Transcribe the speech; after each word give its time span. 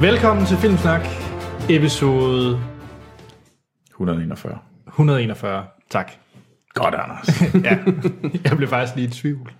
Velkommen 0.00 0.46
til 0.46 0.56
Filmsnak, 0.56 1.00
episode 1.70 2.60
141. 3.90 4.58
141. 4.88 5.66
Tak. 5.90 6.12
Godt, 6.74 6.94
Anders. 6.94 7.42
Ja, 7.64 7.78
jeg 8.44 8.56
blev 8.56 8.68
faktisk 8.68 8.96
lige 8.96 9.08
i 9.08 9.10
tvivl. 9.10 9.52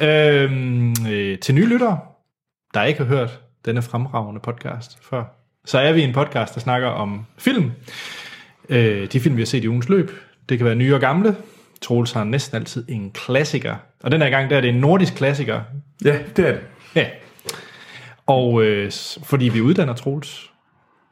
Øhm, 0.00 0.94
øh, 1.10 1.38
til 1.38 1.54
nye 1.54 1.66
lyttere, 1.66 1.98
der 2.74 2.82
ikke 2.82 2.98
har 2.98 3.06
hørt 3.06 3.40
denne 3.64 3.82
fremragende 3.82 4.40
podcast 4.40 4.98
før, 5.04 5.24
så 5.64 5.78
er 5.78 5.92
vi 5.92 6.02
en 6.02 6.12
podcast, 6.14 6.54
der 6.54 6.60
snakker 6.60 6.88
om 6.88 7.26
film. 7.38 7.72
Øh, 8.68 9.08
de 9.12 9.20
film, 9.20 9.36
vi 9.36 9.40
har 9.40 9.46
set 9.46 9.64
i 9.64 9.68
ugens 9.68 9.88
løb. 9.88 10.10
Det 10.48 10.58
kan 10.58 10.64
være 10.64 10.74
nye 10.74 10.94
og 10.94 11.00
gamle. 11.00 11.36
Troels 11.82 12.12
har 12.12 12.24
næsten 12.24 12.56
altid 12.56 12.84
en 12.88 13.10
klassiker. 13.10 13.76
Og 14.02 14.10
den 14.10 14.22
her 14.22 14.30
gang, 14.30 14.50
der 14.50 14.56
er 14.56 14.60
det 14.60 14.70
en 14.70 14.80
nordisk 14.80 15.14
klassiker. 15.14 15.60
ja, 16.04 16.18
det 16.36 16.48
er 16.48 16.52
det. 16.52 16.60
Ja. 16.94 17.06
Og 18.26 18.62
øh, 18.64 18.92
fordi 19.24 19.48
vi 19.48 19.60
uddanner 19.60 19.94
Troels, 19.94 20.50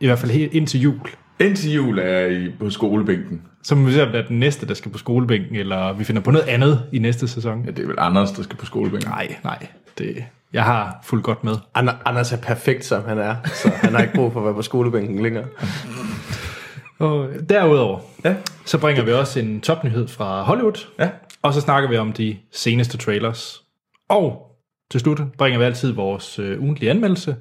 i 0.01 0.07
hvert 0.07 0.19
fald 0.19 0.30
helt 0.33 0.53
indtil 0.53 0.80
jul, 0.80 1.01
Indtil 1.41 1.73
jul 1.73 1.98
er 1.98 2.03
jeg 2.05 2.33
i, 2.33 2.51
på 2.61 2.70
skolebænken. 2.70 3.43
så 3.62 3.75
må 3.75 3.87
vi 3.87 3.93
se, 3.93 4.03
om 4.07 4.12
det 4.12 4.20
er 4.20 4.27
den 4.27 4.39
næste, 4.39 4.66
der 4.69 4.75
skal 4.75 4.91
på 4.93 4.98
skolebænken, 4.98 5.56
eller 5.56 5.93
vi 5.93 6.05
finder 6.05 6.23
på 6.23 6.30
noget 6.30 6.47
andet 6.48 6.83
i 6.93 6.98
næste 6.98 7.29
sæson. 7.29 7.65
Ja, 7.65 7.70
det 7.70 7.79
er 7.83 7.87
vel 7.87 7.97
Anders, 7.98 8.30
der 8.33 8.43
skal 8.43 8.56
på 8.56 8.67
skolebænken. 8.67 9.11
Nej, 9.11 9.37
nej. 9.45 9.67
Det, 9.98 10.25
jeg 10.53 10.65
har 10.65 11.01
fuldt 11.05 11.25
godt 11.25 11.45
med. 11.45 11.53
Ander- 11.75 11.97
Anders 12.05 12.33
er 12.33 12.37
perfekt, 12.37 12.84
som 12.84 13.03
han 13.09 13.19
er, 13.19 13.37
så 13.45 13.69
han 13.75 13.92
har 13.95 14.03
ikke 14.03 14.15
brug 14.15 14.33
for 14.33 14.41
at 14.41 14.45
være 14.47 14.55
på 14.55 14.62
skolebænken 14.62 15.23
længere. 15.23 15.45
Og 16.98 17.29
derudover, 17.48 17.98
Ja. 18.25 18.34
så 18.65 18.79
bringer 18.79 19.05
vi 19.05 19.12
også 19.12 19.41
en 19.41 19.61
topnyhed 19.61 20.09
fra 20.09 20.42
Hollywood. 20.42 20.87
Ja. 20.98 21.08
Og 21.42 21.55
så 21.55 21.61
snakker 21.61 21.89
vi 21.89 21.97
om 21.97 22.12
de 22.12 22.36
seneste 22.53 22.98
trailers. 22.98 23.62
Og 24.08 24.52
til 24.93 25.01
slut 25.01 25.21
bringer 25.39 25.59
vi 25.59 25.65
altid 25.65 25.93
vores 25.93 26.39
øh, 26.39 26.62
ugentlige 26.62 26.91
anmeldelse. 26.91 27.37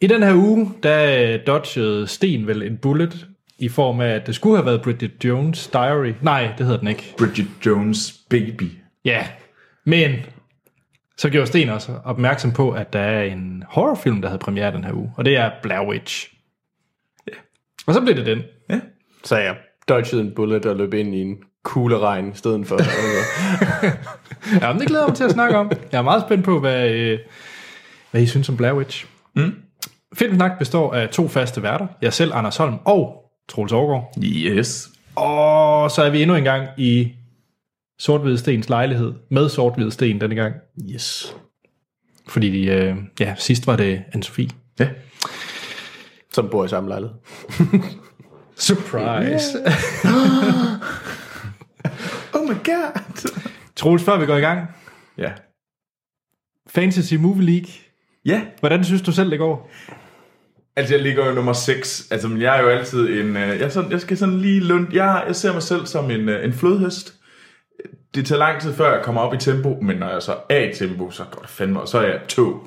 I 0.00 0.06
den 0.06 0.22
her 0.22 0.34
uge, 0.34 0.72
der 0.82 1.38
dodgede 1.38 2.06
Sten 2.06 2.46
vel 2.46 2.62
en 2.62 2.78
bullet 2.78 3.26
i 3.58 3.68
form 3.68 4.00
af, 4.00 4.08
at 4.08 4.26
det 4.26 4.34
skulle 4.34 4.56
have 4.56 4.66
været 4.66 4.82
Bridget 4.82 5.24
Jones' 5.24 5.70
Diary. 5.72 6.12
Nej, 6.22 6.54
det 6.58 6.66
hedder 6.66 6.78
den 6.78 6.88
ikke. 6.88 7.14
Bridget 7.18 7.46
Jones 7.66 8.12
Baby. 8.28 8.70
Ja, 9.04 9.26
men 9.86 10.10
så 11.16 11.30
gjorde 11.30 11.46
Sten 11.46 11.68
også 11.68 11.92
opmærksom 12.04 12.52
på, 12.52 12.70
at 12.70 12.92
der 12.92 13.00
er 13.00 13.22
en 13.22 13.64
horrorfilm, 13.68 14.20
der 14.20 14.28
havde 14.28 14.38
premiere 14.38 14.72
den 14.72 14.84
her 14.84 14.92
uge, 14.92 15.12
og 15.16 15.24
det 15.24 15.36
er 15.36 15.50
Blair 15.62 15.88
Witch. 15.88 16.34
Ja. 17.28 17.32
Og 17.86 17.94
så 17.94 18.00
blev 18.00 18.16
det 18.16 18.26
den. 18.26 18.42
Ja. 18.70 18.80
Så 19.24 19.36
jeg 19.36 19.56
dodgede 19.88 20.22
en 20.22 20.34
bullet 20.34 20.66
og 20.66 20.76
løb 20.76 20.94
ind 20.94 21.14
i 21.14 21.20
en 21.20 21.36
kugleregn 21.64 22.32
i 22.32 22.36
stedet 22.36 22.66
for. 22.66 22.78
Ja, 24.60 24.72
men 24.72 24.80
det 24.80 24.88
glæder 24.88 25.02
jeg 25.04 25.08
mig 25.08 25.16
til 25.16 25.24
at 25.24 25.30
snakke 25.30 25.58
om. 25.58 25.70
Jeg 25.92 25.98
er 25.98 26.02
meget 26.02 26.22
spændt 26.22 26.44
på, 26.44 26.60
hvad, 26.60 26.90
øh, 26.90 27.18
hvad 28.10 28.22
I 28.22 28.26
synes 28.26 28.48
om 28.48 28.56
Blair 28.56 28.72
Witch. 28.72 29.06
Mm. 29.36 29.54
Filmsnak 30.14 30.58
består 30.58 30.94
af 30.94 31.08
to 31.08 31.28
faste 31.28 31.62
værter. 31.62 31.86
Jeg 32.02 32.12
selv, 32.12 32.32
Anders 32.34 32.56
Holm 32.56 32.74
og 32.84 33.22
Troels 33.48 33.72
Aargaard. 33.72 34.14
Yes. 34.24 34.88
Og 35.16 35.90
så 35.90 36.02
er 36.02 36.10
vi 36.10 36.22
endnu 36.22 36.36
en 36.36 36.44
gang 36.44 36.68
i 36.76 37.12
sort 37.98 38.38
Stens 38.38 38.68
lejlighed 38.68 39.12
med 39.30 39.48
sort 39.48 39.92
Sten 39.92 40.20
denne 40.20 40.34
gang. 40.34 40.54
yes. 40.94 41.36
Fordi 42.28 42.70
øh, 42.70 42.96
ja, 43.20 43.34
sidst 43.38 43.66
var 43.66 43.76
det 43.76 44.02
anne-Sophie. 44.14 44.48
Ja. 44.78 44.88
Som 46.32 46.48
bor 46.48 46.64
i 46.64 46.68
samme 46.68 46.88
lejlighed. 46.88 47.16
Surprise! 48.56 49.58
Oh 52.34 52.48
my 52.48 52.54
god. 52.64 53.28
Troels, 53.76 54.02
før 54.04 54.18
vi 54.18 54.26
går 54.26 54.36
i 54.36 54.40
gang. 54.40 54.68
ja. 55.18 55.32
Fantasy 56.68 57.14
Movie 57.14 57.44
League. 57.44 57.70
Ja. 58.24 58.42
Hvordan 58.60 58.84
synes 58.84 59.02
du 59.02 59.12
selv, 59.12 59.30
det 59.30 59.38
går? 59.38 59.70
Altså, 60.76 60.94
jeg 60.94 61.02
ligger 61.02 61.26
jo 61.26 61.32
nummer 61.34 61.52
6. 61.52 62.08
Altså, 62.10 62.28
men 62.28 62.42
jeg 62.42 62.58
er 62.58 62.62
jo 62.62 62.68
altid 62.68 63.08
en... 63.20 63.36
øh, 63.36 63.60
Jeg, 63.60 63.72
sådan, 63.72 63.90
jeg 63.90 64.00
skal 64.00 64.16
sådan 64.16 64.38
lige 64.38 64.60
lund... 64.60 64.86
Jeg, 64.92 65.24
jeg 65.26 65.36
ser 65.36 65.52
mig 65.52 65.62
selv 65.62 65.86
som 65.86 66.10
en, 66.10 66.28
øh, 66.28 66.44
en 66.44 66.52
flodhest. 66.52 67.14
Det 68.14 68.26
tager 68.26 68.38
lang 68.38 68.60
tid, 68.60 68.74
før 68.74 68.94
jeg 68.94 69.04
kommer 69.04 69.20
op 69.20 69.34
i 69.34 69.36
tempo, 69.36 69.78
men 69.82 69.96
når 69.96 70.08
jeg 70.08 70.22
så 70.22 70.36
er 70.48 70.58
i 70.70 70.74
tempo, 70.74 71.10
så 71.10 71.24
går 71.30 71.40
det 71.40 71.50
fandme, 71.50 71.80
og 71.80 71.88
så 71.88 71.98
er 71.98 72.02
jeg 72.06 72.20
to. 72.28 72.66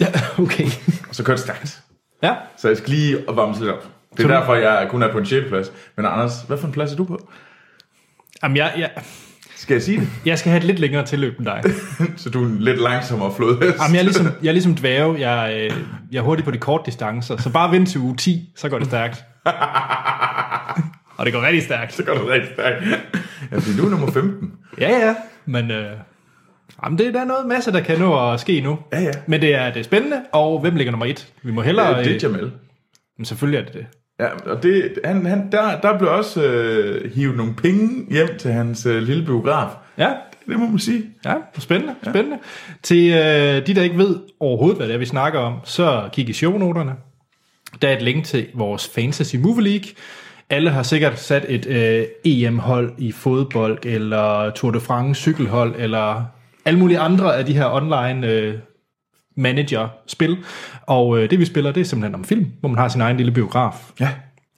Ja, 0.00 0.06
okay. 0.38 0.64
Og 1.08 1.14
så 1.14 1.24
kører 1.24 1.36
det 1.36 1.44
stærkt. 1.44 1.80
Ja, 2.22 2.34
Så 2.56 2.68
jeg 2.68 2.76
skal 2.76 2.90
lige 2.90 3.24
varme 3.28 3.54
lidt 3.58 3.70
op. 3.70 3.82
Det 4.16 4.18
er 4.18 4.22
Så 4.22 4.34
derfor, 4.34 4.54
jeg 4.54 4.86
kun 4.90 5.02
er 5.02 5.12
på 5.12 5.18
en 5.18 5.26
6. 5.26 5.48
plads. 5.48 5.72
Men 5.96 6.06
Anders, 6.06 6.42
hvad 6.42 6.58
for 6.58 6.66
en 6.66 6.72
plads 6.72 6.92
er 6.92 6.96
du 6.96 7.04
på? 7.04 7.28
Jamen, 8.42 8.56
jeg, 8.56 8.72
jeg, 8.78 8.90
Skal 9.56 9.74
jeg 9.74 9.82
sige 9.82 10.00
det? 10.00 10.08
jeg 10.26 10.38
skal 10.38 10.50
have 10.50 10.58
et 10.58 10.64
lidt 10.64 10.78
længere 10.78 11.06
tilløb 11.06 11.38
end 11.38 11.46
dig. 11.46 11.62
Så 12.22 12.30
du 12.30 12.42
er 12.42 12.46
en 12.46 12.58
lidt 12.60 12.80
langsommere 12.80 13.32
flodhest. 13.36 13.78
Jamen, 13.78 13.94
jeg 13.94 14.00
er 14.00 14.04
ligesom, 14.04 14.26
jeg 14.42 14.48
er 14.48 14.52
ligesom 14.52 14.74
dvæve. 14.74 15.30
Jeg, 15.30 15.54
øh, 15.56 15.76
jeg 16.12 16.18
er 16.18 16.22
hurtig 16.22 16.44
på 16.44 16.50
de 16.50 16.58
korte 16.58 16.82
distancer. 16.86 17.36
Så 17.36 17.50
bare 17.52 17.70
vent 17.72 17.88
til 17.88 18.00
uge 18.00 18.16
10, 18.16 18.52
så 18.56 18.68
går 18.68 18.78
det 18.78 18.86
stærkt. 18.86 19.24
Og 21.16 21.26
det 21.26 21.32
går 21.34 21.42
rigtig 21.42 21.62
stærkt. 21.62 21.92
Så 21.92 22.02
går 22.04 22.14
det 22.14 22.28
rigtig 22.28 22.50
stærkt. 22.54 22.84
Ja, 23.52 23.56
fordi 23.58 23.76
du 23.76 23.86
er 23.86 23.90
nummer 23.90 24.10
15. 24.12 24.52
Ja, 24.80 24.88
ja. 25.06 25.14
Men 25.46 25.70
øh, 25.70 25.90
jamen, 26.84 26.98
det 26.98 27.06
er 27.06 27.12
der 27.12 27.20
er 27.20 27.24
noget 27.24 27.46
masse, 27.46 27.72
der 27.72 27.80
kan 27.80 27.98
nå 27.98 28.32
at 28.32 28.40
ske 28.40 28.60
nu. 28.60 28.78
Ja, 28.92 29.00
ja. 29.00 29.10
Men 29.26 29.40
det 29.40 29.54
er, 29.54 29.72
det 29.72 29.80
er 29.80 29.84
spændende. 29.84 30.16
Og 30.32 30.60
hvem 30.60 30.76
ligger 30.76 30.90
nummer 30.90 31.06
et? 31.06 31.28
Vi 31.42 31.52
må 31.52 31.62
hellere... 31.62 31.86
Ja, 31.96 31.98
det 31.98 32.10
er 32.10 32.14
øh, 32.14 32.22
Jamel. 32.22 32.52
men 33.18 33.24
selvfølgelig 33.24 33.58
er 33.58 33.64
det 33.64 33.74
det. 33.74 33.86
Ja, 34.20 34.28
og 34.46 34.62
det, 34.62 34.98
han, 35.04 35.26
han, 35.26 35.52
der, 35.52 35.80
der 35.80 35.98
blev 35.98 36.10
også 36.10 36.42
øh, 36.42 37.12
hivet 37.14 37.36
nogle 37.36 37.54
penge 37.54 38.06
hjem 38.10 38.28
til 38.38 38.52
hans 38.52 38.86
øh, 38.86 39.02
lille 39.02 39.24
biograf. 39.24 39.68
Ja, 39.98 40.10
Det 40.48 40.58
må 40.58 40.68
man 40.68 40.78
sige. 40.78 41.04
Ja, 41.24 41.34
spændende, 41.58 41.94
spændende. 42.02 42.38
Til 42.82 43.10
øh, 43.12 43.66
de, 43.66 43.74
der 43.74 43.82
ikke 43.82 43.98
ved 43.98 44.16
overhovedet, 44.40 44.78
hvad 44.78 44.86
det 44.88 44.94
er, 44.94 44.98
vi 44.98 45.04
snakker 45.06 45.40
om, 45.40 45.54
så 45.64 46.08
kig 46.12 46.28
i 46.28 46.32
shownoterne. 46.32 46.92
Der 47.82 47.88
er 47.88 47.96
et 47.96 48.02
link 48.02 48.24
til 48.24 48.46
vores 48.54 48.88
Fantasy 48.94 49.36
Movie 49.36 49.64
League. 49.64 49.88
Alle 50.50 50.70
har 50.70 50.82
sikkert 50.82 51.18
sat 51.18 51.44
et 51.48 51.66
øh, 51.66 52.04
EM-hold 52.24 52.92
i 52.98 53.12
fodbold, 53.12 53.78
eller 53.86 54.50
Tour 54.50 54.70
de 54.72 54.80
France 54.80 55.20
cykelhold, 55.20 55.74
eller 55.78 56.24
alle 56.64 56.78
mulige 56.78 56.98
andre 56.98 57.36
af 57.36 57.46
de 57.46 57.52
her 57.52 57.66
online 57.70 58.26
øh, 58.26 58.54
manager-spil. 59.36 60.44
Og 60.82 61.18
øh, 61.18 61.30
det 61.30 61.38
vi 61.38 61.44
spiller, 61.44 61.72
det 61.72 61.80
er 61.80 61.84
simpelthen 61.84 62.14
om 62.14 62.24
film, 62.24 62.46
hvor 62.60 62.68
man 62.68 62.78
har 62.78 62.88
sin 62.88 63.00
egen 63.00 63.16
lille 63.16 63.32
biograf, 63.32 63.90
Ja. 64.00 64.10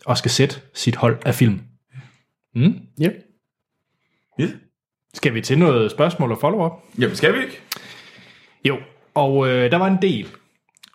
og 0.07 0.19
skal 0.19 0.31
sætte 0.31 0.57
sit 0.75 0.97
hold 0.97 1.19
af 1.27 1.35
film. 1.35 1.61
Mm? 2.55 2.75
Ja. 3.01 3.11
Ja. 4.39 4.49
Skal 5.15 5.35
vi 5.35 5.41
til 5.41 5.59
noget 5.59 5.91
spørgsmål 5.91 6.33
og 6.33 6.39
follow-up? 6.41 6.73
Jamen, 6.99 7.17
skal 7.17 7.35
vi 7.35 7.39
ikke? 7.39 7.61
Jo, 8.65 8.79
og 9.15 9.49
øh, 9.49 9.71
der 9.71 9.77
var 9.77 9.87
en 9.87 9.99
del. 10.03 10.27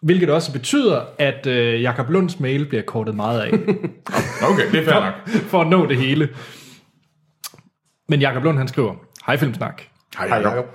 Hvilket 0.02 0.30
også 0.30 0.54
betyder, 0.54 1.06
at 1.20 1.48
øh, 1.48 1.82
Jakob 1.82 2.10
Lunds 2.10 2.40
mail 2.40 2.66
bliver 2.66 2.82
kortet 2.84 3.16
meget 3.16 3.42
af, 3.42 3.52
Okay, 4.52 4.72
det 4.72 4.80
er 4.80 4.86
fair 4.86 5.00
nok. 5.00 5.30
for 5.30 5.62
at 5.62 5.68
nå 5.68 5.86
det 5.86 5.98
hele. 5.98 6.30
Men 8.10 8.20
Jakob 8.22 8.44
Lund, 8.44 8.58
han 8.58 8.68
skriver, 8.68 8.96
Hej 9.26 9.38
Filmsnak. 9.38 9.82
Hej. 10.18 10.28
Jacob. 10.38 10.66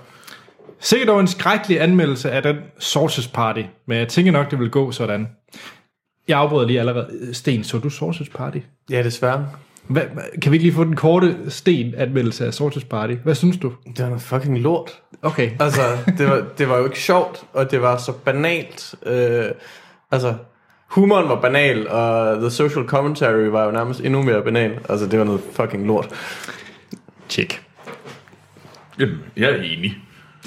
Sikkert 0.79 1.07
dog 1.07 1.19
en 1.19 1.27
skrækkelig 1.27 1.81
anmeldelse 1.81 2.31
af 2.31 2.43
den 2.43 2.55
Sources 2.79 3.27
Party, 3.27 3.61
men 3.85 3.97
jeg 3.97 4.07
tænker 4.07 4.31
nok, 4.31 4.51
det 4.51 4.59
vil 4.59 4.69
gå 4.69 4.91
sådan. 4.91 5.27
Jeg 6.27 6.37
afbryder 6.39 6.67
lige 6.67 6.79
allerede. 6.79 7.33
Sten, 7.33 7.63
så 7.63 7.77
du 7.77 7.89
Sources 7.89 8.29
Party? 8.29 8.57
Ja, 8.89 9.03
desværre. 9.03 9.47
Hvad- 9.87 10.03
kan 10.41 10.51
vi 10.51 10.55
ikke 10.55 10.65
lige 10.65 10.75
få 10.75 10.83
den 10.83 10.95
korte 10.95 11.35
Sten-anmeldelse 11.49 12.45
af 12.45 12.53
Sources 12.53 12.83
Party? 12.83 13.13
Hvad 13.23 13.35
synes 13.35 13.57
du? 13.57 13.73
Det 13.87 13.99
var 13.99 14.05
noget 14.05 14.21
fucking 14.21 14.59
lort. 14.59 14.91
Okay. 15.21 15.51
Altså, 15.59 15.81
det 16.17 16.27
var, 16.29 16.45
det 16.57 16.69
var 16.69 16.77
jo 16.77 16.85
ikke 16.85 16.99
sjovt, 16.99 17.43
og 17.53 17.71
det 17.71 17.81
var 17.81 17.97
så 17.97 18.11
banalt. 18.11 18.95
Øh, 19.05 19.45
altså, 20.11 20.33
humoren 20.87 21.29
var 21.29 21.41
banal, 21.41 21.87
og 21.89 22.37
the 22.41 22.51
social 22.51 22.85
commentary 22.85 23.45
var 23.47 23.65
jo 23.65 23.71
nærmest 23.71 23.99
endnu 24.01 24.21
mere 24.21 24.43
banal. 24.43 24.79
Altså, 24.89 25.07
det 25.07 25.19
var 25.19 25.25
noget 25.25 25.41
fucking 25.53 25.87
lort. 25.87 26.09
Check. 27.29 27.63
Jamen, 28.99 29.17
jeg 29.37 29.49
er 29.51 29.55
enig. 29.55 29.95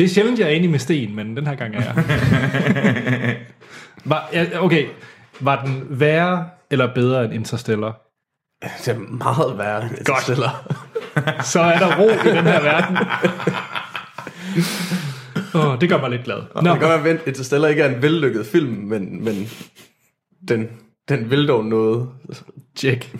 Det 0.00 0.06
er 0.06 0.08
sjældent, 0.08 0.38
jeg 0.38 0.46
er 0.46 0.50
enig 0.52 0.70
med 0.70 0.78
Sten, 0.78 1.16
men 1.16 1.36
den 1.36 1.46
her 1.46 1.54
gang 1.54 1.74
er 1.76 1.82
jeg. 1.82 1.94
var, 4.04 4.28
ja, 4.32 4.46
okay, 4.60 4.86
var 5.40 5.64
den 5.64 5.86
værre 5.90 6.48
eller 6.70 6.94
bedre 6.94 7.24
end 7.24 7.34
Interstellar? 7.34 8.00
Det 8.62 8.88
er 8.88 8.98
meget 8.98 9.58
værre 9.58 9.82
end 9.82 9.98
Interstellar. 9.98 10.76
Så 11.42 11.60
er 11.60 11.78
der 11.78 11.98
ro 11.98 12.08
i 12.08 12.36
den 12.36 12.44
her 12.44 12.62
verden. 12.62 12.96
Oh, 15.54 15.80
det 15.80 15.88
gør 15.88 16.00
mig 16.00 16.10
lidt 16.10 16.24
glad. 16.24 16.36
Nå. 16.36 16.60
Nå, 16.60 16.70
Det 16.70 16.80
kan 16.80 16.88
godt 16.88 17.04
være, 17.04 17.14
at 17.14 17.26
Interstellar 17.26 17.68
ikke 17.68 17.82
er 17.82 17.94
en 17.94 18.02
vellykket 18.02 18.46
film, 18.46 18.72
men, 18.72 19.24
men 19.24 19.34
den, 20.48 20.68
den 21.08 21.30
vil 21.30 21.48
dog 21.48 21.64
noget. 21.64 22.08
check. 22.76 23.16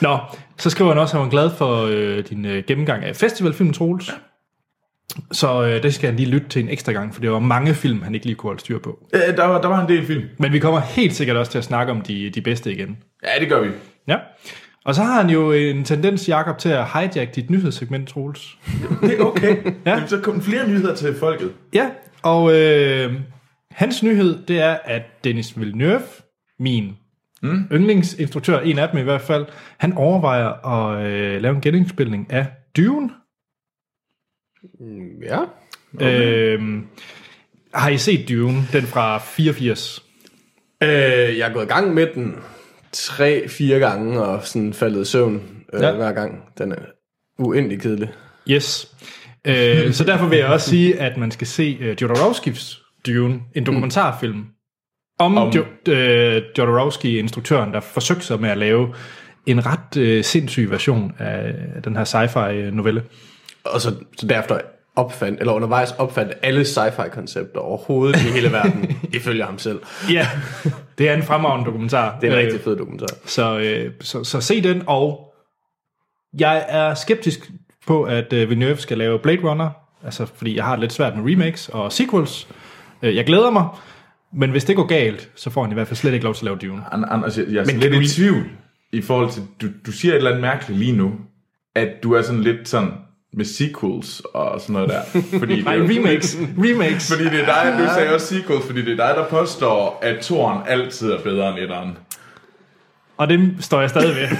Nå, 0.00 0.18
så 0.58 0.70
skriver 0.70 0.90
han 0.90 0.98
også, 0.98 1.16
at 1.16 1.20
han 1.20 1.24
var 1.24 1.30
glad 1.30 1.50
for 1.50 1.86
øh, 1.90 2.24
din 2.24 2.44
øh, 2.44 2.64
gennemgang 2.66 3.04
af 3.04 3.16
festivalfilmen, 3.16 3.74
Troels. 3.74 4.10
Så 5.32 5.62
øh, 5.66 5.82
det 5.82 5.94
skal 5.94 6.08
han 6.08 6.16
lige 6.16 6.28
lytte 6.28 6.48
til 6.48 6.62
en 6.62 6.68
ekstra 6.68 6.92
gang, 6.92 7.14
for 7.14 7.20
det 7.20 7.30
var 7.30 7.38
mange 7.38 7.74
film, 7.74 8.02
han 8.02 8.14
ikke 8.14 8.26
lige 8.26 8.36
kunne 8.36 8.48
holde 8.48 8.60
styr 8.60 8.78
på. 8.78 8.98
Ja, 9.12 9.32
der, 9.36 9.44
var, 9.44 9.60
der 9.60 9.68
var 9.68 9.82
en 9.82 9.88
del 9.88 10.06
film. 10.06 10.24
Men 10.38 10.52
vi 10.52 10.58
kommer 10.58 10.80
helt 10.80 11.14
sikkert 11.14 11.36
også 11.36 11.52
til 11.52 11.58
at 11.58 11.64
snakke 11.64 11.92
om 11.92 12.00
de, 12.00 12.30
de 12.30 12.40
bedste 12.40 12.72
igen. 12.72 12.98
Ja, 13.24 13.40
det 13.40 13.48
gør 13.48 13.60
vi. 13.60 13.70
Ja. 14.08 14.16
Og 14.84 14.94
så 14.94 15.02
har 15.02 15.22
han 15.22 15.30
jo 15.30 15.52
en 15.52 15.84
tendens, 15.84 16.28
Jakob, 16.28 16.58
til 16.58 16.68
at 16.68 16.84
hijack 16.92 17.34
dit 17.34 17.50
nyhedssegment, 17.50 18.08
Troels. 18.08 18.58
Det 19.02 19.20
er 19.20 19.24
okay. 19.24 19.56
Ja. 19.86 19.90
Jamen, 19.90 20.08
så 20.08 20.20
kom 20.20 20.42
flere 20.42 20.68
nyheder 20.68 20.94
til 20.94 21.14
folket. 21.14 21.52
Ja, 21.74 21.90
og 22.22 22.54
øh, 22.54 23.12
Hans 23.70 24.02
nyhed, 24.02 24.38
det 24.48 24.60
er, 24.60 24.76
at 24.84 25.02
Dennis 25.24 25.58
Villeneuve, 25.58 26.02
min 26.58 26.96
mm. 27.42 27.64
yndlingsinstruktør, 27.72 28.60
en 28.60 28.78
af 28.78 28.88
dem 28.88 28.98
i 28.98 29.02
hvert 29.02 29.20
fald, 29.20 29.46
han 29.78 29.92
overvejer 29.92 30.66
at 30.66 31.06
øh, 31.06 31.42
lave 31.42 31.54
en 31.54 31.60
genindspilning 31.60 32.32
af 32.32 32.46
Dune. 32.76 33.10
Ja. 35.22 35.38
Okay. 35.94 36.54
Øhm, 36.58 36.86
har 37.74 37.90
I 37.90 37.98
set 37.98 38.28
Dune, 38.28 38.62
den 38.72 38.82
fra 38.82 39.18
84? 39.18 40.02
Øh, 40.82 40.88
jeg 41.38 41.48
er 41.48 41.52
gået 41.52 41.64
i 41.64 41.68
gang 41.68 41.94
med 41.94 42.06
den 42.14 42.34
tre, 42.92 43.48
fire 43.48 43.78
gange, 43.78 44.22
og 44.22 44.46
sådan 44.46 44.72
faldet 44.74 45.02
i 45.02 45.04
søvn 45.10 45.42
øh, 45.72 45.82
Ja. 45.82 45.92
hver 45.92 46.12
gang. 46.12 46.42
Den 46.58 46.72
er 46.72 46.76
uendelig 47.38 47.80
kedelig. 47.80 48.08
Yes. 48.50 48.94
Øh, 49.46 49.92
så 49.92 50.04
derfor 50.04 50.26
vil 50.26 50.38
jeg 50.38 50.46
også 50.46 50.70
sige, 50.70 51.00
at 51.00 51.16
man 51.16 51.30
skal 51.30 51.46
se 51.46 51.78
uh, 51.80 52.02
Jodorowskis 52.02 52.82
Dune, 53.06 53.40
en 53.54 53.66
dokumentarfilm 53.66 54.44
om, 55.18 55.38
om. 55.38 55.46
Om- 55.48 55.52
Jo, 55.54 55.92
øh, 55.92 56.42
Jodorowsky, 56.58 57.06
instruktøren, 57.06 57.72
der 57.72 57.80
forsøgte 57.80 58.24
sig 58.26 58.40
med 58.40 58.50
at 58.50 58.58
lave 58.58 58.94
en 59.46 59.66
ret 59.66 59.96
øh, 59.96 60.24
sindssyg 60.24 60.70
version 60.70 61.12
af 61.18 61.54
den 61.84 61.96
her 61.96 62.04
sci-fi 62.04 62.52
novelle. 62.74 63.02
Og 63.64 63.80
så, 63.80 63.94
så 64.16 64.26
derefter 64.26 64.60
opfandt, 64.96 65.40
eller 65.40 65.52
undervejs 65.52 65.92
opfandt 65.98 66.32
alle 66.42 66.64
sci-fi-koncepter 66.64 67.60
overhovedet 67.60 68.16
i 68.16 68.32
hele 68.32 68.52
verden, 68.52 68.98
ifølge 69.12 69.44
ham 69.44 69.58
selv. 69.58 69.80
Ja, 70.10 70.28
det 70.98 71.08
er 71.08 71.14
en 71.14 71.22
fremragende 71.22 71.66
dokumentar. 71.66 72.18
Det 72.20 72.28
er 72.28 72.32
en 72.32 72.38
Øh, 72.38 72.44
rigtig 72.44 72.60
fed 72.60 72.76
dokumentar. 72.76 73.06
Så, 73.24 73.58
øh, 73.58 73.92
så, 74.00 74.24
så 74.24 74.40
se 74.40 74.62
den, 74.62 74.82
og 74.86 75.32
jeg 76.38 76.64
er 76.68 76.94
skeptisk 76.94 77.50
på, 77.86 78.02
at 78.02 78.32
øh, 78.32 78.48
Villeneuve 78.48 78.76
skal 78.76 78.98
lave 78.98 79.18
Blade 79.18 79.40
Runner, 79.42 79.70
altså 80.04 80.26
fordi 80.26 80.56
jeg 80.56 80.64
har 80.64 80.70
det 80.72 80.80
lidt 80.80 80.92
svært 80.92 81.16
med 81.16 81.32
remakes 81.32 81.68
og 81.68 81.92
sequels. 81.92 82.48
Øh, 83.02 83.16
jeg 83.16 83.24
glæder 83.26 83.50
mig, 83.50 83.68
men 84.32 84.50
hvis 84.50 84.64
det 84.64 84.76
går 84.76 84.86
galt, 84.86 85.30
så 85.34 85.50
får 85.50 85.62
han 85.62 85.70
i 85.70 85.74
hvert 85.74 85.86
fald 85.88 85.96
slet 85.96 86.12
ikke 86.12 86.24
lov 86.24 86.34
til 86.34 86.40
at 86.40 86.44
lave 86.44 86.72
Dune. 86.72 86.82
An- 86.92 87.04
Anders, 87.10 87.38
jeg, 87.38 87.46
jeg 87.48 87.60
er 87.60 87.66
Men 87.66 87.76
lidt 87.76 87.92
du 87.92 87.98
i 88.00 88.02
i- 88.04 88.08
tvivl 88.08 88.44
i 88.92 89.02
forhold 89.02 89.30
til, 89.30 89.42
du, 89.62 89.66
du 89.86 89.92
siger 89.92 90.12
et 90.12 90.16
eller 90.16 90.30
andet 90.30 90.42
mærkeligt 90.42 90.78
lige 90.80 90.92
nu, 90.96 91.12
at 91.74 91.88
du 92.02 92.12
er 92.14 92.22
sådan 92.22 92.40
lidt 92.40 92.68
sådan 92.68 92.90
med 93.32 93.44
sequels 93.44 94.22
og 94.34 94.60
sådan 94.60 94.72
noget 94.72 94.88
der. 94.88 95.02
Fordi 95.38 95.54
det, 95.56 95.64
Nej, 95.64 95.74
er 95.74 95.78
jo- 95.78 95.84
remakes. 95.84 96.36
Remakes. 96.58 97.08
Fordi 97.12 97.24
det 97.24 97.40
er 97.40 97.44
dig, 97.44 97.74
du 97.78 97.94
sagde 97.94 98.14
også 98.14 98.26
sequels, 98.26 98.66
fordi 98.66 98.82
det 98.84 98.92
er 99.00 99.06
dig, 99.06 99.14
der 99.16 99.26
påstår, 99.28 99.98
at 100.02 100.18
toren 100.24 100.58
altid 100.68 101.12
er 101.12 101.18
bedre 101.22 101.48
end 101.50 101.58
etteren. 101.58 101.98
Og 103.16 103.28
det 103.28 103.54
står 103.60 103.80
jeg 103.80 103.90
stadig 103.90 104.16
ved. 104.16 104.28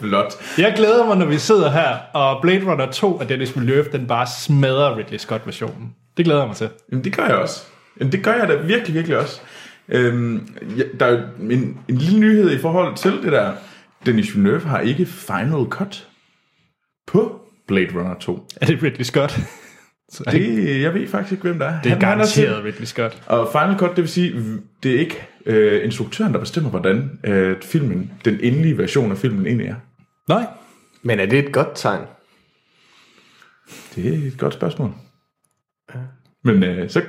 Flot. 0.00 0.34
Jeg 0.58 0.72
glæder 0.76 1.06
mig, 1.06 1.16
når 1.16 1.26
vi 1.26 1.38
sidder 1.38 1.70
her, 1.70 1.96
og 2.12 2.42
Blade 2.42 2.64
Runner 2.72 2.90
2 2.90 3.20
af 3.20 3.28
Dennis 3.28 3.56
Villeneuve, 3.56 3.84
den 3.92 4.06
bare 4.06 4.26
smadrer 4.40 4.96
Ridley 4.96 5.18
Scott-versionen. 5.18 5.94
Det 6.16 6.24
glæder 6.24 6.40
jeg 6.40 6.48
mig 6.48 6.56
til. 6.56 6.68
Jamen, 6.92 7.04
det 7.04 7.16
gør 7.16 7.26
jeg 7.26 7.34
også. 7.36 7.62
Jamen, 8.00 8.12
det 8.12 8.24
gør 8.24 8.32
jeg 8.34 8.48
da 8.48 8.54
virkelig, 8.54 8.94
virkelig 8.94 9.18
også. 9.18 9.40
Øhm, 9.88 10.48
ja, 10.78 10.82
der 11.00 11.06
er 11.06 11.10
jo 11.12 11.50
en, 11.50 11.78
en 11.88 11.94
lille 11.96 12.20
nyhed 12.20 12.50
i 12.50 12.58
forhold 12.58 12.96
til 12.96 13.12
det 13.12 13.32
der. 13.32 13.52
Denis 14.06 14.34
Villeneuve 14.36 14.60
har 14.60 14.80
ikke 14.80 15.06
final 15.06 15.64
cut 15.68 16.08
på 17.06 17.40
Blade 17.68 17.88
Runner 17.94 18.14
2. 18.18 18.46
Er 18.60 18.66
det 18.66 18.82
Ridley 18.82 19.04
Scott? 19.04 19.38
Så 20.08 20.24
det, 20.32 20.80
jeg 20.82 20.94
ved 20.94 21.08
faktisk 21.08 21.32
ikke, 21.32 21.42
hvem 21.42 21.58
der 21.58 21.66
er. 21.66 21.82
det 21.82 21.92
er 21.92 21.94
Han- 21.94 22.02
han 22.04 22.16
garanteret 22.18 22.64
Ridley 22.64 22.84
Scott. 22.86 23.22
Og 23.26 23.48
Final 23.52 23.78
Cut, 23.78 23.90
det 23.90 23.98
vil 23.98 24.08
sige, 24.08 24.34
det 24.82 24.94
er 24.94 24.98
ikke 24.98 25.26
øh, 25.46 25.84
instruktøren, 25.84 26.32
der 26.32 26.40
bestemmer, 26.40 26.70
hvordan 26.70 27.18
øh, 27.24 27.56
filmen, 27.62 28.12
den 28.24 28.38
endelige 28.42 28.78
version 28.78 29.10
af 29.10 29.18
filmen 29.18 29.46
egentlig 29.46 29.66
er. 29.66 29.74
Nej. 30.28 30.46
Men 31.02 31.20
er 31.20 31.26
det 31.26 31.38
et 31.38 31.52
godt 31.52 31.68
tegn? 31.74 32.00
Det 33.94 34.06
er 34.24 34.26
et 34.28 34.38
godt 34.38 34.54
spørgsmål. 34.54 34.90
Men 36.44 36.62
øh, 36.62 36.90
så... 36.90 37.02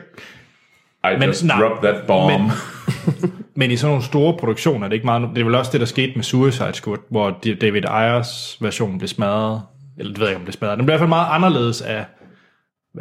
I 1.09 1.17
Men 1.19 1.27
just 1.27 1.45
nej, 1.45 1.59
drop 1.59 1.81
that 1.83 1.95
bomb. 2.07 2.31
men- 2.41 2.51
Men, 3.57 3.71
i 3.71 3.75
sådan 3.77 3.89
nogle 3.91 4.03
store 4.05 4.37
produktioner, 4.39 4.85
er 4.85 4.89
det 4.89 4.93
ikke 4.93 5.05
meget... 5.05 5.29
Det 5.35 5.41
er 5.41 5.45
vel 5.45 5.55
også 5.55 5.71
det, 5.71 5.79
der 5.79 5.85
skete 5.85 6.11
med 6.15 6.23
Suicide 6.23 6.73
Squad, 6.73 6.97
hvor 7.09 7.39
David 7.61 7.81
Ayers 7.87 8.57
version 8.61 8.97
blev 8.97 9.07
smadret. 9.07 9.61
Eller 9.97 10.11
det 10.11 10.19
ved 10.19 10.27
jeg 10.27 10.31
ikke, 10.31 10.35
om 10.37 10.41
det 10.41 10.45
blev 10.45 10.53
smadret. 10.53 10.77
Den 10.77 10.85
blev 10.85 10.91
i 10.91 10.93
hvert 10.93 10.99
fald 10.99 11.09
meget 11.09 11.27
anderledes 11.31 11.81
af 11.81 12.05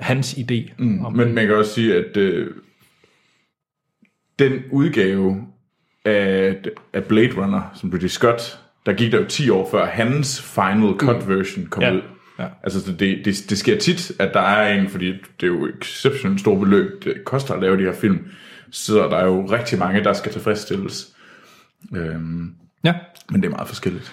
hans 0.00 0.34
idé. 0.34 0.72
Mm, 0.78 1.04
om, 1.04 1.12
men 1.12 1.34
man 1.34 1.46
kan 1.46 1.56
også 1.56 1.72
sige, 1.74 1.94
at 1.96 2.16
øh, 2.16 2.50
den 4.38 4.52
udgave 4.72 5.46
af, 6.04 6.56
af 6.92 7.04
Blade 7.04 7.32
Runner, 7.36 7.60
som 7.74 7.90
Ridley 7.90 8.08
Scott, 8.08 8.58
der 8.86 8.92
gik 8.92 9.12
der 9.12 9.18
jo 9.18 9.24
10 9.24 9.50
år 9.50 9.68
før 9.70 9.86
hans 9.86 10.42
Final 10.42 10.92
Cut 10.98 11.28
version 11.28 11.66
kom 11.66 11.82
Ja, 11.82 11.92
ud. 11.92 12.00
ja. 12.38 12.46
Altså, 12.62 12.80
så 12.80 12.92
det, 12.92 13.24
det, 13.24 13.36
det 13.50 13.58
sker 13.58 13.78
tit, 13.78 14.12
at 14.18 14.30
der 14.34 14.40
er 14.40 14.74
en, 14.74 14.88
fordi 14.88 15.06
det 15.12 15.42
er 15.42 15.46
jo 15.46 15.68
exceptionelt 15.80 16.40
store 16.40 16.58
beløb, 16.58 17.04
det 17.04 17.24
koster 17.24 17.54
at 17.54 17.60
lave 17.60 17.76
de 17.76 17.82
her 17.82 17.92
film, 17.92 18.26
så 18.70 18.94
der 18.94 19.16
er 19.16 19.24
jo 19.24 19.46
rigtig 19.46 19.78
mange, 19.78 20.04
der 20.04 20.12
skal 20.12 20.32
tilfredsstilles. 20.32 21.08
Øhm, 21.96 22.50
ja. 22.84 22.94
men 23.30 23.42
det 23.42 23.46
er 23.46 23.50
meget 23.50 23.68
forskelligt. 23.68 24.12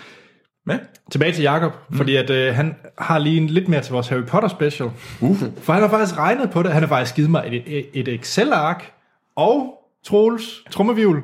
Ja, 0.70 0.78
Tilbage 1.12 1.32
til 1.32 1.42
Jakob, 1.42 1.74
mm. 1.90 1.98
fordi 1.98 2.16
at, 2.16 2.30
øh, 2.30 2.56
han 2.56 2.76
har 2.98 3.20
lige 3.20 3.38
en, 3.38 3.48
lidt 3.48 3.68
mere 3.68 3.82
til 3.82 3.94
vores 3.94 4.08
Harry 4.08 4.24
Potter 4.24 4.50
special. 4.50 4.90
Uh. 5.22 5.38
For 5.62 5.74
han 5.74 5.82
har 5.82 5.90
faktisk 5.90 6.18
regnet 6.18 6.52
på 6.52 6.64
det. 6.64 6.72
Han 6.72 6.82
har 6.82 6.88
faktisk 6.88 7.16
givet 7.16 7.30
mig 7.30 7.44
et, 7.48 7.64
et, 7.78 7.86
et 7.94 8.08
Excel-ark 8.08 8.92
og 9.36 9.74
Troels 10.06 10.64
trummevivl. 10.72 11.24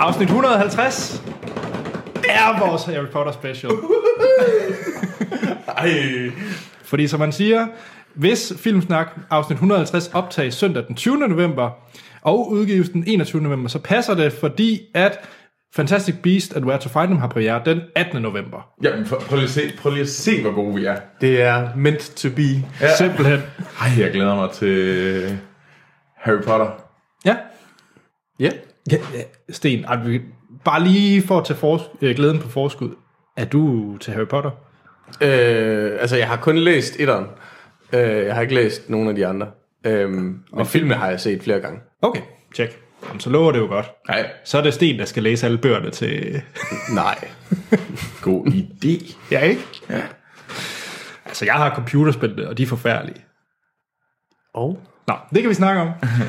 Afsnit 0.00 0.28
150 0.28 1.22
er 2.28 2.66
vores 2.66 2.84
Harry 2.84 3.06
Potter 3.06 3.32
special. 3.32 3.72
Ej, 5.78 5.90
Fordi 6.82 7.06
som 7.08 7.20
man 7.20 7.32
siger, 7.32 7.66
hvis 8.14 8.52
Filmsnak 8.56 9.08
afsnit 9.30 9.54
150 9.56 10.08
optages 10.14 10.54
søndag 10.54 10.84
den 10.88 10.96
20. 10.96 11.16
november, 11.18 11.70
og 12.22 12.50
udgives 12.50 12.88
den 12.88 13.04
21. 13.06 13.42
november, 13.42 13.68
så 13.68 13.78
passer 13.78 14.14
det, 14.14 14.32
fordi 14.32 14.80
at 14.94 15.20
Fantastic 15.74 16.14
Beast 16.22 16.56
and 16.56 16.64
Where 16.64 16.80
to 16.80 16.88
Find 16.88 17.06
Them 17.06 17.18
har 17.18 17.28
premiere 17.28 17.62
den 17.64 17.80
18. 17.96 18.22
november. 18.22 18.68
jamen, 18.82 19.06
for, 19.06 19.16
prøv, 19.16 19.36
lige 19.36 19.44
at 19.44 19.50
se, 19.50 19.60
prøv 19.78 19.92
lige 19.92 20.02
at 20.02 20.08
se, 20.08 20.42
hvor 20.42 20.52
gode 20.52 20.74
vi 20.74 20.84
er. 20.84 20.96
Det 21.20 21.42
er 21.42 21.68
meant 21.76 22.00
to 22.16 22.28
be. 22.36 22.42
Ja. 22.80 22.96
Simpelthen. 22.96 23.38
Ej, 23.80 23.88
jeg 23.98 24.12
glæder 24.12 24.34
mig 24.34 24.50
til 24.50 25.38
Harry 26.16 26.42
Potter. 26.42 26.70
Ja. 27.24 27.36
Ja. 28.40 28.50
ja, 28.92 28.96
ja. 29.14 29.22
Sten, 29.50 29.84
bare 30.64 30.84
lige 30.84 31.22
for 31.22 31.38
at 31.38 31.44
tage 31.44 31.58
fors- 31.58 31.96
øh, 32.02 32.16
glæden 32.16 32.38
på 32.38 32.48
forskud. 32.48 32.90
Er 33.36 33.44
du 33.44 33.96
til 33.96 34.12
Harry 34.12 34.26
Potter? 34.26 34.50
Øh, 35.20 35.92
altså, 36.00 36.16
jeg 36.16 36.28
har 36.28 36.36
kun 36.36 36.58
læst 36.58 36.96
etteren. 36.98 37.26
Øh, 37.92 38.24
jeg 38.26 38.34
har 38.34 38.42
ikke 38.42 38.54
læst 38.54 38.90
nogen 38.90 39.08
af 39.08 39.14
de 39.14 39.26
andre. 39.26 39.46
Øh, 39.86 40.10
men 40.10 40.66
filmen 40.66 40.98
har 40.98 41.10
jeg 41.10 41.20
set 41.20 41.42
flere 41.42 41.60
gange. 41.60 41.80
Okay, 42.02 42.20
tjek. 42.54 42.78
Jamen, 43.06 43.20
så 43.20 43.30
lover 43.30 43.52
det 43.52 43.58
jo 43.58 43.66
godt. 43.66 43.90
Nej, 44.08 44.30
Så 44.44 44.58
er 44.58 44.62
det 44.62 44.74
Sten, 44.74 44.98
der 44.98 45.04
skal 45.04 45.22
læse 45.22 45.46
alle 45.46 45.58
bøgerne 45.58 45.90
til... 45.90 46.42
Nej. 46.94 47.28
god 48.22 48.46
idé. 48.46 49.16
Ja, 49.30 49.40
ikke? 49.40 49.62
Ja. 49.90 50.00
Altså, 51.26 51.44
jeg 51.44 51.54
har 51.54 51.74
computerspil, 51.74 52.48
og 52.48 52.58
de 52.58 52.62
er 52.62 52.66
forfærdelige. 52.66 53.24
Og? 54.54 54.78
Nå, 55.06 55.14
det 55.34 55.40
kan 55.42 55.48
vi 55.48 55.54
snakke 55.54 55.80
om. 55.80 55.88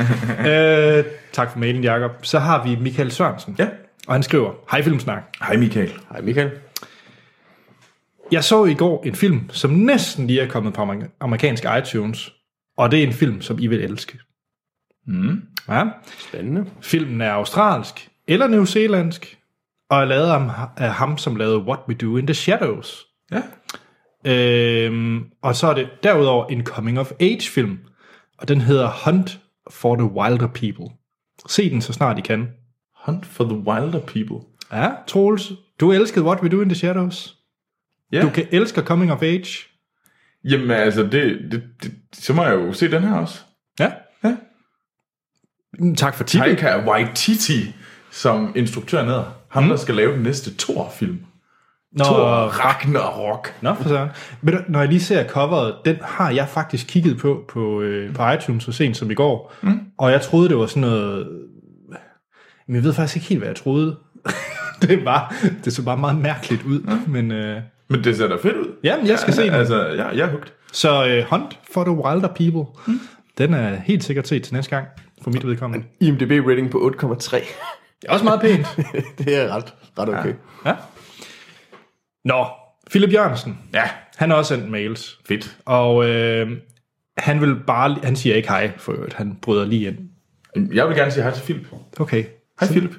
øh, 0.51 1.03
tak 1.31 1.51
for 1.51 1.59
mailen, 1.59 1.83
Jacob. 1.83 2.12
Så 2.21 2.39
har 2.39 2.63
vi 2.63 2.75
Michael 2.75 3.12
Sørensen. 3.12 3.55
Ja. 3.59 3.67
Og 4.07 4.13
han 4.15 4.24
skriver, 4.24 4.51
Hej 4.71 4.81
Filmsnak. 4.81 5.24
Hej 5.48 5.57
Michael. 5.57 5.93
Hej 6.12 6.21
Michael. 6.21 6.51
Jeg 8.31 8.43
så 8.43 8.65
i 8.65 8.74
går 8.74 9.03
en 9.05 9.15
film, 9.15 9.50
som 9.50 9.71
næsten 9.71 10.27
lige 10.27 10.41
er 10.41 10.48
kommet 10.50 10.74
på 10.74 10.81
amer- 10.81 11.17
amerikansk 11.19 11.65
iTunes. 11.79 12.33
Og 12.77 12.91
det 12.91 13.00
er 13.00 13.07
en 13.07 13.13
film, 13.13 13.41
som 13.41 13.59
I 13.59 13.67
vil 13.67 13.79
elske. 13.83 14.19
Mm. 15.07 15.41
Ja. 15.69 15.83
Spændende. 16.19 16.65
Filmen 16.81 17.21
er 17.21 17.31
australsk 17.31 18.09
eller 18.27 18.48
neozelandsk, 18.48 19.38
og 19.89 20.01
er 20.01 20.05
lavet 20.05 20.27
af, 20.31 20.50
af 20.77 20.93
ham, 20.93 21.17
som 21.17 21.36
lavede 21.36 21.57
What 21.57 21.79
We 21.88 21.93
Do 21.93 22.17
in 22.17 22.27
the 22.27 22.33
Shadows. 22.33 23.05
Ja. 23.31 23.41
Øhm, 24.25 25.24
og 25.41 25.55
så 25.55 25.67
er 25.67 25.74
det 25.74 25.89
derudover 26.03 26.45
en 26.45 26.63
coming-of-age-film, 26.65 27.77
og 28.38 28.48
den 28.48 28.62
hedder 28.62 28.91
Hunt 29.05 29.39
for 29.69 29.95
the 29.95 30.05
Wilder 30.05 30.48
People. 30.48 30.86
Se 31.48 31.69
den, 31.69 31.81
så 31.81 31.93
snart 31.93 32.17
I 32.17 32.21
kan. 32.21 32.48
Hunt 33.05 33.25
for 33.25 33.43
the 33.43 33.57
Wilder 33.57 34.00
People. 34.00 34.48
Ja, 34.71 34.89
Troels, 35.07 35.51
du 35.79 35.91
elskede 35.91 36.25
What 36.25 36.41
We 36.41 36.50
Do 36.50 36.62
in 36.62 36.69
the 36.69 36.75
Shadows. 36.75 37.36
Ja. 38.12 38.22
Du 38.22 38.30
kan 38.30 38.48
elske 38.51 38.82
Coming 38.82 39.12
of 39.12 39.22
Age. 39.22 39.48
Jamen 40.44 40.72
altså, 40.72 41.04
det, 41.04 41.39
det, 41.51 41.63
det, 41.84 41.92
så 42.13 42.34
må 42.34 42.44
jeg 42.44 42.56
jo 42.56 42.74
se 42.74 42.92
den 42.92 43.04
her 43.04 43.16
også. 43.16 43.39
Ja. 43.80 43.92
Ja. 44.24 44.36
Mm, 45.80 45.96
Tak 45.96 46.16
for 46.16 46.24
titlen. 46.24 46.56
Taika 46.56 46.89
Waititi 46.89 47.75
som 48.12 48.54
instruktør 48.56 49.06
ned. 49.06 49.24
Ham, 49.50 49.63
mm. 49.63 49.70
der 49.70 49.75
skal 49.75 49.96
lave 49.96 50.13
den 50.13 50.24
næste 50.24 50.51
Thor-film. 50.60 51.20
Nå, 51.92 52.04
Thor 52.04 52.25
Ragnarok. 52.48 53.54
Nå, 53.62 53.74
for 53.74 53.89
sådan. 53.89 54.10
Men 54.42 54.56
når 54.68 54.80
jeg 54.80 54.88
lige 54.89 55.01
ser 55.01 55.28
coveret, 55.28 55.75
den 55.86 55.96
har 56.01 56.32
jeg 56.32 56.50
faktisk 56.50 56.88
kigget 56.88 57.18
på 57.18 57.46
på, 57.50 57.82
øh, 57.82 58.16
på 58.16 58.30
iTunes 58.30 58.63
så 58.63 58.72
sent 58.72 58.98
som 58.98 59.12
i 59.12 59.13
går. 59.13 59.54
Mm. 59.62 59.80
Og 59.98 60.12
jeg 60.12 60.22
troede, 60.22 60.50
det 60.50 60.58
var 60.58 60.66
sådan 60.66 60.82
noget... 60.82 61.28
Men 62.68 62.75
jeg 62.75 62.84
ved 62.84 62.94
faktisk 62.94 63.16
ikke 63.16 63.28
helt, 63.28 63.39
hvad 63.39 63.50
jeg 63.50 63.56
troede. 63.56 63.98
det 64.82 65.06
var 65.06 65.36
det 65.66 65.74
så 65.74 65.84
bare 65.84 65.98
meget 65.98 66.18
mærkeligt 66.18 66.63
ud. 66.63 66.80
Mm. 66.80 67.12
Men 67.12 67.32
øh, 67.32 67.62
Men 67.89 68.03
det 68.03 68.17
ser 68.17 68.27
da 68.27 68.36
fedt 68.36 68.58
ud. 68.58 68.75
Jamen, 68.84 69.08
jeg 69.08 69.19
skal 69.19 69.34
se 69.34 69.43
den. 69.43 69.53
Altså, 69.53 69.88
ja, 69.88 70.08
jeg 70.08 70.19
er 70.27 70.31
hugt. 70.31 70.53
Så 70.72 71.22
uh, 71.24 71.29
Hunt 71.39 71.60
for 71.74 71.84
the 71.84 71.93
Wilder 71.93 72.27
People, 72.27 72.81
mm. 72.88 73.00
den 73.38 73.53
er 73.53 73.75
helt 73.75 74.03
sikkert 74.03 74.27
set 74.27 74.43
til 74.43 74.53
næste 74.53 74.69
gang, 74.75 74.88
for 75.24 75.29
mit 75.31 75.48
vedkommende. 75.48 75.86
IMDb 76.00 76.48
rating 76.48 76.72
på 76.72 76.93
8,3. 77.01 77.36
Det 78.01 78.08
er 78.08 78.13
også 78.13 78.25
meget 78.25 78.41
pænt. 78.41 78.67
det 79.19 79.36
er 79.38 79.55
ret, 79.55 79.74
ret 80.00 80.10
okay. 80.10 80.34
ja. 80.65 80.75
Nå, 82.25 82.46
Philip 82.89 83.13
Jørgensen, 83.13 83.60
Ja, 83.74 83.84
han 84.17 84.29
har 84.29 84.38
også 84.38 84.55
sendt 84.55 84.72
mails. 84.72 85.19
fedt. 85.27 85.58
Og 85.65 86.10
øh, 86.10 86.48
han 87.17 87.41
vil 87.41 87.55
bare, 87.67 87.98
han 88.03 88.15
siger 88.15 88.36
ikke 88.36 88.50
hej, 88.50 88.72
for 88.77 88.91
øvrigt. 88.91 89.13
Han 89.13 89.38
bryder 89.41 89.65
lige 89.65 89.88
ind. 89.88 89.98
Jeg 90.74 90.88
vil 90.88 90.96
gerne 90.98 91.12
sige 91.12 91.24
hej 91.24 91.34
til 91.34 91.43
Philip. 91.43 91.67
Okay. 92.00 92.24
Hej 92.60 92.69
Philip. 92.69 92.91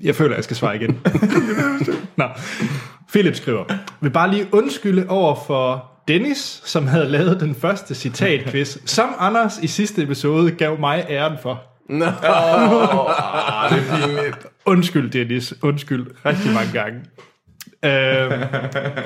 Jeg 0.00 0.14
føler, 0.14 0.34
jeg 0.34 0.44
skal 0.44 0.56
svare 0.56 0.76
igen. 0.76 1.00
Nå. 2.16 2.24
Philip 3.12 3.34
skriver, 3.34 3.64
vil 4.00 4.10
bare 4.10 4.30
lige 4.30 4.46
undskylde 4.52 5.06
over 5.08 5.34
for 5.46 5.90
Dennis, 6.08 6.62
som 6.64 6.86
havde 6.86 7.06
lavet 7.08 7.40
den 7.40 7.54
første 7.54 7.94
citatquiz, 7.94 8.78
som 8.86 9.08
Anders 9.18 9.58
i 9.62 9.66
sidste 9.66 10.02
episode 10.02 10.50
gav 10.50 10.80
mig 10.80 11.06
æren 11.08 11.36
for. 11.42 11.62
Nå, 11.88 12.04
Ah, 12.24 13.70
det 13.70 13.78
er 13.78 14.06
pinligt. 14.06 14.46
Undskyld, 14.66 15.10
Dennis. 15.10 15.54
Undskyld. 15.62 16.06
Rigtig 16.26 16.52
mange 16.52 16.72
gange. 16.72 17.00
øhm, 17.84 18.42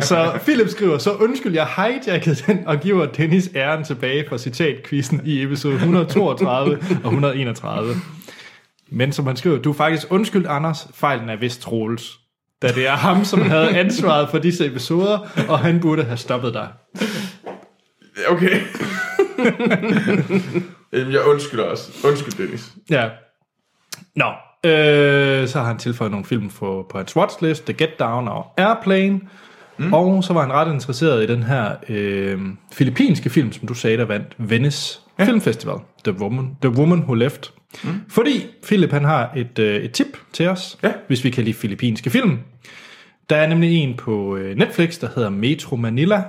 så 0.01 0.39
Philip 0.45 0.69
skriver, 0.69 0.99
så 0.99 1.13
undskyld, 1.13 1.55
jeg 1.55 1.67
hijackede 1.77 2.37
den 2.47 2.67
og 2.67 2.81
giver 2.81 3.07
Dennis 3.07 3.51
æren 3.55 3.85
tilbage 3.85 4.25
for 4.29 4.37
citatquizzen 4.37 5.21
i 5.25 5.43
episode 5.43 5.75
132 5.75 6.79
og 7.05 7.11
131. 7.11 7.95
Men 8.91 9.13
som 9.13 9.27
han 9.27 9.37
skriver, 9.37 9.59
du 9.59 9.71
er 9.71 9.75
faktisk 9.75 10.07
undskyld, 10.11 10.47
Anders. 10.49 10.89
Fejlen 10.95 11.29
er 11.29 11.37
vist 11.37 11.63
Troels. 11.63 12.19
Da 12.63 12.69
det 12.69 12.87
er 12.87 12.97
ham, 12.97 13.25
som 13.25 13.43
havde 13.43 13.69
ansvaret 13.79 14.29
for 14.31 14.39
disse 14.39 14.67
episoder, 14.67 15.19
og 15.49 15.59
han 15.59 15.81
burde 15.81 16.05
have 16.05 16.17
stoppet 16.17 16.55
dig. 16.55 16.69
Okay. 18.29 18.61
Jamen, 20.93 21.13
jeg 21.13 21.25
undskylder 21.25 21.65
også. 21.65 22.07
Undskyld, 22.09 22.47
Dennis. 22.47 22.73
Ja. 22.91 23.09
Nå, 24.17 24.27
øh, 24.71 25.49
så 25.49 25.59
har 25.59 25.67
han 25.67 25.79
tilføjet 25.79 26.11
nogle 26.11 26.27
film 26.27 26.49
på, 26.49 26.87
på 26.91 26.99
hans 26.99 27.17
watchlist, 27.17 27.65
The 27.65 27.73
Get 27.75 27.99
Down 27.99 28.29
og 28.29 28.47
Airplane. 28.57 29.21
Mm. 29.79 29.93
Og 29.93 30.25
så 30.25 30.33
var 30.33 30.41
han 30.41 30.53
ret 30.53 30.73
interesseret 30.73 31.23
i 31.23 31.27
den 31.27 31.43
her 31.43 31.75
øh, 31.89 32.41
filippinske 32.73 33.31
film, 33.31 33.53
som 33.53 33.69
du 33.69 33.75
sagde, 33.75 33.97
der 33.97 34.05
vandt 34.05 34.35
Venice 34.39 35.01
ja. 35.19 35.25
Film 35.25 35.41
Festival, 35.41 35.77
The 36.05 36.21
Woman, 36.21 36.57
The 36.63 36.71
Woman 36.71 36.99
Who 36.99 37.15
Left. 37.15 37.53
Mm. 37.85 38.01
Fordi 38.09 38.47
Philip 38.67 38.91
han 38.93 39.05
har 39.05 39.33
et, 39.37 39.59
øh, 39.59 39.83
et 39.85 39.93
tip 39.93 40.07
til 40.33 40.49
os, 40.49 40.79
Ja. 40.83 40.93
hvis 41.07 41.25
vi 41.25 41.31
kan 41.31 41.45
lide 41.45 41.57
filippinske 41.57 42.11
film. 42.11 42.39
Der 43.31 43.37
er 43.37 43.47
nemlig 43.47 43.71
en 43.77 43.97
på 43.97 44.37
øh, 44.37 44.57
Netflix, 44.57 44.99
der 44.99 45.09
hedder 45.15 45.31
Metro 45.31 45.77
Manila. 45.77 46.23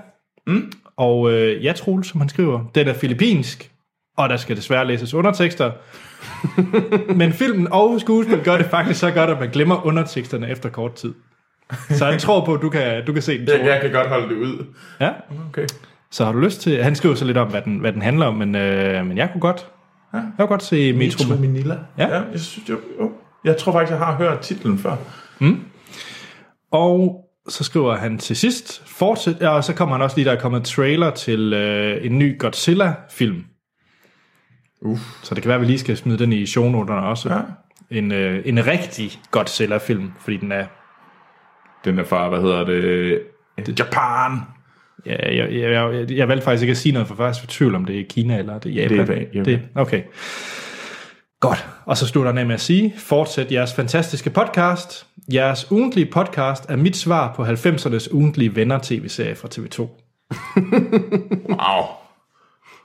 Mm. 0.48 0.72
Og 0.98 1.32
øh, 1.32 1.66
ja, 1.66 1.74
Troels, 1.74 2.08
som 2.08 2.20
han 2.22 2.30
skriver, 2.30 2.72
den 2.76 2.88
er 2.88 2.94
filippinsk, 2.94 3.72
og 4.18 4.30
der 4.30 4.38
skal 4.38 4.56
desværre 4.56 4.88
læses 4.88 5.14
undertekster. 5.14 5.72
Men 7.20 7.34
filmen 7.34 7.68
og 7.72 8.00
skuespil 8.02 8.40
gør 8.44 8.58
det 8.58 8.66
faktisk 8.66 9.00
så 9.00 9.12
godt, 9.12 9.30
at 9.30 9.40
man 9.40 9.50
glemmer 9.50 9.86
underteksterne 9.86 10.50
efter 10.50 10.70
kort 10.70 10.94
tid. 10.94 11.14
Så 11.90 12.06
han 12.06 12.20
tror 12.20 12.46
på, 12.46 12.54
at 12.54 12.62
du 12.62 12.70
kan, 12.70 13.06
du 13.06 13.14
kan 13.14 13.22
se 13.22 13.38
den. 13.40 13.48
Jeg, 13.48 13.66
jeg 13.66 13.80
kan 13.82 13.92
godt 13.92 14.08
holde 14.08 14.30
det 14.30 14.36
ud. 14.36 14.66
Ja. 15.00 15.10
Okay. 15.50 15.66
Så 16.12 16.26
har 16.26 16.32
du 16.32 16.40
lyst 16.40 16.62
til... 16.62 16.84
Han 16.84 16.96
skriver 16.96 17.16
så 17.16 17.26
lidt 17.26 17.38
om, 17.38 17.48
hvad 17.48 17.62
den, 17.62 17.78
hvad 17.80 17.94
den 17.94 18.02
handler 18.02 18.26
om, 18.26 18.36
men, 18.36 18.56
øh, 18.56 19.06
men 19.06 19.18
jeg 19.18 19.30
kunne 19.32 19.42
godt... 19.42 19.68
Ja. 20.18 20.24
Jeg 20.24 20.34
kunne 20.38 20.48
godt 20.48 20.64
se 20.64 20.94
Metro. 20.94 21.24
Metro. 21.24 21.42
Manila. 21.42 21.78
Ja. 21.98 22.08
ja 22.08 22.22
jeg, 22.32 22.40
synes, 22.40 22.70
jeg, 22.70 22.78
jo. 23.00 23.12
jeg 23.44 23.58
tror 23.58 23.72
faktisk, 23.72 23.92
jeg 23.92 24.00
har 24.00 24.16
hørt 24.16 24.40
titlen 24.40 24.78
før. 24.78 24.96
Og 26.72 27.24
så 27.48 27.64
skriver 27.64 27.96
han 27.96 28.18
til 28.18 28.36
sidst, 28.36 28.88
fortsæt, 28.88 29.36
ja, 29.42 29.50
og 29.50 29.64
så 29.64 29.74
kommer 29.74 29.96
han 29.96 30.02
også 30.02 30.18
lige, 30.18 30.26
der 30.26 30.32
er 30.32 30.40
kommet 30.40 30.64
trailer 30.64 31.12
til 31.12 31.54
øh, 31.54 32.06
en 32.06 32.20
ny 32.20 32.40
Godzilla-film. 32.40 33.44
Uff. 34.82 35.02
Så 35.24 35.36
det 35.36 35.44
kan 35.44 35.50
være, 35.50 35.56
at 35.56 35.62
vi 35.62 35.66
lige 35.66 35.80
skal 35.80 35.98
smide 35.98 36.18
den 36.18 36.34
i 36.34 36.46
shownoterne 36.46 37.08
også. 37.08 37.34
Ja. 37.34 37.40
En, 37.98 38.12
øh, 38.12 38.42
en 38.46 38.68
rigtig 38.68 39.12
Godzilla-film, 39.32 40.12
fordi 40.20 40.38
den 40.38 40.52
er... 40.52 40.66
Den 41.86 42.00
er 42.00 42.04
fra, 42.04 42.30
hvad 42.30 42.42
hedder 42.42 42.64
det? 42.66 43.80
Japan. 43.80 44.40
Ja, 45.08 45.36
jeg, 45.36 45.54
jeg, 45.54 45.72
jeg, 45.72 46.12
jeg 46.12 46.28
valgte 46.28 46.44
faktisk 46.44 46.62
ikke 46.62 46.72
at 46.72 46.78
sige 46.78 46.92
noget, 46.94 47.08
for 47.08 47.16
først 47.16 47.44
i 47.44 47.48
tvivl 47.48 47.76
om 47.76 47.86
det 47.86 48.00
er 48.00 48.04
Kina 48.10 48.38
eller 48.38 48.60
det 48.60 48.72
er 48.72 48.84
Japan. 48.84 49.08
Det 49.08 49.10
er 49.10 49.20
Japan. 49.34 49.46
Det, 49.46 49.62
okay. 49.76 50.02
Godt. 51.40 51.66
Og 51.86 51.98
så 51.98 52.08
slutter 52.08 52.32
af 52.34 52.46
med 52.46 52.54
at 52.54 52.62
sige, 52.62 52.94
fortsæt 52.98 53.52
jeres 53.52 53.74
fantastiske 53.74 54.30
podcast. 54.30 55.06
Jeres 55.34 55.72
ugentlige 55.72 56.12
podcast 56.12 56.70
er 56.70 56.76
mit 56.76 56.96
svar 56.98 57.34
på 57.36 57.46
90'ernes 57.46 58.14
ugentlige 58.14 58.56
venner-tv-serie 58.56 59.36
fra 59.36 59.48
TV2. 59.56 59.88
Wow. 61.50 61.86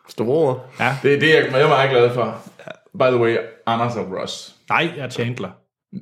store 0.09 0.29
ord. 0.29 0.73
Ja. 0.81 0.97
Det 1.03 1.15
er 1.15 1.21
det, 1.21 1.29
jeg, 1.29 1.49
jeg 1.53 1.63
er 1.63 1.69
meget 1.69 1.91
glad 1.91 2.15
for. 2.15 2.39
By 2.99 3.03
the 3.03 3.17
way, 3.17 3.37
Anders 3.67 3.97
og 3.97 4.13
Ross. 4.13 4.55
Nej, 4.69 4.93
jeg 4.97 5.05
er 5.05 5.11
Chandler. 5.11 5.51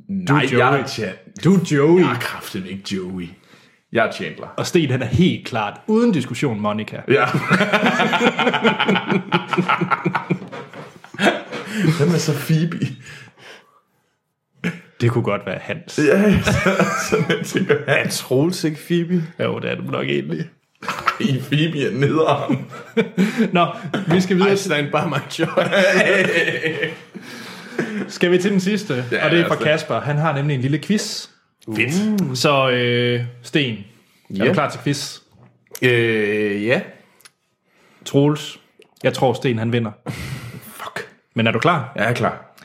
Nej, 0.08 0.46
Joey. 0.52 0.58
jeg 0.58 0.80
er 0.80 0.86
Chandler. 0.86 1.16
Du 1.44 1.54
er 1.54 1.58
Joey. 1.70 2.00
Jeg 2.00 2.10
er 2.10 2.18
kraftigt 2.20 2.66
ikke 2.66 2.94
Joey. 2.94 3.28
Jeg 3.92 4.06
er 4.06 4.12
Chandler. 4.12 4.46
Og 4.56 4.66
Sten, 4.66 4.90
han 4.90 5.02
er 5.02 5.06
helt 5.06 5.46
klart, 5.46 5.80
uden 5.86 6.12
diskussion, 6.12 6.60
Monica. 6.60 6.96
Ja. 7.08 7.26
Hvem 11.98 12.08
er 12.14 12.18
så 12.18 12.32
Phoebe? 12.34 12.78
Det 15.00 15.10
kunne 15.10 15.24
godt 15.24 15.46
være 15.46 15.58
hans. 15.62 15.98
Ja, 15.98 16.40
så, 16.42 16.86
sådan 17.10 17.24
jeg 17.28 17.46
tænker, 17.46 17.76
Er 17.86 18.08
Troels 18.08 18.64
ikke 18.64 18.80
Phoebe? 18.86 19.24
Jo, 19.40 19.58
det 19.58 19.70
er 19.70 19.74
det 19.74 19.84
nok 19.90 20.06
egentlig. 20.06 20.44
i 21.20 21.38
Phoebe 21.40 21.86
er 21.86 21.90
nederen. 21.92 22.66
Nå, 23.52 23.66
vi 24.14 24.20
skal 24.20 24.36
videre. 24.36 24.52
I 24.52 24.56
stand 24.56 24.86
by 24.86 25.06
my 25.06 25.18
joy. 25.38 25.64
Skal 28.08 28.30
vi 28.30 28.38
til 28.38 28.50
den 28.50 28.60
sidste? 28.60 29.04
Ja, 29.12 29.24
og 29.24 29.30
det 29.30 29.40
er 29.40 29.48
fra. 29.48 29.54
Kasper. 29.54 30.00
Han 30.00 30.16
har 30.16 30.34
nemlig 30.34 30.54
en 30.54 30.60
lille 30.60 30.78
quiz. 30.78 31.29
Fedt. 31.66 32.38
Så 32.38 32.70
øh, 32.70 33.24
Sten, 33.42 33.74
er 33.74 33.84
Ja. 34.36 34.48
du 34.48 34.52
klar 34.52 34.70
til 34.70 34.80
quiz? 34.80 35.18
øh, 35.82 36.64
ja. 36.66 36.82
Troels, 38.04 38.60
jeg 39.02 39.12
tror 39.14 39.32
Sten 39.32 39.58
han 39.58 39.72
vinder. 39.72 39.92
Fuck. 40.82 41.08
Men 41.34 41.46
er 41.46 41.50
du 41.52 41.58
klar? 41.58 41.92
Jeg 41.96 42.08
er 42.10 42.12
klar. 42.14 42.56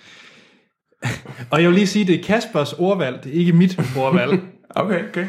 Og 1.51 1.61
jeg 1.61 1.69
vil 1.69 1.75
lige 1.75 1.87
sige, 1.87 2.07
det 2.07 2.19
er 2.19 2.23
Kaspers 2.23 2.73
ordvalg, 2.73 3.23
det 3.23 3.35
er 3.35 3.39
ikke 3.39 3.53
mit 3.53 3.79
ordvalg. 3.97 4.39
Okay, 4.77 5.09
okay. 5.09 5.27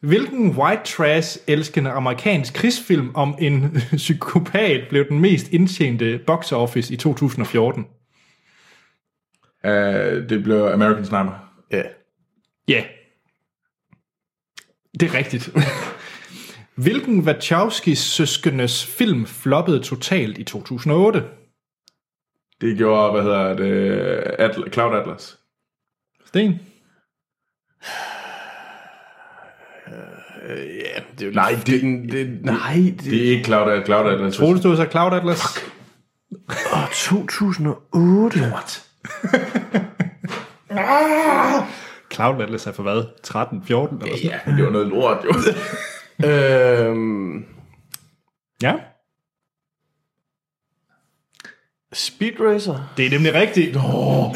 Hvilken 0.00 0.50
white 0.50 0.82
trash 0.84 1.38
elskende 1.46 1.90
amerikansk 1.90 2.54
krigsfilm 2.54 3.10
om 3.14 3.34
en 3.38 3.76
psykopat 3.96 4.80
blev 4.88 5.08
den 5.08 5.20
mest 5.20 5.48
indtjente 5.48 6.20
box 6.26 6.52
office 6.52 6.94
i 6.94 6.96
2014? 6.96 7.86
Uh, 9.64 9.70
det 9.70 10.42
bliver 10.42 10.72
American 10.72 11.04
Sniper. 11.04 11.50
Ja. 11.70 11.82
Ja. 12.68 12.74
Yeah. 12.74 12.84
Det 15.00 15.08
er 15.10 15.14
rigtigt. 15.14 15.50
Hvilken 16.74 17.20
Wachowskis 17.20 17.98
søskendes 17.98 18.86
film 18.86 19.26
floppede 19.26 19.80
totalt 19.82 20.38
i 20.38 20.44
2008? 20.44 21.24
Det 22.60 22.76
gjorde, 22.76 23.12
hvad 23.12 23.22
hedder 23.22 23.56
det, 23.56 24.20
Atl- 24.38 24.70
Cloud 24.70 24.94
Atlas. 25.00 25.38
Sten? 26.26 26.60
Ja, 30.48 31.00
det 31.18 31.22
er 31.22 31.26
jo 31.26 31.30
Nej, 31.32 31.52
lidt- 31.52 31.66
det- 31.66 32.12
det, 32.12 32.44
nej, 32.44 32.74
det, 32.74 33.04
Det 33.04 33.26
er 33.26 33.30
ikke 33.30 33.44
Cloud, 33.44 33.70
Atlas. 33.70 33.86
Cloud 33.86 34.12
Atlas. 34.12 34.36
Troels, 34.36 34.60
du 34.60 34.76
så 34.76 34.86
Cloud 34.90 35.12
Atlas? 35.12 35.42
Fuck. 35.42 35.72
Åh, 36.74 36.88
2008. 36.92 38.40
What? 38.40 38.86
Cloud 42.22 42.42
Atlas 42.42 42.68
for 42.74 42.82
hvad? 42.82 43.04
13, 43.22 43.62
14 43.64 44.02
eller 44.02 44.16
sådan 44.16 44.30
Ja, 44.30 44.38
men 44.46 44.56
det 44.56 44.64
var 44.64 44.70
noget 44.70 44.86
lort, 44.86 45.24
jo. 45.24 45.34
øhm, 46.28 47.44
Ja, 48.62 48.74
Speed 51.92 52.40
Racer, 52.40 52.92
det 52.96 53.06
er 53.06 53.10
nemlig 53.10 53.34
rigtigt. 53.34 53.76
Oh. 53.76 54.34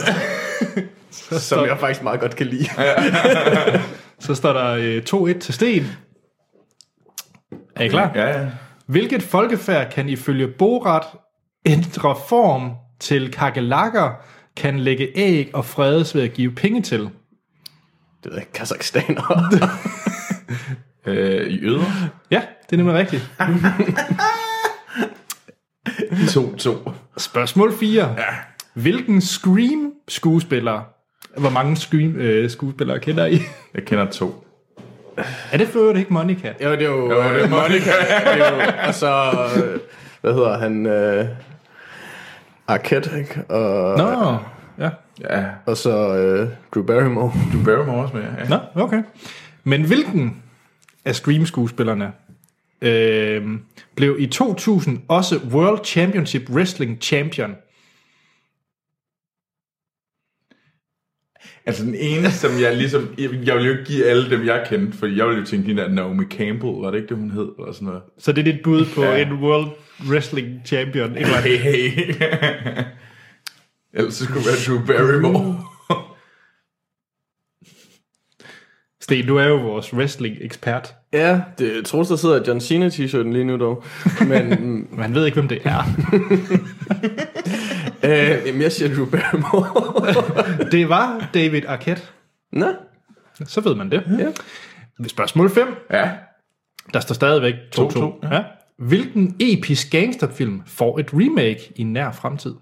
som 1.49 1.67
jeg 1.67 1.79
faktisk 1.79 2.03
meget 2.03 2.21
godt 2.21 2.37
kan 2.37 2.47
lide. 2.47 2.65
Så 4.19 4.35
står 4.35 4.53
der 4.53 4.71
øh, 4.71 5.03
2-1 5.33 5.39
til 5.39 5.55
Sten. 5.55 5.87
Er 7.77 7.85
I 7.85 7.89
klar? 7.89 8.13
Ja, 8.15 8.41
ja. 8.41 8.51
Hvilket 8.87 9.23
folkefærd 9.23 9.93
kan 9.93 10.09
ifølge 10.09 10.49
Borat 10.49 11.05
ændre 11.67 12.17
form 12.29 12.73
til 13.01 13.33
kakelakker, 13.33 14.11
kan 14.57 14.81
lægge 14.81 15.19
æg 15.19 15.51
og 15.55 15.65
fredes 15.65 16.15
ved 16.15 16.23
at 16.23 16.33
give 16.33 16.55
penge 16.55 16.83
til? 16.83 17.11
Det 18.25 18.33
er 18.37 18.41
Kazakhstaner. 18.55 19.55
Øh, 21.09 21.47
I 21.51 21.61
øder. 21.65 21.85
Ja, 22.31 22.43
det 22.71 22.73
er 22.73 22.77
nemlig 22.77 22.95
rigtigt. 22.95 23.31
2-2. 25.87 26.91
Spørgsmål 27.17 27.79
4. 27.79 28.15
Ja. 28.19 28.25
Hvilken 28.75 29.21
Scream-skuespiller, 29.21 30.81
hvor 31.37 31.51
mange 31.51 31.77
Scream-skuespillere 31.77 32.99
kender 33.01 33.27
I? 33.27 33.41
Jeg 33.75 33.85
kender 33.85 34.11
to. 34.11 34.47
Er 35.53 35.59
det 35.59 35.69
for 35.69 35.93
ikke 35.93 36.13
Monica? 36.13 36.53
Jo, 36.65 36.71
det 36.73 36.83
er 36.83 36.87
jo, 36.87 37.13
Jo, 37.13 37.23
det 37.35 37.43
er 37.43 37.49
Monica. 37.49 37.91
det 38.35 38.43
er 38.43 38.51
jo, 38.51 38.73
og 38.89 38.95
så, 38.95 39.33
øh, 39.57 39.81
hvad 40.21 40.33
hedder 40.35 40.59
han, 40.59 40.87
øh, 40.87 41.27
Arquette, 42.69 43.11
ikke? 43.19 43.43
Og, 43.49 43.99
Nå, 43.99 44.37
ja. 44.79 44.91
Ja, 45.21 45.45
og 45.67 45.77
så 45.77 46.17
øh, 46.17 46.49
Drew 46.75 46.83
Barrymore. 46.87 47.33
du 47.53 47.65
bærer 47.65 47.87
mig 47.87 47.95
også 47.95 48.17
med. 48.17 48.23
Ja. 48.23 48.49
Nå, 48.49 48.83
okay. 48.83 49.03
Men 49.65 49.87
hvilken 49.87 50.43
af 51.05 51.15
Scream-skuespillerne 51.15 52.13
øh, 52.83 53.45
blev 53.97 54.17
i 54.19 54.27
2000 54.27 55.01
også 55.09 55.41
World 55.51 55.85
Championship 55.85 56.51
Wrestling 56.51 56.99
Champion? 57.03 57.55
Altså 61.67 61.85
den 61.85 61.95
ene, 61.95 62.31
som 62.31 62.51
jeg 62.61 62.77
ligesom... 62.77 63.15
Jeg, 63.19 63.31
jeg 63.45 63.57
vil 63.57 63.65
jo 63.65 63.71
ikke 63.73 63.85
give 63.85 64.07
alle 64.07 64.31
dem, 64.31 64.47
jeg 64.47 64.67
kendte, 64.69 64.99
fordi 64.99 65.17
jeg 65.19 65.27
ville 65.27 65.41
jo 65.41 65.47
tænke, 65.47 65.71
de 65.71 65.77
der 65.77 65.89
Naomi 65.89 66.25
Campbell, 66.25 66.73
var 66.73 66.91
det 66.91 66.99
ikke 66.99 67.09
det, 67.09 67.17
hun 67.17 67.31
hed, 67.31 67.49
eller 67.59 67.73
sådan 67.73 67.87
noget? 67.87 68.03
Så 68.19 68.33
det 68.33 68.49
er 68.49 68.53
dit 68.53 68.63
bud 68.65 68.85
på 68.95 69.03
Ja. 69.03 69.23
en 69.23 69.33
World 69.33 69.67
Wrestling 70.09 70.61
Champion. 70.67 71.11
Hey, 71.17 71.57
hey. 71.57 71.91
Ellers 73.97 74.15
så 74.15 74.25
skulle 74.25 74.41
det 74.41 74.47
være 74.47 74.77
Drew 74.77 74.87
Barrymore. 74.87 75.61
Sten, 79.01 79.27
du 79.27 79.37
er 79.37 79.45
jo 79.47 79.57
vores 79.57 79.95
wrestling-ekspert. 79.95 80.95
Ja, 81.13 81.41
det 81.59 81.87
Troels, 81.87 82.09
der 82.09 82.17
sidder 82.17 82.43
John 82.47 82.61
Cena 82.61 82.89
t-shirten 82.89 83.33
lige 83.33 83.45
nu 83.45 83.57
dog. 83.59 83.85
Men 84.29 84.49
Men 84.91 84.99
han 85.03 85.15
ved 85.15 85.27
ikke, 85.27 85.35
hvem 85.35 85.49
det 85.49 85.59
er. 85.65 85.83
øh, 88.05 88.47
jamen, 88.47 88.63
jeg 88.63 88.73
siger 88.73 88.95
Drew 88.95 89.07
Barrymore. 89.07 90.25
Det 90.73 90.89
var 90.89 91.31
David 91.35 91.63
Arquette. 91.67 92.03
Nå, 92.53 92.67
Så 93.45 93.61
ved 93.61 93.75
man 93.75 93.91
det. 93.91 94.03
Ja. 94.19 94.27
Spørgsmål 95.09 95.51
5. 95.51 95.69
ja. 95.91 96.11
Der 96.95 97.01
står 97.01 97.15
stadigvæk 97.15 97.55
2-2. 97.77 97.81
2-2, 97.81 98.29
Ja. 98.35 98.43
Hvilken 98.79 99.37
episk 99.41 99.91
gangsterfilm 99.91 100.63
får 100.67 100.99
et 100.99 101.11
remake 101.13 101.73
i 101.77 101.83
nær 101.83 102.13
fremtid? 102.13 102.55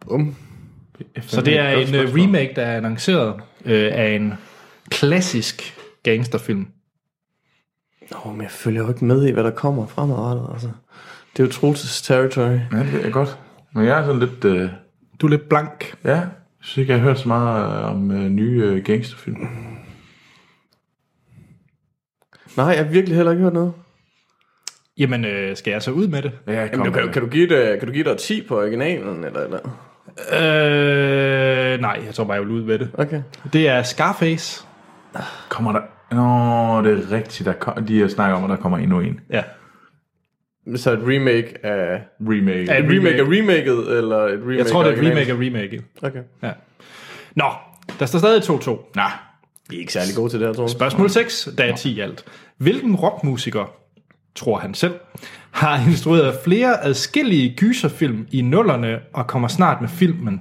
Bum. 0.00 0.36
Så 1.20 1.40
det 1.40 1.58
er 1.58 1.68
en 1.70 1.94
øh, 1.94 2.14
remake, 2.14 2.52
der 2.56 2.62
er 2.62 2.76
annonceret 2.76 3.34
øh, 3.64 3.90
af 3.92 4.08
en 4.10 4.34
klassisk 4.90 5.74
gangsterfilm. 6.02 6.66
Nå, 8.10 8.32
men 8.32 8.42
jeg 8.42 8.50
følger 8.50 8.82
jo 8.82 8.88
ikke 8.88 9.04
med 9.04 9.26
i, 9.26 9.30
hvad 9.30 9.44
der 9.44 9.50
kommer 9.50 9.86
fremadrettet, 9.86 10.48
altså. 10.52 10.70
Det 11.36 11.42
er 11.42 11.46
jo 11.46 11.50
Troels' 11.72 12.04
territory. 12.06 12.58
Ja, 12.72 12.78
det 12.78 12.92
ved 12.92 13.00
jeg 13.02 13.12
godt. 13.12 13.38
Men 13.74 13.84
jeg 13.86 13.98
er 14.00 14.04
sådan 14.04 14.20
lidt... 14.20 14.44
Øh, 14.44 14.70
Du 15.20 15.26
er 15.26 15.30
lidt 15.30 15.48
blank. 15.48 15.94
ja, 16.04 16.10
jeg 16.10 16.28
synes 16.60 16.78
ikke, 16.78 16.92
jeg 16.92 17.00
har 17.00 17.08
hørt 17.08 17.18
så 17.18 17.28
meget 17.28 17.78
øh, 17.80 17.90
om 17.90 18.10
øh, 18.10 18.28
nye 18.30 18.62
øh, 18.64 18.84
gangsterfilm. 18.84 19.36
Nej, 22.56 22.66
jeg 22.66 22.84
har 22.84 22.90
virkelig 22.92 23.16
heller 23.16 23.32
ikke 23.32 23.42
hørt 23.42 23.52
noget. 23.52 23.72
Jamen, 24.98 25.24
øh, 25.24 25.56
skal 25.56 25.70
jeg 25.70 25.82
så 25.82 25.90
ud 25.90 26.08
med 26.08 26.22
det? 26.22 26.32
Ja, 26.46 26.52
jeg 26.60 26.70
Jamen, 26.72 26.86
du, 26.86 26.92
kan, 26.92 27.02
du- 27.06 27.12
kan, 27.12 27.22
du 27.22 27.28
give 27.28 27.48
det, 27.48 27.78
kan 27.78 27.88
du 27.88 27.94
give 27.94 28.04
dig 28.04 28.18
10 28.18 28.46
på 28.48 28.58
originalen, 28.58 29.24
eller, 29.24 29.40
eller? 29.44 29.89
Øh, 30.32 31.80
nej, 31.80 32.02
jeg 32.06 32.14
tror 32.14 32.24
bare, 32.24 32.34
jeg 32.34 32.42
vil 32.42 32.50
ud 32.50 32.62
med 32.62 32.78
det. 32.78 32.90
Okay. 32.94 33.22
Det 33.52 33.68
er 33.68 33.82
Scarface. 33.82 34.64
Kommer 35.48 35.72
der... 35.72 35.80
Nå, 36.14 36.82
det 36.88 36.98
er 36.98 37.12
rigtigt. 37.12 37.46
Der 37.46 37.52
kom, 37.52 37.86
de 37.86 38.10
snakker 38.10 38.36
om, 38.36 38.44
at 38.44 38.50
der 38.50 38.56
kommer 38.56 38.78
endnu 38.78 39.00
en. 39.00 39.20
Ja. 39.30 39.42
Så 40.76 40.92
et 40.92 40.98
remake 41.02 41.66
af... 41.66 42.02
Remake. 42.20 42.64
Ja, 42.72 42.78
Et 42.78 42.84
remake 42.84 43.16
af 43.16 43.24
remaket, 43.24 43.98
eller 43.98 44.16
et 44.16 44.32
remake 44.40 44.58
Jeg 44.58 44.66
tror, 44.66 44.82
det 44.82 44.92
er 44.92 45.02
et 45.02 45.08
remake 45.10 45.32
af 45.32 45.36
remaket. 45.36 45.84
Okay. 46.02 46.22
Ja. 46.42 46.50
Nå, 47.36 47.44
der 47.98 48.06
står 48.06 48.18
stadig 48.18 48.42
2-2. 48.42 48.92
Nej. 48.96 49.10
Vi 49.68 49.76
er 49.76 49.80
ikke 49.80 49.92
særlig 49.92 50.14
gode 50.16 50.30
til 50.30 50.40
det 50.40 50.48
her, 50.48 50.54
tror 50.54 50.64
jeg. 50.64 50.70
Spørgsmål 50.70 51.10
6, 51.10 51.48
der 51.58 51.64
er 51.64 51.76
10 51.76 51.96
i 51.96 52.00
alt. 52.00 52.24
Hvilken 52.56 52.96
rockmusiker, 52.96 53.72
tror 54.40 54.58
han 54.58 54.74
selv, 54.74 54.94
har 55.50 55.88
instrueret 55.88 56.38
flere 56.44 56.84
adskillige 56.84 57.54
gyserfilm 57.56 58.26
i 58.32 58.42
nullerne 58.42 58.98
og 59.14 59.26
kommer 59.26 59.48
snart 59.48 59.80
med 59.80 59.88
filmen 59.88 60.40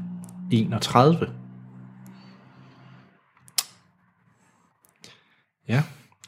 31? 0.52 1.28
Ja. 5.70 5.84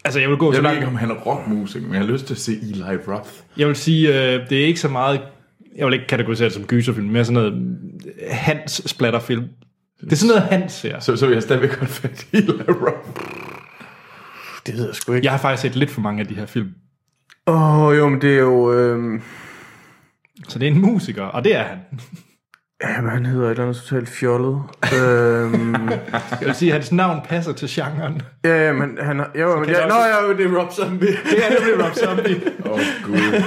Altså, 0.05 0.19
jeg 0.19 0.29
vil 0.29 0.37
gå 0.37 0.51
så 0.51 0.55
Jeg 0.55 0.63
ved 0.63 0.69
langt. 0.69 0.77
ikke, 0.77 0.87
om 0.87 0.95
han 0.95 1.11
er 1.11 1.15
rockmusiker, 1.15 1.85
men 1.85 1.93
jeg 1.95 2.01
har 2.03 2.07
lyst 2.11 2.25
til 2.25 2.33
at 2.33 2.39
se 2.39 2.51
Eli 2.61 2.81
Roth. 3.07 3.29
Jeg 3.57 3.67
vil 3.67 3.75
sige, 3.75 4.07
øh, 4.07 4.49
det 4.49 4.61
er 4.61 4.65
ikke 4.65 4.79
så 4.79 4.89
meget... 4.89 5.21
Jeg 5.75 5.85
vil 5.85 5.93
ikke 5.93 6.07
kategorisere 6.07 6.45
det 6.45 6.53
som 6.53 6.63
gyserfilm, 6.65 7.07
mere 7.09 7.25
sådan 7.25 7.33
noget 7.33 7.77
Hans 8.31 8.81
splatterfilm. 8.85 9.43
Det 10.01 10.11
er 10.11 10.15
sådan 10.15 10.35
noget 10.35 10.49
Hans 10.49 10.73
ser. 10.73 10.99
Så, 10.99 11.15
så 11.15 11.25
vil 11.27 11.33
jeg 11.33 11.43
stadigvæk 11.43 11.79
godt 11.79 11.89
fat 11.99 12.27
i 12.33 12.37
Eli 12.37 12.51
Roth. 12.51 13.09
Det 14.65 14.75
ved 14.77 14.85
jeg 14.85 14.95
sgu 14.95 15.13
ikke. 15.13 15.25
Jeg 15.25 15.31
har 15.33 15.39
faktisk 15.39 15.61
set 15.61 15.75
lidt 15.75 15.89
for 15.89 16.01
mange 16.01 16.21
af 16.21 16.27
de 16.27 16.35
her 16.35 16.45
film. 16.45 16.69
Åh, 17.47 17.79
oh, 17.85 17.97
jo, 17.97 18.09
men 18.09 18.21
det 18.21 18.35
er 18.35 18.39
jo... 18.39 18.73
Øh... 18.73 19.21
Så 20.47 20.59
det 20.59 20.67
er 20.67 20.71
en 20.71 20.81
musiker, 20.81 21.23
og 21.23 21.43
det 21.43 21.55
er 21.55 21.63
han. 21.63 21.77
Jamen, 22.83 23.11
han 23.11 23.25
hedder 23.25 23.45
et 23.45 23.51
eller 23.51 23.63
andet 23.63 23.77
totalt 23.83 24.09
fjollet. 24.09 24.61
øhm, 24.95 25.89
Jeg 26.39 26.45
vil 26.45 26.55
sige, 26.55 26.69
at 26.71 26.73
hans 26.73 26.91
navn 26.91 27.21
passer 27.25 27.53
til 27.53 27.69
genren. 27.71 28.21
ja, 28.43 28.65
ja, 28.65 28.73
men 28.73 28.97
han 29.01 29.19
har... 29.19 29.31
Jo, 29.39 29.55
men 29.55 29.65
kan 29.65 29.73
ja, 29.73 29.79
det 29.79 29.87
nå, 29.89 29.95
også- 29.95 30.07
ja, 30.07 30.33
det 30.37 30.45
er 30.53 30.59
Rob 30.59 30.71
Zombie. 30.71 31.07
Det 31.07 31.45
er 31.45 31.59
nemlig 31.59 31.85
Rob 31.85 31.95
Zombie. 31.95 32.41
Åh, 32.65 32.71
oh, 32.71 32.79
gud. 33.03 33.43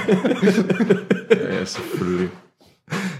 ja, 1.31 1.65
selvfølgelig. 1.65 2.29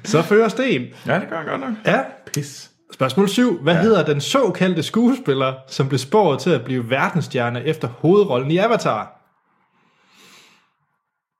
Så 0.03 0.21
fører 0.21 0.47
Sten. 0.47 0.81
Ja, 1.07 1.19
det 1.19 1.29
gør 1.29 1.37
han 1.37 1.45
godt 1.47 1.61
nok. 1.61 1.69
Ja. 1.85 1.99
Pis. 2.33 2.71
Spørgsmål 2.93 3.29
7. 3.29 3.61
Hvad 3.63 3.73
ja. 3.75 3.81
hedder 3.81 4.05
den 4.05 4.21
såkaldte 4.21 4.83
skuespiller, 4.83 5.53
som 5.67 5.87
blev 5.87 5.99
spået 5.99 6.39
til 6.39 6.49
at 6.49 6.63
blive 6.65 6.89
verdensstjerne 6.89 7.63
efter 7.65 7.87
hovedrollen 7.87 8.51
i 8.51 8.57
Avatar? 8.57 9.21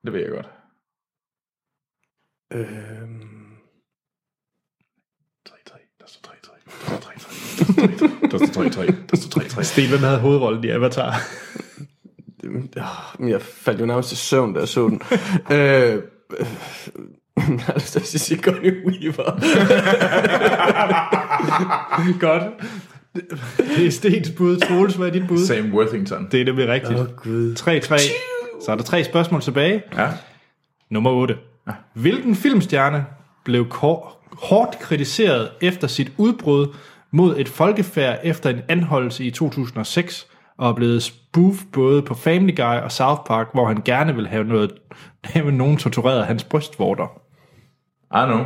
Det 0.06 0.12
ved 0.14 0.20
jeg 0.20 0.30
godt. 0.30 0.46
øhm, 2.52 3.46
3-3. 5.48 5.96
Der 6.00 6.06
står 6.06 6.30
3-3. 6.32 6.52
Der 6.90 6.98
står 6.98 7.10
3-3. 7.10 8.30
Der 8.30 8.46
står 8.46 8.62
3-3. 8.64 8.92
Der 9.10 9.16
står 9.16 9.40
3-3. 9.40 9.62
Sten, 9.62 9.88
hvem 9.88 10.00
havde 10.00 10.18
hovedrollen 10.18 10.64
i 10.64 10.68
Avatar? 10.68 11.14
det- 12.42 12.50
men 13.18 13.28
jeg 13.28 13.42
faldt 13.42 13.80
jo 13.80 13.86
nærmest 13.86 14.12
i 14.12 14.16
søvn, 14.16 14.54
da 14.54 14.60
jeg 14.60 14.68
så 14.68 14.88
den. 14.88 15.02
øh, 15.52 15.92
øh, 15.92 16.46
jeg 17.56 17.60
har 17.60 17.74
lyst 17.74 17.92
til 17.92 18.00
at 18.00 18.06
sige 18.06 18.20
Sigourney 18.20 18.86
Weaver. 18.86 19.30
Godt. 22.20 22.42
Det 23.76 23.86
er 23.86 23.90
Stens 23.90 24.30
bud. 24.30 24.56
Troels, 24.60 24.94
hvad 24.94 25.06
er 25.08 25.12
dit 25.12 25.28
bud? 25.28 25.38
Sam 25.46 25.74
Worthington. 25.74 26.28
Det 26.32 26.40
er 26.40 26.44
nemlig 26.44 26.68
rigtigt. 26.68 26.98
Åh, 27.00 27.06
Gud. 27.16 27.54
3-3. 27.54 28.12
Så 28.60 28.72
er 28.72 28.76
der 28.76 28.82
tre 28.82 29.04
spørgsmål 29.04 29.40
tilbage. 29.40 29.82
Ja. 29.96 30.08
Nummer 30.90 31.10
8. 31.10 31.38
Hvilken 31.92 32.34
filmstjerne 32.34 33.06
blev 33.44 33.66
hårdt 34.42 34.78
kritiseret 34.78 35.50
efter 35.60 35.86
sit 35.86 36.12
udbrud 36.18 36.74
mod 37.10 37.38
et 37.38 37.48
folkefærd 37.48 38.18
efter 38.22 38.50
en 38.50 38.60
anholdelse 38.68 39.24
i 39.24 39.30
2006, 39.30 40.26
og 40.58 40.68
er 40.68 40.74
blevet 40.74 41.02
spoof 41.02 41.62
både 41.72 42.02
på 42.02 42.14
Family 42.14 42.56
Guy 42.56 42.80
og 42.82 42.92
South 42.92 43.20
Park, 43.26 43.48
hvor 43.52 43.66
han 43.66 43.82
gerne 43.84 44.14
vil 44.14 44.28
have, 44.28 44.44
noget, 44.44 44.72
have 45.24 45.52
nogen 45.52 45.76
tortureret 45.76 46.26
hans 46.26 46.44
brystvorter. 46.44 47.06
I 48.14 48.26
know. 48.26 48.44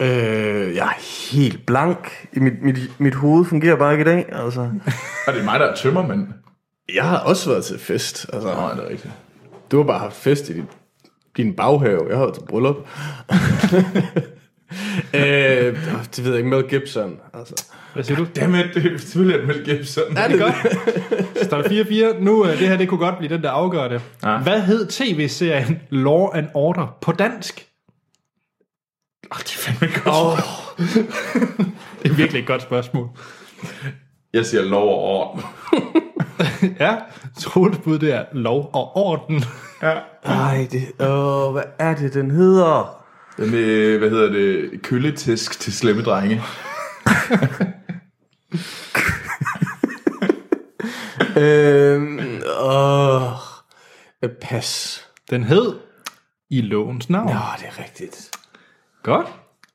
Øh, 0.00 0.74
jeg 0.76 0.86
er 0.86 1.32
helt 1.32 1.66
blank. 1.66 2.28
Mit, 2.32 2.62
mit, 2.62 2.78
mit 3.00 3.14
hoved 3.14 3.44
fungerer 3.44 3.76
bare 3.76 3.92
ikke 3.92 4.02
i 4.02 4.14
dag, 4.14 4.26
altså. 4.32 4.60
Og 5.26 5.32
det 5.32 5.40
er 5.40 5.44
mig, 5.44 5.60
der 5.60 5.66
er 5.66 5.74
tømmermand. 5.76 6.28
Jeg 6.94 7.04
har 7.04 7.18
også 7.18 7.50
været 7.50 7.64
til 7.64 7.78
fest. 7.78 8.26
Altså, 8.32 8.48
Nå, 8.48 8.70
det 8.76 8.84
er 8.84 8.88
rigtigt. 8.88 9.14
du 9.70 9.76
har 9.76 9.84
bare 9.84 9.98
haft 9.98 10.16
fest 10.16 10.48
i 10.48 10.52
din, 10.52 10.64
din 11.36 11.54
baghave. 11.56 12.06
Jeg 12.08 12.16
har 12.16 12.24
været 12.24 12.34
til 12.34 12.42
bryllup. 12.48 12.76
øh, 15.14 15.76
det 16.16 16.24
ved 16.24 16.30
jeg 16.30 16.36
ikke. 16.36 16.48
Mel 16.48 16.64
Gibson. 16.68 17.16
Altså. 17.34 17.64
Hvad 17.94 18.04
siger 18.04 18.16
du? 18.16 18.26
Dammit, 18.36 18.66
det 18.74 18.92
er 18.92 18.98
selvfølgelig 18.98 19.46
Mel 19.46 19.64
Gibson. 19.64 20.16
Er 20.16 20.28
det 20.28 20.40
godt? 20.40 20.54
Så 21.42 21.48
der 21.50 21.56
er 21.56 22.12
4-4. 22.14 22.22
Nu, 22.24 22.44
øh, 22.46 22.58
det 22.58 22.68
her 22.68 22.76
det 22.76 22.88
kunne 22.88 23.00
godt 23.00 23.18
blive 23.18 23.34
den, 23.34 23.42
der 23.42 23.50
afgør 23.50 23.88
det. 23.88 24.00
Ja. 24.24 24.38
Hvad 24.38 24.60
hed 24.60 24.86
tv-serien 24.86 25.80
Law 25.90 26.28
and 26.34 26.46
Order 26.54 26.96
på 27.00 27.12
dansk? 27.12 27.68
Oh, 29.30 29.38
det 29.38 29.52
er 29.54 29.58
fandme 29.58 29.88
godt. 30.04 30.16
Åh, 30.16 30.38
Det 32.02 32.10
er 32.10 32.14
virkelig 32.14 32.40
et 32.40 32.46
godt 32.46 32.62
spørgsmål. 32.62 33.08
Jeg 34.32 34.46
siger 34.46 34.62
lov 34.62 34.88
og 34.88 34.98
orden. 34.98 35.42
Ja, 36.80 36.96
Troels 37.38 37.78
bud 37.78 37.98
det 37.98 38.12
er 38.14 38.24
lov 38.32 38.70
og 38.72 38.96
orden. 38.96 39.44
Ja. 39.82 39.98
Ej, 40.24 40.68
det, 40.72 41.06
åh, 41.06 41.52
hvad 41.52 41.62
er 41.78 41.94
det, 41.96 42.14
den 42.14 42.30
hedder? 42.30 43.04
Den 43.36 43.50
med, 43.50 43.98
hvad 43.98 44.10
hedder 44.10 44.32
det, 44.32 44.82
kølletisk 44.82 45.60
til 45.60 45.72
slemme 45.72 46.02
drenge. 46.02 46.42
Øhm, 51.36 52.42
åh, 52.60 53.32
øh, 54.22 54.30
pas. 54.42 55.00
Den 55.30 55.44
hed 55.44 55.74
I 56.50 56.60
lovens 56.60 57.10
navn. 57.10 57.26
Nå, 57.26 57.40
det 57.58 57.66
er 57.66 57.82
rigtigt. 57.82 58.30
Godt. 59.08 59.26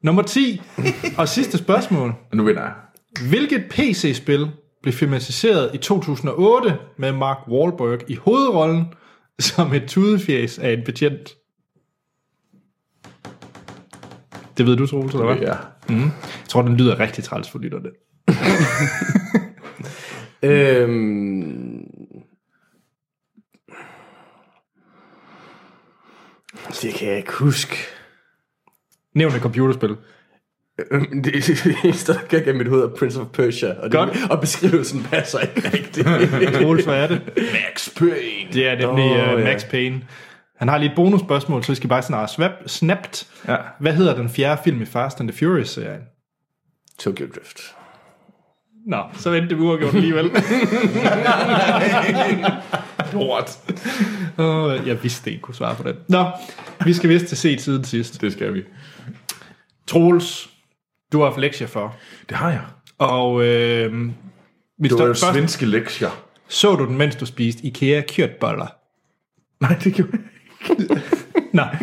Nummer 0.02 0.22
10. 0.22 0.62
Og 1.18 1.28
sidste 1.28 1.58
spørgsmål. 1.58 2.14
Nu 2.34 2.44
vinder 2.44 2.62
jeg. 2.62 2.74
Hvilket 3.30 3.66
PC-spil 3.70 4.52
blev 4.82 4.94
filmatiseret 4.94 5.72
i 5.74 5.78
2008 5.78 6.78
med 6.98 7.12
Mark 7.12 7.38
Wahlberg 7.48 8.10
i 8.10 8.16
hovedrollen 8.16 8.86
som 9.40 9.74
et 9.74 9.84
tudefjæs 9.88 10.60
af 10.60 10.72
en 10.74 10.84
betjent? 10.86 11.30
Det 14.58 14.66
ved 14.66 14.78
du, 14.78 14.88
Troels, 14.88 15.14
eller 15.14 15.26
hvad? 15.26 15.38
Ja. 15.38 15.56
Jeg 15.90 16.12
tror, 16.48 16.62
den 16.62 16.78
lyder 16.78 17.00
rigtig 17.00 17.24
træls 17.24 17.50
for 17.50 17.60
lytterne. 17.60 17.90
Øhm... 20.44 21.88
Det 26.82 26.94
kan 26.94 27.08
jeg 27.08 27.18
ikke 27.18 27.34
huske. 27.34 27.76
Nævn 29.16 29.36
et 29.36 29.42
computerspil. 29.42 29.96
Øhm, 30.92 31.24
Det 31.24 31.34
det 31.34 31.76
eneste, 31.84 32.14
der 32.14 32.20
kan 32.30 32.40
gennem 32.40 32.56
mit 32.56 32.68
hoved 32.68 32.84
er 32.84 32.90
Prince 33.00 33.22
of 33.22 33.28
Persia, 33.28 33.74
og, 33.80 33.92
Godt. 33.92 34.14
det, 34.14 34.32
og 34.32 34.42
beskrivelsen 34.42 35.04
passer 35.04 35.40
ikke 35.40 35.72
rigtigt. 35.74 36.08
Troels, 36.62 36.86
hvad 36.86 37.04
er 37.04 37.08
det? 37.08 37.22
Max 37.36 37.90
Payne. 37.98 38.54
Det 38.54 38.68
er 38.68 38.72
nemlig 38.88 39.06
oh, 39.06 39.34
uh, 39.34 39.40
ja. 39.40 39.46
Max 39.46 39.66
Payne. 39.66 40.02
Han 40.58 40.68
har 40.68 40.78
lige 40.78 40.90
et 40.90 40.96
bonusspørgsmål, 40.96 41.64
så 41.64 41.72
vi 41.72 41.76
skal 41.76 41.90
bare 41.90 42.02
snart 42.02 42.32
swap, 42.32 42.52
snapped. 42.68 43.26
Ja. 43.48 43.56
Hvad 43.80 43.94
hedder 43.94 44.16
den 44.16 44.30
fjerde 44.30 44.62
film 44.64 44.82
i 44.82 44.86
Fast 44.86 45.20
and 45.20 45.30
the 45.30 45.38
Furious-serien? 45.38 46.02
Tokyo 47.00 47.26
Drift. 47.36 47.60
Nå, 48.88 48.98
så 49.14 49.30
vendte 49.30 49.56
vi 49.56 49.62
uafgjort 49.62 49.96
alligevel. 49.96 50.26
Lort. 53.14 53.60
Uh, 54.38 54.88
jeg 54.88 55.04
vidste 55.04 55.32
ikke, 55.32 55.42
kunne 55.42 55.56
svare 55.56 55.76
på 55.76 55.84
den. 55.84 55.96
Nå, 56.08 56.26
vi 56.86 56.94
skal 56.94 57.10
vist 57.10 57.26
til 57.26 57.38
set 57.38 57.62
siden 57.62 57.84
sidst. 57.84 58.22
Det 58.22 58.34
skal 58.34 58.54
vi. 58.54 58.64
Troels, 59.88 60.50
du 61.12 61.20
har 61.20 61.26
haft 61.26 61.40
lektier 61.40 61.68
for. 61.68 61.96
Det 62.30 62.38
har 62.38 62.50
jeg. 62.50 62.62
Og 62.98 63.44
øh, 63.46 63.94
vi 64.80 64.88
Det 64.88 65.00
var 65.00 65.06
jo 65.06 65.14
svenske 65.14 65.66
lektier. 65.66 66.10
så 66.48 66.76
du 66.76 66.86
den, 66.86 66.98
mens 66.98 67.16
du 67.16 67.26
spiste 67.26 67.66
IKEA 67.66 68.02
kjørtboller? 68.02 68.68
Nej, 69.60 69.78
det 69.84 69.94
gjorde 69.94 70.12
jeg 70.14 70.80
ikke. 70.80 71.02
Nej. 71.54 71.76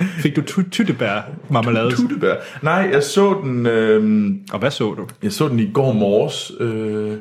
Fik 0.00 0.36
du 0.36 0.42
ty- 0.42 0.68
tyttebær 0.70 1.20
marmelade? 1.50 1.90
Tuttebær. 1.96 2.34
Nej, 2.62 2.88
jeg 2.92 3.02
så 3.02 3.40
den... 3.44 3.66
Øh, 3.66 4.30
Og 4.52 4.58
hvad 4.58 4.70
så 4.70 4.94
du? 4.94 5.08
jeg 5.22 5.32
så 5.32 5.48
den 5.48 5.60
i 5.60 5.70
går 5.72 5.92
morges. 5.92 6.52
Øh, 6.60 7.18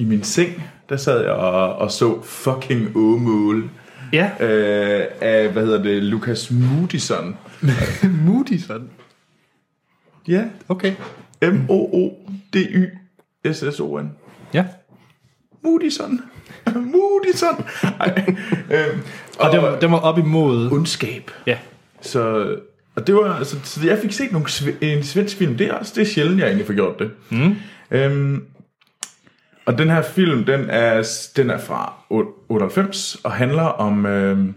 I 0.00 0.04
min 0.04 0.22
seng, 0.22 0.62
der 0.88 0.96
sad 0.96 1.20
jeg 1.22 1.30
og, 1.32 1.76
og 1.76 1.90
så 1.90 2.22
fucking 2.22 2.96
Åmål. 2.96 3.70
Ja, 4.12 4.30
Øh, 4.40 5.06
af, 5.20 5.48
hvad 5.48 5.64
hedder 5.64 5.82
det, 5.82 6.02
Lucas 6.02 6.50
Moodysson. 6.50 7.36
Moody 8.26 8.56
sådan. 8.58 8.88
Ja, 10.28 10.44
Okay. 10.68 10.92
M-O-O-D-Y-S-S-O-N. 12.62 14.10
Ja. 14.54 14.64
Moodysson. 15.64 16.20
Moodysson. 16.92 17.64
Ej, 18.00 18.24
øhm, 18.70 19.00
Og 19.38 19.52
den, 19.52 19.62
var- 19.62 19.78
den 19.78 19.92
var 19.92 19.98
op 19.98 20.18
imod... 20.18 20.72
ondskab. 20.72 21.30
Ja. 21.46 21.58
Så, 22.00 22.54
og 22.94 23.06
det 23.06 23.14
var, 23.14 23.34
altså, 23.34 23.56
så 23.64 23.86
jeg 23.86 23.98
fik 23.98 24.12
set 24.12 24.32
nogle, 24.32 24.46
en 24.80 25.02
svensk 25.02 25.36
film. 25.36 25.56
Det 25.56 25.66
er 25.68 25.72
også 25.74 25.92
det 25.96 26.02
er 26.02 26.06
sjældent, 26.06 26.38
jeg 26.40 26.46
egentlig 26.46 26.66
får 26.66 26.74
gjort 26.74 26.98
det. 26.98 27.10
Mm. 27.30 27.54
Øhm, 27.90 28.44
og 29.66 29.78
den 29.78 29.90
her 29.90 30.02
film, 30.02 30.44
den 30.44 30.70
er, 30.70 31.08
den 31.36 31.50
er 31.50 31.58
fra 31.58 31.94
98 32.48 33.14
og 33.24 33.32
handler 33.32 33.62
om 33.62 34.06
øhm, 34.06 34.54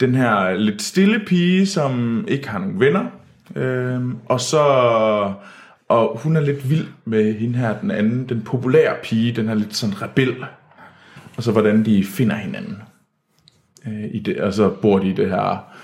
den 0.00 0.14
her 0.14 0.54
lidt 0.54 0.82
stille 0.82 1.20
pige, 1.26 1.66
som 1.66 2.24
ikke 2.28 2.48
har 2.48 2.58
nogen 2.58 2.80
venner. 2.80 3.06
Øhm, 3.56 4.16
og 4.26 4.40
så 4.40 4.62
og 5.90 6.18
hun 6.18 6.36
er 6.36 6.40
lidt 6.40 6.70
vild 6.70 6.86
med 7.04 7.34
hende 7.34 7.58
her, 7.58 7.80
den 7.80 7.90
anden, 7.90 8.28
den 8.28 8.42
populære 8.42 8.96
pige, 9.02 9.32
den 9.32 9.48
her 9.48 9.54
lidt 9.54 9.76
sådan 9.76 10.02
rebel. 10.02 10.44
Og 11.36 11.42
så 11.42 11.52
hvordan 11.52 11.84
de 11.84 12.04
finder 12.04 12.36
hinanden. 12.36 12.82
Øh, 13.86 14.04
i 14.10 14.18
det, 14.18 14.40
og 14.40 14.52
så 14.52 14.68
bor 14.68 14.98
de 14.98 15.08
i 15.08 15.12
det 15.12 15.30
her 15.30 15.74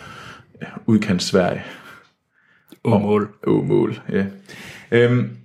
udkants 0.87 1.25
Sverige. 1.25 1.65
Åmål. 2.85 3.29
Åmål, 3.47 4.01
ja. 4.13 4.25
Øhm, 4.91 5.37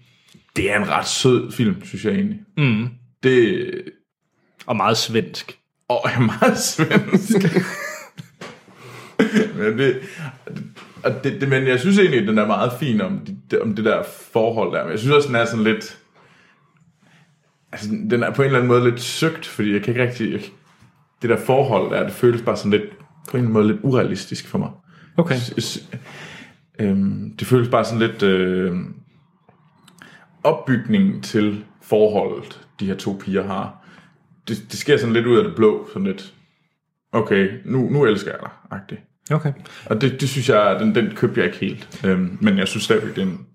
det 0.56 0.72
er 0.72 0.78
en 0.82 0.90
ret 0.90 1.08
sød 1.08 1.52
film, 1.52 1.86
synes 1.86 2.06
jeg 2.06 2.14
egentlig. 2.14 2.40
Mm. 2.58 2.88
Det 3.24 3.72
Og 4.66 4.76
meget 4.76 4.98
svensk. 4.98 5.58
og 5.90 6.02
er 6.06 6.20
meget 6.20 6.58
svensk. 6.58 7.36
men, 9.58 9.78
det, 9.78 10.00
og 11.04 11.24
det, 11.24 11.42
det, 11.42 11.50
men 11.50 11.68
jeg 11.68 11.80
synes 11.80 11.98
egentlig, 11.98 12.22
at 12.22 12.28
den 12.28 12.38
er 12.38 12.48
meget 12.48 12.72
fin 12.80 13.02
om, 13.02 13.20
det, 13.52 13.60
om 13.62 13.76
det 13.76 13.86
der 13.86 14.04
forhold 14.34 14.74
der. 14.74 14.84
Men 14.84 14.92
jeg 14.92 15.00
synes 15.00 15.16
også, 15.16 15.28
den 15.28 15.36
er 15.36 15.46
sådan 15.46 15.64
lidt... 15.64 15.98
Altså, 17.72 17.90
den 18.10 18.24
er 18.24 18.32
på 18.32 18.42
en 18.42 18.46
eller 18.46 18.60
anden 18.60 18.68
måde 18.68 18.90
lidt 18.90 19.02
søgt, 19.02 19.46
fordi 19.46 19.74
jeg 19.74 19.82
kan 19.84 19.94
ikke 19.94 20.08
rigtig... 20.08 20.32
Jeg, 20.32 20.42
det 21.22 21.30
der 21.30 21.38
forhold 21.46 21.92
der, 21.92 22.04
det 22.04 22.14
føles 22.14 22.42
bare 22.42 22.58
sådan 22.58 22.72
lidt... 22.72 22.84
På 23.30 23.38
en 23.38 23.44
eller 23.44 23.50
anden 23.50 23.54
måde 23.54 23.68
lidt 23.68 23.80
urealistisk 23.84 24.48
for 24.48 24.58
mig. 24.58 24.70
Okay. 25.18 25.36
S- 25.38 25.90
øhm, 26.80 27.34
det 27.40 27.48
føles 27.48 27.70
bare 27.70 27.86
sådan 27.86 28.00
lidt 28.00 28.24
øh, 28.24 28.76
opbygningen 30.44 31.22
til 31.22 31.66
forholdet, 31.82 32.68
de 32.80 32.86
her 32.86 32.96
to 32.96 33.22
piger 33.26 33.44
har. 33.44 33.88
Det, 34.48 34.58
det 34.72 34.80
sker 34.80 34.98
sådan 34.98 35.14
lidt 35.14 35.26
ud 35.26 35.38
af 35.38 35.44
det 35.44 35.56
blå, 35.56 35.88
sådan 35.94 36.08
lidt, 36.08 36.34
okay, 37.12 37.50
nu, 37.66 37.90
nu 37.90 38.06
elsker 38.06 38.32
jeg 38.32 38.40
dig, 38.42 38.50
agtigt. 38.72 39.02
Okay. 39.32 39.54
Og 39.86 40.02
det, 40.02 40.22
det 40.22 40.30
synes 40.30 40.50
jeg, 40.50 40.78
den, 40.80 40.96
den 40.96 41.16
købte 41.16 41.40
jeg 41.40 41.46
ikke 41.46 41.58
helt. 41.58 42.06
Øhm, 42.06 42.38
men 42.42 42.58
jeg 42.58 42.68
synes 42.68 42.84
stadigvæk, 42.84 43.16
det 43.16 43.22
er 43.22 43.26
en, 43.26 43.48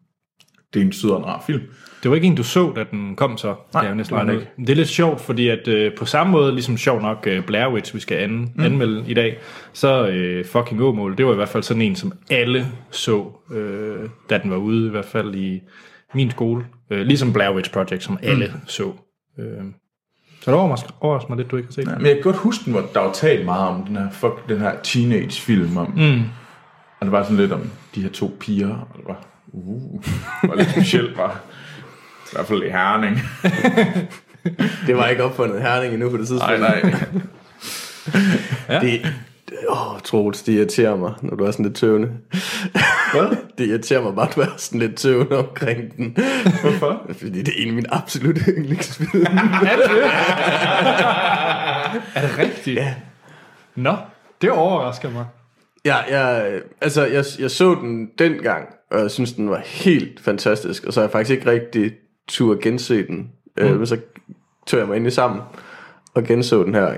det 0.75 0.81
er 0.81 0.85
en 0.85 1.17
en 1.17 1.25
rar 1.25 1.43
film. 1.47 1.63
Det 2.03 2.11
var 2.11 2.15
ikke 2.15 2.27
en, 2.27 2.35
du 2.35 2.43
så, 2.43 2.73
da 2.77 2.85
den 2.91 3.17
kom 3.17 3.39
så. 3.39 3.55
Nej, 3.75 3.83
jeg 3.83 3.91
jo 3.91 3.95
næsten 3.95 4.19
det 4.19 4.27
var 4.27 4.33
ud. 4.33 4.47
Det 4.59 4.71
er 4.71 4.75
lidt 4.75 4.89
sjovt, 4.89 5.21
fordi 5.21 5.49
at 5.49 5.69
øh, 5.69 5.95
på 5.95 6.05
samme 6.05 6.33
måde, 6.33 6.53
ligesom 6.53 6.77
sjovt 6.77 7.03
nok 7.03 7.27
øh, 7.27 7.47
Blair 7.47 7.73
Witch, 7.73 7.95
vi 7.95 8.01
skal 8.01 8.19
an, 8.19 8.31
mm. 8.31 8.65
anmelde 8.65 9.05
i 9.09 9.15
dag, 9.15 9.39
så 9.73 10.07
øh, 10.07 10.45
fucking 10.45 10.83
Åmål, 10.83 11.17
det 11.19 11.27
var 11.27 11.33
i 11.33 11.37
hvert 11.37 11.49
fald 11.49 11.63
sådan 11.63 11.83
en, 11.83 11.97
som 11.97 12.13
alle 12.31 12.67
så, 12.91 13.33
øh, 13.51 14.09
da 14.31 14.39
den 14.39 14.51
var 14.51 14.57
ude, 14.57 14.87
i 14.87 14.91
hvert 14.91 15.05
fald 15.05 15.35
i 15.35 15.61
min 16.15 16.31
skole. 16.31 16.65
Øh, 16.91 17.07
ligesom 17.07 17.33
Blair 17.33 17.55
Witch 17.55 17.73
Project, 17.73 18.03
som 18.03 18.19
alle 18.23 18.47
mm. 18.47 18.61
så. 18.67 18.93
Øh, 19.39 19.65
så 20.41 20.51
det 20.51 20.61
overrasker, 20.61 20.91
overrasker 21.01 21.29
mig 21.29 21.39
lidt, 21.39 21.51
du 21.51 21.57
ikke 21.57 21.69
har 21.69 21.73
set. 21.73 21.87
Men 21.87 22.07
jeg 22.07 22.15
kan 22.15 22.23
godt 22.23 22.37
huske, 22.37 22.65
den, 22.65 22.73
hvor 22.73 22.91
der 22.95 23.01
var 23.01 23.13
talt 23.13 23.45
meget 23.45 23.69
om 23.69 23.87
den 23.87 23.97
her, 23.97 24.11
fuck, 24.11 24.49
den 24.49 24.61
her 24.61 24.73
teenage-film. 24.83 25.77
Om, 25.77 25.93
mm. 25.97 26.23
Og 27.01 27.07
det 27.07 27.13
var 27.13 27.23
sådan 27.23 27.37
lidt 27.37 27.53
om 27.53 27.71
de 27.95 28.03
her 28.03 28.11
to 28.11 28.37
piger. 28.41 28.69
Og 28.69 28.89
det 28.97 29.05
var, 29.07 29.27
uh, 29.47 30.05
det 30.43 30.51
var 30.51 30.55
lidt 30.55 30.71
specielt, 30.71 31.17
var. 31.17 31.41
I 32.25 32.29
hvert 32.33 32.47
fald 32.47 32.63
i 32.63 32.71
Herning. 32.71 33.19
Det 34.87 34.97
var 34.97 35.07
ikke 35.07 35.25
opfundet 35.25 35.63
Herning 35.63 35.95
endnu 35.95 36.11
på 36.11 36.17
det 36.17 36.29
tidspunkt. 36.29 36.61
Nej, 36.61 36.83
nej. 36.83 37.05
Det, 38.83 39.15
åh, 39.69 40.01
Troels, 40.05 40.43
det 40.43 40.53
irriterer 40.53 40.97
mig, 40.97 41.15
når 41.23 41.37
du 41.37 41.45
er 41.45 41.51
sådan 41.51 41.65
lidt 41.67 41.77
tøvende. 41.77 42.11
Hvad? 43.13 43.37
Det 43.59 43.69
irriterer 43.69 44.03
mig 44.03 44.15
bare, 44.15 44.29
at 44.29 44.37
du 44.37 44.41
er 44.41 44.47
sådan 44.57 44.81
lidt 44.81 44.97
tøvende 44.97 45.39
omkring 45.39 45.97
den. 45.97 46.17
Hvorfor? 46.63 47.03
Fordi 47.21 47.43
det 47.43 47.49
er 47.49 47.63
en 47.63 47.69
af 47.69 47.75
mine 47.75 47.95
absolutte 47.95 48.41
yndlingsfilm. 48.49 49.27
Er 52.15 52.21
det 52.21 52.39
rigtigt? 52.39 52.77
Ja. 52.77 52.95
Nå, 53.75 53.97
det 54.43 54.51
overrasker 54.51 55.11
mig. 55.11 55.27
Ja, 55.85 55.97
jeg, 55.97 56.61
altså, 56.81 57.05
jeg, 57.07 57.25
jeg 57.39 57.51
så 57.51 57.75
den 57.75 58.11
dengang, 58.19 58.69
og 58.91 59.01
jeg 59.01 59.11
synes, 59.11 59.33
den 59.33 59.51
var 59.51 59.63
helt 59.65 60.21
fantastisk. 60.21 60.85
Og 60.85 60.93
så 60.93 61.01
har 61.01 61.05
jeg 61.05 61.13
faktisk 61.13 61.31
ikke 61.31 61.51
rigtig 61.51 61.93
tur 62.29 62.59
gense 62.63 63.07
den. 63.07 63.31
Mm. 63.57 63.65
Øh, 63.65 63.79
men 63.79 63.87
så 63.87 63.99
tog 64.67 64.81
jeg 64.81 64.89
mig 64.89 64.97
ind 64.97 65.07
i 65.07 65.11
sammen 65.11 65.41
og 66.17 66.25
genså 66.25 66.65
den 66.65 66.75
her 66.75 66.95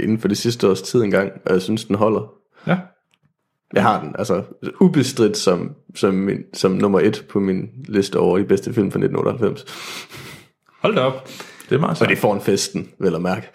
inden 0.00 0.18
for 0.18 0.28
det 0.28 0.38
sidste 0.38 0.68
års 0.70 0.82
tid 0.82 1.02
engang, 1.02 1.32
og 1.46 1.52
jeg 1.52 1.62
synes, 1.62 1.84
den 1.84 1.96
holder. 1.96 2.32
Ja. 2.66 2.78
Jeg 3.74 3.82
har 3.82 4.00
den, 4.00 4.14
altså 4.18 4.42
ubestridt 4.80 5.36
som, 5.36 5.74
som, 5.94 6.14
min, 6.14 6.38
som 6.54 6.70
nummer 6.70 7.00
et 7.00 7.26
på 7.30 7.40
min 7.40 7.68
liste 7.88 8.18
over 8.18 8.38
de 8.38 8.44
bedste 8.44 8.74
film 8.74 8.92
fra 8.92 8.98
1998. 8.98 9.64
Hold 10.80 10.94
da 10.94 11.00
op. 11.00 11.28
Det 11.68 11.74
er 11.74 11.80
meget 11.80 12.02
Og 12.02 12.08
det 12.08 12.18
får 12.18 12.34
en 12.34 12.40
festen, 12.40 12.88
vel 12.98 13.14
at 13.14 13.22
mærke. 13.22 13.46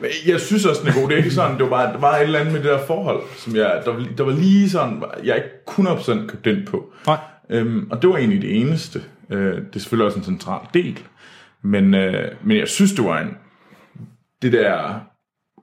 Men 0.00 0.10
Jeg 0.26 0.40
synes 0.40 0.64
også, 0.64 0.80
den 0.80 0.90
er 0.90 0.94
god. 1.00 1.08
Det 1.08 1.12
er 1.12 1.16
ikke 1.16 1.30
sådan, 1.30 1.58
det 1.58 1.62
var 1.62 1.70
bare, 1.70 1.92
der 1.92 1.98
var 1.98 2.16
et 2.16 2.22
eller 2.22 2.38
andet 2.38 2.52
med 2.52 2.62
det 2.62 2.70
der 2.70 2.86
forhold, 2.86 3.22
som 3.36 3.56
jeg, 3.56 3.82
der, 3.84 3.92
var, 3.92 4.06
der 4.18 4.24
var 4.24 4.32
lige 4.32 4.70
sådan, 4.70 5.02
jeg 5.24 5.36
ikke 5.36 5.48
100% 5.68 6.26
købt 6.26 6.46
ind 6.46 6.66
på. 6.66 6.92
Nej. 7.06 7.18
Øhm, 7.50 7.88
og 7.90 8.02
det 8.02 8.10
var 8.10 8.16
egentlig 8.16 8.42
det 8.42 8.60
eneste. 8.60 9.02
Øh, 9.30 9.54
det 9.56 9.76
er 9.76 9.78
selvfølgelig 9.78 10.06
også 10.06 10.18
en 10.18 10.24
central 10.24 10.60
del. 10.74 10.98
Men, 11.62 11.94
øh, 11.94 12.32
men 12.44 12.56
jeg 12.56 12.68
synes, 12.68 12.92
det 12.92 13.04
var 13.04 13.20
en... 13.20 13.36
Det 14.42 14.52
der 14.52 15.00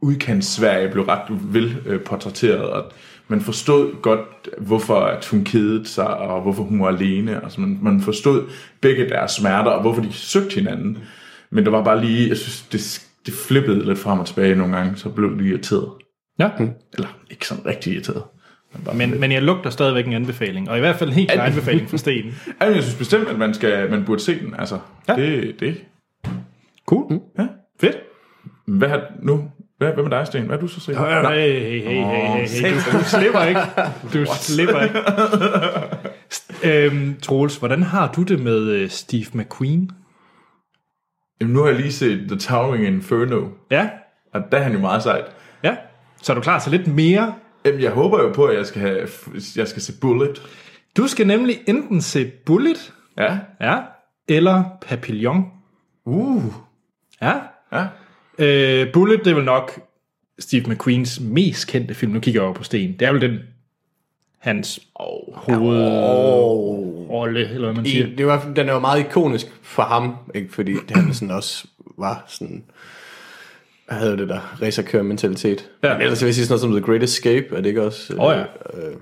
udkants 0.01 0.47
Sverige 0.47 0.91
blev 0.91 1.03
ret 1.03 1.53
vel 1.53 1.77
øh, 1.85 2.01
portrætteret, 2.01 2.69
og 2.69 2.91
man 3.27 3.41
forstod 3.41 4.01
godt, 4.01 4.49
hvorfor 4.57 4.99
at 4.99 5.25
hun 5.25 5.43
kedede 5.43 5.87
sig, 5.87 6.07
og 6.07 6.41
hvorfor 6.41 6.63
hun 6.63 6.81
var 6.81 6.87
alene. 6.87 7.43
Altså 7.43 7.61
man, 7.61 7.79
man 7.81 8.01
forstod 8.01 8.49
begge 8.81 9.09
deres 9.09 9.31
smerter, 9.31 9.71
og 9.71 9.81
hvorfor 9.81 10.01
de 10.01 10.13
søgte 10.13 10.55
hinanden. 10.55 10.97
Men 11.49 11.65
der 11.65 11.71
var 11.71 11.83
bare 11.83 12.01
lige, 12.05 12.29
jeg 12.29 12.37
synes, 12.37 12.61
det, 12.61 13.07
det 13.25 13.33
flippede 13.33 13.85
lidt 13.85 13.99
frem 13.99 14.19
og 14.19 14.25
tilbage 14.25 14.55
nogle 14.55 14.77
gange, 14.77 14.97
så 14.97 15.09
blev 15.09 15.37
det 15.37 15.45
irriteret. 15.45 15.89
Ja. 16.39 16.49
Eller 16.93 17.19
ikke 17.31 17.47
sådan 17.47 17.65
rigtig 17.65 17.93
irriteret. 17.93 18.23
Men, 18.93 19.19
men 19.19 19.31
jeg 19.31 19.41
lugter 19.43 19.69
stadigvæk 19.69 20.07
en 20.07 20.13
anbefaling, 20.13 20.69
og 20.69 20.77
i 20.77 20.79
hvert 20.79 20.95
fald 20.95 21.09
en 21.09 21.15
helt 21.15 21.31
klar 21.31 21.43
anbefaling 21.43 21.89
for 21.89 21.97
Sten. 21.97 22.23
Jamen, 22.61 22.75
jeg 22.75 22.83
synes 22.83 22.95
bestemt, 22.97 23.27
at 23.27 23.37
man, 23.39 23.53
skal, 23.53 23.89
man 23.91 24.05
burde 24.05 24.21
se 24.21 24.39
den. 24.39 24.55
Altså, 24.59 24.79
Ja. 25.07 25.15
det, 25.15 25.59
det. 25.59 25.83
Cool. 26.85 27.19
Ja. 27.39 27.47
Fedt. 27.81 27.97
Hvad 28.67 28.89
har 28.89 29.01
nu? 29.21 29.51
Hvad, 29.77 29.91
hvad 29.93 30.03
med 30.03 30.11
dig, 30.11 30.27
Sten? 30.27 30.41
Hvad 30.45 30.55
har 30.55 30.61
du 30.61 30.67
så 30.67 30.79
set? 30.79 30.97
Hey, 30.97 31.05
hey, 31.05 31.81
hey, 31.81 31.81
hey, 31.81 32.03
hey, 32.03 32.47
hey. 32.47 32.73
Du, 32.91 32.97
du 32.97 33.03
slipper 33.03 33.43
ikke. 33.43 33.59
Du 34.13 34.25
slipper 34.33 34.81
ikke. 34.81 34.99
øhm, 36.85 37.19
Troels, 37.21 37.57
hvordan 37.57 37.83
har 37.83 38.11
du 38.15 38.23
det 38.23 38.39
med 38.39 38.59
øh, 38.69 38.89
Steve 38.89 39.25
McQueen? 39.33 39.91
Jamen, 41.41 41.53
nu 41.53 41.59
har 41.59 41.67
jeg 41.67 41.75
lige 41.79 41.91
set 41.91 42.25
The 42.27 42.37
Towering 42.39 42.85
Inferno, 42.85 43.47
Ja, 43.71 43.89
og 44.33 44.41
der 44.51 44.57
er 44.57 44.63
han 44.63 44.73
jo 44.73 44.79
meget 44.79 45.03
sejt. 45.03 45.25
ja. 45.63 45.75
Så 46.21 46.31
er 46.31 46.35
du 46.35 46.41
klar 46.41 46.59
til 46.59 46.71
lidt 46.71 46.87
mere? 46.87 47.33
Jamen, 47.65 47.81
jeg 47.81 47.91
håber 47.91 48.23
jo 48.23 48.31
på, 48.33 48.45
at 48.45 48.57
jeg 48.57 48.65
skal, 48.65 48.81
have, 48.81 49.07
jeg 49.55 49.67
skal 49.67 49.81
se 49.81 49.93
Bullet. 50.01 50.41
Du 50.97 51.07
skal 51.07 51.27
nemlig 51.27 51.59
enten 51.67 52.01
se 52.01 52.31
Bullet, 52.45 52.93
Ja. 53.17 53.37
ja, 53.61 53.77
eller 54.27 54.63
Papillon. 54.81 55.45
Uh. 56.05 56.43
Ja. 57.21 57.33
Ja. 57.71 57.85
Øh, 58.39 58.93
Bullet, 58.93 59.19
det 59.25 59.31
er 59.31 59.35
vel 59.35 59.43
nok 59.43 59.79
Steve 60.39 60.63
McQueens 60.73 61.19
mest 61.19 61.67
kendte 61.67 61.93
film. 61.93 62.11
Nu 62.11 62.19
kigger 62.19 62.41
jeg 62.41 62.45
over 62.45 62.55
på 62.55 62.63
Sten. 62.63 62.95
Det 62.99 63.07
er 63.07 63.11
vel 63.11 63.21
den, 63.21 63.39
hans 64.39 64.79
oh, 64.95 65.35
hovedrolle, 65.35 67.49
eller 67.49 67.67
hvad 67.67 67.75
man 67.75 67.85
siger. 67.85 68.07
I, 68.07 68.15
det 68.15 68.27
var, 68.27 68.51
den 68.55 68.69
er 68.69 68.73
jo 68.73 68.79
meget 68.79 68.99
ikonisk 68.99 69.47
for 69.61 69.83
ham, 69.83 70.15
ikke? 70.35 70.53
fordi 70.53 70.75
han 70.89 71.13
sådan 71.13 71.35
også 71.35 71.67
var 71.97 72.23
sådan, 72.27 72.63
hvad 73.87 73.97
hedder 73.97 74.15
det 74.15 74.29
der, 74.29 74.57
racerkør-mentalitet. 74.61 75.69
Ja. 75.83 75.87
Ja. 75.87 75.93
Men 75.93 76.01
ellers 76.01 76.21
vil 76.21 76.27
jeg 76.27 76.35
sige 76.35 76.45
sådan 76.45 76.51
noget 76.51 76.61
som 76.61 76.71
The 76.71 76.91
Great 76.91 77.03
Escape, 77.03 77.45
er 77.51 77.55
det 77.61 77.65
ikke 77.65 77.83
også? 77.83 78.13
Åh 78.19 78.35
ja. 78.35 78.43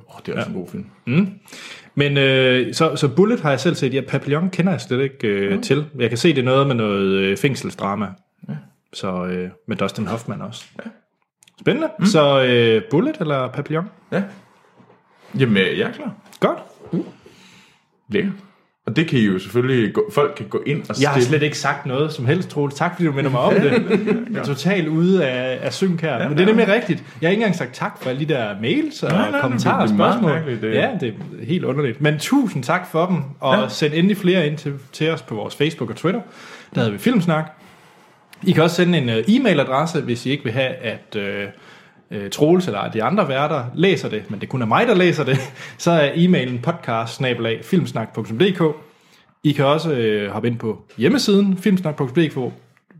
Oh, 0.08 0.19
det 0.26 0.34
er 0.34 0.38
også 0.38 0.50
en 0.50 0.56
god 0.56 0.67
film. 0.67 0.86
Men 1.95 2.17
øh, 2.17 2.74
så, 2.74 2.95
så 2.95 3.08
Bullet 3.08 3.39
har 3.39 3.50
jeg 3.50 3.60
selv 3.60 3.76
set. 3.76 3.93
Ja, 3.93 4.02
Papillon 4.02 4.50
kender 4.50 4.71
jeg 4.71 4.82
slet 4.82 5.02
ikke 5.02 5.28
øh, 5.28 5.56
mm. 5.56 5.62
til. 5.62 5.86
Jeg 6.00 6.10
kan 6.10 6.17
se, 6.17 6.30
det 6.30 6.38
er 6.38 6.43
noget 6.43 6.67
med 6.67 6.76
noget 6.76 7.12
øh, 7.12 7.38
fængselsdrama. 7.38 8.08
Ja. 8.50 8.54
Så 8.93 9.26
øh, 9.26 9.50
med 9.67 9.76
Dustin 9.78 10.08
Hoffman 10.08 10.41
også. 10.41 10.65
Ja. 10.86 10.89
Spændende. 11.60 11.89
Mm. 12.00 12.06
Så 12.06 12.43
øh, 12.43 12.82
Bullet 12.89 13.17
eller 13.19 13.48
Papillon? 13.52 13.86
Ja. 14.12 14.24
Jamen, 15.39 15.58
øh, 15.58 15.80
jeg 15.80 15.88
er 15.88 15.93
klar. 15.93 16.15
Godt. 16.39 16.60
Lækker. 18.10 18.32
Og 18.86 18.95
det 18.95 19.08
kan 19.08 19.19
I 19.19 19.21
jo 19.26 19.39
selvfølgelig, 19.39 19.93
gå, 19.93 20.10
folk 20.13 20.34
kan 20.38 20.45
gå 20.50 20.63
ind 20.65 20.84
og 20.89 20.95
Jeg 21.02 21.10
har 21.10 21.19
slet 21.21 21.43
ikke 21.43 21.58
sagt 21.58 21.86
noget 21.86 22.13
som 22.13 22.26
helst, 22.26 22.50
Troels. 22.50 22.76
Tak, 22.76 22.93
fordi 22.95 23.06
du 23.06 23.12
minder 23.12 23.32
mig 23.32 23.39
om 23.39 23.54
det. 23.54 23.71
Jeg 24.34 24.39
er 24.39 24.43
totalt 24.43 24.88
ude 24.88 25.26
af, 25.26 25.60
af 25.65 25.74
synk 25.74 26.02
her. 26.02 26.17
Ja, 26.17 26.28
Men 26.30 26.38
det 26.38 26.43
er 26.43 26.48
nemlig 26.48 26.67
rigtigt. 26.67 27.04
Jeg 27.21 27.28
har 27.28 27.32
ikke 27.32 27.41
engang 27.41 27.56
sagt 27.56 27.74
tak 27.76 27.98
for 28.02 28.10
alle 28.10 28.19
de 28.28 28.34
der 28.34 28.56
mails 28.62 29.04
og 29.04 29.12
Nej, 29.12 29.32
nej, 29.32 29.41
kommentarer 29.41 29.82
og 29.82 29.89
spørgsmål. 29.89 30.32
mærkeligt, 30.32 30.62
det- 30.62 30.74
Ja, 30.74 30.89
det 31.00 31.08
er 31.41 31.45
helt 31.45 31.63
underligt. 31.63 32.02
Men 32.02 32.19
tusind 32.19 32.63
tak 32.63 32.88
for 32.91 33.06
dem, 33.06 33.17
og 33.39 33.58
ja. 33.58 33.69
send 33.69 33.93
endelig 33.93 34.17
flere 34.17 34.48
ind 34.48 34.58
til, 34.58 34.74
til 34.91 35.10
os 35.12 35.21
på 35.21 35.36
vores 35.36 35.56
Facebook 35.56 35.89
og 35.89 35.95
Twitter. 35.95 36.21
Der 36.76 36.80
havde 36.82 36.91
vi 36.91 36.98
Filmsnak. 36.98 37.52
I 38.43 38.52
kan 38.52 38.63
også 38.63 38.76
sende 38.76 38.98
en 38.98 39.10
uh, 39.10 39.15
e-mailadresse, 39.15 40.02
hvis 40.02 40.26
I 40.26 40.30
ikke 40.30 40.43
vil 40.43 40.54
have, 40.54 40.69
at 40.76 41.15
uh, 41.15 41.21
uh, 42.12 42.30
Troels 42.32 42.68
eller 42.68 42.91
de 42.91 43.04
andre 43.04 43.28
værter 43.28 43.65
læser 43.76 44.10
det, 44.10 44.32
men 44.32 44.41
det 44.41 44.50
kun 44.50 44.62
er 44.62 44.65
mig, 44.65 44.88
der 44.88 44.96
læser 44.96 45.24
det, 45.24 45.38
så 45.78 45.91
er 45.91 46.12
e-mailen 46.13 46.62
podcast. 46.62 47.22
I 49.44 49.52
kan 49.52 49.65
også 49.65 49.91
øh, 49.91 50.32
hoppe 50.32 50.48
ind 50.48 50.60
på 50.60 50.84
hjemmesiden 50.98 51.58
filmsnak.dk, 51.58 52.54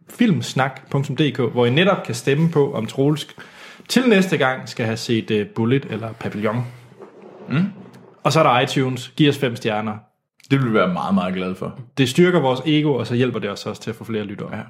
filmsnak.dk, 0.10 1.38
hvor 1.38 1.66
I 1.66 1.70
netop 1.70 2.04
kan 2.06 2.16
stemme 2.16 2.50
på, 2.50 2.74
om 2.74 2.86
Troels 2.86 3.28
til 3.88 4.10
næste 4.10 4.38
gang 4.38 4.70
skal 4.70 4.86
have 4.86 4.98
set 4.98 5.32
øh, 5.32 5.48
Bullet 5.48 5.86
eller 5.90 6.14
Papillon. 6.14 6.66
Mm. 7.50 7.66
Og 8.24 8.34
så 8.34 8.40
er 8.40 8.44
der 8.44 8.60
iTunes. 8.60 9.14
Giv 9.16 9.30
os 9.30 9.38
fem 9.38 9.56
stjerner. 9.56 9.94
Det 10.52 10.60
vil 10.60 10.70
vi 10.70 10.74
være 10.74 10.94
meget, 10.94 11.14
meget 11.14 11.34
glade 11.34 11.56
for. 11.56 11.80
Det 11.98 12.10
styrker 12.10 12.40
vores 12.40 12.62
ego, 12.66 12.94
og 12.94 13.08
så 13.08 13.16
hjælper 13.16 13.40
det 13.40 13.50
os 13.50 13.66
også 13.66 13.82
til 13.82 13.90
at 13.90 13.96
få 13.96 14.04
flere 14.04 14.24
lyttere. 14.24 14.50
Ja. 14.56 14.62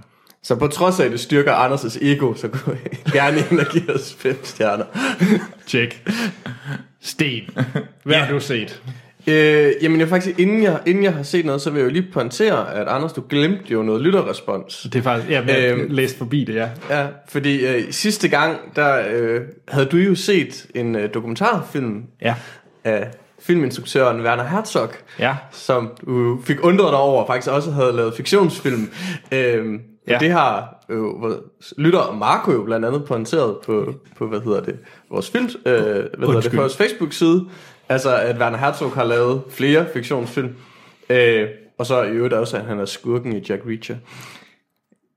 Så 0.47 0.55
på 0.55 0.67
trods 0.67 0.99
af, 0.99 1.05
at 1.05 1.11
det 1.11 1.19
styrker 1.19 1.53
Anders' 1.53 1.97
ego, 2.05 2.33
så 2.33 2.47
gå 2.47 2.71
gerne 3.13 3.37
ind 3.51 3.59
og 3.59 3.65
give 3.65 3.95
os 3.95 4.15
fem 4.19 4.39
stjerner. 4.43 4.85
Check. 5.67 6.09
Sten. 7.01 7.43
Hvad 8.03 8.15
har 8.15 8.33
du 8.33 8.39
set? 8.39 8.81
Øh, 9.27 9.71
jamen 9.81 9.99
jeg 9.99 10.07
faktisk, 10.09 10.39
inden 10.39 10.63
jeg, 10.63 10.79
inden 10.85 11.03
jeg 11.03 11.13
har 11.13 11.23
set 11.23 11.45
noget, 11.45 11.61
så 11.61 11.69
vil 11.69 11.79
jeg 11.79 11.85
jo 11.85 11.91
lige 11.91 12.07
pointere, 12.13 12.73
at 12.75 12.87
Anders, 12.87 13.13
du 13.13 13.23
glemte 13.29 13.63
jo 13.69 13.83
noget 13.83 14.01
lytterrespons. 14.01 14.81
Det 14.93 14.95
er 14.99 15.01
faktisk, 15.03 15.31
ja, 15.31 15.41
jeg 15.47 15.71
Øhm. 15.77 15.87
læste 15.91 16.17
forbi 16.17 16.43
det, 16.43 16.55
ja. 16.55 16.69
Ja, 16.89 17.07
fordi 17.29 17.65
øh, 17.65 17.83
sidste 17.91 18.27
gang, 18.27 18.57
der 18.75 19.03
øh, 19.13 19.41
havde 19.67 19.85
du 19.85 19.97
jo 19.97 20.15
set 20.15 20.65
en 20.75 20.95
øh, 20.95 21.13
dokumentarfilm 21.13 22.03
Ja. 22.21 22.35
af 22.83 23.07
filminstruktøren 23.39 24.21
Werner 24.21 24.47
Herzog, 24.47 24.89
Ja. 25.19 25.35
som 25.51 25.91
du 26.05 26.39
fik 26.43 26.57
undret 26.65 26.91
dig 26.91 26.99
over, 26.99 27.27
faktisk 27.27 27.51
også 27.51 27.71
havde 27.71 27.93
lavet 27.95 28.13
fiktionsfilm. 28.17 28.89
Øhm, 29.31 29.79
Ja. 30.07 30.13
ja. 30.13 30.19
Det 30.19 30.31
har 30.31 30.85
øh, 30.89 31.31
lytter 31.77 31.99
og 31.99 32.17
Marco 32.17 32.51
jo 32.51 32.63
blandt 32.63 32.85
andet 32.85 33.05
pointeret 33.05 33.57
på, 33.65 33.93
på 34.17 34.27
hvad 34.27 34.39
hedder 34.39 34.61
det, 34.61 34.79
vores 35.09 35.31
film, 35.31 35.45
øh, 35.45 35.73
hvad 35.73 35.81
hedder 35.83 36.09
det, 36.09 36.25
Undskyld. 36.25 36.51
på 36.51 36.61
vores 36.61 36.77
Facebook-side. 36.77 37.45
Altså, 37.89 38.17
at 38.17 38.37
Werner 38.37 38.57
Herzog 38.57 38.91
har 38.91 39.03
lavet 39.03 39.41
flere 39.49 39.85
fiktionsfilm. 39.93 40.55
Øh, 41.09 41.47
og 41.77 41.85
så 41.85 42.03
i 42.03 42.09
øvrigt 42.09 42.33
også, 42.33 42.57
at 42.57 42.63
han 42.63 42.79
er 42.79 42.85
skurken 42.85 43.33
i 43.33 43.45
Jack 43.49 43.61
Reacher. 43.67 43.95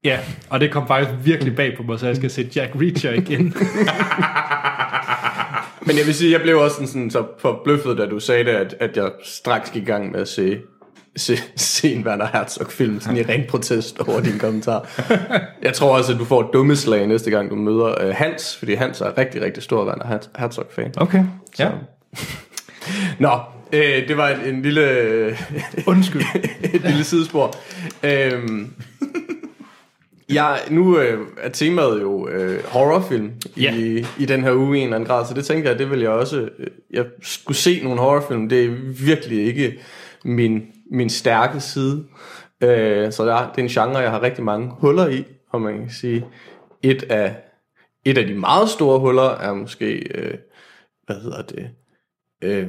Ja, 0.05 0.21
og 0.51 0.61
det 0.61 0.73
kom 0.73 0.87
faktisk 0.87 1.15
virkelig 1.25 1.57
bag 1.57 1.77
på 1.77 1.83
mig, 1.83 1.99
så 1.99 2.07
jeg 2.07 2.17
skal 2.17 2.31
se 2.31 2.51
Jack 2.57 2.73
Reacher 2.75 3.13
igen. 3.13 3.45
Men 5.87 5.97
jeg 5.99 6.07
vil 6.07 6.15
sige, 6.15 6.33
jeg 6.33 6.41
blev 6.41 6.59
også 6.59 6.75
sådan, 6.75 6.89
sådan 6.89 7.11
så 7.11 7.27
forbløffet, 7.39 7.99
da 7.99 8.07
du 8.07 8.21
sagde 8.21 8.45
det, 8.45 8.51
at, 8.51 8.75
at 8.81 8.97
jeg 8.97 9.11
straks 9.25 9.71
gik 9.71 9.83
i 9.83 9.87
gang 9.87 10.13
med 10.13 10.21
at 10.21 10.29
se, 10.29 10.59
se, 11.19 11.39
se 11.57 11.95
en 11.95 12.07
Werner 12.07 12.27
Herzog-film, 12.33 13.01
sådan 13.01 13.17
i 13.17 13.23
ren 13.23 13.45
protest 13.49 14.01
over 14.01 14.21
din 14.21 14.39
kommentar. 14.39 14.89
Jeg 15.63 15.75
tror 15.75 15.97
også, 15.97 16.13
at 16.13 16.19
du 16.19 16.25
får 16.25 16.41
et 16.41 16.49
dumme 16.53 16.77
slag 16.77 17.07
næste 17.07 17.31
gang, 17.31 17.51
du 17.51 17.55
møder 17.57 18.05
uh, 18.09 18.15
Hans, 18.15 18.57
fordi 18.57 18.75
Hans 18.75 19.01
er 19.01 19.19
rigtig, 19.19 19.43
rigtig 19.43 19.63
stor 19.63 19.87
Werner 19.87 20.07
Her- 20.07 20.41
Herzog-fan. 20.41 20.93
Okay. 20.97 21.25
Ja. 21.59 21.71
Nå, 23.19 23.31
øh, 23.73 24.09
det 24.09 24.17
var 24.17 24.29
en, 24.29 24.55
en 24.55 24.63
lille, 24.63 25.37
Undskyld. 25.87 26.23
et 26.75 26.81
lille 26.85 27.05
sidespor. 27.05 27.55
Øhm, 28.03 28.73
jeg, 30.29 30.59
nu 30.71 30.99
øh, 30.99 31.27
er 31.43 31.49
temaet 31.49 32.01
jo 32.01 32.29
øh, 32.29 32.65
horrorfilm 32.67 33.31
Ja. 33.57 33.75
i, 33.75 34.07
i 34.19 34.25
den 34.27 34.43
her 34.43 34.53
uge 34.53 34.77
i 34.79 34.81
en 34.81 34.85
eller 34.87 34.97
anden 34.97 35.07
grad, 35.09 35.27
så 35.27 35.35
det 35.35 35.45
tænker 35.45 35.71
jeg, 35.71 35.79
det 35.79 35.91
vil 35.91 36.01
jeg 36.01 36.11
også... 36.11 36.37
Øh, 36.59 36.67
jeg 36.91 37.05
skulle 37.23 37.59
se 37.59 37.81
nogle 37.83 38.01
horrorfilm, 38.01 38.49
det 38.49 38.65
er 38.65 38.71
virkelig 39.05 39.47
ikke 39.47 39.79
min, 40.25 40.63
min 40.91 41.11
stærke 41.11 41.61
side. 41.61 42.05
Øh, 42.63 43.13
så 43.13 43.27
der, 43.27 43.37
det 43.51 43.59
er 43.59 43.63
en 43.63 43.69
genre, 43.69 43.99
jeg 43.99 44.11
har 44.11 44.23
rigtig 44.23 44.45
mange 44.45 44.71
huller 44.79 45.09
i, 45.09 45.25
og 45.51 45.61
man 45.63 45.79
kan 45.79 45.91
sige, 45.91 46.27
et 46.83 47.03
af, 47.03 47.37
et 48.05 48.19
af 48.19 48.27
de 48.27 48.35
meget 48.35 48.69
store 48.69 48.99
huller 49.01 49.31
er 49.31 49.55
måske, 49.55 50.19
øh, 50.19 50.35
hvad 51.07 51.17
hedder 51.17 51.43
det, 51.43 51.71
øh, 52.43 52.69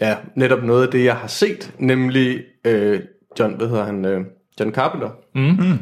ja, 0.00 0.16
netop 0.36 0.62
noget 0.62 0.86
af 0.86 0.92
det, 0.92 1.04
jeg 1.04 1.16
har 1.16 1.28
set, 1.28 1.74
nemlig 1.78 2.44
øh, 2.64 3.00
John, 3.38 3.54
hvad 3.54 3.68
hedder 3.68 3.84
han, 3.84 4.04
øh, 4.04 4.24
John 4.60 4.72
Carpenter, 4.72 5.10
mm. 5.34 5.78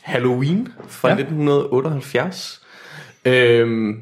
Halloween 0.00 0.68
fra 0.88 1.08
Ja. 1.08 1.14
ja. 1.14 1.20
1978, 1.20 2.66
øhm, 3.24 4.00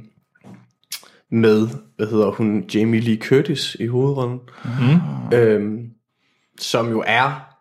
med, 1.31 1.69
hvad 1.97 2.07
hedder 2.07 2.31
hun, 2.31 2.65
Jamie 2.75 3.01
Lee 3.01 3.17
Curtis 3.17 3.77
i 3.81 3.87
hovedrollen, 3.87 4.41
mm. 4.65 5.37
øhm, 5.37 5.86
som 6.61 6.91
jo 6.91 7.03
er, 7.07 7.55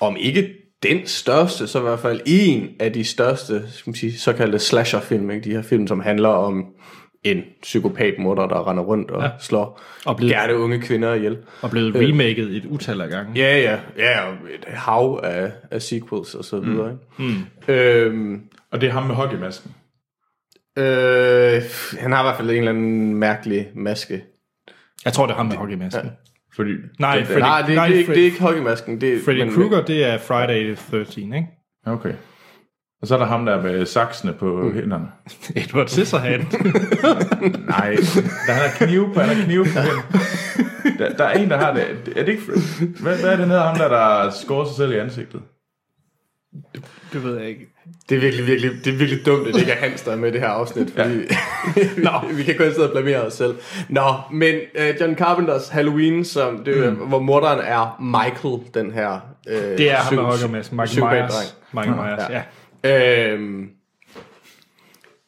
om 0.00 0.16
ikke 0.16 0.54
den 0.82 1.06
største, 1.06 1.66
så 1.68 1.78
i 1.78 1.82
hvert 1.82 1.98
fald 2.00 2.20
en 2.26 2.68
af 2.80 2.92
de 2.92 3.04
største, 3.04 3.70
skal 3.72 3.90
man 3.90 3.94
sige, 3.94 4.18
såkaldte 4.18 4.58
slasherfilm, 4.58 5.30
ikke? 5.30 5.44
de 5.44 5.50
her 5.54 5.62
film, 5.62 5.86
som 5.86 6.00
handler 6.00 6.28
om 6.28 6.66
en 7.24 7.42
psykopatmorder, 7.62 8.46
der 8.46 8.68
render 8.70 8.82
rundt 8.82 9.10
og 9.10 9.22
Ja. 9.22 9.26
ja. 9.26 9.32
slår 9.40 9.80
Og 10.06 10.16
blevet- 10.16 10.34
gerne 10.34 10.56
unge 10.56 10.80
kvinder 10.80 11.14
ihjel. 11.14 11.38
Og 11.62 11.70
blevet 11.70 11.94
remaket 11.94 12.56
et 12.56 12.64
utal 12.64 13.00
af 13.00 13.08
gange. 13.10 13.32
Ja, 13.36 13.58
ja, 13.60 13.78
ja, 13.98 14.20
og 14.20 14.34
et 14.54 14.64
hav 14.64 15.20
af, 15.24 15.52
af 15.70 15.82
sequels 15.82 16.34
og 16.34 16.44
så 16.44 16.60
videre. 16.60 16.98
Mm. 17.18 17.24
Ikke? 17.28 17.42
Mm. 17.68 17.72
Øhm, 17.74 18.42
Og 18.70 18.80
det 18.80 18.88
er 18.88 18.92
ham 18.92 19.02
med 19.06 19.14
hockeymasken. 19.14 19.74
øh, 20.78 21.62
han 21.98 22.12
har 22.12 22.22
i 22.22 22.26
hvert 22.26 22.36
fald 22.36 22.50
en 22.50 22.56
eller 22.56 22.70
anden 22.70 23.14
mærkelig 23.14 23.68
maske. 23.74 24.24
Jeg 25.04 25.12
tror, 25.12 25.26
det 25.26 25.32
er 25.32 25.36
ham 25.36 25.46
med 25.46 25.56
hockeymasken. 25.56 26.10
Fordi 26.56 26.70
Nej, 26.98 27.16
den- 27.16 27.26
Freddy, 27.26 27.40
Nej, 27.40 27.62
det, 27.66 27.74
nej, 27.74 27.86
det, 27.88 27.94
er 27.94 27.98
ikke, 27.98 28.06
Fred- 28.10 28.14
det 28.14 28.20
er 28.20 28.24
ikke 28.24 28.40
hockeymasken. 28.40 29.00
Det 29.00 29.14
er, 29.14 29.18
Freddy 29.24 29.38
men- 29.38 29.54
Krueger, 29.54 29.84
det 29.84 30.04
er 30.04 30.18
Friday 30.18 30.74
the 30.76 31.04
13, 31.04 31.34
ikke? 31.34 31.48
Okay. 31.86 32.14
Og 33.02 33.08
så 33.08 33.14
er 33.14 33.18
der 33.18 33.26
ham 33.26 33.46
der 33.46 33.62
med 33.62 33.86
saksene 33.86 34.32
på 34.32 34.62
mm. 34.62 34.74
hænderne. 34.74 35.06
Edward 35.64 35.86
Scissorhand. 35.86 36.40
Nej, 37.66 37.90
der 38.46 38.52
han 38.52 38.70
har 38.70 38.86
kniv 38.86 39.14
på, 39.14 39.20
han 39.20 39.36
har 39.36 39.44
kniv 39.44 39.64
på. 39.64 39.70
Der, 40.98 41.16
der 41.16 41.24
er 41.24 41.32
en, 41.42 41.50
der 41.50 41.56
har 41.56 41.74
det. 41.74 42.12
Er 42.16 42.24
det 42.24 42.32
ikke... 42.32 42.42
Hvad, 43.00 43.20
hvad 43.20 43.32
er 43.32 43.36
det 43.36 43.48
nede 43.48 43.60
ham 43.60 43.76
der, 43.76 43.88
der 43.88 44.30
skårer 44.30 44.64
sig 44.66 44.76
selv 44.76 44.92
i 44.92 44.96
ansigtet? 44.96 45.42
det 47.12 47.24
ved 47.24 47.38
jeg 47.38 47.48
ikke. 47.48 47.71
Det 48.08 48.16
er 48.16 48.20
virkelig, 48.20 48.46
virkelig, 48.46 48.70
det 48.84 48.92
er 48.92 48.96
virkelig 48.96 49.26
dumt, 49.26 49.48
at 49.48 49.54
det 49.54 49.60
ikke 49.60 49.72
er 49.72 49.88
Hans, 49.88 50.02
der 50.02 50.12
er 50.12 50.16
med 50.16 50.28
i 50.28 50.32
det 50.32 50.40
her 50.40 50.48
afsnit, 50.48 50.90
fordi 50.90 51.14
Nå. 51.96 52.10
vi 52.36 52.42
kan 52.42 52.54
kun 52.58 52.72
sidde 52.72 52.86
og 52.86 52.92
blamere 52.92 53.20
os 53.20 53.32
selv. 53.32 53.54
Nå, 53.88 54.14
men 54.32 54.54
uh, 54.54 55.00
John 55.00 55.16
Carpenters 55.16 55.68
Halloween, 55.68 56.24
som 56.24 56.64
det, 56.64 56.92
mm. 56.92 56.98
hvor 56.98 57.18
morderen 57.18 57.60
er 57.60 58.00
Michael, 58.00 58.58
den 58.74 58.92
her 58.92 59.20
uh, 59.46 59.52
Det 59.52 59.90
er 59.90 59.96
ham, 59.96 60.16
der 60.16 60.48
med 60.48 60.62
Michael 60.72 61.22
Myers. 61.22 61.56
Michael 61.72 61.96
Myers, 61.96 62.22
ja. 62.30 62.42
ja. 62.84 63.32
Øhm, 63.32 63.68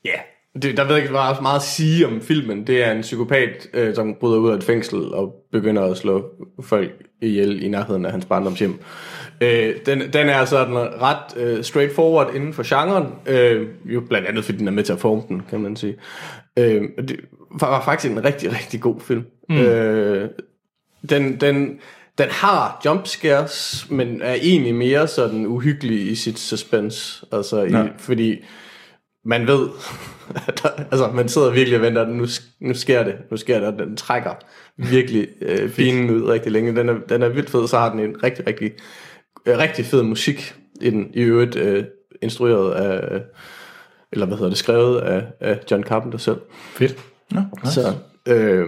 ja, 0.04 0.18
det, 0.62 0.76
der 0.76 0.84
ved 0.84 0.96
ikke 0.96 1.12
meget, 1.12 1.42
meget 1.42 1.56
at 1.56 1.62
sige 1.62 2.06
om 2.06 2.20
filmen. 2.20 2.66
Det 2.66 2.84
er 2.84 2.92
en 2.92 3.00
psykopat, 3.00 3.68
øh, 3.74 3.94
som 3.94 4.14
bryder 4.20 4.38
ud 4.38 4.50
af 4.50 4.56
et 4.56 4.64
fængsel 4.64 5.14
og 5.14 5.44
begynder 5.52 5.82
at 5.82 5.96
slå 5.96 6.30
folk 6.62 6.90
ihjel 7.22 7.62
i 7.62 7.68
nærheden 7.68 8.06
af 8.06 8.12
hans 8.12 8.24
barndomshjem. 8.24 8.78
Øh, 9.40 9.74
den, 9.86 10.00
den 10.12 10.28
er 10.28 10.44
sådan 10.44 10.76
ret 10.76 11.36
øh, 11.36 11.64
straightforward 11.64 12.34
inden 12.34 12.52
for 12.52 12.62
genren, 12.66 13.06
øh, 13.26 13.68
jo 13.84 14.00
blandt 14.00 14.28
andet 14.28 14.44
fordi 14.44 14.58
den 14.58 14.68
er 14.68 14.72
med 14.72 14.84
til 14.84 14.92
at 14.92 15.00
forme 15.00 15.22
den, 15.28 15.42
kan 15.50 15.60
man 15.60 15.76
sige. 15.76 15.96
Øh, 16.58 16.82
det 17.08 17.20
var 17.60 17.84
faktisk 17.84 18.12
en 18.12 18.24
rigtig, 18.24 18.52
rigtig 18.52 18.80
god 18.80 19.00
film. 19.00 19.24
Mm. 19.48 19.56
Øh, 19.56 20.30
den, 21.10 21.40
den, 21.40 21.78
den 22.18 22.28
har 22.30 22.80
jumpscares, 22.84 23.86
men 23.90 24.22
er 24.22 24.34
egentlig 24.34 24.74
mere 24.74 25.08
sådan 25.08 25.46
uhyggelig 25.46 26.10
i 26.10 26.14
sit 26.14 26.38
suspense. 26.38 27.26
Altså, 27.32 27.62
ja. 27.62 27.84
i, 27.84 27.88
fordi 27.98 28.44
man 29.24 29.46
ved, 29.46 29.68
altså 30.92 31.10
man 31.14 31.28
sidder 31.28 31.50
virkelig 31.50 31.78
og 31.78 31.82
venter, 31.82 32.06
nu, 32.06 32.26
nu 32.60 32.74
sker 32.74 33.02
det, 33.02 33.14
nu 33.30 33.36
sker 33.36 33.58
det, 33.58 33.68
og 33.68 33.78
den 33.78 33.96
trækker 33.96 34.34
virkelig 34.76 35.28
øh, 35.40 35.70
finen 35.70 36.10
ud 36.10 36.22
rigtig 36.22 36.52
længe. 36.52 36.76
Den 36.76 36.88
er, 36.88 36.94
den 37.08 37.22
er 37.22 37.28
vildt 37.28 37.50
fed, 37.50 37.68
så 37.68 37.78
har 37.78 37.90
den 37.90 38.00
en 38.00 38.22
rigtig, 38.22 38.46
rigtig, 38.46 38.72
rigtig 39.46 39.84
fed 39.84 40.02
musik 40.02 40.54
i 40.80 40.90
den, 40.90 41.10
i 41.14 41.20
øvrigt 41.20 41.56
øh, 41.56 41.84
instrueret 42.22 42.72
af, 42.72 43.22
eller 44.12 44.26
hvad 44.26 44.36
hedder 44.36 44.50
det, 44.50 44.58
skrevet 44.58 45.00
af, 45.00 45.26
af 45.40 45.60
John 45.70 45.84
Carpenter 45.84 46.18
selv. 46.18 46.38
Fedt. 46.50 46.96
Ja, 47.34 47.42
nice. 47.64 47.74
Så 47.74 47.92
øh, 48.28 48.66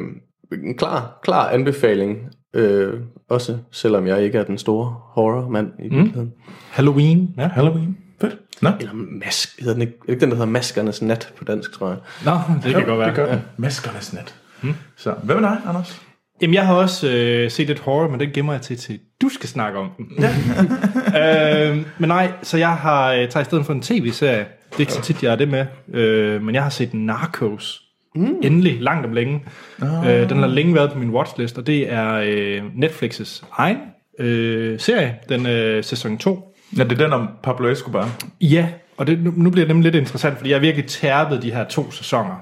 en 0.53 0.77
klar, 0.77 1.21
klar 1.23 1.49
anbefaling, 1.49 2.19
øh, 2.55 2.95
også 3.29 3.59
selvom 3.71 4.07
jeg 4.07 4.23
ikke 4.23 4.39
er 4.39 4.45
den 4.45 4.59
store 4.59 4.97
horror-mand 5.01 5.73
i 5.79 5.89
mm. 5.89 5.95
virkeligheden. 5.95 6.33
Halloween. 6.71 7.35
Ja, 7.39 7.49
Halloween. 7.49 7.99
Fedt. 8.21 8.39
Nå. 8.63 8.71
Eller 8.81 8.93
mask, 8.95 9.61
hedder 9.61 9.73
den 9.73 9.83
ikke, 9.83 9.95
ikke 10.09 10.21
den, 10.21 10.31
der 10.31 10.37
hedder 10.37 10.51
Maskernes 10.51 11.03
Nat 11.03 11.33
på 11.37 11.45
dansk, 11.45 11.73
tror 11.73 11.89
jeg. 11.89 11.97
Nå, 12.25 12.33
det 12.63 12.73
kan 12.75 12.81
jo, 12.81 12.87
godt 12.87 12.99
være. 12.99 13.09
Det 13.09 13.17
gør 13.17 13.27
den. 13.27 13.41
Maskernes 13.57 14.13
Nat. 14.13 14.35
Hmm. 14.63 14.75
Så, 14.97 15.15
hvad 15.23 15.35
med 15.35 15.43
dig, 15.43 15.59
Anders? 15.67 16.06
Jamen, 16.43 16.55
jeg 16.55 16.67
har 16.67 16.75
også 16.75 17.09
øh, 17.11 17.51
set 17.51 17.71
et 17.71 17.79
horror, 17.79 18.09
men 18.09 18.21
den 18.21 18.31
gemmer 18.35 18.53
jeg 18.53 18.63
til, 18.63 18.77
til 18.77 19.01
du 19.23 19.29
skal 19.29 19.49
snakke 19.49 19.79
om 19.79 19.91
den. 19.99 20.07
Ja. 20.19 21.71
øh, 21.71 21.77
men 21.99 22.09
nej, 22.09 22.33
så 22.43 22.59
jeg 22.59 22.73
har 22.73 23.13
øh, 23.13 23.29
taget 23.29 23.45
i 23.45 23.45
stedet 23.45 23.67
for 23.67 23.73
en 23.73 23.83
tv-serie. 23.83 24.47
Det 24.71 24.77
er 24.77 24.81
ikke 24.81 24.93
så 24.93 25.03
tit, 25.03 25.23
jeg 25.23 25.33
er 25.33 25.37
det 25.37 25.49
med. 25.49 25.67
Øh, 25.95 26.43
men 26.43 26.55
jeg 26.55 26.63
har 26.63 26.71
set 26.71 26.95
Narcos. 26.95 27.83
Mm. 28.15 28.35
Endelig, 28.43 28.83
langt 28.83 29.07
om 29.07 29.13
længe. 29.13 29.45
Oh. 29.83 30.09
Øh, 30.09 30.29
den 30.29 30.39
har 30.39 30.47
længe 30.47 30.75
været 30.75 30.93
på 30.93 30.99
min 30.99 31.11
watchlist, 31.11 31.59
og 31.59 31.67
det 31.67 31.93
er 31.93 32.13
øh, 32.25 32.63
Netflix's 32.85 33.45
egen 33.53 33.79
øh, 34.19 34.81
serie, 34.81 35.17
den 35.29 35.47
øh, 35.47 35.85
sæson 35.85 36.19
2. 36.19 36.57
Ja, 36.79 36.85
det 36.85 36.93
er 36.93 37.05
den 37.05 37.13
om 37.13 37.29
Pablo 37.43 37.69
Escobar. 37.69 38.11
Ja, 38.41 38.69
og 38.97 39.07
det, 39.07 39.19
nu, 39.19 39.33
nu 39.37 39.51
bliver 39.51 39.67
det 39.67 39.75
nemlig 39.75 39.93
lidt 39.93 40.03
interessant, 40.03 40.37
fordi 40.37 40.51
jeg 40.51 40.57
har 40.57 40.61
virkelig 40.61 40.87
tærpet 40.87 41.43
de 41.43 41.53
her 41.53 41.65
to 41.65 41.91
sæsoner. 41.91 42.37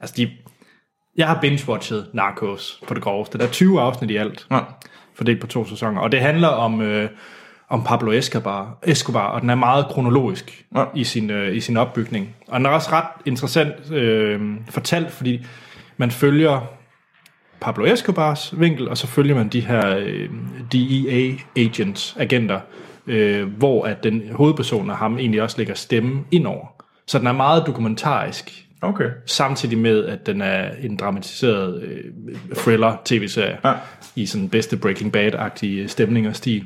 Altså, 0.00 0.14
de, 0.16 0.30
jeg 1.16 1.26
har 1.26 1.40
binge-watchet 1.40 2.04
Narcos 2.12 2.80
på 2.88 2.94
det 2.94 3.02
groveste. 3.02 3.38
Der 3.38 3.44
er 3.44 3.50
20 3.50 3.80
afsnit 3.80 4.10
i 4.10 4.16
alt, 4.16 4.46
ja. 4.50 4.60
fordelt 5.14 5.40
på 5.40 5.46
to 5.46 5.66
sæsoner. 5.66 6.00
Og 6.00 6.12
det 6.12 6.20
handler 6.20 6.48
om, 6.48 6.80
øh, 6.80 7.10
om 7.68 7.84
Pablo 7.84 8.12
Escobar, 8.12 8.78
Escobar, 8.82 9.26
og 9.26 9.40
den 9.40 9.50
er 9.50 9.54
meget 9.54 9.86
kronologisk 9.86 10.64
ja. 10.76 10.84
i, 10.94 11.04
sin, 11.04 11.30
øh, 11.30 11.56
i 11.56 11.60
sin 11.60 11.76
opbygning. 11.76 12.36
Og 12.48 12.58
den 12.58 12.66
er 12.66 12.70
også 12.70 12.90
ret 12.92 13.08
interessant 13.26 13.92
øh, 13.92 14.40
fortalt, 14.70 15.10
fordi 15.10 15.46
man 15.96 16.10
følger 16.10 16.60
Pablo 17.60 17.84
Escobars 17.84 18.60
vinkel, 18.60 18.88
og 18.88 18.96
så 18.96 19.06
følger 19.06 19.34
man 19.34 19.48
de 19.48 19.60
her 19.60 19.96
øh, 19.98 20.30
DEA-agents, 20.74 22.20
agenter, 22.20 22.60
øh, 23.06 23.48
hvor 23.48 23.84
at 23.84 24.04
den 24.04 24.22
hovedperson 24.32 24.90
af 24.90 24.96
ham 24.96 25.18
egentlig 25.18 25.42
også 25.42 25.58
lægger 25.58 25.74
stemme 25.74 26.24
ind 26.30 26.46
over. 26.46 26.66
Så 27.06 27.18
den 27.18 27.26
er 27.26 27.32
meget 27.32 27.66
dokumentarisk. 27.66 28.65
Okay. 28.82 29.10
Samtidig 29.26 29.78
med, 29.78 30.04
at 30.04 30.26
den 30.26 30.40
er 30.40 30.70
en 30.82 30.96
dramatiseret 30.96 31.82
øh, 31.82 32.04
thriller-tv-serie 32.54 33.58
ja. 33.64 33.72
i 34.16 34.26
sådan 34.26 34.48
bedste 34.48 34.76
Breaking 34.76 35.16
Bad-agtige 35.16 35.88
stemning 35.88 36.28
og 36.28 36.36
stil. 36.36 36.64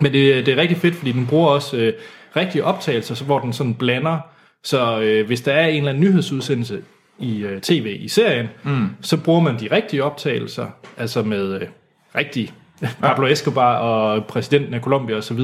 Men 0.00 0.12
det, 0.12 0.46
det 0.46 0.54
er 0.54 0.60
rigtig 0.60 0.78
fedt, 0.78 0.94
fordi 0.94 1.12
den 1.12 1.26
bruger 1.26 1.48
også 1.48 1.76
øh, 1.76 1.92
rigtige 2.36 2.64
optagelser, 2.64 3.24
hvor 3.24 3.38
den 3.38 3.52
sådan 3.52 3.74
blander. 3.74 4.18
Så 4.64 5.00
øh, 5.00 5.26
hvis 5.26 5.40
der 5.40 5.52
er 5.52 5.66
en 5.66 5.76
eller 5.76 5.90
anden 5.90 6.04
nyhedsudsendelse 6.04 6.82
i 7.18 7.42
øh, 7.42 7.60
tv 7.60 7.96
i 8.00 8.08
serien, 8.08 8.48
mm. 8.62 8.88
så 9.00 9.16
bruger 9.16 9.40
man 9.40 9.60
de 9.60 9.68
rigtige 9.72 10.04
optagelser, 10.04 10.66
altså 10.96 11.22
med 11.22 11.60
øh, 11.60 11.68
rigtig 12.14 12.52
Pablo 13.00 13.26
Escobar 13.26 13.76
og 13.76 14.24
præsidenten 14.24 14.74
af 14.74 14.80
Colombia 14.80 15.16
osv., 15.16 15.40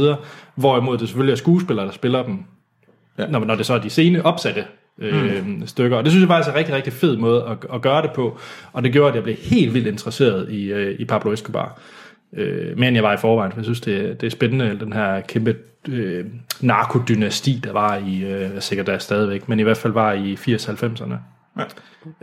hvorimod 0.54 0.98
det 0.98 1.08
selvfølgelig 1.08 1.32
er 1.32 1.36
skuespillere, 1.36 1.86
der 1.86 1.92
spiller 1.92 2.22
dem, 2.22 2.44
ja. 3.18 3.26
når, 3.26 3.44
når 3.44 3.54
det 3.54 3.66
så 3.66 3.74
er 3.74 3.78
de 3.78 3.90
sene 3.90 4.26
opsatte 4.26 4.64
øh, 5.00 5.46
mm. 5.46 5.66
stykker. 5.66 5.96
Og 5.96 6.04
det 6.04 6.12
synes 6.12 6.22
jeg 6.22 6.28
faktisk 6.28 6.48
er 6.48 6.52
en 6.52 6.58
rigtig, 6.58 6.74
rigtig 6.74 6.92
fed 6.92 7.16
måde 7.16 7.44
at, 7.44 7.74
at 7.74 7.82
gøre 7.82 8.02
det 8.02 8.10
på, 8.14 8.38
og 8.72 8.82
det 8.82 8.92
gjorde, 8.92 9.08
at 9.08 9.14
jeg 9.14 9.22
blev 9.22 9.36
helt 9.36 9.74
vildt 9.74 9.86
interesseret 9.86 10.52
i, 10.52 10.72
øh, 10.72 11.00
i 11.00 11.04
Pablo 11.04 11.32
Escobar. 11.32 11.80
Øh, 12.36 12.78
mere 12.78 12.88
end 12.88 12.96
jeg 12.96 13.04
var 13.04 13.12
i 13.12 13.16
forvejen, 13.16 13.52
for 13.52 13.58
jeg 13.58 13.64
synes, 13.64 13.80
det, 13.80 14.20
det 14.20 14.26
er 14.26 14.30
spændende, 14.30 14.78
den 14.80 14.92
her 14.92 15.20
kæmpe 15.20 15.56
øh, 15.88 16.24
narkodynasti, 16.60 17.60
der 17.64 17.72
var 17.72 17.96
i, 17.96 18.24
øh, 18.24 18.50
sikkert 18.60 18.86
der 18.86 18.92
er 18.92 18.98
stadigvæk, 18.98 19.48
men 19.48 19.60
i 19.60 19.62
hvert 19.62 19.76
fald 19.76 19.92
var 19.92 20.12
i 20.12 20.34
80-90'erne. 20.34 21.14
Ja. 21.58 21.64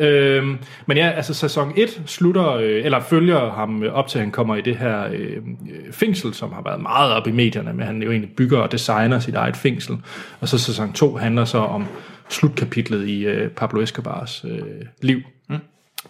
Øhm, 0.06 0.58
men 0.86 0.98
ja, 0.98 1.10
altså 1.10 1.34
sæson 1.34 1.74
1 1.78 2.02
slutter, 2.06 2.54
øh, 2.54 2.86
eller 2.86 3.00
følger 3.00 3.52
ham 3.52 3.84
op 3.92 4.08
til, 4.08 4.18
at 4.20 4.24
han 4.24 4.32
kommer 4.32 4.56
i 4.56 4.62
det 4.62 4.76
her 4.76 5.08
øh, 5.12 5.38
fængsel, 5.92 6.34
som 6.34 6.52
har 6.52 6.62
været 6.62 6.82
meget 6.82 7.14
op 7.14 7.28
i 7.28 7.32
medierne, 7.32 7.74
men 7.74 7.86
han 7.86 8.04
jo 8.04 8.12
egentlig 8.12 8.36
bygger 8.38 8.60
og 8.60 8.72
designer 8.72 9.20
sit 9.20 9.36
eget 9.36 9.58
fængsel. 9.58 9.98
Og 10.40 10.48
så 10.48 10.58
sæson 10.58 10.94
2 10.94 11.16
handler 11.16 11.46
så 11.46 11.58
om 11.58 11.86
slutkapitlet 12.30 13.08
i 13.08 13.26
øh, 13.26 13.52
Pablo 13.52 13.82
Escobars 13.82 14.46
øh, 14.48 14.62
liv. 15.02 15.22
Mm. 15.50 15.58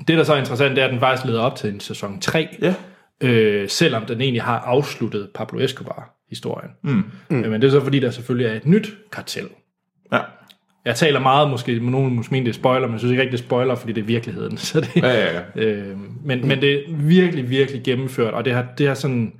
Det, 0.08 0.18
der 0.18 0.24
så 0.24 0.34
er 0.34 0.38
interessant, 0.38 0.76
det 0.76 0.82
er, 0.82 0.86
at 0.86 0.92
den 0.92 1.00
faktisk 1.00 1.26
leder 1.26 1.42
op 1.42 1.56
til 1.56 1.74
en 1.74 1.80
sæson 1.80 2.20
3, 2.20 2.48
ja. 2.62 2.74
øh, 3.22 3.70
selvom 3.70 4.06
den 4.06 4.22
egentlig 4.22 4.44
har 4.44 4.60
afsluttet 4.60 5.30
Pablo 5.36 5.60
Escobar-historien. 5.60 6.70
Mm. 6.84 7.04
Mm. 7.30 7.38
Men 7.38 7.62
det 7.62 7.64
er 7.64 7.72
så, 7.72 7.82
fordi 7.82 8.00
der 8.00 8.12
selvfølgelig 8.12 8.48
er 8.48 8.54
et 8.54 8.66
nyt 8.66 8.94
kartel. 9.12 9.48
Ja. 10.14 10.20
Jeg 10.86 10.96
taler 10.96 11.20
meget, 11.20 11.50
måske 11.50 11.80
nogen 11.80 12.16
måske 12.16 12.32
mener, 12.32 12.44
det 12.44 12.52
er 12.52 12.60
spoiler, 12.60 12.88
men 12.88 12.92
jeg 12.92 13.00
synes 13.00 13.12
ikke 13.12 13.22
rigtig, 13.22 13.38
det 13.38 13.44
er 13.44 13.48
spoiler, 13.48 13.76
fordi 13.76 13.94
det 13.94 14.02
er 14.02 14.06
virkeligheden. 14.06 14.58
Så 14.68 14.82
det, 14.82 14.96
ja, 14.96 15.14
ja, 15.14 15.42
ja. 15.56 15.62
Øh, 15.64 15.98
men, 16.24 16.42
mm. 16.42 16.48
men 16.48 16.62
det 16.62 16.74
er 16.74 16.82
virkelig, 16.90 17.50
virkelig 17.50 17.84
gennemført, 17.84 18.34
og 18.34 18.46
det 18.46 18.54
har, 18.54 18.66
det 18.78 18.88
har 18.88 18.94
sådan... 18.94 19.34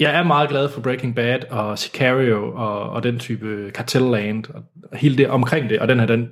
Jeg 0.00 0.14
er 0.14 0.22
meget 0.22 0.48
glad 0.48 0.68
for 0.68 0.80
Breaking 0.80 1.14
Bad 1.14 1.38
og 1.50 1.78
Sicario 1.78 2.52
og, 2.54 2.90
og 2.90 3.02
den 3.02 3.18
type 3.18 3.70
Cartel-land 3.74 4.44
og 4.54 4.62
hele 4.92 5.18
det 5.18 5.28
omkring 5.28 5.70
det, 5.70 5.78
og 5.78 5.88
den 5.88 6.00
her, 6.00 6.06
den 6.06 6.30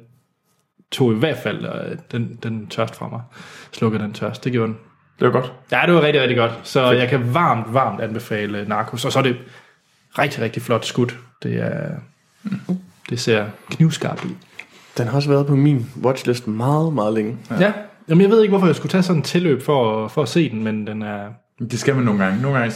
tog 0.92 1.12
i 1.12 1.16
hvert 1.16 1.36
fald 1.36 1.64
øh, 1.64 1.98
den, 2.12 2.38
den 2.42 2.66
tørst 2.66 2.96
fra 2.96 3.08
mig. 3.08 3.20
Slukkede 3.72 4.02
den 4.02 4.12
tørst, 4.12 4.44
det 4.44 4.52
gjorde 4.52 4.72
den. 4.72 4.78
Det 5.18 5.26
var 5.26 5.32
godt. 5.32 5.52
Ja, 5.72 5.82
det 5.86 5.94
var 5.94 6.02
rigtig, 6.02 6.22
rigtig 6.22 6.36
godt. 6.36 6.52
Så 6.62 6.88
Fedt. 6.88 7.00
jeg 7.00 7.08
kan 7.08 7.34
varmt, 7.34 7.74
varmt 7.74 8.00
anbefale 8.00 8.64
Narcos. 8.68 9.04
Og 9.04 9.12
så 9.12 9.18
er 9.18 9.22
det 9.22 9.36
rigtig, 10.18 10.42
rigtig 10.42 10.62
flot 10.62 10.84
skud. 10.84 11.06
Det 11.42 11.56
er... 11.56 11.88
Mm. 12.42 12.78
Det 13.10 13.20
ser 13.20 13.46
knivskarpt 13.70 14.24
ud. 14.24 14.30
Den 14.98 15.06
har 15.06 15.16
også 15.16 15.28
været 15.28 15.46
på 15.46 15.56
min 15.56 15.86
watchlist 16.02 16.46
meget, 16.46 16.92
meget 16.92 17.14
længe. 17.14 17.38
Ja. 17.50 17.60
ja. 17.60 17.72
Jamen, 18.08 18.22
jeg 18.22 18.30
ved 18.30 18.42
ikke, 18.42 18.50
hvorfor 18.50 18.66
jeg 18.66 18.76
skulle 18.76 18.90
tage 18.90 19.02
sådan 19.02 19.18
en 19.20 19.22
tilløb 19.22 19.62
for, 19.62 20.08
for 20.08 20.22
at 20.22 20.28
se 20.28 20.50
den, 20.50 20.64
men 20.64 20.86
den 20.86 21.02
er... 21.02 21.28
Det 21.58 21.78
skal 21.78 21.94
man 21.94 22.04
nogle 22.04 22.24
gange. 22.24 22.42
Nogle 22.42 22.58
gange 22.58 22.74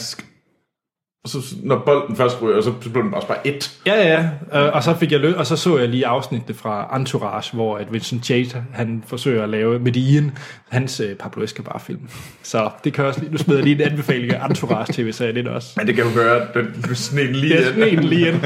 så, 1.26 1.38
når 1.62 1.82
bolden 1.86 2.16
først 2.16 2.42
ryger, 2.42 2.60
så 2.60 2.72
blev 2.92 3.04
den 3.04 3.14
også 3.14 3.28
bare 3.28 3.46
et. 3.46 3.80
Ja, 3.86 4.08
ja, 4.08 4.28
øh, 4.66 4.74
og 4.74 4.82
så 4.82 4.94
fik 4.94 5.12
jeg 5.12 5.20
lø- 5.20 5.34
og 5.36 5.46
så 5.46 5.56
så 5.56 5.78
jeg 5.78 5.88
lige 5.88 6.06
afsnittet 6.06 6.56
fra 6.56 6.96
Entourage, 6.96 7.56
hvor 7.56 7.78
at 7.78 7.92
Vincent 7.92 8.24
Chase, 8.24 8.64
han 8.72 9.04
forsøger 9.06 9.42
at 9.42 9.48
lave 9.48 9.78
Medellin, 9.78 10.30
hans 10.68 11.00
uh, 11.00 11.06
Pablo 11.18 11.42
Escobar-film. 11.44 12.00
Så 12.42 12.70
det 12.84 12.92
kan 12.92 13.04
også 13.04 13.20
lige, 13.20 13.32
nu 13.32 13.38
smider 13.38 13.58
jeg 13.60 13.64
lige 13.64 13.84
en 13.84 13.90
anbefaling 13.92 14.32
af 14.34 14.48
Entourage 14.48 14.92
tv-serien 14.92 15.34
lidt 15.34 15.48
også. 15.48 15.72
Men 15.76 15.86
det 15.86 15.94
kan 15.94 16.04
jo 16.04 16.10
gøre, 16.14 16.40
at 16.40 16.66
du 16.88 16.94
sned 16.94 17.32
lige 17.34 17.54
ind. 17.56 17.64
Ja, 17.64 17.72
sned 17.72 17.96
lige 17.96 18.28
ind. 18.28 18.40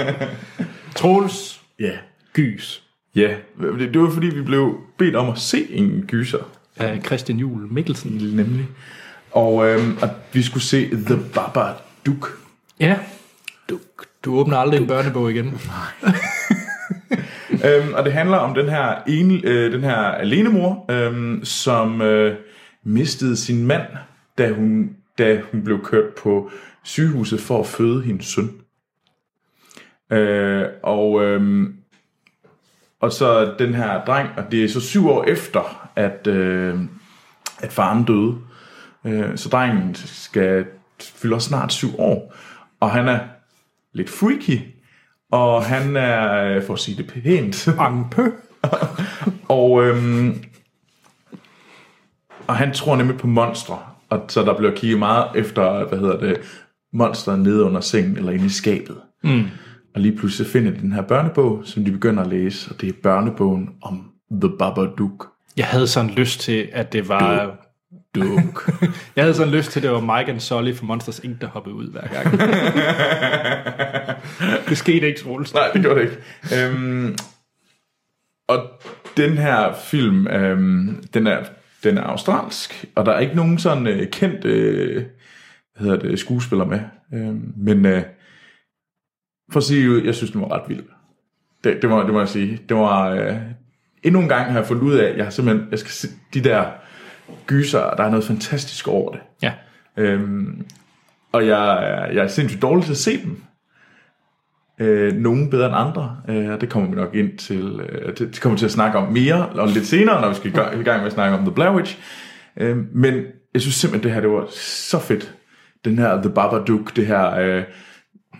Troels, 0.97 1.61
Ja. 1.81 1.91
Gys. 2.33 2.83
Ja, 3.17 3.35
det, 3.79 3.95
det 3.95 4.01
var 4.03 4.11
fordi, 4.11 4.27
vi 4.27 4.43
blev 4.43 4.77
bedt 4.99 5.17
om 5.17 5.31
at 5.31 5.39
se 5.39 5.67
en 5.71 6.05
gyser. 6.09 6.39
Af 6.77 7.01
Christian 7.07 7.39
Juhl 7.39 7.67
Mikkelsen. 7.73 8.11
Nemlig. 8.37 8.67
Og, 9.33 9.69
øhm, 9.69 9.99
at 10.03 10.11
vi 10.33 10.43
skulle 10.43 10.63
se 10.65 10.89
The 10.91 11.19
Baba 11.35 11.73
Duk. 12.07 12.39
Ja. 12.81 12.99
Du, 13.71 13.79
du 14.25 14.37
åbner 14.37 14.57
aldrig 14.57 14.81
Duk. 14.81 14.83
en 14.83 14.89
børnebog 14.89 15.31
igen. 15.31 15.45
Nej. 15.45 16.15
øhm, 17.81 17.95
og 17.95 18.05
det 18.05 18.13
handler 18.13 18.37
om 18.37 18.55
den 18.55 18.69
her, 18.69 19.03
ene, 19.07 19.41
øh, 19.45 19.73
den 19.73 19.81
her 19.81 19.97
alenemor, 19.97 20.85
øhm, 20.91 21.45
som 21.45 22.03
øh, 22.03 22.37
mistede 22.85 23.37
sin 23.37 23.67
mand, 23.67 23.87
da 24.39 24.53
hun, 24.53 24.97
da 25.19 25.41
hun 25.53 25.65
blev 25.65 25.85
kørt 25.85 26.15
på 26.23 26.51
sygehuset 26.83 27.41
for 27.41 27.61
at 27.61 27.67
føde 27.67 28.03
hendes 28.03 28.27
søn. 28.27 28.51
Øh, 30.11 30.67
og, 30.83 31.25
øh, 31.25 31.69
og 33.01 33.13
så 33.13 33.55
den 33.59 33.75
her 33.75 34.05
dreng, 34.05 34.29
og 34.37 34.45
det 34.53 34.65
er 34.65 34.69
så 34.69 34.81
syv 34.81 35.09
år 35.09 35.25
efter, 35.25 35.91
at, 35.97 36.27
øh, 36.27 36.79
at 37.63 37.73
faren 37.73 38.05
døde. 38.05 38.39
Øh, 39.05 39.39
så 39.39 39.49
drengen 39.49 39.95
skal 39.95 40.67
fylder 41.01 41.39
snart 41.39 41.73
syv 41.73 42.01
år, 42.01 42.35
og 42.85 42.91
han 42.91 43.09
er 43.09 43.19
lidt 43.93 44.11
freaky, 44.11 44.61
og 45.33 45.65
han 45.65 45.97
er, 45.97 46.45
øh, 46.45 46.63
for 46.63 46.73
at 46.73 46.79
sige 46.79 46.97
det 46.97 47.07
pænt, 47.07 47.69
og, 49.49 49.85
øhm, 49.85 50.45
og 52.47 52.57
han 52.57 52.75
tror 52.75 52.97
nemlig 52.97 53.19
på 53.19 53.27
monstre, 53.27 53.79
og 54.11 54.25
så 54.29 54.43
der 54.43 54.57
bliver 54.57 54.75
kigget 54.75 54.99
meget 54.99 55.31
efter, 55.35 55.89
hvad 55.89 55.99
hedder 55.99 56.19
det, 56.21 56.41
monster 56.93 57.37
nede 57.37 57.65
under 57.65 57.81
sengen 57.81 58.17
eller 58.17 58.33
inde 58.33 58.47
i 58.47 58.49
skabet. 58.49 58.97
Mm. 59.23 59.45
Og 59.95 60.01
lige 60.01 60.17
pludselig 60.17 60.51
finder 60.51 60.71
de 60.71 60.81
den 60.81 60.93
her 60.93 61.03
børnebog, 61.03 61.63
som 61.65 61.85
de 61.85 61.93
begynder 61.93 62.23
at 62.23 62.29
læse, 62.29 62.71
og 62.71 62.81
det 62.81 62.89
er 62.89 62.93
børnebogen 63.03 63.69
om 63.83 64.11
The 64.31 64.51
Babadook. 64.59 65.29
Jeg 65.57 65.67
havde 65.67 65.87
sådan 65.87 66.11
lyst 66.11 66.41
til, 66.41 66.69
at 66.73 66.93
det 66.93 67.09
var... 67.09 67.57
Duk. 68.15 68.71
Jeg 69.17 69.25
havde 69.25 69.35
sådan 69.35 69.53
lyst 69.53 69.71
til, 69.71 69.81
at 69.81 69.83
det 69.83 69.91
var 69.91 70.19
Mike 70.19 70.33
and 70.33 70.41
Sully 70.41 70.75
fra 70.75 70.87
Monsters 70.87 71.19
Inc., 71.19 71.41
der 71.41 71.47
hoppede 71.47 71.75
ud 71.75 71.91
hver 71.91 72.09
gang. 72.09 72.39
det 74.69 74.79
skete 74.79 75.07
ikke, 75.07 75.21
Troels. 75.21 75.55
Nej, 75.55 75.71
det 75.73 75.83
gjorde 75.83 76.01
det 76.01 76.11
ikke. 76.11 76.67
Øhm, 76.67 77.17
og 78.49 78.71
den 79.17 79.39
her 79.39 79.75
film, 79.85 80.27
øhm, 80.27 81.05
den, 81.15 81.27
er, 81.27 81.45
den 81.85 81.99
er 81.99 82.03
australsk, 82.03 82.87
og 82.95 83.07
der 83.07 83.13
er 83.13 83.21
ikke 83.21 83.37
nogen 83.37 83.59
sådan 83.59 83.87
øh, 83.87 84.11
kendt 84.11 84.45
øh, 84.45 85.05
hvad 85.77 85.89
hedder 85.89 86.09
det, 86.09 86.19
skuespiller 86.19 86.65
med. 86.65 86.81
Øhm, 87.15 87.53
men 87.57 87.87
øh, 87.87 88.03
for 89.53 89.61
at 89.61 89.65
sige 89.65 90.05
jeg 90.05 90.15
synes, 90.15 90.31
den 90.31 90.41
var 90.41 90.53
ret 90.53 90.69
vild. 90.69 90.85
Det, 91.65 91.83
det, 91.83 91.91
må, 91.91 92.03
det 92.03 92.13
må 92.13 92.19
jeg 92.19 92.29
sige. 92.29 92.61
Det 92.69 92.77
var, 92.77 93.11
øh, 93.11 93.37
endnu 94.03 94.21
en 94.21 94.29
gang 94.29 94.53
har 94.53 94.59
jeg 94.59 94.67
fundet 94.67 94.83
ud 94.83 94.95
af, 94.95 95.11
at 95.11 95.17
jeg 95.17 95.33
simpelthen, 95.33 95.69
jeg 95.71 95.79
skal 95.79 95.93
se 95.93 96.09
de 96.35 96.45
der 96.45 96.71
gyser, 97.47 97.91
der 97.97 98.05
er 98.05 98.11
noget 98.11 98.25
fantastisk 98.25 98.89
over 98.89 99.13
det. 99.13 99.21
Ja. 99.43 99.53
Øhm, 99.97 100.67
og 101.33 101.47
jeg, 101.47 102.09
jeg 102.13 102.25
er 102.25 102.29
sindssygt 102.29 102.63
dårlig 102.63 102.85
til 102.85 102.93
at 102.93 102.97
se 102.97 103.23
dem. 103.23 103.43
Øh, 104.79 105.13
nogen 105.13 105.51
bedre 105.51 105.67
end 105.67 105.75
andre, 105.77 106.17
øh, 106.29 106.51
og 106.51 106.61
det 106.61 106.69
kommer 106.69 106.89
vi 106.91 106.97
nok 106.97 107.15
ind 107.15 107.39
til, 107.39 107.81
øh, 107.81 108.19
det, 108.19 108.41
kommer 108.41 108.59
til 108.59 108.67
at 108.67 108.73
snakke 108.73 108.99
om 108.99 109.13
mere, 109.13 109.49
og 109.49 109.69
lidt 109.69 109.87
senere, 109.87 110.21
når 110.21 110.29
vi 110.29 110.35
skal 110.35 110.51
i 110.51 110.83
gang, 110.83 110.99
med 110.99 111.07
at 111.07 111.13
snakke 111.13 111.39
om 111.39 111.45
The 111.45 111.55
Blair 111.55 111.75
Witch. 111.75 111.99
Øh, 112.57 112.77
men 112.95 113.15
jeg 113.55 113.63
synes 113.63 113.75
simpelthen, 113.75 114.09
det 114.09 114.15
her 114.15 114.21
det 114.21 114.31
var 114.31 114.47
så 114.51 114.99
fedt. 114.99 115.35
Den 115.85 115.99
her 115.99 116.23
The 116.23 116.31
Babadook, 116.31 116.97
det 116.97 117.07
her 117.07 117.35
øh, 117.35 117.63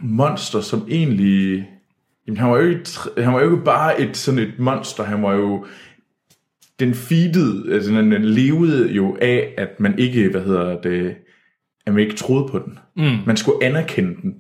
monster, 0.01 0.61
som 0.61 0.87
egentlig... 0.89 1.69
Jamen, 2.27 2.39
han 2.39 2.51
var, 2.51 2.57
jo 2.57 2.69
ikke, 2.69 2.87
han 3.19 3.33
var 3.33 3.41
jo 3.41 3.53
ikke 3.53 3.65
bare 3.65 4.01
et 4.01 4.17
sådan 4.17 4.41
et 4.41 4.59
monster, 4.59 5.05
han 5.05 5.23
var 5.23 5.33
jo 5.33 5.67
den 6.81 6.95
feedede, 6.95 7.75
altså 7.75 7.91
den, 7.91 8.13
den 8.13 8.25
levede 8.25 8.93
jo 8.93 9.17
af, 9.21 9.55
at 9.59 9.81
man 9.81 9.99
ikke, 9.99 10.29
hvad 10.29 10.41
hedder 10.41 10.81
det, 10.81 11.17
at 11.87 11.93
man 11.93 12.03
ikke 12.03 12.17
troede 12.17 12.49
på 12.51 12.59
den. 12.59 12.79
Mm. 12.97 13.19
Man 13.27 13.37
skulle 13.37 13.65
anerkende 13.65 14.23
den. 14.23 14.35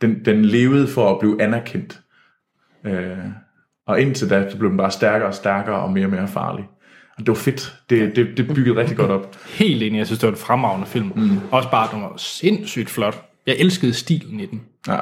den. 0.00 0.24
Den 0.24 0.44
levede 0.44 0.86
for 0.86 1.10
at 1.10 1.20
blive 1.20 1.42
anerkendt. 1.42 2.00
Øh, 2.84 3.18
og 3.86 4.00
indtil 4.00 4.30
da, 4.30 4.50
så 4.50 4.58
blev 4.58 4.70
den 4.70 4.78
bare 4.78 4.90
stærkere 4.90 5.28
og 5.28 5.34
stærkere 5.34 5.76
og 5.76 5.92
mere 5.92 6.06
og 6.06 6.10
mere 6.10 6.28
farlig. 6.28 6.64
Og 7.16 7.20
det 7.20 7.28
var 7.28 7.34
fedt. 7.34 7.74
Det, 7.90 8.16
det, 8.16 8.36
det 8.36 8.48
byggede 8.54 8.76
rigtig 8.76 8.96
godt 8.96 9.10
op. 9.10 9.36
Helt 9.58 9.82
enig, 9.82 9.98
jeg 9.98 10.06
synes, 10.06 10.18
det 10.18 10.26
var 10.26 10.32
en 10.32 10.38
fremragende 10.38 10.86
film. 10.86 11.12
Mm. 11.16 11.38
Også 11.50 11.70
bare, 11.70 11.88
den 11.92 12.02
var 12.02 12.16
sindssygt 12.16 12.90
flot. 12.90 13.28
Jeg 13.46 13.56
elskede 13.58 13.92
stilen 13.92 14.40
i 14.40 14.46
den. 14.46 14.62
Ja. 14.88 14.98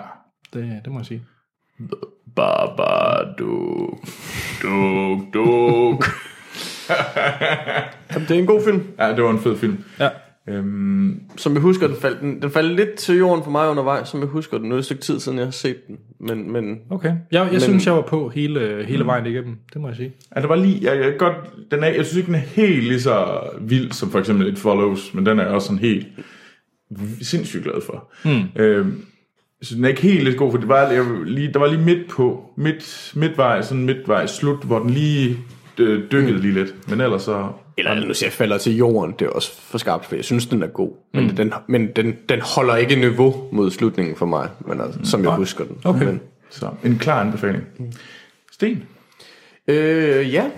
Det, 0.54 0.80
det 0.84 0.92
må 0.92 0.98
jeg 0.98 1.06
sige. 1.06 1.22
Babadook. 2.36 3.98
Duk, 4.62 5.34
duk. 5.34 6.04
Jamen, 8.12 8.28
det 8.28 8.30
er 8.30 8.38
en 8.40 8.46
god 8.46 8.62
film. 8.64 8.82
Ja, 8.98 9.08
det 9.08 9.24
var 9.24 9.30
en 9.30 9.38
fed 9.40 9.56
film. 9.56 9.78
Ja. 10.00 10.08
Øhm, 10.48 11.20
Som 11.36 11.52
jeg 11.52 11.62
husker, 11.62 11.86
den 11.86 11.96
faldt, 11.96 12.20
den, 12.20 12.42
den 12.42 12.50
faldt 12.50 12.76
lidt 12.76 12.94
til 12.94 13.16
jorden 13.18 13.44
for 13.44 13.50
mig 13.50 13.68
undervejs, 13.70 14.08
som 14.08 14.20
jeg 14.20 14.28
husker 14.28 14.58
den. 14.58 14.68
Nu 14.68 14.74
er 14.74 14.76
det 14.76 14.78
et 14.80 14.84
stykke 14.84 15.02
tid 15.02 15.20
siden, 15.20 15.38
jeg 15.38 15.46
har 15.46 15.50
set 15.52 15.86
den. 15.86 15.96
Men, 16.20 16.52
men 16.52 16.78
Okay. 16.90 17.08
Jeg, 17.08 17.18
jeg 17.32 17.48
Men, 17.50 17.60
synes, 17.60 17.86
jeg 17.86 17.94
var 17.94 18.00
på 18.02 18.28
hele, 18.28 18.84
hele 18.88 19.06
vejen 19.06 19.26
igennem. 19.26 19.56
Det 19.72 19.80
må 19.80 19.88
jeg 19.88 19.96
sige. 19.96 20.12
Ja, 20.36 20.40
det 20.40 20.48
var 20.48 20.56
lige, 20.56 20.78
jeg, 20.92 21.00
jeg, 21.04 21.14
godt, 21.18 21.34
den 21.70 21.82
er, 21.84 21.86
jeg 21.86 22.06
synes 22.06 22.16
ikke, 22.16 22.26
den 22.26 22.34
er 22.34 22.38
helt 22.38 22.84
lige 22.84 23.00
så 23.00 23.40
vild 23.60 23.92
som 23.92 24.10
for 24.10 24.18
eksempel 24.18 24.52
It 24.52 24.58
Follows, 24.58 25.14
men 25.14 25.26
den 25.26 25.38
er 25.38 25.42
jeg 25.42 25.52
også 25.52 25.66
sådan 25.66 25.78
helt 25.78 26.06
sindssygt 27.22 27.62
glad 27.64 27.80
for. 27.86 28.12
Mm. 28.24 28.62
Øhm, 28.62 29.04
så 29.62 29.74
den 29.74 29.84
er 29.84 29.88
ikke 29.88 30.02
helt 30.02 30.24
lidt 30.24 30.36
god, 30.36 30.50
for 30.50 30.58
det 30.58 30.68
var, 30.68 30.90
jeg, 30.90 31.06
var 31.06 31.24
lige, 31.24 31.52
der 31.52 31.58
var 31.58 31.66
lige 31.66 31.82
midt 31.84 32.08
på, 32.10 32.44
midt, 32.56 33.12
midtvej, 33.16 33.62
sådan 33.62 33.84
midtvej 33.84 34.26
slut, 34.26 34.64
hvor 34.64 34.78
den 34.78 34.90
lige 34.90 35.38
øh, 35.78 36.12
dykkede 36.12 36.40
lige 36.40 36.54
lidt, 36.54 36.90
men 36.90 37.00
ellers 37.00 37.22
så... 37.22 37.48
Eller 37.78 37.94
nu 37.94 38.14
siger 38.14 38.28
jeg 38.28 38.32
falder 38.32 38.58
til 38.58 38.76
jorden, 38.76 39.14
det 39.18 39.24
er 39.24 39.30
også 39.30 39.60
for 39.60 39.78
skarpt, 39.78 40.06
for 40.06 40.14
jeg 40.14 40.24
synes, 40.24 40.46
den 40.46 40.62
er 40.62 40.66
god. 40.66 40.90
Men, 41.14 41.36
den, 41.36 41.52
men 41.68 41.88
den, 41.96 42.16
den 42.28 42.40
holder 42.40 42.76
ikke 42.76 42.96
niveau 42.96 43.48
mod 43.52 43.70
slutningen 43.70 44.16
for 44.16 44.26
mig, 44.26 44.48
men 44.60 44.80
altså, 44.80 45.00
som 45.04 45.24
jeg 45.24 45.30
husker 45.30 45.64
den. 45.64 45.78
Okay. 45.84 46.04
Men, 46.04 46.20
Så 46.50 46.68
en 46.84 46.98
klar 46.98 47.20
anbefaling. 47.20 47.64
Sten? 48.52 48.82
øh, 49.68 50.32
ja. 50.32 50.50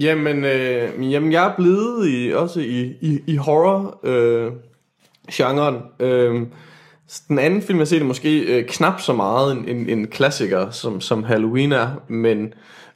Jamen, 0.00 0.44
øh, 0.44 1.12
jamen, 1.12 1.32
jeg 1.32 1.46
er 1.46 1.56
blevet 1.56 2.08
i, 2.08 2.32
også 2.34 2.60
i, 2.60 2.96
i, 3.00 3.20
i 3.26 3.36
horror 3.36 4.00
øh, 4.04 4.52
genren. 5.32 5.76
Øh, 6.00 6.46
den 7.28 7.38
anden 7.38 7.62
film, 7.62 7.78
jeg 7.78 7.80
har 7.80 7.86
set, 7.86 8.00
er 8.00 8.04
måske 8.04 8.40
øh, 8.40 8.64
knap 8.66 9.00
så 9.00 9.12
meget 9.12 9.52
en, 9.52 9.68
en, 9.68 9.88
en 9.88 10.06
klassiker, 10.06 10.70
som, 10.70 11.00
som 11.00 11.24
Halloween 11.24 11.72
er, 11.72 11.88
men 12.08 12.54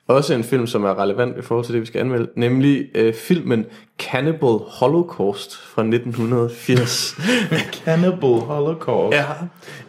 også 0.09 0.35
en 0.35 0.45
film, 0.45 0.67
som 0.67 0.85
er 0.85 1.03
relevant 1.03 1.39
i 1.39 1.43
forhold 1.43 1.65
til 1.65 1.75
det, 1.75 1.81
vi 1.81 1.87
skal 1.87 2.01
anmelde, 2.01 2.29
nemlig 2.37 2.87
øh, 2.95 3.15
filmen 3.15 3.67
Cannibal 3.99 4.59
Holocaust 4.81 5.57
fra 5.57 5.83
1980. 5.83 7.17
Cannibal 7.85 8.31
Holocaust. 8.41 9.17
Ja, 9.17 9.25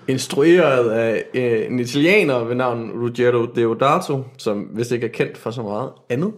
instrueret 0.08 0.92
af 0.92 1.24
øh, 1.34 1.66
en 1.72 1.80
italiener 1.80 2.44
ved 2.44 2.56
navn 2.56 2.92
Ruggero 2.92 3.46
Deodato, 3.46 4.24
som 4.38 4.68
vist 4.74 4.92
ikke 4.92 5.06
er 5.06 5.12
kendt 5.12 5.38
for 5.38 5.52
så 5.52 5.62
meget 5.62 5.90
andet. 6.10 6.32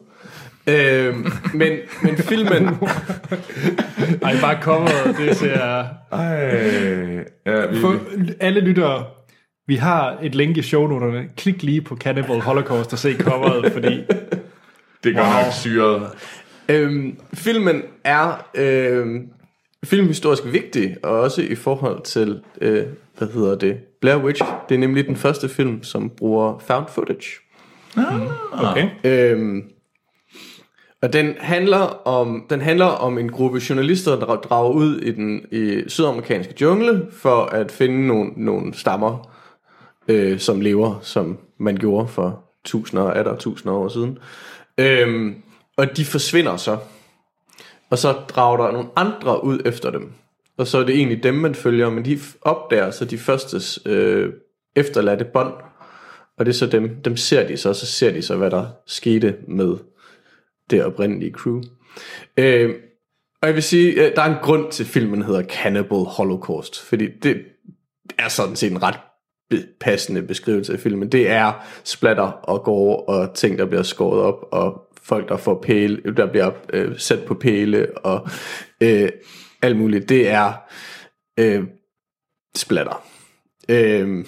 Øh, 0.67 1.15
men, 1.53 1.71
men 2.01 2.17
filmen... 2.17 2.67
Ej, 4.21 4.35
bare 4.41 4.61
coveret, 4.61 5.17
det 5.17 5.37
ser... 5.37 5.85
Ej, 6.11 6.25
ja, 7.45 7.65
vi, 7.65 7.79
For 7.81 7.99
alle 8.39 8.61
lyttere, 8.61 9.03
vi 9.67 9.75
har 9.75 10.17
et 10.21 10.35
link 10.35 10.57
i 10.57 10.61
shownoterne. 10.61 11.29
Klik 11.37 11.63
lige 11.63 11.81
på 11.81 11.95
Cannibal 11.95 12.39
Holocaust 12.39 12.93
og 12.93 12.99
se 12.99 13.13
coveret, 13.13 13.71
fordi 13.73 14.03
det 15.03 15.15
gør 15.15 15.21
wow. 15.21 15.43
nok 15.43 15.53
syret. 15.53 16.09
Øhm, 16.69 17.19
filmen 17.33 17.81
er 18.03 18.49
øhm, 18.55 19.29
filmhistorisk 19.85 20.43
vigtig, 20.45 20.95
og 21.03 21.19
også 21.19 21.41
i 21.41 21.55
forhold 21.55 22.03
til, 22.03 22.41
øh, 22.61 22.83
hvad 23.17 23.27
hedder 23.27 23.57
det, 23.57 23.77
Blair 24.01 24.17
Witch. 24.17 24.43
Det 24.69 24.75
er 24.75 24.79
nemlig 24.79 25.07
den 25.07 25.15
første 25.15 25.49
film, 25.49 25.83
som 25.83 26.09
bruger 26.09 26.59
found 26.67 26.85
footage. 26.87 27.31
okay. 28.53 28.89
Øhm, 29.03 29.63
og 31.01 31.13
den 31.13 31.35
handler 31.39 32.07
om 32.07 32.45
den 32.49 32.61
handler 32.61 32.85
om 32.85 33.17
en 33.17 33.31
gruppe 33.31 33.61
journalister 33.69 34.19
der 34.19 34.25
drager 34.25 34.71
ud 34.71 34.97
i 34.99 35.11
den 35.11 35.41
i 35.51 35.83
sydamerikanske 35.87 36.53
jungle 36.61 37.07
for 37.11 37.45
at 37.45 37.71
finde 37.71 38.07
nogle, 38.07 38.31
nogle 38.35 38.73
stammer 38.73 39.36
øh, 40.07 40.39
som 40.39 40.61
lever 40.61 40.99
som 41.01 41.37
man 41.59 41.77
gjorde 41.77 42.07
for 42.07 42.43
tusinder 42.65 43.03
og 43.03 43.17
atter 43.17 43.37
tusinder 43.37 43.75
år 43.75 43.87
siden. 43.87 44.19
Øhm, 44.77 45.35
og 45.77 45.97
de 45.97 46.05
forsvinder 46.05 46.57
så. 46.57 46.77
Og 47.89 47.97
så 47.97 48.11
drager 48.11 48.57
der 48.57 48.71
nogle 48.71 48.89
andre 48.95 49.43
ud 49.43 49.59
efter 49.65 49.91
dem. 49.91 50.11
Og 50.57 50.67
så 50.67 50.77
er 50.77 50.83
det 50.83 50.95
egentlig 50.95 51.23
dem, 51.23 51.33
man 51.33 51.55
følger, 51.55 51.89
men 51.89 52.05
de 52.05 52.19
opdager 52.41 52.91
så 52.91 53.05
de 53.05 53.17
første 53.17 53.57
øh, 53.89 54.33
efterladte 54.75 55.25
bånd. 55.25 55.53
Og 56.37 56.45
det 56.45 56.51
er 56.51 56.55
så 56.55 56.65
dem, 56.65 57.01
dem 57.01 57.17
ser 57.17 57.47
de 57.47 57.57
så, 57.57 57.73
så 57.73 57.85
ser 57.85 58.11
de 58.11 58.21
så, 58.21 58.35
hvad 58.35 58.51
der 58.51 58.65
skete 58.85 59.35
med 59.47 59.77
det 60.69 60.83
oprindelige 60.83 61.31
crew. 61.31 61.61
Øh, 62.37 62.75
og 63.41 63.47
jeg 63.47 63.55
vil 63.55 63.63
sige, 63.63 63.91
øh, 63.91 64.15
der 64.15 64.21
er 64.21 64.35
en 64.35 64.41
grund 64.41 64.71
til, 64.71 64.83
at 64.83 64.87
filmen 64.87 65.21
hedder 65.21 65.43
Cannibal 65.43 65.97
Holocaust, 65.97 66.81
fordi 66.81 67.07
det 67.23 67.41
er 68.17 68.29
sådan 68.29 68.55
set 68.55 68.71
en 68.71 68.83
ret 68.83 68.99
be- 69.49 69.65
passende 69.79 70.21
beskrivelse 70.21 70.73
af 70.73 70.79
filmen. 70.79 71.11
Det 71.11 71.29
er 71.29 71.65
splatter 71.83 72.23
og 72.23 72.63
gore 72.63 72.97
og 72.97 73.35
ting, 73.35 73.57
der 73.57 73.65
bliver 73.65 73.83
skåret 73.83 74.21
op, 74.21 74.45
og 74.51 74.81
folk, 75.03 75.29
der 75.29 75.37
får 75.37 75.61
pæle, 75.63 76.01
der 76.17 76.25
bliver 76.31 76.51
øh, 76.73 76.97
sat 76.99 77.23
på 77.27 77.33
pæle, 77.33 77.97
og 77.97 78.29
øh, 78.81 79.09
alt 79.61 79.77
muligt. 79.77 80.09
Det 80.09 80.29
er 80.29 80.53
øh, 81.39 81.63
splatter. 82.55 83.03
Øh, 83.69 84.25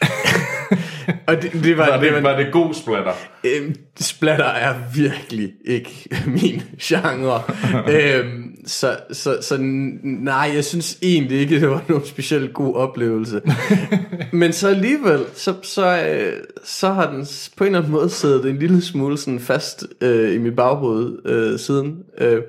Og 1.26 1.42
det, 1.42 1.52
det 1.52 1.78
var, 1.78 1.86
Var 1.86 1.96
det, 1.96 2.12
det, 2.12 2.22
var, 2.22 2.30
var 2.30 2.36
det 2.38 2.52
god 2.52 2.74
splatter? 2.74 3.12
Øhm, 3.44 3.74
splatter 4.00 4.44
er 4.44 4.74
virkelig 4.94 5.52
ikke 5.64 6.08
min 6.26 6.62
genre. 6.82 7.42
øhm, 7.96 8.49
så, 8.70 8.96
så, 9.12 9.38
så 9.40 9.56
nej, 10.02 10.50
jeg 10.54 10.64
synes 10.64 10.98
egentlig 11.02 11.38
ikke, 11.40 11.60
det 11.60 11.68
var 11.68 11.84
nogen 11.88 12.06
specielt 12.06 12.52
god 12.52 12.74
oplevelse. 12.74 13.40
Men 14.32 14.52
så 14.52 14.68
alligevel, 14.68 15.24
så, 15.34 15.54
så, 15.62 16.06
øh, 16.06 16.32
så 16.64 16.88
har 16.88 17.12
den 17.12 17.26
på 17.56 17.64
en 17.64 17.68
eller 17.68 17.78
anden 17.78 17.92
måde 17.92 18.10
siddet 18.10 18.50
en 18.50 18.58
lille 18.58 18.82
smule 18.82 19.18
sådan 19.18 19.40
fast 19.40 19.86
øh, 20.00 20.34
i 20.34 20.38
mit 20.38 20.56
baghoved 20.56 21.18
øh, 21.24 21.58
siden. 21.58 21.98
Øh, 22.18 22.42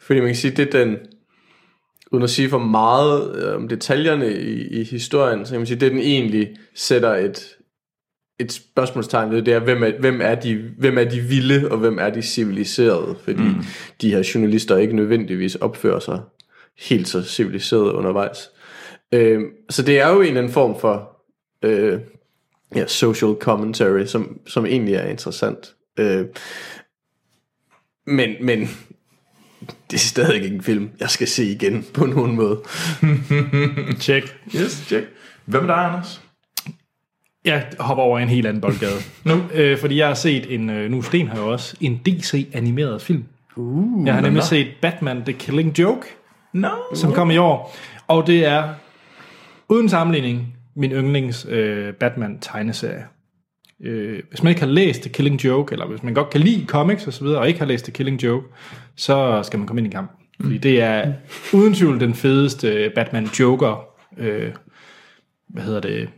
fordi 0.00 0.20
man 0.20 0.28
kan 0.28 0.36
sige, 0.36 0.56
det 0.56 0.74
er 0.74 0.84
den, 0.84 0.96
uden 2.12 2.24
at 2.24 2.30
sige 2.30 2.48
for 2.48 2.58
meget 2.58 3.36
øh, 3.36 3.56
om 3.56 3.68
detaljerne 3.68 4.32
i, 4.32 4.80
i 4.80 4.84
historien, 4.84 5.46
så 5.46 5.50
kan 5.52 5.60
man 5.60 5.66
sige, 5.66 5.80
det 5.80 5.90
den 5.90 5.98
egentlig 5.98 6.48
sætter 6.74 7.14
et, 7.14 7.56
et 8.42 8.52
spørgsmålstegn 8.52 9.30
ved, 9.30 9.42
det 9.42 9.54
er, 9.54 9.58
hvem 9.58 9.82
er, 9.82 9.90
hvem 10.00 10.20
er, 10.20 10.34
de, 10.34 10.70
hvem 10.78 10.98
er 10.98 11.04
de 11.04 11.20
vilde, 11.20 11.68
og 11.70 11.78
hvem 11.78 11.98
er 11.98 12.10
de 12.10 12.22
civiliserede? 12.22 13.16
Fordi 13.24 13.42
mm. 13.42 13.64
de 14.00 14.10
her 14.10 14.30
journalister 14.34 14.76
ikke 14.76 14.96
nødvendigvis 14.96 15.54
opfører 15.54 16.00
sig 16.00 16.20
helt 16.78 17.08
så 17.08 17.22
civiliseret 17.22 17.92
undervejs. 17.92 18.50
Øh, 19.14 19.40
så 19.70 19.82
det 19.82 20.00
er 20.00 20.08
jo 20.08 20.20
en 20.20 20.26
eller 20.26 20.40
anden 20.40 20.52
form 20.52 20.80
for 20.80 21.16
øh, 21.62 22.00
ja, 22.74 22.86
social 22.86 23.34
commentary, 23.40 24.04
som, 24.04 24.38
som 24.46 24.66
egentlig 24.66 24.94
er 24.94 25.06
interessant. 25.06 25.74
Øh, 25.98 26.24
men, 28.06 28.30
men 28.40 28.60
det 29.90 29.96
er 29.96 29.98
stadig 29.98 30.34
ikke 30.34 30.56
en 30.56 30.62
film, 30.62 30.90
jeg 31.00 31.10
skal 31.10 31.28
se 31.28 31.44
igen 31.44 31.86
på 31.94 32.06
nogen 32.06 32.36
måde. 32.36 32.60
Check. 34.00 34.36
Yes, 34.56 34.84
check. 34.86 35.06
Hvad 35.44 35.60
med 35.60 35.68
dig, 35.68 35.76
Anders? 35.76 36.21
Jeg 37.44 37.66
hopper 37.78 38.04
over 38.04 38.18
en 38.18 38.28
helt 38.28 38.46
anden 38.46 38.60
boldgade. 38.60 38.98
nu, 39.24 39.42
øh, 39.54 39.78
fordi 39.78 39.98
jeg 39.98 40.06
har 40.06 40.14
set 40.14 40.54
en, 40.54 40.70
øh, 40.70 40.90
nu 40.90 41.02
Sten 41.02 41.28
har 41.28 41.38
jo 41.38 41.52
også, 41.52 41.76
en 41.80 42.00
DC-animeret 42.06 43.02
film. 43.02 43.24
Uh, 43.56 44.06
jeg 44.06 44.14
har 44.14 44.20
nemlig 44.20 44.42
set 44.42 44.66
Batman 44.82 45.22
The 45.22 45.32
Killing 45.32 45.78
Joke, 45.78 46.06
No. 46.52 46.68
som 46.94 47.12
kom 47.12 47.30
i 47.30 47.36
år. 47.36 47.76
Og 48.08 48.26
det 48.26 48.46
er, 48.46 48.68
uden 49.68 49.88
sammenligning, 49.88 50.56
min 50.76 50.92
yndlings 50.92 51.46
øh, 51.50 51.94
Batman-tegneserie. 51.94 53.04
Øh, 53.84 54.22
hvis 54.30 54.42
man 54.42 54.50
ikke 54.50 54.60
har 54.60 54.68
læst 54.68 55.00
The 55.02 55.10
Killing 55.10 55.44
Joke, 55.44 55.72
eller 55.72 55.86
hvis 55.86 56.02
man 56.02 56.14
godt 56.14 56.30
kan 56.30 56.40
lide 56.40 56.66
comics 56.66 57.06
osv., 57.08 57.26
og 57.26 57.48
ikke 57.48 57.58
har 57.60 57.66
læst 57.66 57.84
The 57.84 57.92
Killing 57.92 58.22
Joke, 58.22 58.46
så 58.96 59.42
skal 59.42 59.58
man 59.58 59.66
komme 59.68 59.80
ind 59.80 59.88
i 59.88 59.90
kampen. 59.94 60.16
Fordi 60.40 60.58
det 60.58 60.80
er 60.82 61.12
uden 61.52 61.74
tvivl 61.74 62.00
den 62.00 62.14
fedeste 62.14 62.92
Batman-Joker, 62.98 63.98
øh, 64.18 64.52
hvad 65.48 65.62
hedder 65.62 65.80
det, 65.80 66.08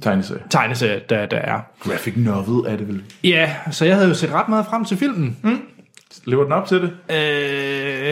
Tegneserie. 0.00 0.42
tegneserie, 0.50 1.00
der, 1.08 1.26
der 1.26 1.36
er. 1.36 1.60
Graphic 1.80 2.14
novel 2.16 2.72
er 2.72 2.76
det 2.76 2.88
vel. 2.88 3.02
Ja, 3.24 3.56
så 3.70 3.84
jeg 3.84 3.94
havde 3.94 4.08
jo 4.08 4.14
set 4.14 4.32
ret 4.32 4.48
meget 4.48 4.66
frem 4.66 4.84
til 4.84 4.96
filmen. 4.96 5.36
Mm. 5.42 5.60
Lever 6.24 6.44
den 6.44 6.52
op 6.52 6.66
til 6.66 6.82
det? 6.82 6.92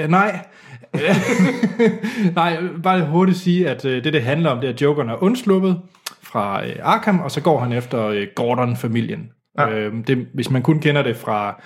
Øh, 0.02 0.10
nej. 0.10 0.46
nej, 2.34 2.58
bare 2.82 3.06
hurtigt 3.06 3.38
sige, 3.38 3.68
at 3.68 3.84
øh, 3.84 4.04
det, 4.04 4.12
det 4.12 4.22
handler 4.22 4.50
om, 4.50 4.60
det 4.60 4.68
er, 4.68 4.72
at 4.72 4.82
Jokeren 4.82 5.08
er 5.08 5.22
undsluppet 5.22 5.80
fra 6.22 6.66
øh, 6.66 6.76
Arkham, 6.82 7.20
og 7.20 7.30
så 7.30 7.40
går 7.40 7.60
han 7.60 7.72
efter 7.72 8.06
øh, 8.06 8.26
Gordon-familien. 8.36 9.30
Ja. 9.58 9.70
Øh, 9.70 9.92
det, 10.06 10.26
hvis 10.34 10.50
man 10.50 10.62
kun 10.62 10.80
kender 10.80 11.02
det 11.02 11.16
fra, 11.16 11.62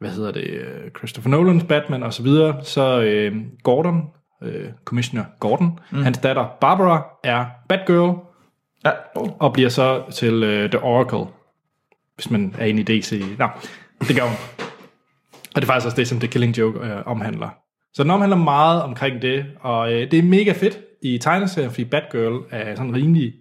hvad 0.00 0.10
hedder 0.10 0.32
det, 0.32 0.60
Christopher 0.98 1.30
Nolans 1.30 1.64
Batman 1.64 2.02
og 2.02 2.14
så 2.14 2.22
videre, 2.22 2.64
så 2.64 3.00
øh, 3.00 3.36
Gordon, 3.62 4.02
øh, 4.42 4.66
Commissioner 4.84 5.24
Gordon, 5.40 5.78
mm. 5.90 6.02
hans 6.02 6.18
datter 6.18 6.46
Barbara 6.60 7.04
er 7.24 7.44
Batgirl, 7.68 8.27
Ja. 8.84 8.90
Oh. 9.14 9.28
og 9.38 9.52
bliver 9.52 9.68
så 9.68 10.02
til 10.12 10.42
øh, 10.42 10.70
The 10.70 10.82
Oracle, 10.82 11.32
hvis 12.14 12.30
man 12.30 12.54
er 12.58 12.64
inde 12.64 12.80
i 12.80 12.98
DC. 12.98 13.24
Nå, 13.38 13.48
det 14.00 14.16
gør 14.16 14.22
hun. 14.22 14.36
Og 15.54 15.62
det 15.62 15.62
er 15.62 15.66
faktisk 15.66 15.86
også 15.86 15.96
det, 15.96 16.08
som 16.08 16.20
The 16.20 16.28
Killing 16.28 16.58
Joke 16.58 16.80
øh, 16.80 17.06
omhandler. 17.06 17.48
Så 17.92 18.02
den 18.02 18.10
omhandler 18.10 18.36
meget 18.36 18.82
omkring 18.82 19.22
det, 19.22 19.46
og 19.60 19.92
øh, 19.92 20.10
det 20.10 20.18
er 20.18 20.22
mega 20.22 20.52
fedt 20.52 20.78
i 21.02 21.18
tegneserien, 21.18 21.70
fordi 21.70 21.84
Batgirl 21.84 22.46
er 22.50 22.74
sådan 22.74 22.94
rimelig... 22.94 23.34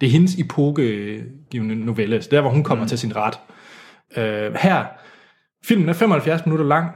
Det 0.00 0.06
er 0.06 0.10
hendes 0.10 0.38
epokegivende 0.38 1.74
novelle, 1.74 2.22
så 2.22 2.28
der 2.30 2.40
hvor 2.40 2.50
hun 2.50 2.64
kommer 2.64 2.84
mm. 2.84 2.88
til 2.88 2.98
sin 2.98 3.16
ret. 3.16 3.38
Øh, 4.16 4.54
her, 4.54 4.84
filmen 5.64 5.88
er 5.88 5.92
75 5.92 6.46
minutter 6.46 6.66
lang, 6.66 6.90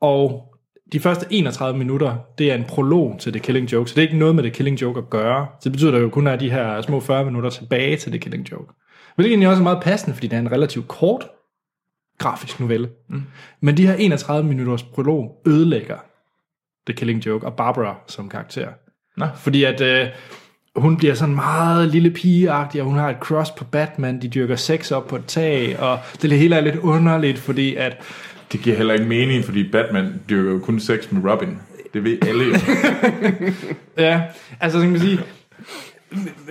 og 0.00 0.55
de 0.92 1.00
første 1.00 1.26
31 1.30 1.78
minutter, 1.78 2.16
det 2.38 2.50
er 2.50 2.54
en 2.54 2.64
prolog 2.64 3.16
til 3.18 3.32
The 3.32 3.40
Killing 3.40 3.72
Joke, 3.72 3.90
så 3.90 3.94
det 3.94 4.02
er 4.02 4.06
ikke 4.06 4.18
noget 4.18 4.34
med 4.34 4.42
The 4.42 4.52
Killing 4.52 4.82
Joke 4.82 4.98
at 4.98 5.10
gøre. 5.10 5.46
Så 5.60 5.64
det 5.64 5.72
betyder, 5.72 5.90
at 5.90 5.94
der 5.94 6.00
jo 6.00 6.08
kun 6.08 6.26
er 6.26 6.36
de 6.36 6.50
her 6.50 6.82
små 6.82 7.00
40 7.00 7.24
minutter 7.24 7.50
tilbage 7.50 7.96
til 7.96 8.12
The 8.12 8.18
Killing 8.18 8.50
Joke. 8.52 8.72
Hvilket 9.14 9.30
egentlig 9.30 9.48
også 9.48 9.60
er 9.60 9.64
meget 9.64 9.82
passende, 9.82 10.14
fordi 10.14 10.26
det 10.26 10.36
er 10.36 10.40
en 10.40 10.52
relativt 10.52 10.88
kort 10.88 11.28
grafisk 12.18 12.60
novelle. 12.60 12.88
Mm. 13.08 13.22
Men 13.60 13.76
de 13.76 13.86
her 13.86 13.94
31 13.94 14.48
minutters 14.48 14.82
prolog 14.82 15.42
ødelægger 15.46 15.96
The 16.86 16.94
Killing 16.94 17.26
Joke 17.26 17.46
og 17.46 17.54
Barbara 17.54 17.96
som 18.06 18.28
karakter. 18.28 18.68
Nå. 19.16 19.26
Fordi 19.36 19.64
at 19.64 19.80
øh, 19.80 20.08
hun 20.76 20.96
bliver 20.96 21.14
sådan 21.14 21.34
meget 21.34 21.88
lille 21.88 22.10
pigeagtig, 22.10 22.80
og 22.80 22.86
hun 22.86 22.98
har 22.98 23.10
et 23.10 23.16
cross 23.20 23.50
på 23.50 23.64
Batman, 23.64 24.22
de 24.22 24.28
dyrker 24.28 24.56
sex 24.56 24.90
op 24.92 25.06
på 25.06 25.16
et 25.16 25.26
tag, 25.26 25.80
og 25.80 25.98
det 26.22 26.38
hele 26.38 26.56
er 26.56 26.60
lidt 26.60 26.76
underligt, 26.76 27.38
fordi 27.38 27.74
at 27.74 27.96
Det 28.52 28.60
giver 28.60 28.76
heller 28.76 28.94
ikke 28.94 29.06
mening, 29.06 29.44
fordi 29.44 29.70
Batman 29.70 30.20
dyrker 30.30 30.52
jo 30.52 30.58
kun 30.58 30.80
sex 30.80 31.12
med 31.12 31.30
Robin. 31.30 31.58
Det 31.94 32.04
ved 32.04 32.18
alle 32.26 32.44
jo. 32.44 32.54
Ja, 34.04 34.22
altså 34.60 34.78
så 34.78 34.82
kan 34.82 34.92
man 34.92 35.00
sige, 35.00 35.20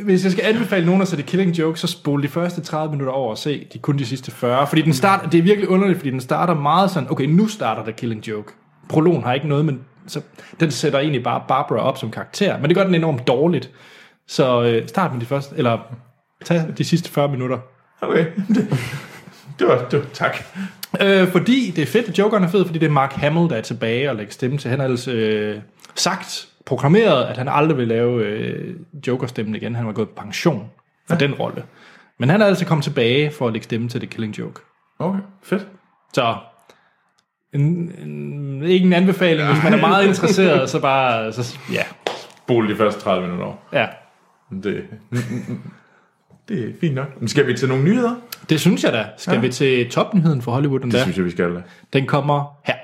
hvis 0.03 0.23
jeg 0.23 0.31
skal 0.31 0.45
anbefale 0.45 0.85
nogen 0.85 1.01
at 1.01 1.07
se 1.07 1.15
The 1.15 1.23
Killing 1.23 1.59
Joke, 1.59 1.79
så 1.79 1.87
spol 1.87 2.23
de 2.23 2.27
første 2.27 2.61
30 2.61 2.91
minutter 2.91 3.13
over 3.13 3.29
og 3.29 3.37
se 3.37 3.67
de 3.73 3.79
kun 3.79 3.97
de 3.97 4.05
sidste 4.05 4.31
40. 4.31 4.67
Fordi 4.67 4.81
den 4.81 4.93
starter, 4.93 5.29
det 5.29 5.37
er 5.37 5.43
virkelig 5.43 5.69
underligt, 5.69 5.99
fordi 5.99 6.09
den 6.09 6.21
starter 6.21 6.53
meget 6.53 6.91
sådan, 6.91 7.11
okay, 7.11 7.25
nu 7.25 7.47
starter 7.47 7.83
The 7.83 7.91
Killing 7.91 8.27
Joke. 8.27 8.53
Prologen 8.89 9.23
har 9.23 9.33
ikke 9.33 9.47
noget, 9.47 9.65
men 9.65 9.79
så, 10.07 10.21
den 10.59 10.71
sætter 10.71 10.99
egentlig 10.99 11.23
bare 11.23 11.43
Barbara 11.47 11.79
op 11.79 11.97
som 11.97 12.11
karakter. 12.11 12.59
Men 12.59 12.69
det 12.69 12.77
gør 12.77 12.83
den 12.83 12.95
enormt 12.95 13.27
dårligt. 13.27 13.71
Så 14.27 14.63
øh, 14.63 14.87
start 14.87 15.13
med 15.13 15.21
de 15.21 15.25
første, 15.25 15.55
eller 15.57 15.77
tag 16.45 16.63
de 16.77 16.83
sidste 16.83 17.09
40 17.09 17.31
minutter. 17.31 17.57
Okay. 18.01 18.25
Det, 19.59 19.67
var, 19.67 19.87
det 19.91 19.99
var, 19.99 20.05
tak. 20.13 20.37
Øh, 21.01 21.31
fordi 21.31 21.71
det 21.75 21.81
er 21.81 21.85
fedt, 21.85 22.09
at 22.09 22.19
Jokeren 22.19 22.43
er 22.43 22.47
fed, 22.47 22.65
fordi 22.65 22.79
det 22.79 22.85
er 22.85 22.91
Mark 22.91 23.13
Hamill, 23.13 23.49
der 23.49 23.55
er 23.55 23.61
tilbage 23.61 24.09
og 24.09 24.15
lægger 24.15 24.33
stemme 24.33 24.57
til. 24.57 24.69
Han 24.69 24.79
har 24.79 24.85
ellers 24.85 25.07
øh, 25.07 25.57
sagt, 25.95 26.47
proklameret, 26.65 27.23
at 27.23 27.37
han 27.37 27.47
aldrig 27.47 27.77
vil 27.77 27.87
lave 27.87 28.23
øh, 28.25 28.75
Joker-stemmen 29.07 29.55
igen. 29.55 29.75
Han 29.75 29.85
var 29.85 29.91
gået 29.91 30.09
på 30.09 30.21
pension 30.21 30.69
for 31.07 31.15
ja. 31.15 31.19
den 31.19 31.33
rolle. 31.33 31.63
Men 32.19 32.29
han 32.29 32.41
er 32.41 32.45
altså 32.45 32.65
kommet 32.65 32.83
tilbage 32.83 33.31
for 33.31 33.47
at 33.47 33.53
lægge 33.53 33.63
stemme 33.63 33.89
til 33.89 33.99
The 33.99 34.07
Killing 34.07 34.37
Joke. 34.39 34.61
Okay, 34.99 35.19
fedt. 35.43 35.67
Så 36.13 36.35
en, 37.53 37.61
en, 38.01 38.63
ikke 38.63 38.85
en 38.85 38.93
anbefaling, 38.93 39.51
hvis 39.51 39.63
man 39.63 39.73
er 39.73 39.77
meget 39.77 40.07
interesseret, 40.07 40.69
så 40.69 40.79
bare, 40.79 41.33
så, 41.33 41.57
ja, 41.71 41.83
Spol 42.45 42.69
de 42.69 42.75
første 42.75 43.01
30 43.01 43.21
minutter 43.21 43.45
over. 43.45 43.55
ja. 43.73 43.87
Det, 44.63 44.83
det 46.47 46.59
er 46.69 46.73
fint 46.81 46.95
nok. 46.95 47.07
Men 47.19 47.27
skal 47.27 47.47
vi 47.47 47.53
til 47.57 47.67
nogle 47.69 47.83
nyheder? 47.83 48.15
Det 48.49 48.59
synes 48.59 48.83
jeg 48.83 48.93
da. 48.93 49.05
Skal 49.17 49.33
ja. 49.33 49.39
vi 49.39 49.49
til 49.51 49.89
topnyheden 49.91 50.41
for 50.41 50.51
Hollywood 50.51 50.79
den 50.79 50.91
Det 50.91 50.97
der? 50.97 51.03
synes 51.03 51.17
jeg, 51.17 51.25
vi 51.25 51.31
skal. 51.31 51.63
Den 51.93 52.05
kommer 52.07 52.59
her. 52.65 52.75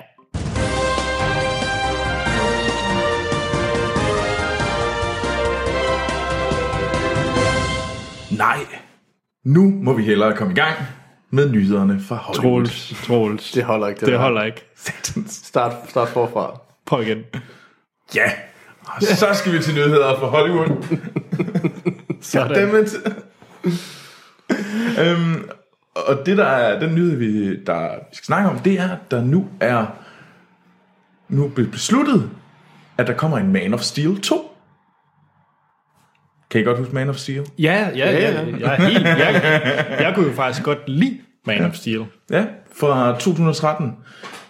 Nej. 8.30 8.58
Nu 9.44 9.70
må 9.82 9.92
vi 9.92 10.02
hellere 10.02 10.36
komme 10.36 10.52
i 10.52 10.56
gang 10.56 10.74
med 11.30 11.50
nyhederne 11.52 12.00
fra 12.08 12.14
Hollywood. 12.16 12.52
Troels, 12.66 12.94
Troels. 13.06 13.52
Det 13.52 13.64
holder 13.64 13.88
ikke. 13.88 14.00
Det, 14.00 14.06
Det 14.06 14.12
der. 14.12 14.20
holder 14.20 14.42
ikke. 14.42 14.64
Start, 15.28 15.72
start 15.88 16.08
forfra. 16.08 16.60
Prøv 16.86 17.02
igen. 17.02 17.18
Ja. 18.14 18.32
Og 18.86 19.02
så 19.02 19.26
skal 19.32 19.52
vi 19.52 19.58
til 19.62 19.74
nyheder 19.74 20.18
fra 20.18 20.26
Hollywood. 20.26 20.68
Sådan. 22.20 22.48
Goddammit. 22.48 22.94
øhm, 25.02 25.48
og 26.08 26.26
det 26.26 26.36
der 26.36 26.44
er, 26.44 26.80
den 26.80 26.94
nyhed, 26.94 27.16
vi, 27.16 27.56
der, 27.64 27.94
vi 28.10 28.16
skal 28.16 28.26
snakke 28.26 28.50
om, 28.50 28.58
det 28.58 28.80
er, 28.80 28.88
at 28.88 29.10
der 29.10 29.24
nu 29.24 29.48
er 29.60 29.86
nu 31.28 31.44
er 31.44 31.64
besluttet, 31.72 32.30
at 32.98 33.06
der 33.06 33.12
kommer 33.12 33.38
en 33.38 33.52
Man 33.52 33.74
of 33.74 33.80
Steel 33.80 34.20
2. 34.20 34.56
Kan 36.50 36.60
I 36.60 36.64
godt 36.64 36.78
huske 36.78 36.94
Man 36.94 37.08
of 37.08 37.16
Steel? 37.16 37.42
Ja, 37.58 37.88
ja, 37.96 38.10
ja. 38.10 38.30
ja. 38.30 38.44
Jeg, 38.60 38.74
er 38.74 38.82
helt, 38.82 39.04
jeg, 39.04 39.96
jeg 40.00 40.12
kunne 40.14 40.26
jo 40.26 40.32
faktisk 40.32 40.64
godt 40.64 40.78
lide 40.86 41.18
Man 41.46 41.64
of 41.64 41.74
Steel. 41.74 42.04
Ja, 42.30 42.44
fra 42.76 43.12
2013, 43.18 43.96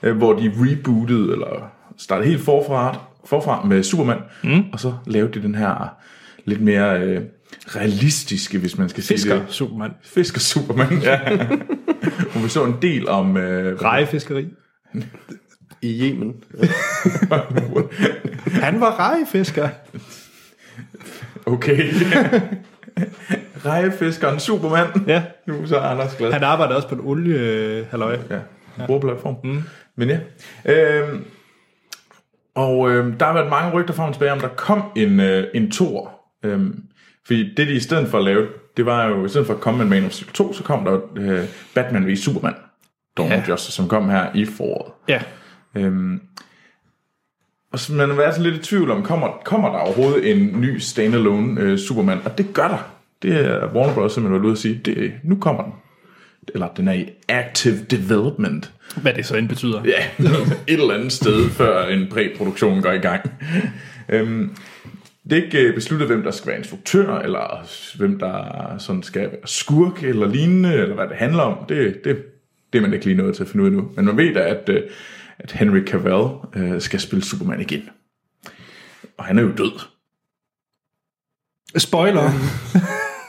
øh, 0.03 0.17
hvor 0.17 0.33
de 0.33 0.53
rebootede, 0.57 1.33
eller 1.33 1.73
startede 1.99 2.29
helt 2.29 2.43
forfra, 2.43 2.99
forfra 3.25 3.65
med 3.65 3.83
Superman, 3.83 4.19
mm. 4.45 4.65
og 4.73 4.81
så 4.81 4.93
lavede 5.07 5.33
de 5.33 5.43
den 5.43 5.55
her 5.55 5.97
lidt 6.45 6.61
mere 6.61 7.01
øh, 7.01 7.21
realistiske, 7.77 8.59
hvis 8.59 8.79
man 8.79 8.89
skal 8.89 9.03
sige 9.03 9.17
Fisker 9.19 9.35
det. 9.35 9.45
Superman. 9.49 9.91
Fisker 10.03 10.41
Superman, 10.41 10.99
ja. 11.03 11.21
Vi 12.43 12.49
så 12.49 12.65
en 12.65 12.77
del 12.83 13.09
om... 13.09 13.37
Øh, 13.37 13.83
Rejefiskeri. 13.83 14.49
I 15.83 16.01
Yemen. 16.11 16.35
Han 18.63 18.81
var 18.81 18.99
rejefisker. 18.99 19.69
okay. 21.47 21.83
Rejefiskeren 23.65 24.41
Superman. 24.41 24.87
Ja, 25.07 25.23
Nu 25.47 25.63
er 25.63 25.67
så 25.67 25.79
Anders 25.79 26.17
glad. 26.17 26.33
han 26.33 26.43
arbejder 26.43 26.75
også 26.75 26.89
på 26.89 26.95
en 26.95 27.01
olie 27.05 27.39
øh, 27.39 27.87
halløj. 27.91 28.19
Ja, 28.31 28.35
en 28.37 28.87
brugerplatform. 28.87 29.37
Mm. 29.45 29.63
Men 29.97 30.09
ja. 30.09 30.19
Øhm, 30.65 31.25
og 32.55 32.91
øhm, 32.91 33.13
der 33.19 33.27
har 33.27 33.33
været 33.33 33.51
mange 33.51 33.73
rygter 33.73 33.95
frem 33.95 34.09
og 34.09 34.15
tilbage, 34.15 34.33
om 34.33 34.41
der 34.41 34.49
kom 34.49 34.83
en, 34.97 35.21
øh, 35.21 35.45
en 35.55 35.71
tor. 35.71 36.21
Øhm, 36.43 36.83
fordi 37.27 37.55
det 37.57 37.69
de 37.69 37.73
i 37.75 37.81
stedet 37.81 38.09
for 38.09 38.19
at 38.19 38.25
lave, 38.25 38.47
det 38.77 38.87
var 38.87 39.07
jo, 39.09 39.25
i 39.25 39.29
stedet 39.29 39.47
for 39.47 39.55
at 39.55 39.61
komme 39.61 39.79
med 39.79 39.87
Man 39.87 40.07
of 40.07 40.13
Steel 40.13 40.33
2, 40.33 40.53
så 40.53 40.63
kom 40.63 40.85
der 40.85 41.01
øh, 41.17 41.45
Batman 41.75 42.07
v 42.07 42.17
Superman. 42.17 42.55
Dawn 43.17 43.29
Ja. 43.29 43.43
Justice, 43.49 43.73
som 43.73 43.89
kom 43.89 44.11
her 44.11 44.27
i 44.35 44.45
foråret. 44.45 44.93
Ja, 45.09 45.23
Øhm, 45.77 46.21
og 47.73 47.79
så 47.79 47.93
man 47.93 48.17
været 48.17 48.35
sådan 48.35 48.51
lidt 48.51 48.63
i 48.63 48.69
tvivl 48.69 48.91
om, 48.91 49.03
kommer, 49.03 49.29
kommer 49.45 49.69
der 49.73 49.79
overhovedet 49.79 50.31
en 50.31 50.61
ny 50.61 50.79
standalone 50.79 51.61
øh, 51.61 51.79
Superman? 51.79 52.19
Og 52.25 52.39
det 52.39 52.55
gør 52.55 52.69
der. 52.69 52.91
Det 53.23 53.47
er 53.47 53.75
Warner 53.75 53.95
Bros. 53.95 54.13
simpelthen 54.13 54.33
været 54.33 54.45
ude 54.45 54.53
at 54.53 54.59
sige, 54.59 54.81
det, 54.85 55.13
nu 55.25 55.37
kommer 55.37 55.63
den. 55.63 55.73
Eller 56.55 56.69
den 56.69 56.89
er 56.89 56.93
i 56.93 57.09
active 57.29 57.79
development. 57.91 58.73
hvad 59.03 59.15
det 59.15 59.27
så 59.27 59.37
end 59.37 59.49
betyder. 59.49 59.83
Ja, 59.85 60.05
et 60.73 60.81
eller 60.81 60.95
andet 60.95 61.13
sted, 61.13 61.49
før 61.51 61.87
en 61.87 62.07
præproduktion 62.11 62.83
går 62.83 62.93
i 62.93 62.99
gang. 62.99 63.31
øhm, 64.09 64.57
det 65.25 65.39
er 65.39 65.45
ikke 65.45 65.59
øh, 65.59 65.75
besluttet, 65.75 66.09
hvem 66.09 66.23
der 66.23 66.31
skal 66.31 66.49
være 66.49 66.59
instruktør, 66.59 67.19
eller 67.19 67.67
hvem 67.97 68.19
der 68.19 68.79
sådan 68.79 69.03
skal 69.03 69.21
være 69.21 69.47
skurk, 69.47 70.03
eller 70.03 70.29
lignende, 70.29 70.75
eller 70.75 70.95
hvad 70.95 71.09
det 71.09 71.17
handler 71.17 71.43
om. 71.43 71.67
Det, 71.67 72.05
det, 72.05 72.25
det 72.73 72.79
er 72.79 72.83
man 72.83 72.93
ikke 72.93 73.05
lige 73.05 73.17
nået 73.17 73.37
til 73.37 73.43
at 73.43 73.49
finde 73.49 73.63
ud 73.63 73.69
af 73.69 73.73
nu. 73.73 73.91
Men 73.97 74.05
man 74.05 74.17
ved 74.17 74.35
da, 74.35 74.41
at, 74.41 74.69
øh, 74.69 74.83
at 75.39 75.53
Henry 75.53 75.85
Cavill 75.87 76.29
øh, 76.57 76.81
skal 76.81 77.01
spille 77.01 77.25
Superman 77.25 77.61
igen. 77.61 77.91
Og 79.19 79.25
han 79.25 79.39
er 79.39 79.43
jo 79.43 79.53
død. 79.59 79.81
Spoiler. 81.77 82.23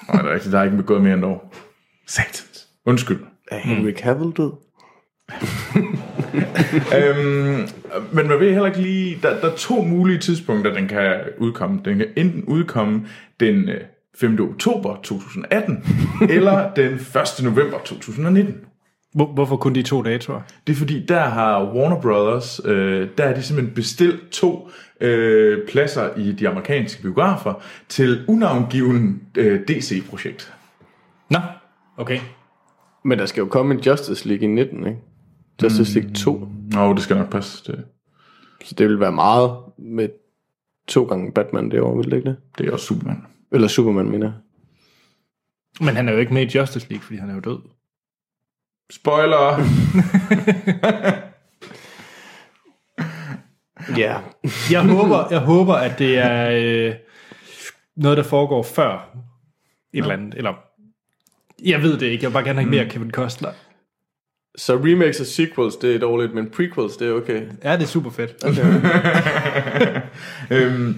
Og 0.10 0.24
der 0.24 0.30
er 0.30 0.34
ikke, 0.34 0.52
der 0.52 0.60
er 0.60 0.64
ikke 0.64 0.78
begået 0.78 1.02
mere 1.02 1.14
end 1.14 1.26
år. 1.26 1.56
Satans. 2.08 2.68
Undskyld. 2.86 3.20
Er 3.52 3.58
Henry 3.58 3.92
Cavill 3.92 4.32
død? 4.32 4.52
øhm, 6.98 7.68
men 8.12 8.28
man 8.28 8.40
ved 8.40 8.52
heller 8.52 8.66
ikke 8.66 8.82
lige, 8.82 9.20
der, 9.22 9.40
der 9.40 9.52
er 9.52 9.56
to 9.56 9.82
mulige 9.82 10.20
tidspunkter, 10.20 10.74
den 10.74 10.88
kan 10.88 11.20
udkomme. 11.38 11.82
Den 11.86 11.98
kan 11.98 12.08
enten 12.16 12.44
udkomme 12.44 13.08
den 13.40 13.70
øh, 13.70 13.82
5. 14.16 14.40
oktober 14.40 14.96
2018, 15.04 15.86
eller 16.36 16.74
den 16.74 16.94
1. 16.94 17.04
november 17.44 17.78
2019. 17.86 18.56
Hvor, 19.14 19.26
hvorfor 19.26 19.58
kun 19.58 19.76
de 19.76 19.82
to 19.82 20.02
datoer? 20.02 20.42
Det 20.68 20.74
er 20.74 20.78
fordi, 20.78 21.06
der 21.06 21.20
har 21.20 21.74
Warner 21.74 22.02
Brothers, 22.02 22.62
øh, 22.66 23.08
der 23.18 23.24
er 23.24 23.36
de 23.36 23.44
simpelthen 23.44 23.76
bestilt 23.76 24.30
to 24.30 24.70
øh, 25.02 25.68
pladser 25.68 26.16
i 26.18 26.32
de 26.32 26.50
amerikanske 26.50 27.02
biografer 27.02 27.54
til 27.90 28.26
unavngiven 28.28 29.22
øh, 29.38 29.60
DC-projekt. 29.68 30.54
Nå, 31.30 31.40
okay. 31.98 32.20
Men 33.06 33.20
der 33.20 33.26
skal 33.26 33.42
jo 33.42 33.48
komme 33.48 33.74
en 33.74 33.80
Justice 33.80 34.28
League 34.28 34.44
i 34.44 34.52
19, 34.52 34.88
ikke? 34.88 35.00
Justice 35.62 36.00
League 36.00 36.14
2. 36.16 36.48
Nå, 36.72 36.94
det 36.94 37.02
skal 37.04 37.18
nok 37.18 37.30
passe. 37.30 37.72
Det, 37.72 37.86
Så 38.66 38.76
det 38.78 38.90
vil 38.90 39.00
være 39.00 39.12
meget 39.12 39.58
med 39.78 40.10
to 40.88 41.04
gange 41.04 41.32
Batman 41.32 41.72
det 41.72 41.82
år, 41.82 41.96
vil 41.98 42.12
det 42.12 42.18
ikke 42.18 42.30
det? 42.30 42.38
det 42.58 42.68
er 42.68 42.72
også 42.72 42.86
Superman. 42.86 43.26
Eller 43.52 43.68
Superman, 43.68 44.10
mener 44.10 44.26
jeg. 44.26 44.34
Men 45.86 45.96
han 45.96 46.08
er 46.10 46.14
jo 46.14 46.20
ikke 46.20 46.34
med 46.34 46.56
i 46.56 46.58
Justice 46.58 46.90
League, 46.90 47.04
fordi 47.04 47.18
han 47.20 47.30
er 47.30 47.34
jo 47.34 47.40
død. 47.40 47.60
Spoiler! 48.92 49.58
Ja. 53.98 54.18
Jeg 54.72 54.82
håber, 54.82 55.28
jeg 55.32 55.40
håber 55.40 55.74
at 55.74 56.00
det 56.00 56.18
er 56.18 56.50
øh, 56.52 56.96
noget, 57.96 58.18
der 58.18 58.24
foregår 58.24 58.64
før 58.64 59.18
et 59.94 60.02
eller 60.02 60.14
andet. 60.14 60.34
Eller, 60.38 60.54
jeg 61.66 61.82
ved 61.82 61.98
det 61.98 62.06
ikke. 62.06 62.24
Jeg 62.24 62.30
vil 62.30 62.34
bare 62.34 62.44
gerne 62.44 62.60
have 62.62 62.70
mere 62.70 62.90
Kevin 62.90 63.12
Costner. 63.12 63.50
Så 64.58 64.76
remakes 64.76 65.20
og 65.20 65.26
sequels, 65.26 65.76
det 65.76 65.96
er 65.96 66.00
dårligt, 66.00 66.34
men 66.34 66.50
prequels, 66.50 66.98
det 66.98 67.08
er 67.08 67.14
okay. 67.14 67.42
Ja, 67.64 67.74
det 67.76 67.84
er 67.84 67.88
super 67.88 68.10
fedt. 68.10 68.44
øhm, 70.52 70.96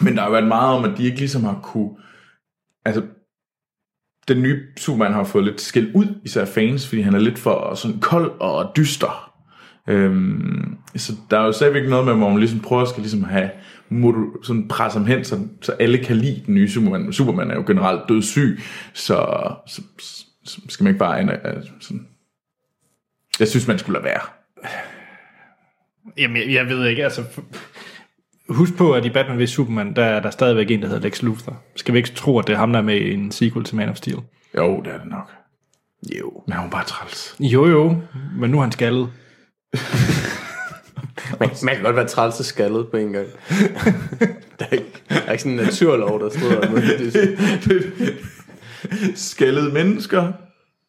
men 0.00 0.16
der 0.16 0.22
har 0.22 0.30
været 0.30 0.46
meget 0.46 0.78
om, 0.78 0.84
at 0.84 0.98
de 0.98 1.04
ikke 1.04 1.18
ligesom 1.18 1.44
har 1.44 1.60
kunne... 1.62 1.90
Altså, 2.84 3.02
den 4.28 4.42
nye 4.42 4.62
Superman 4.76 5.12
har 5.12 5.24
fået 5.24 5.44
lidt 5.44 5.60
skæld 5.60 5.90
ud, 5.94 6.06
især 6.24 6.44
fans, 6.44 6.88
fordi 6.88 7.02
han 7.02 7.14
er 7.14 7.18
lidt 7.18 7.38
for 7.38 7.74
sådan 7.74 8.00
kold 8.00 8.30
og 8.40 8.72
dyster. 8.76 9.32
Øhm, 9.88 10.76
så 10.96 11.12
der 11.30 11.38
er 11.38 11.44
jo 11.44 11.52
stadigvæk 11.52 11.88
noget 11.88 12.04
med, 12.04 12.14
hvor 12.14 12.28
man 12.28 12.38
ligesom 12.38 12.60
prøver 12.60 12.82
at 12.82 12.88
skal 12.88 13.00
ligesom 13.00 13.24
have 13.24 13.50
modu- 13.90 14.42
sådan 14.42 14.68
presse 14.68 14.98
ham 14.98 15.06
hen, 15.06 15.24
så, 15.24 15.38
så 15.62 15.72
alle 15.72 15.98
kan 15.98 16.16
lide 16.16 16.42
den 16.46 16.54
nye 16.54 16.68
Superman. 16.68 17.12
Superman 17.12 17.50
er 17.50 17.54
jo 17.54 17.64
generelt 17.66 18.08
dødssyg, 18.08 18.60
så, 18.92 19.26
så, 19.66 19.82
så 20.44 20.60
skal 20.68 20.84
man 20.84 20.90
ikke 20.90 20.98
bare... 20.98 21.24
Uh, 21.24 21.62
sådan, 21.80 22.06
jeg 23.40 23.48
synes, 23.48 23.66
man 23.68 23.78
skulle 23.78 24.02
lade 24.02 24.04
være. 24.04 24.20
Jamen, 26.18 26.36
jeg, 26.36 26.52
jeg 26.52 26.66
ved 26.66 26.86
ikke, 26.86 27.04
altså... 27.04 27.24
Husk 28.48 28.76
på, 28.76 28.92
at 28.92 29.04
i 29.04 29.10
Batman 29.10 29.38
v 29.38 29.46
Superman, 29.46 29.96
der 29.96 30.04
er 30.04 30.20
der 30.20 30.30
stadigvæk 30.30 30.70
en, 30.70 30.82
der 30.82 30.88
hedder 30.88 31.02
Lex 31.02 31.22
Luthor. 31.22 31.62
Skal 31.76 31.94
vi 31.94 31.98
ikke 31.98 32.10
tro, 32.10 32.38
at 32.38 32.46
det 32.46 32.52
er 32.52 32.56
ham, 32.56 32.72
der 32.72 32.78
er 32.78 32.84
med 32.84 32.96
i 32.96 33.12
en 33.12 33.32
sequel 33.32 33.64
til 33.64 33.76
Man 33.76 33.88
of 33.88 33.96
Steel? 33.96 34.18
Jo, 34.56 34.80
det 34.84 34.92
er 34.92 34.98
det 34.98 35.06
nok. 35.10 35.30
Jo. 36.18 36.42
Men 36.46 36.52
han 36.52 36.64
var 36.64 36.70
bare 36.70 36.84
træls. 36.84 37.36
Jo, 37.40 37.66
jo, 37.66 37.96
men 38.38 38.50
nu 38.50 38.58
er 38.58 38.62
han 38.62 38.72
skaldet. 38.72 39.08
Man, 41.40 41.50
man 41.62 41.74
kan 41.74 41.84
godt 41.84 41.96
være 41.96 42.06
træls 42.06 42.38
og 42.38 42.44
skaldet 42.44 42.88
på 42.88 42.96
en 42.96 43.12
gang. 43.12 43.26
der, 44.58 44.64
er 44.70 44.74
ikke, 44.74 45.02
der 45.08 45.20
er 45.26 45.32
ikke 45.32 45.42
sådan 45.42 45.58
en 45.58 45.64
naturlov, 45.64 46.20
der 46.20 46.30
strider 46.30 46.70
mod 46.70 46.80
det. 46.80 48.18
Skældede 49.18 49.72
mennesker, 49.72 50.32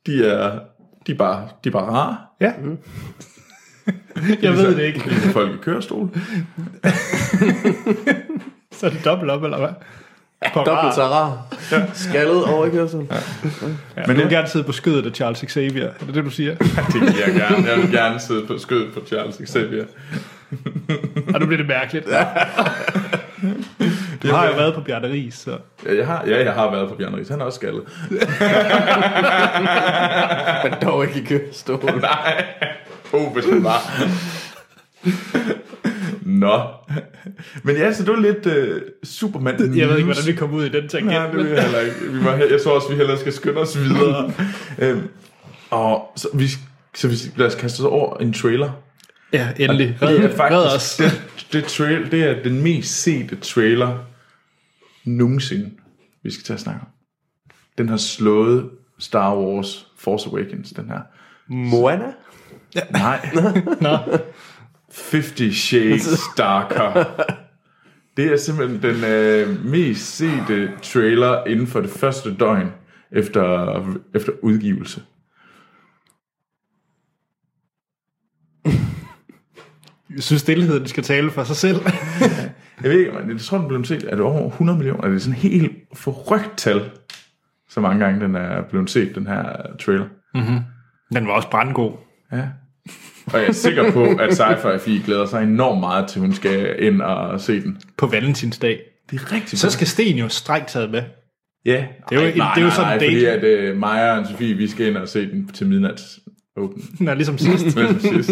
de 0.06 0.26
er, 0.26 0.60
de 1.08 1.12
er, 1.12 1.18
bare, 1.18 1.50
de 1.64 1.70
er 1.70 1.74
bare 1.74 1.92
rare. 1.92 2.18
Ja. 2.42 2.52
jeg 4.42 4.54
ved 4.54 4.76
det 4.76 4.84
ikke. 4.84 5.08
Ligesom 5.08 5.32
folk 5.32 5.52
i 5.52 5.58
kørestol. 5.62 6.10
Så 8.72 8.86
er 8.86 8.90
det 8.90 9.06
dobbelt 9.06 9.32
op, 9.32 9.44
eller 9.44 9.58
hvad? 9.58 9.70
På 10.54 10.60
Dobbelt 10.60 10.96
så 10.96 11.04
rar. 11.04 11.46
Skaldet 11.94 12.44
over 12.46 12.66
i 12.66 12.70
kørselen. 12.70 13.08
Ja, 13.12 13.18
Men 13.96 14.04
men 14.08 14.16
du 14.16 14.22
vil 14.22 14.32
gerne 14.32 14.48
sidde 14.48 14.66
på 14.66 14.72
skødet 14.72 15.06
af 15.06 15.12
Charles 15.12 15.46
Xavier. 15.48 15.88
Er 15.88 16.06
det 16.06 16.16
det, 16.16 16.26
du 16.26 16.30
siger? 16.30 16.56
Det 16.56 17.02
vil 17.02 17.16
jeg 17.26 17.34
gerne. 17.36 17.70
Jeg 17.70 17.78
vil 17.78 17.92
gerne 17.92 18.20
sidde 18.20 18.46
på 18.48 18.58
skødet 18.58 18.94
på 18.94 19.02
Charles 19.08 19.42
Xavier. 19.52 19.86
Og 21.34 21.40
nu 21.40 21.46
bliver 21.46 21.58
det 21.58 21.68
mærkeligt. 21.68 22.06
Du 24.24 24.28
har 24.28 24.48
jo 24.48 24.54
været 24.54 24.74
på 24.74 24.82
Bjarne 24.82 25.12
Ries, 25.12 25.34
så... 25.34 25.58
Ja, 25.86 25.96
jeg 25.96 26.08
har, 26.08 26.24
ja, 26.28 26.44
jeg 26.44 26.54
har 26.54 26.72
været 26.72 26.90
på 26.90 26.96
Bjørn 26.96 27.16
Ries. 27.16 27.30
Han 27.30 27.42
er 27.42 27.46
også 27.46 27.56
skaldet. 27.56 27.84
Men 30.64 30.74
dog 30.82 31.04
ikke 31.06 31.20
i 31.20 31.24
kørestol. 31.24 32.00
Nej. 32.02 32.46
Oh, 33.14 33.34
hvis 33.34 33.46
han 33.46 33.64
var. 33.64 33.80
Nå. 36.22 36.62
Men 37.64 37.76
ja, 37.76 37.94
så 37.94 38.04
du 38.04 38.12
er 38.12 38.20
lidt 38.20 38.46
uh, 38.46 38.82
Superman 39.04 39.78
Jeg 39.78 39.88
ved 39.88 39.98
ikke, 39.98 40.06
hvordan 40.06 40.28
vi 40.28 40.34
kom 40.34 40.54
ud 40.54 40.66
i 40.66 40.70
den 40.70 40.88
ting. 40.88 41.08
Nej, 41.08 41.32
det 41.32 41.50
jeg 41.50 41.64
heller 41.64 41.80
ikke. 41.80 41.96
Vi 42.12 42.22
må, 42.22 42.30
jeg 42.32 42.62
tror 42.64 42.72
også, 42.72 42.90
vi 42.90 42.96
hellere 42.96 43.18
skal 43.18 43.34
skynde 43.34 43.58
os 43.58 43.80
videre. 43.80 44.32
øhm, 44.80 45.08
og 45.70 46.12
så, 46.16 46.28
vi, 46.34 46.48
så 46.96 47.08
vi, 47.08 47.16
lad 47.36 47.48
os 47.48 47.56
kaste 47.56 47.80
os 47.80 47.86
over 47.86 48.18
en 48.18 48.34
trailer. 48.34 48.70
Ja, 49.34 49.48
endelig. 49.60 49.98
Det 50.00 50.10
Red, 50.10 50.18
er 50.18 50.24
red 50.24 50.36
faktisk 50.36 50.76
os. 50.76 50.98
det, 50.98 51.22
det, 51.54 51.64
trail, 51.64 52.12
det 52.12 52.24
er 52.24 52.44
den 52.44 52.62
mest 52.62 53.04
sete 53.04 53.36
trailer 53.36 53.98
nogensinde, 55.06 55.72
vi 56.24 56.32
skal 56.32 56.44
tage 56.44 56.56
at 56.56 56.62
snakke 56.62 56.82
om. 56.82 56.88
Den 57.78 57.90
har 57.90 57.98
slået 57.98 58.70
Star 59.00 59.36
Wars 59.38 59.88
Force 59.98 60.30
Awakens, 60.30 60.70
den 60.70 60.90
her. 60.90 61.02
Moana? 61.48 62.14
Nej, 62.92 63.30
Nå, 63.82 63.98
50 65.12 65.56
Shades 65.56 66.20
Darker. 66.38 67.06
Det 68.18 68.32
er 68.32 68.38
simpelthen 68.38 68.82
den 68.82 69.04
øh, 69.04 69.66
mest 69.66 70.16
sete 70.16 70.72
trailer 70.82 71.46
inden 71.46 71.68
for 71.68 71.82
det 71.82 71.90
første 71.90 72.36
døgn 72.36 72.72
efter, 73.12 73.98
efter 74.16 74.32
udgivelse. 74.42 75.02
jeg 80.16 80.24
synes, 80.24 80.42
stillheden 80.42 80.88
skal 80.88 81.04
tale 81.04 81.32
for 81.32 81.44
sig 81.44 81.56
selv. 81.56 81.78
Jeg 82.84 82.92
ved 82.92 83.00
ikke, 83.00 83.12
men 83.12 83.30
jeg 83.32 83.40
tror, 83.40 83.58
den 83.58 83.68
blev 83.68 83.86
set. 83.86 84.04
Er 84.04 84.16
det 84.16 84.20
over 84.26 84.48
100 84.50 84.78
millioner? 84.78 85.04
Er 85.04 85.10
det 85.10 85.22
sådan 85.22 85.34
et 85.36 85.40
helt 85.42 85.72
forrygt 85.94 86.58
tal, 86.58 86.82
så 87.70 87.80
mange 87.80 88.06
gange 88.06 88.20
den 88.26 88.36
er 88.36 88.62
blevet 88.70 88.90
set, 88.90 89.16
den 89.16 89.28
her 89.28 89.44
trailer? 89.80 90.06
Den 91.14 91.28
var 91.28 91.34
også 91.34 91.50
brandgod. 91.50 91.92
Ja. 92.32 92.44
Og 93.34 93.40
jeg 93.40 93.48
er 93.48 93.52
sikker 93.52 93.92
på, 93.92 94.04
at 94.04 94.40
Sci-Fi 94.40 95.06
glæder 95.06 95.26
sig 95.26 95.44
enormt 95.44 95.80
meget 95.80 96.08
til, 96.08 96.22
hun 96.22 96.34
skal 96.34 96.84
ind 96.84 97.02
og 97.02 97.42
se 97.42 97.62
den. 97.62 97.78
På 97.98 98.08
Valentinsdag. 98.08 98.80
Det 99.12 99.20
er 99.22 99.32
rigtigt. 99.32 99.62
Så 99.62 99.70
skal 99.70 99.88
Sten 99.88 100.18
jo 100.18 100.28
strengt 100.30 100.70
taget 100.70 100.92
med. 100.92 101.04
Ja. 101.66 101.86
Det 102.10 102.18
er 102.18 102.22
jo- 102.22 102.28
Ej, 102.28 102.34
nej, 102.38 102.54
det 102.56 102.62
er 102.62 102.66
jo 102.66 102.68
nej, 102.68 102.76
sådan 102.76 102.88
nej, 102.88 102.94
en 102.94 103.00
date. 103.00 103.12
fordi 103.12 103.26
at 103.26 103.44
øh, 103.44 103.78
Maja 103.78 104.18
og 104.20 104.28
Sofie, 104.28 104.54
vi 104.56 104.68
skal 104.68 104.88
ind 104.88 104.98
og 104.98 105.08
se 105.08 105.32
den 105.32 105.48
til 105.48 105.68
midnat. 105.68 106.02
Åben. 106.58 106.84
Nå, 107.00 107.14
ligesom 107.14 107.38
sidst. 107.38 107.76
Men 107.78 108.00
sidst. 108.00 108.32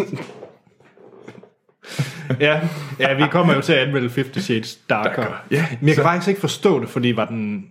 ja, 2.40 2.62
ja, 3.00 3.14
vi 3.14 3.24
kommer 3.32 3.54
jo 3.56 3.62
til 3.62 3.74
at 3.74 3.80
anmelde 3.88 4.10
50 4.10 4.44
Shades 4.44 4.76
Darker. 4.90 5.16
Darker. 5.16 5.36
Ja, 5.52 5.66
Men 5.82 5.88
jeg 5.88 5.96
kan 5.96 6.04
så- 6.04 6.10
faktisk 6.10 6.28
ikke 6.30 6.42
forstå 6.42 6.80
det, 6.80 6.90
fordi 6.90 7.12
var 7.16 7.26
den 7.26 7.66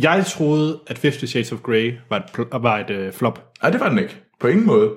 Jeg 0.00 0.24
troede, 0.26 0.80
at 0.86 0.98
Fifty 0.98 1.24
Shades 1.24 1.52
of 1.52 1.58
Grey 1.58 1.94
var 2.10 2.16
et, 2.16 2.22
pl- 2.38 2.58
var 2.58 2.78
et 2.78 2.90
øh, 2.90 3.12
flop. 3.12 3.52
Nej, 3.62 3.70
det 3.70 3.80
var 3.80 3.88
den 3.88 3.98
ikke. 3.98 4.16
På 4.40 4.46
ingen 4.46 4.66
måde. 4.66 4.90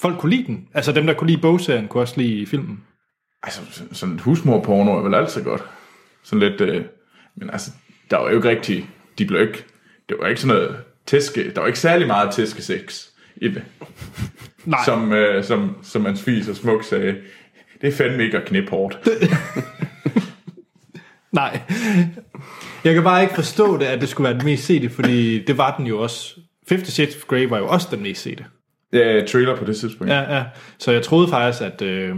Folk 0.00 0.18
kunne 0.18 0.30
lide 0.30 0.46
den. 0.46 0.68
Altså 0.74 0.92
dem, 0.92 1.06
der 1.06 1.14
kunne 1.14 1.30
lide 1.30 1.40
bogserien, 1.40 1.88
kunne 1.88 2.02
også 2.02 2.14
lide 2.16 2.46
filmen. 2.46 2.80
Altså, 3.42 3.60
sådan- 3.92 4.14
et 4.14 4.20
husmorporno 4.20 4.98
er 4.98 5.02
vel 5.02 5.14
altid 5.14 5.44
godt. 5.44 5.62
Sådan 6.22 6.48
lidt... 6.50 6.60
Øh, 6.60 6.84
men 7.36 7.50
altså, 7.50 7.70
der 8.10 8.16
var 8.16 8.30
jo 8.30 8.36
ikke 8.36 8.48
rigtig... 8.48 8.88
De 9.18 9.24
blev 9.26 9.40
ikke... 9.40 9.64
Det 10.08 10.16
var 10.20 10.28
ikke 10.28 10.40
sådan 10.40 10.56
noget 10.56 10.76
tæske... 11.06 11.52
Der 11.54 11.60
var 11.60 11.66
ikke 11.66 11.78
særlig 11.78 12.06
meget 12.06 12.30
tæskesex 12.30 13.04
i 13.36 13.48
det. 13.48 13.62
Nej, 14.64 14.80
Som, 14.84 15.12
øh, 15.12 15.44
som, 15.44 15.76
som 15.82 16.02
man 16.02 16.16
spiser 16.16 16.54
smuk 16.54 16.84
sagde. 16.84 17.16
Det 17.80 17.88
er 17.88 17.92
fandme 17.92 18.24
ikke 18.24 18.38
at 18.38 18.44
knippe 18.44 18.70
hårdt. 18.70 18.98
nej. 21.32 21.60
Jeg 22.84 22.94
kan 22.94 23.02
bare 23.02 23.22
ikke 23.22 23.34
forstå 23.34 23.76
det, 23.76 23.84
at 23.84 24.00
det 24.00 24.08
skulle 24.08 24.28
være 24.28 24.38
den 24.38 24.44
mest 24.44 24.64
sete, 24.64 24.90
fordi 24.90 25.44
det 25.44 25.58
var 25.58 25.76
den 25.76 25.86
jo 25.86 26.02
også. 26.02 26.40
Fifty 26.68 26.90
Shades 26.90 27.16
of 27.16 27.22
Grey 27.22 27.48
var 27.48 27.58
jo 27.58 27.68
også 27.68 27.88
den 27.90 28.02
mest 28.02 28.22
sete. 28.22 28.44
Ja, 28.92 29.24
trailer 29.26 29.56
på 29.56 29.64
det 29.64 29.76
tidspunkt. 29.76 30.12
Ja, 30.12 30.36
ja. 30.36 30.44
Så 30.78 30.92
jeg 30.92 31.02
troede 31.02 31.28
faktisk, 31.28 31.64
at... 31.64 31.82
Øh, 31.82 32.16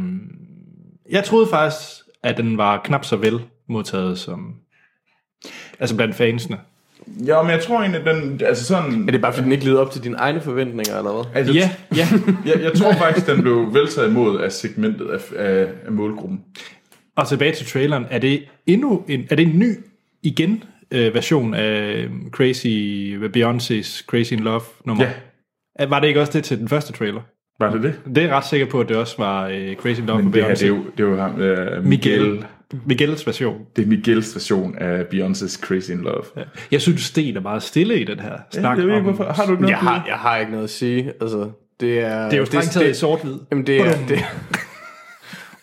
jeg 1.11 1.25
troede 1.25 1.47
faktisk, 1.51 1.83
at 2.23 2.37
den 2.37 2.59
var 2.59 2.81
knap 2.85 3.05
så 3.05 3.17
vel 3.17 3.41
modtaget 3.69 4.19
som... 4.19 4.55
Altså 5.81 5.97
blandt 5.97 6.15
fansene. 6.15 6.59
Ja, 7.27 7.43
men 7.43 7.51
jeg 7.51 7.61
tror 7.61 7.81
egentlig, 7.81 8.05
den... 8.05 8.41
Altså 8.45 8.65
sådan... 8.65 9.09
Er 9.09 9.13
det 9.13 9.21
bare 9.21 9.33
fordi, 9.33 9.45
den 9.45 9.53
ikke 9.53 9.65
levede 9.65 9.81
op 9.81 9.91
til 9.91 10.05
dine 10.05 10.17
egne 10.17 10.41
forventninger, 10.41 10.99
eller 10.99 11.13
hvad? 11.13 11.25
Altså, 11.35 11.53
Ja, 11.55 11.71
ja. 11.97 12.09
Jeg, 12.55 12.63
jeg 12.63 12.73
tror 12.73 12.93
faktisk, 12.93 13.27
den 13.27 13.43
blev 13.43 13.75
veltaget 13.75 14.09
imod 14.09 14.41
af 14.41 14.53
segmentet 14.53 15.07
af, 15.11 15.19
af, 15.37 15.69
af 15.87 15.93
målgruppen. 15.93 16.41
Og 17.17 17.29
tilbage 17.29 17.55
til 17.55 17.67
traileren. 17.67 18.07
Er 18.11 18.19
det 18.19 18.45
endnu 18.67 19.05
en, 19.09 19.25
er 19.31 19.35
det 19.37 19.47
en 19.47 19.59
ny, 19.59 19.75
igen, 20.23 20.65
øh, 20.91 21.15
version 21.15 21.55
af 21.55 22.09
Crazy, 22.31 22.67
Beyoncé's 23.37 24.07
Crazy 24.07 24.33
in 24.33 24.41
Love 24.41 24.63
nummer? 24.85 25.05
Ja. 25.81 25.87
Var 25.87 26.01
det 26.01 26.09
ikke 26.09 26.21
også 26.21 26.33
det 26.33 26.45
til 26.45 26.59
den 26.59 26.69
første 26.69 26.93
trailer? 26.93 27.21
Var 27.61 27.71
det 27.73 27.83
det? 27.83 28.01
Det 28.07 28.19
er 28.19 28.23
jeg 28.23 28.37
ret 28.37 28.47
sikker 28.47 28.67
på, 28.67 28.81
at 28.81 28.89
det 28.89 28.97
også 28.97 29.15
var 29.19 29.47
øh, 29.49 29.77
Crazy 29.77 30.01
in 30.01 30.07
Love 30.07 30.19
Men 30.19 30.25
med 30.25 30.33
det 30.33 30.45
her, 30.45 30.51
Beyoncé. 30.51 30.59
det 30.59 30.63
er 30.63 30.69
jo, 30.69 30.85
det 30.99 31.05
er 31.05 31.09
jo 31.09 31.17
ham, 31.17 31.35
uh, 31.35 31.85
Miguel. 31.85 32.23
Miguel. 32.23 32.45
Miguels 32.87 33.27
version. 33.27 33.61
Det 33.77 33.83
er 33.83 33.87
Miguels 33.87 34.35
version 34.35 34.79
af 34.79 35.03
Beyoncé's 35.03 35.61
Crazy 35.61 35.91
in 35.91 36.01
Love. 36.01 36.23
Ja, 36.37 36.43
Jeg 36.71 36.81
synes, 36.83 37.03
Sten 37.03 37.37
er 37.37 37.41
meget 37.41 37.63
stille 37.63 38.01
i 38.01 38.05
den 38.05 38.21
her 38.21 38.33
snak 38.53 38.79
jeg 38.79 38.87
ved 38.87 38.95
ikke, 38.95 39.09
om... 39.09 39.15
hvorfor. 39.15 39.33
Har 39.33 39.47
du 39.47 39.51
ikke 39.53 39.63
noget 39.63 39.71
Jeg 39.73 39.79
har, 39.79 40.05
jeg 40.07 40.17
har 40.17 40.37
ikke 40.37 40.51
noget 40.53 40.65
at 40.65 40.71
sige. 40.71 41.13
Altså, 41.21 41.51
det 41.81 42.01
er... 42.01 42.25
Det 42.25 42.33
er 42.33 42.39
jo 42.39 42.45
strengt 42.45 42.71
taget 42.71 42.91
i 42.91 42.95
sort-hvid. 42.95 43.39
Jamen, 43.51 43.67
det 43.67 43.81
er... 43.81 44.07
Det, 44.09 44.25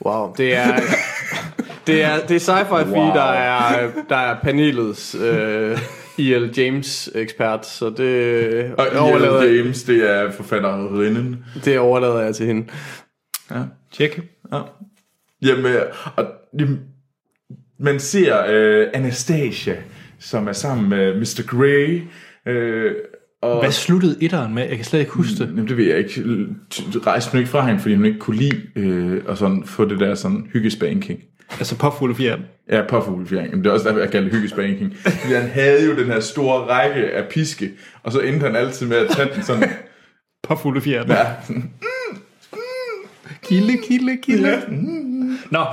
wow, 0.05 0.33
det 0.37 0.55
er... 0.55 0.79
Det 1.87 2.03
er, 2.03 2.19
det 2.27 2.35
er 2.35 2.39
sci-fi 2.39 2.71
wow. 2.73 2.95
Wow. 3.05 3.13
der 3.13 3.21
er, 3.23 3.89
der 4.09 4.15
er 4.15 4.39
panelets 4.43 5.15
øh, 5.15 5.77
E.L. 6.19 6.53
James 6.57 7.09
ekspert, 7.15 7.65
så 7.65 7.89
det 7.89 8.73
Og 8.77 8.87
Overlader. 8.99 9.43
James, 9.43 9.83
det 9.83 10.11
er 10.11 10.31
forfatterinden. 10.31 11.45
det 11.65 11.79
overlader 11.79 12.19
jeg 12.21 12.35
til 12.35 12.45
hende. 12.45 12.67
Ja. 13.51 13.61
Tjek. 13.93 14.19
ja. 14.53 14.59
Jamen, 15.41 15.75
og, 16.15 16.25
jamen, 16.59 16.79
man 17.79 17.99
ser 17.99 18.43
øh, 18.49 18.87
Anastasia, 18.93 19.75
som 20.19 20.47
er 20.47 20.53
sammen 20.53 20.89
med 20.89 21.15
Mr. 21.19 21.43
Grey. 21.47 22.01
Øh, 22.51 22.91
og, 23.41 23.59
Hvad 23.59 23.71
sluttede 23.71 24.17
etteren 24.21 24.53
med? 24.53 24.67
Jeg 24.67 24.75
kan 24.75 24.85
slet 24.85 24.99
ikke 24.99 25.11
huske 25.11 25.33
det. 25.39 25.47
Jamen, 25.47 25.67
det 25.67 25.77
ved 25.77 25.85
jeg 25.85 25.97
ikke. 25.97 26.23
Rejste 27.05 27.31
hun 27.31 27.39
ikke 27.39 27.51
fra 27.51 27.65
hende, 27.67 27.79
fordi 27.81 27.95
hun 27.95 28.05
ikke 28.05 28.19
kunne 28.19 28.37
lide 28.37 28.61
øh, 28.75 29.21
og 29.25 29.37
sådan 29.37 29.63
få 29.65 29.85
det 29.85 29.99
der 29.99 30.15
sådan 30.15 30.47
hyggespanking. 30.53 31.19
Altså 31.51 31.77
påfulde 31.77 32.15
fjern. 32.15 32.41
Ja, 32.71 32.81
påfuglefjering. 32.89 33.51
Men 33.51 33.63
det 33.63 33.69
er 33.69 33.73
også 33.73 33.87
derfor, 33.87 33.99
jeg 33.99 34.11
kalder 34.11 34.29
det 34.29 34.37
hyggespanking. 34.37 34.95
Fordi 34.97 35.33
han 35.33 35.49
havde 35.49 35.85
jo 35.85 35.95
den 35.95 36.05
her 36.05 36.19
store 36.19 36.59
række 36.59 37.11
af 37.11 37.27
piske, 37.29 37.71
og 38.03 38.11
så 38.11 38.19
endte 38.19 38.45
han 38.45 38.55
altid 38.55 38.87
med 38.87 38.97
at 38.97 39.09
tage 39.09 39.29
den 39.35 39.43
sådan, 39.43 39.69
Påfulde 40.43 40.81
fjern. 40.81 41.07
ja, 41.07 41.25
sådan 41.47 41.71
Kilde, 43.43 43.77
kilde, 43.87 44.17
kilde. 44.23 44.49
Ja. 44.49 44.59
Nå, 45.51 45.65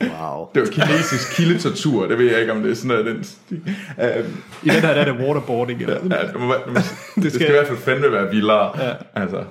Wow. 0.00 0.48
det 0.54 0.62
var 0.62 0.68
kinesisk 0.68 1.36
kildetortur, 1.36 2.06
det 2.08 2.18
ved 2.18 2.30
jeg 2.30 2.40
ikke, 2.40 2.52
om 2.52 2.62
det 2.62 2.70
er 2.70 2.74
sådan 2.74 2.88
noget 2.88 3.06
den 3.06 3.24
stil. 3.24 3.62
Um, 3.98 4.42
i 4.62 4.68
den 4.68 4.70
her 4.70 4.80
der 4.80 4.88
er 4.88 5.04
det 5.12 5.20
waterboarding. 5.26 5.80
Eller? 5.82 5.94
ja, 5.94 6.26
det, 6.26 6.40
må, 6.40 6.46
være- 6.48 6.62
det, 6.64 6.72
må, 6.72 6.74
det, 6.80 6.84
skal, 6.84 7.22
det 7.22 7.32
skal 7.32 7.48
i 7.48 7.50
hvert 7.52 7.66
fald 7.66 7.78
fandme 7.78 8.12
være 8.12 8.30
vildere. 8.30 8.84
Ja. 8.88 8.92
Altså, 9.14 9.44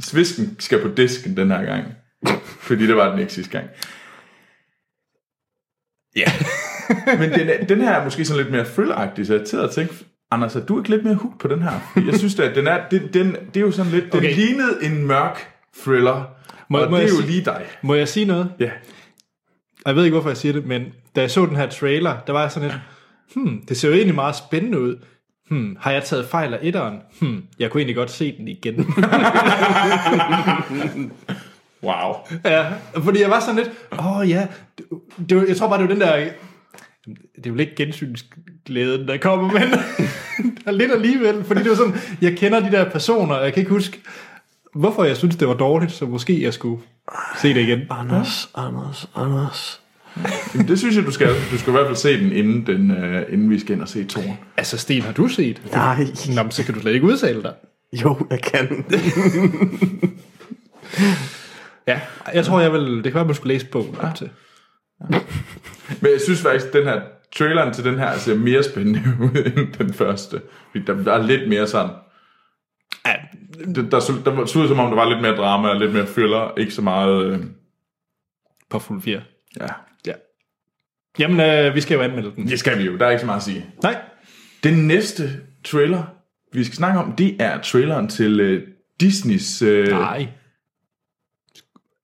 svisken 0.00 0.56
skal 0.58 0.82
på 0.82 0.88
disken 0.88 1.36
den 1.36 1.50
her 1.50 1.64
gang. 1.64 1.84
Fordi 2.60 2.86
det 2.86 2.96
var 2.96 3.10
den 3.10 3.18
ikke 3.18 3.32
sidste 3.32 3.52
gang. 3.52 3.66
Ja. 6.16 6.32
Men 7.20 7.30
den, 7.32 7.48
er- 7.48 7.64
den 7.64 7.80
her 7.80 7.90
er 7.92 8.04
måske 8.04 8.24
sådan 8.24 8.42
lidt 8.42 8.52
mere 8.52 8.64
thrilleragtig, 8.64 9.26
så 9.26 9.34
jeg 9.34 9.44
til 9.46 9.56
at 9.56 9.70
tænke, 9.70 9.94
Anders, 10.30 10.56
er 10.56 10.60
du 10.66 10.78
ikke 10.80 10.90
lidt 10.90 11.04
mere 11.04 11.14
hooked 11.14 11.38
på 11.38 11.48
den 11.48 11.62
her? 11.62 12.02
Jeg 12.06 12.18
synes, 12.18 12.38
at 12.40 12.54
den 12.56 12.66
er, 12.66 12.88
den, 12.90 13.12
den, 13.12 13.32
det 13.54 13.56
er 13.56 13.60
jo 13.60 13.70
sådan 13.70 13.92
lidt, 13.92 14.04
den 14.12 14.18
Okay. 14.18 14.34
lignede 14.34 14.78
en 14.82 15.06
mørk 15.06 15.48
thriller. 15.84 16.24
Må- 16.68 16.78
og 16.78 16.90
må 16.90 16.96
det 16.96 17.04
er 17.04 17.08
jo 17.08 17.14
sige- 17.16 17.26
lige 17.26 17.44
dig. 17.44 17.66
Må 17.82 17.94
jeg 17.94 18.08
sige 18.08 18.26
noget? 18.26 18.52
Ja. 18.60 18.64
Og 18.64 18.70
Jeg 19.86 19.96
ved 19.96 20.04
ikke, 20.04 20.14
hvorfor 20.14 20.30
jeg 20.30 20.36
siger 20.36 20.52
det, 20.52 20.66
men 20.66 20.82
da 21.16 21.20
jeg 21.20 21.30
så 21.30 21.46
den 21.46 21.56
her 21.56 21.66
trailer, 21.68 22.16
der 22.26 22.32
var 22.32 22.40
jeg 22.40 22.50
sådan 22.52 22.68
lidt, 22.68 22.80
hmm, 23.34 23.66
det 23.68 23.76
ser 23.76 23.88
jo 23.88 23.94
egentlig 23.94 24.14
meget 24.14 24.36
spændende 24.36 24.80
ud. 24.80 24.96
Hmm, 25.50 25.76
har 25.80 25.90
jeg 25.90 26.04
taget 26.04 26.26
fejl 26.28 26.54
af 26.54 26.58
etteren? 26.62 26.98
Hmm, 27.20 27.42
jeg 27.58 27.70
kunne 27.70 27.80
egentlig 27.80 27.96
godt 27.96 28.10
se 28.10 28.36
den 28.38 28.48
igen. 28.48 28.86
Wow. 31.82 32.14
ja, 32.44 32.66
fordi 32.98 33.20
jeg 33.20 33.30
var 33.30 33.40
sådan 33.40 33.56
lidt, 33.56 33.70
åh 33.92 34.16
oh, 34.18 34.30
ja, 34.30 34.46
det, 34.78 34.84
det, 35.28 35.36
var- 35.36 35.44
jeg 35.48 35.56
tror 35.56 35.68
bare, 35.68 35.78
det 35.82 35.88
var 35.88 35.94
den 35.94 36.00
der, 36.02 36.16
det 37.36 37.46
er 37.46 37.50
jo 37.50 37.54
lidt 37.54 37.74
gensynsglæden, 37.76 39.08
der 39.08 39.16
kommer, 39.16 39.52
men 39.52 39.62
lidt 40.78 40.92
alligevel, 40.92 41.44
fordi 41.44 41.60
det 41.62 41.70
var 41.70 41.76
sådan, 41.76 41.94
jeg 42.20 42.36
kender 42.36 42.60
de 42.60 42.70
der 42.76 42.90
personer, 42.90 43.34
og 43.34 43.44
jeg 43.44 43.52
kan 43.52 43.60
ikke 43.60 43.70
huske, 43.72 44.00
hvorfor 44.74 45.04
jeg 45.04 45.16
synes, 45.16 45.36
det 45.36 45.48
var 45.48 45.54
dårligt, 45.54 45.92
så 45.92 46.06
måske 46.06 46.42
jeg 46.42 46.54
skulle 46.54 46.82
se 47.42 47.54
det 47.54 47.60
igen. 47.60 47.80
Anders, 47.90 48.50
Anders, 48.54 49.08
Anders. 49.14 49.80
Jamen, 50.54 50.68
det 50.68 50.78
synes 50.78 50.96
jeg, 50.96 51.06
du 51.06 51.10
skal. 51.10 51.28
Du 51.50 51.58
skal 51.58 51.70
i 51.70 51.72
hvert 51.72 51.86
fald 51.86 51.96
se 51.96 52.20
den, 52.20 52.32
inden, 52.32 52.66
den, 52.66 52.90
uh, 52.90 53.32
inden 53.32 53.50
vi 53.50 53.58
skal 53.58 53.74
ind 53.74 53.82
og 53.82 53.88
se 53.88 54.04
toren. 54.04 54.38
Altså, 54.56 54.78
Sten, 54.78 55.02
har 55.02 55.12
du 55.12 55.28
set? 55.28 55.62
Nej. 55.72 56.06
Nå, 56.34 56.42
men 56.42 56.50
så 56.50 56.64
kan 56.64 56.74
du 56.74 56.80
slet 56.80 56.94
ikke 56.94 57.06
udtale 57.06 57.42
dig. 57.42 57.54
Jo, 57.92 58.16
jeg 58.30 58.40
kan. 58.40 58.84
Ja, 61.86 62.00
jeg 62.34 62.44
tror, 62.44 62.60
jeg 62.60 62.72
vil... 62.72 62.96
Det 62.96 63.04
kan 63.04 63.14
være, 63.14 63.24
man 63.24 63.34
skulle 63.34 63.54
læse 63.54 63.66
bogen 63.66 63.96
op 64.00 64.14
til. 64.14 64.30
Men 66.00 66.12
jeg 66.12 66.20
synes 66.24 66.42
faktisk, 66.42 66.72
den 66.72 66.84
her 66.84 67.00
traileren 67.36 67.74
til 67.74 67.84
den 67.84 67.98
her 67.98 68.18
ser 68.18 68.34
mere 68.34 68.62
spændende 68.62 69.02
ud 69.24 69.52
end 69.56 69.72
den 69.78 69.94
første. 69.94 70.40
Der, 70.86 70.94
der 71.02 71.12
er 71.12 71.22
lidt 71.22 71.48
mere 71.48 71.66
sådan... 71.66 71.90
Ja, 73.58 73.64
Der, 73.72 73.82
der, 73.82 74.00
der 74.34 74.46
så 74.46 74.58
ud 74.58 74.68
som 74.68 74.78
om, 74.78 74.90
der 74.90 74.96
var 74.96 75.08
lidt 75.08 75.22
mere 75.22 75.36
drama 75.36 75.68
og 75.68 75.76
lidt 75.76 75.92
mere 75.92 76.06
thriller. 76.06 76.54
Ikke 76.58 76.72
så 76.72 76.82
meget... 76.82 77.26
Øh, 77.26 77.38
på 78.70 78.78
fuld 78.78 79.02
fire. 79.02 79.22
ja, 79.60 79.66
Ja. 80.06 80.12
Jamen, 81.18 81.40
øh, 81.40 81.74
vi 81.74 81.80
skal 81.80 81.94
jo 81.94 82.00
anmelde 82.02 82.32
den. 82.36 82.46
det 82.48 82.58
skal 82.58 82.78
vi 82.78 82.84
jo. 82.84 82.96
Der 82.98 83.06
er 83.06 83.10
ikke 83.10 83.20
så 83.20 83.26
meget 83.26 83.36
at 83.38 83.42
sige. 83.44 83.66
Nej. 83.82 84.02
Den 84.64 84.86
næste 84.86 85.30
trailer, 85.64 86.02
vi 86.52 86.64
skal 86.64 86.76
snakke 86.76 86.98
om, 87.00 87.12
det 87.12 87.36
er 87.42 87.60
traileren 87.60 88.08
til 88.08 88.40
øh, 88.40 88.68
Disneys... 89.00 89.62
Øh, 89.62 89.88
Nej. 89.88 90.28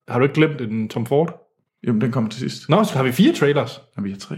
Har 0.09 0.19
du 0.19 0.23
ikke 0.25 0.35
glemt 0.35 0.61
en 0.61 0.89
Tom 0.89 1.07
Ford? 1.07 1.41
Jamen, 1.87 2.01
den 2.01 2.13
kommer 2.13 2.31
til 2.31 2.41
sidst. 2.41 2.69
Nå, 2.69 2.85
så 2.85 2.97
har 2.97 3.03
vi 3.03 3.13
fire 3.13 3.33
trailers. 3.35 3.81
Og 3.97 4.05
vi 4.05 4.11
har 4.11 4.19
tre. 4.19 4.37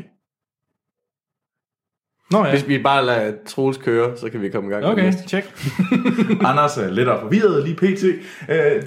Nå 2.33 2.45
ja. 2.45 2.51
Hvis 2.51 2.68
vi 2.68 2.78
bare 2.78 3.07
lader 3.07 3.33
Troels 3.47 3.76
køre, 3.78 4.16
så 4.16 4.28
kan 4.28 4.43
vi 4.43 4.49
komme 4.49 4.70
i 4.70 4.72
gang 4.72 4.85
Okay, 4.85 5.12
tjek. 5.26 5.45
Anders 6.51 6.78
er 6.78 6.91
lidt 6.91 7.09
forvirret 7.20 7.64
lige 7.64 7.76
pt. 7.76 7.83
Øh, 8.05 8.09
den 8.09 8.18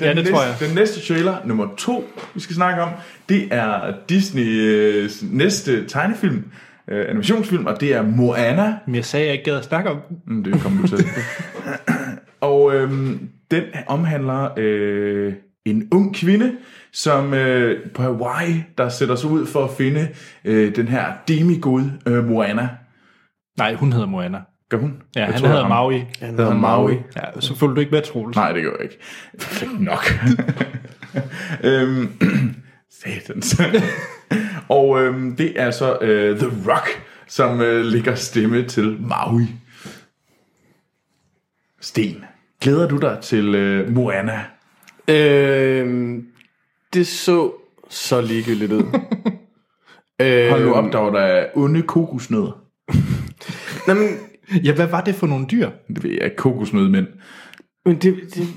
Ja, 0.01 0.07
det 0.07 0.15
næste, 0.15 0.31
tror 0.31 0.43
jeg. 0.43 0.55
Den 0.59 0.75
næste 0.75 1.13
trailer, 1.13 1.35
nummer 1.45 1.67
to, 1.77 2.09
vi 2.33 2.39
skal 2.39 2.55
snakke 2.55 2.81
om, 2.81 2.89
det 3.29 3.47
er 3.51 3.93
Disneys 4.09 5.23
næste 5.31 5.87
tegnefilm, 5.87 6.43
øh, 6.87 7.05
animationsfilm, 7.09 7.65
og 7.65 7.81
det 7.81 7.93
er 7.93 8.01
Moana. 8.01 8.73
Men 8.85 8.95
jeg 8.95 9.05
sagde, 9.05 9.25
jeg 9.25 9.33
ikke 9.33 9.45
gad 9.45 9.57
at 9.57 9.65
snakke 9.65 9.89
om. 9.89 9.97
Mm, 10.27 10.43
Det 10.43 10.61
kommer 10.61 10.81
du 10.81 10.87
til. 10.87 11.05
og 12.41 12.75
øhm, 12.75 13.29
den 13.51 13.63
omhandler 13.87 14.49
øh, 14.57 15.33
en 15.65 15.87
ung 15.91 16.15
kvinde, 16.15 16.51
som 16.93 17.33
øh, 17.33 17.89
på 17.93 18.01
Hawaii, 18.01 18.63
der 18.77 18.89
sætter 18.89 19.15
sig 19.15 19.29
ud 19.29 19.45
for 19.45 19.63
at 19.63 19.69
finde 19.77 20.07
øh, 20.45 20.75
den 20.75 20.87
her 20.87 21.05
demigod 21.27 21.83
øh, 22.07 22.27
Moana. 22.27 22.69
Nej, 23.57 23.73
hun 23.73 23.91
hedder 23.93 24.07
Moana. 24.07 24.41
Gør 24.69 24.77
hun? 24.77 25.01
Ja, 25.15 25.19
Jeg 25.19 25.27
han 25.33 25.39
tror, 25.39 25.47
hedder 25.47 25.61
ham- 25.63 25.69
Maui. 25.69 26.03
Han 26.21 26.29
hedder 26.29 26.53
Maui. 26.53 26.93
Ja, 27.15 27.39
så 27.41 27.55
følger 27.55 27.73
du 27.75 27.79
ikke 27.79 27.91
med, 27.91 28.01
Troels. 28.01 28.35
Nej, 28.35 28.51
det 28.53 28.63
gør 28.63 28.71
jeg 28.71 28.83
ikke. 28.83 28.97
Fedt 29.39 29.81
nok. 29.81 30.05
øhm, 31.69 32.07
satans. 33.03 33.61
og 34.69 35.01
øhm, 35.01 35.35
det 35.35 35.61
er 35.61 35.71
så 35.71 35.97
øh, 36.01 36.37
The 36.39 36.47
Rock, 36.71 37.03
som 37.27 37.61
øh, 37.61 37.85
lægger 37.85 38.15
stemme 38.15 38.63
til 38.67 38.97
Maui. 39.01 39.47
Sten, 41.81 42.23
glæder 42.61 42.87
du 42.87 42.97
dig 42.97 43.17
til 43.21 43.55
øh, 43.55 43.89
Moana? 43.93 44.43
Øhm, 45.07 46.27
det 46.93 47.07
så 47.07 47.51
så 47.89 48.21
ligegyldigt 48.21 48.71
ud. 48.71 48.83
øhm, 50.21 50.49
Hold 50.51 50.65
nu 50.65 50.73
op, 50.73 50.91
der 50.93 50.99
var 50.99 51.09
der 51.09 51.45
onde 51.55 51.81
kokosnødder. 51.81 52.61
Nå, 53.87 53.93
men, 53.93 54.09
Ja, 54.63 54.73
hvad 54.73 54.87
var 54.87 55.01
det 55.01 55.15
for 55.15 55.27
nogle 55.27 55.45
dyr? 55.51 55.69
Det 55.87 56.03
ved 56.03 56.11
jeg 56.11 56.23
ikke. 56.23 56.35
Kokosnødmænd. 56.35 57.07
men, 57.85 57.95
det, 58.01 58.17
det, 58.35 58.47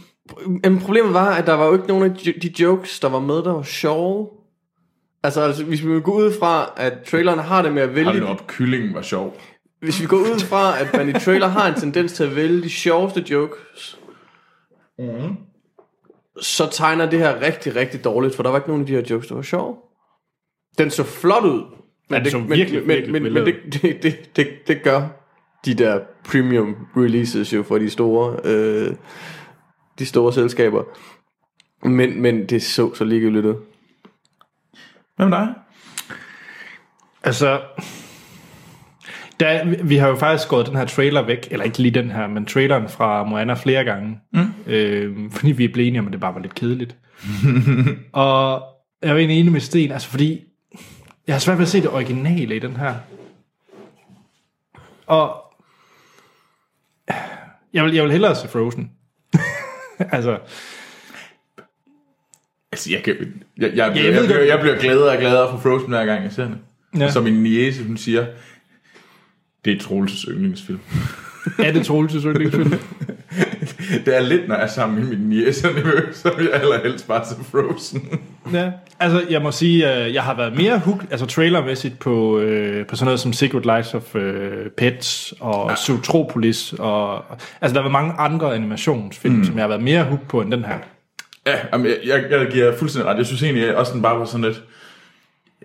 men 0.63 0.79
problemet 0.81 1.15
var, 1.15 1.31
at 1.35 1.47
der 1.47 1.53
var 1.55 1.67
jo 1.67 1.73
ikke 1.73 1.87
nogen 1.89 2.05
af 2.11 2.17
de- 2.17 2.63
jokes, 2.63 3.01
der 3.01 3.09
var 3.09 3.21
med, 3.21 3.35
der 3.35 3.53
var 3.53 3.63
sjove. 3.63 4.29
Altså, 5.23 5.41
altså 5.41 5.65
hvis 5.65 5.87
vi 5.87 6.01
går 6.01 6.13
ud 6.13 6.33
fra, 6.39 6.73
at 6.77 6.99
traileren 7.07 7.39
har 7.39 7.63
det 7.63 7.73
med 7.73 7.83
at 7.83 7.89
Hold 7.89 8.05
vælge... 8.05 8.21
nu 8.21 8.27
op, 8.27 8.47
kyllingen 8.47 8.95
var 8.95 9.03
sjov. 9.03 9.37
Hvis 9.81 10.01
vi 10.01 10.07
går 10.07 10.17
ud 10.17 10.41
fra, 10.41 10.81
at 10.81 10.95
man 10.97 11.09
i 11.09 11.13
trailer 11.13 11.47
har 11.49 11.69
en 11.69 11.81
tendens 11.81 12.13
til 12.13 12.25
at 12.25 12.37
vælge 12.37 12.63
de 12.63 12.71
sjoveste 12.71 13.25
jokes, 13.31 13.99
Mm. 14.99 15.37
så 16.41 16.69
tegner 16.73 17.11
det 17.11 17.19
her 17.19 17.41
rigtig, 17.41 17.77
rigtig 17.77 18.05
dårligt, 18.05 18.35
for 18.37 18.43
der 18.43 18.51
var 18.51 18.59
ikke 18.59 18.69
nogen 18.69 18.83
af 18.83 18.87
de 18.87 18.93
her 18.95 19.03
jokes, 19.11 19.29
der 19.29 19.35
var 19.35 19.43
sjove. 19.43 19.77
Den 20.79 20.91
så 20.91 21.05
flot 21.05 21.45
ud. 21.45 21.63
Men, 22.11 22.19
Ja, 22.19 22.31
det, 22.31 22.51
virkelig, 22.51 22.81
men, 22.81 22.89
virkelig 22.89 23.23
men, 23.23 23.33
men, 23.33 23.47
det, 23.47 23.55
det, 23.83 24.03
det, 24.03 24.37
det, 24.37 24.49
det 24.69 24.83
gør 24.83 25.09
de 25.65 25.75
der 25.75 26.01
premium 26.25 26.77
releases 26.97 27.53
jo 27.55 27.63
for 27.63 27.79
de 27.79 27.91
store, 27.91 28.37
øh, 28.45 28.95
de 29.99 30.07
store 30.07 30.33
selskaber. 30.33 30.83
Men, 31.89 32.21
men 32.23 32.47
det 32.47 32.63
så 32.63 32.95
så 32.95 33.05
ligegyldigt 33.05 33.47
ud. 33.47 33.55
Hvem 35.17 35.33
er 35.33 35.39
dig? 35.39 35.55
Altså, 37.23 37.61
der, 39.41 39.83
vi- 39.85 39.97
har 39.97 40.09
jo 40.09 40.17
faktisk 40.17 40.49
gået 40.49 40.67
den 40.67 40.77
her 40.77 40.85
trailer 40.85 41.27
væk, 41.27 41.49
eller 41.51 41.65
ikke 41.65 41.79
lige 41.79 41.95
den 42.03 42.11
her, 42.11 42.27
men 42.27 42.47
traileren 42.47 42.89
fra 42.89 43.25
Moana 43.25 43.55
flere 43.55 43.85
gange, 43.85 44.21
mm. 44.33 44.73
øh, 44.73 45.17
fordi 45.31 45.53
vi 45.53 45.65
er 45.65 45.73
blevet 45.73 45.89
enige 45.89 46.01
om, 46.01 46.07
at 46.07 46.13
det 46.13 46.21
bare 46.21 46.35
var 46.35 46.41
lidt 46.41 46.55
kedeligt. 46.55 46.97
og 48.13 48.63
jeg 49.03 49.09
er 49.09 49.13
jo 49.13 49.19
egentlig 49.19 49.41
enig 49.41 49.53
med 49.53 49.61
Sten, 49.61 49.93
altså 49.93 50.09
fordi, 50.09 50.41
jeg 51.29 51.35
har 51.35 51.41
svært 51.41 51.59
ved 51.59 51.65
at 51.65 51.69
se 51.69 51.81
det 51.81 51.91
originale 51.91 52.57
i 52.57 52.59
den 52.59 52.77
her. 52.77 52.95
Og 55.07 55.45
jeg 57.73 57.85
vil, 57.85 57.95
jeg 57.95 58.05
vil 58.05 58.13
hellere 58.13 58.37
se 58.37 58.49
Frozen. 58.49 58.91
altså, 60.17 60.39
Altså, 62.73 62.91
jeg, 62.91 63.03
kan, 63.03 63.17
jeg, 63.57 63.71
jeg, 63.71 63.77
jeg, 63.77 63.97
jeg 63.97 64.15
jeg, 64.15 64.25
bliver, 64.25 64.41
jeg 64.41 64.61
bliver 64.61 64.79
gladere 64.79 65.13
og 65.13 65.19
gladere 65.19 65.51
for 65.51 65.59
Frozen 65.59 65.89
hver 65.89 66.05
gang 66.05 66.25
jeg 66.25 66.33
ser. 66.33 66.49
Ja. 66.95 67.05
Ja. 67.05 67.11
Som 67.11 67.25
min 67.25 67.43
niece, 67.43 67.85
hun 67.85 67.97
siger, 67.97 68.27
det 69.65 69.73
er 69.73 69.79
Troelses 69.79 70.23
yndlingsfilm. 70.29 70.81
er 71.59 71.73
det 71.73 71.87
Troelses 71.87 72.23
yndlingsfilm? 72.23 72.73
det 74.05 74.17
er 74.17 74.21
lidt, 74.21 74.49
når 74.49 74.55
jeg 74.55 74.65
er 74.65 74.69
sammen 74.69 74.99
med 74.99 75.17
min 75.17 75.29
niece 75.29 75.69
og 75.69 75.75
nevø, 75.75 76.13
så 76.13 76.33
vil 76.37 76.49
jeg 76.53 76.63
allerhelst 76.63 77.09
bare 77.09 77.25
se 77.25 77.35
Frozen. 77.51 78.09
Ja, 78.53 78.71
altså 79.01 79.23
jeg 79.31 79.43
må 79.43 79.51
sige, 79.51 79.87
at 79.87 80.15
jeg 80.15 80.23
har 80.23 80.37
været 80.37 80.57
mere 80.57 80.79
hooked, 80.79 81.09
altså 81.11 81.27
trailermæssigt 81.27 81.99
på, 81.99 82.39
øh, 82.39 82.87
på 82.87 82.97
sådan 82.97 83.05
noget 83.05 83.21
som 83.21 83.33
Secret 83.33 83.65
Lives 83.65 83.95
of 83.95 84.17
øh, 84.17 84.71
Pets 84.77 85.35
og 85.41 85.71
ja. 85.71 85.77
Zootropolis 85.77 86.75
og 86.79 87.25
altså 87.61 87.75
der 87.75 87.83
var 87.83 87.91
mange 87.91 88.13
andre 88.13 88.55
animationsfilm, 88.55 89.35
mm. 89.35 89.45
som 89.45 89.55
jeg 89.55 89.63
har 89.63 89.69
været 89.69 89.83
mere 89.83 90.05
hooked 90.05 90.27
på 90.27 90.41
end 90.41 90.53
den 90.53 90.65
her. 90.65 90.79
Ja, 91.47 91.57
jamen, 91.73 91.87
jeg, 91.87 91.99
jeg, 92.05 92.31
jeg 92.31 92.49
giver 92.51 92.77
fuldstændig 92.77 93.11
ret. 93.11 93.19
Jeg 93.19 93.27
synes 93.27 93.43
egentlig 93.43 93.77
også, 93.77 93.93
den 93.93 94.03
bare 94.03 94.19
var 94.19 94.25
sådan 94.25 94.45
lidt... 94.45 94.63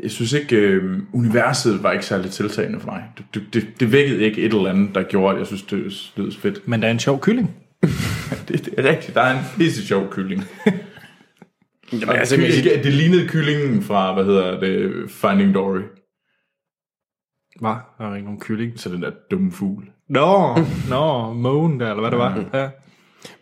Jeg 0.03 0.11
synes 0.11 0.33
ikke, 0.33 0.55
øh, 0.55 0.99
universet 1.13 1.83
var 1.83 1.91
ikke 1.91 2.05
særlig 2.05 2.31
tiltagende 2.31 2.79
for 2.79 2.91
mig. 2.91 3.03
Det, 3.17 3.25
det, 3.33 3.43
det, 3.53 3.67
det 3.79 3.91
vækkede 3.91 4.21
ikke 4.21 4.41
et 4.41 4.53
eller 4.53 4.69
andet, 4.69 4.95
der 4.95 5.03
gjorde, 5.03 5.33
at 5.33 5.39
jeg 5.39 5.47
synes, 5.47 5.63
det 5.63 6.11
lød 6.15 6.31
fedt. 6.31 6.67
Men 6.67 6.81
der 6.81 6.87
er 6.87 6.91
en 6.91 6.99
sjov 6.99 7.19
kylling. 7.19 7.55
Det, 8.47 8.65
det 8.65 8.73
er 8.77 8.89
rigtigt. 8.89 9.15
Der 9.15 9.21
er 9.21 9.39
en 9.39 9.45
pisse 9.57 9.87
sjov 9.87 10.09
kylling. 10.09 10.43
Jamen, 11.91 12.09
Og 12.09 12.17
altså, 12.17 12.35
kylling, 12.35 12.63
det, 12.63 12.83
det 12.83 12.93
lignede 12.93 13.27
kyllingen 13.27 13.83
fra, 13.83 14.13
hvad 14.13 14.25
hedder 14.25 14.59
det, 14.59 15.11
Finding 15.11 15.55
Dory. 15.55 15.81
Hvad? 17.59 17.75
Der 17.97 18.11
er 18.11 18.15
ikke 18.15 18.25
nogen 18.25 18.39
kylling. 18.39 18.79
Så 18.79 18.89
den 18.89 19.01
der 19.01 19.11
dumme 19.31 19.51
fugl. 19.51 19.89
Nå, 20.09 20.57
nå, 20.89 21.33
mågen 21.33 21.79
der, 21.79 21.89
eller 21.89 22.01
hvad 22.01 22.11
det 22.11 22.19
var. 22.19 22.45
Ja. 22.53 22.69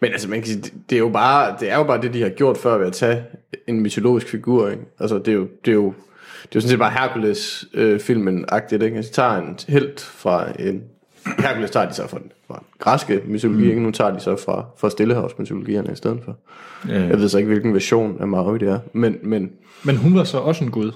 Men 0.02 0.12
altså, 0.12 0.30
man 0.30 0.40
kan 0.40 0.48
sige, 0.48 0.62
det, 0.62 0.74
det, 0.90 0.96
er 0.96 1.00
jo 1.00 1.10
bare, 1.10 1.56
det 1.60 1.72
er 1.72 1.78
jo 1.78 1.84
bare 1.84 2.02
det, 2.02 2.14
de 2.14 2.22
har 2.22 2.30
gjort 2.30 2.58
før 2.58 2.78
ved 2.78 2.88
at 2.88 2.94
tage 2.94 3.24
en 3.68 3.80
mytologisk 3.80 4.28
figur, 4.28 4.70
ikke? 4.70 4.84
Altså, 5.00 5.18
det 5.18 5.28
er 5.28 5.34
jo, 5.34 5.48
det 5.66 5.72
er 5.72 5.76
jo, 5.76 5.94
det 6.44 6.56
er 6.56 6.56
jo 6.56 6.62
sådan 6.62 6.70
set 6.70 6.80
bare 6.80 6.92
Hercules-filmen-agtigt, 6.92 8.84
ikke? 8.84 8.96
Altså, 8.96 9.10
de 9.10 9.16
tager 9.16 9.36
en 9.36 9.60
helt 9.68 10.02
fra 10.02 10.48
en... 10.60 10.84
Hercules 11.40 11.72
tager 11.72 11.88
de 11.88 11.94
så 11.94 12.08
fra 12.08 12.20
den, 12.20 12.32
fra 12.52 12.64
græske 12.80 13.22
mytologi, 13.28 13.64
mm. 13.64 13.70
ikke? 13.70 13.82
Nu 13.82 13.92
tager 13.92 14.12
de 14.12 14.20
så 14.20 14.36
fra, 14.36 14.66
fra 14.78 14.90
Stillehavsmytologierne 14.90 15.92
i 15.92 15.96
stedet 15.96 16.22
for. 16.26 16.38
Ja, 16.88 17.02
Jeg 17.04 17.18
ved 17.20 17.30
så 17.30 17.38
ikke, 17.38 17.48
hvilken 17.48 17.74
version 17.74 18.22
af 18.22 18.28
Maui 18.28 18.58
det 18.60 18.68
er, 18.70 18.80
men, 18.94 19.18
men 19.24 19.52
Men 19.86 19.98
hun 19.98 20.16
var 20.16 20.24
så 20.24 20.38
også 20.38 20.64
en 20.64 20.72
gud. 20.72 20.92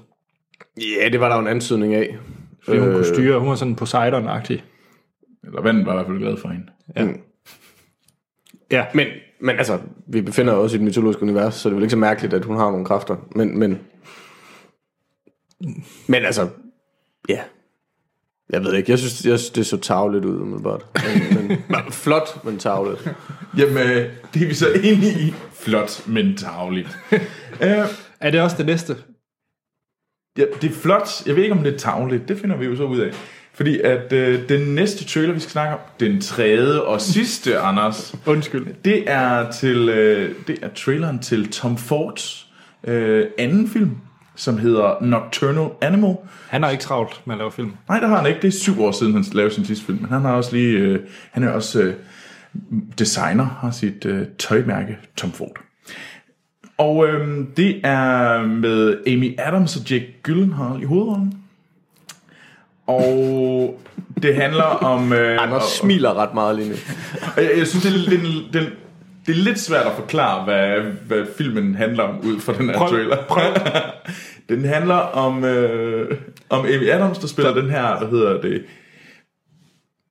ja, 1.01 1.09
det 1.09 1.19
var 1.19 1.27
der 1.29 1.35
jo 1.35 1.41
en 1.41 1.47
antydning 1.47 1.93
af. 1.95 2.17
Fordi 2.63 2.77
hun 2.79 2.91
kunne 2.91 3.05
styre, 3.05 3.39
hun 3.39 3.49
var 3.49 3.55
sådan 3.55 3.75
Poseidon-agtig. 3.81 4.61
Eller 5.43 5.61
vandet 5.61 5.85
var 5.85 5.91
i 5.91 5.95
hvert 5.95 6.05
fald 6.07 6.17
glad 6.19 6.37
for 6.37 6.49
hende. 6.49 6.65
Ja, 8.71 8.85
Men, 8.93 9.07
men 9.41 9.55
altså, 9.57 9.79
vi 10.07 10.21
befinder 10.21 10.53
os 10.53 10.73
i 10.73 10.75
et 10.75 10.81
mytologisk 10.81 11.21
univers, 11.21 11.53
så 11.55 11.69
det 11.69 11.73
er 11.73 11.75
vel 11.75 11.83
ikke 11.83 11.91
så 11.91 11.97
mærkeligt, 11.97 12.33
at 12.33 12.45
hun 12.45 12.57
har 12.57 12.69
nogle 12.71 12.85
kræfter. 12.85 13.15
Men, 13.35 13.59
men, 13.59 13.79
men 16.07 16.25
altså, 16.25 16.47
ja. 17.29 17.39
Jeg 18.49 18.63
ved 18.63 18.73
ikke, 18.73 18.91
jeg 18.91 18.99
synes, 18.99 19.25
jeg 19.25 19.39
synes 19.39 19.49
det 19.49 19.65
så 19.65 19.77
tavligt 19.77 20.25
ud, 20.25 20.41
umiddelbart. 20.41 20.85
Men, 21.31 21.47
men, 21.47 21.91
flot, 22.03 22.43
men 22.45 22.57
tavligt. 22.59 23.09
Jamen, 23.57 23.77
øh, 23.77 24.09
det 24.33 24.41
er 24.43 24.47
vi 24.47 24.53
så 24.53 24.67
enige 24.83 25.19
i. 25.27 25.33
Flot, 25.53 26.07
men 26.07 26.37
tavligt. 26.37 26.97
uh, 27.11 27.19
er 28.21 28.31
det 28.31 28.41
også 28.41 28.57
det 28.57 28.65
næste? 28.65 28.95
ja, 30.37 30.43
det 30.61 30.69
er 30.69 30.73
flot. 30.75 31.09
Jeg 31.25 31.35
ved 31.35 31.43
ikke, 31.43 31.55
om 31.55 31.63
det 31.63 31.73
er 31.73 31.77
tavligt. 31.77 32.27
Det 32.27 32.39
finder 32.39 32.57
vi 32.57 32.65
jo 32.65 32.75
så 32.75 32.83
ud 32.83 32.99
af. 32.99 33.11
Fordi 33.53 33.79
at 33.79 34.13
øh, 34.13 34.49
den 34.49 34.75
næste 34.75 35.05
trailer, 35.05 35.33
vi 35.33 35.39
skal 35.39 35.51
snakke 35.51 35.73
om, 35.73 35.79
den 35.99 36.21
tredje 36.21 36.81
og 36.81 37.01
sidste, 37.15 37.59
Anders, 37.59 38.15
Undskyld. 38.25 38.67
det 38.85 39.03
er 39.11 39.51
til 39.51 39.89
øh, 39.89 40.35
det 40.47 40.59
er 40.61 40.69
traileren 40.75 41.19
til 41.19 41.51
Tom 41.51 41.77
Fords 41.77 42.47
øh, 42.83 43.25
anden 43.37 43.69
film, 43.69 43.91
som 44.35 44.57
hedder 44.57 44.95
Nocturnal 45.01 45.69
Animal. 45.81 46.15
Han 46.49 46.63
har 46.63 46.69
ikke 46.69 46.83
travlt 46.83 47.21
med 47.27 47.35
at 47.35 47.39
lave 47.39 47.51
film. 47.51 47.71
Nej, 47.89 47.99
det 47.99 48.09
har 48.09 48.17
han 48.17 48.25
ikke. 48.27 48.41
Det 48.41 48.47
er 48.47 48.51
syv 48.51 48.81
år 48.83 48.91
siden, 48.91 49.13
han 49.13 49.23
lavede 49.33 49.53
sin 49.53 49.65
sidste 49.65 49.85
film. 49.85 49.97
Men 50.01 50.09
han 50.09 50.21
har 50.21 50.31
også 50.33 50.55
lige... 50.55 50.77
Øh, 50.77 50.99
han 51.31 51.43
er 51.43 51.49
også 51.49 51.81
øh, 51.81 51.93
designer, 52.99 53.43
har 53.61 53.71
sit 53.71 54.05
øh, 54.05 54.27
tøjmærke, 54.39 54.97
Tom 55.17 55.31
Ford. 55.31 55.57
Og 56.77 57.07
øh, 57.07 57.45
det 57.57 57.81
er 57.83 58.41
med 58.47 58.97
Amy 59.07 59.39
Adams 59.39 59.75
og 59.75 59.89
Jake 59.91 60.15
Gyllenhaal 60.23 60.81
i 60.81 60.85
hovedrollen. 60.85 61.33
Og 62.87 63.79
det 64.23 64.35
handler 64.35 64.63
om... 64.63 65.13
Øh, 65.13 65.43
Anders 65.43 65.63
og- 65.63 65.69
smiler 65.69 66.13
ret 66.13 66.33
meget 66.33 66.55
lige 66.55 66.69
nu. 66.69 66.75
jeg, 67.37 67.51
jeg 67.57 67.67
synes, 67.67 67.85
det 67.85 67.93
er, 68.05 68.09
det, 68.09 68.19
er- 68.19 68.51
det, 68.53 68.61
er- 68.61 68.69
det 69.25 69.31
er 69.31 69.43
lidt 69.43 69.59
svært 69.59 69.85
at 69.87 69.93
forklare, 69.93 70.43
hvad, 70.43 70.81
hvad 70.91 71.25
filmen 71.37 71.75
handler 71.75 72.03
om, 72.03 72.19
ud 72.19 72.39
fra 72.39 72.53
den 72.53 72.69
her 72.69 72.77
Prøv- 72.77 72.89
trailer. 72.89 73.23
prøv. 73.27 73.43
den 74.57 74.65
handler 74.65 74.95
om, 74.95 75.43
øh, 75.43 76.17
om 76.49 76.65
Amy 76.65 76.89
Adams, 76.89 77.17
der 77.17 77.27
spiller 77.27 77.53
den 77.53 77.69
her, 77.69 77.97
hvad 77.99 78.07
hedder 78.09 78.41
det, 78.41 78.65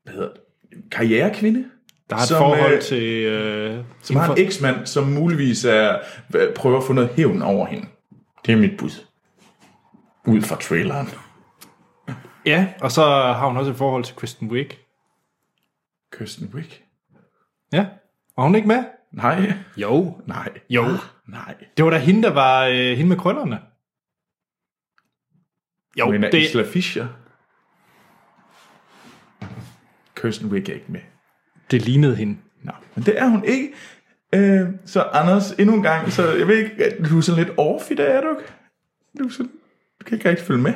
hvad 0.05 0.15
hedder 0.15 0.29
det, 0.29 0.41
karrierekvinde. 0.91 1.65
Der 2.11 2.17
har 2.17 2.23
et 2.23 2.29
som, 2.29 2.39
forhold 2.39 2.73
øh, 2.75 2.81
til... 2.83 3.03
Øh, 3.25 3.77
Som 4.03 4.17
har 4.17 4.35
en 4.35 4.39
eksmand, 4.41 4.87
som 4.87 5.05
muligvis 5.05 5.65
er, 5.65 5.99
prøver 6.57 6.79
at 6.79 6.85
få 6.85 6.93
noget 6.93 7.11
hævn 7.17 7.43
over 7.43 7.67
hende. 7.67 7.87
Det 8.47 8.53
er 8.53 8.57
mit 8.57 8.77
bud. 8.79 8.91
Ud 10.27 10.43
fra 10.43 10.57
traileren. 10.57 11.09
Ja, 12.47 12.67
og 12.81 12.93
så 12.93 13.03
har 13.11 13.47
hun 13.47 13.57
også 13.57 13.71
et 13.71 13.77
forhold 13.77 14.05
til 14.05 14.17
Kristen 14.17 14.51
Wiig. 14.51 14.69
Kirsten 16.19 16.51
Wick? 16.55 16.83
Ja. 17.73 17.87
Var 18.37 18.45
hun 18.45 18.55
ikke 18.55 18.69
med? 18.69 18.85
Nej. 19.15 19.53
Jo. 19.77 20.21
Nej. 20.27 20.49
Jo. 20.71 20.85
Nej. 21.29 21.55
Det 21.77 21.85
var 21.85 21.91
da 21.91 21.99
hende, 21.99 22.23
der 22.23 22.31
var 22.33 22.65
øh, 22.67 22.75
hende 22.97 23.07
med 23.07 23.17
krøllerne. 23.17 23.61
Jo, 25.99 26.11
Men 26.11 26.25
er 26.25 26.31
det, 26.31 26.39
Isla 26.39 26.63
Fischer? 26.63 27.07
Kirsten 30.17 30.49
Wick 30.51 30.69
er 30.69 30.75
ikke 30.75 30.93
med. 30.93 31.01
det 31.71 31.83
lignede 31.83 32.17
hende. 32.17 32.37
Nå, 32.63 32.73
men 32.95 33.05
det 33.05 33.19
er 33.19 33.27
hun 33.27 33.45
ikke. 33.45 33.73
Øh, 34.35 34.69
så 34.87 35.03
Anders, 35.03 35.53
endnu 35.53 35.75
en 35.75 35.83
gang, 35.83 36.13
så 36.13 36.33
jeg 36.33 36.49
ved 36.49 36.57
ikke, 36.59 36.97
du 37.11 37.17
er 37.19 37.21
sådan 37.21 37.45
lidt 37.45 37.59
off 37.59 37.91
i 37.91 37.95
dag, 37.95 38.17
er 38.17 38.21
du 38.21 38.29
ikke? 38.39 38.53
Du, 39.19 39.29
sådan, 39.29 39.53
du 40.01 40.05
kan 40.05 40.19
ikke 40.19 40.29
rigtig 40.29 40.47
følge 40.47 40.63
med. 40.63 40.75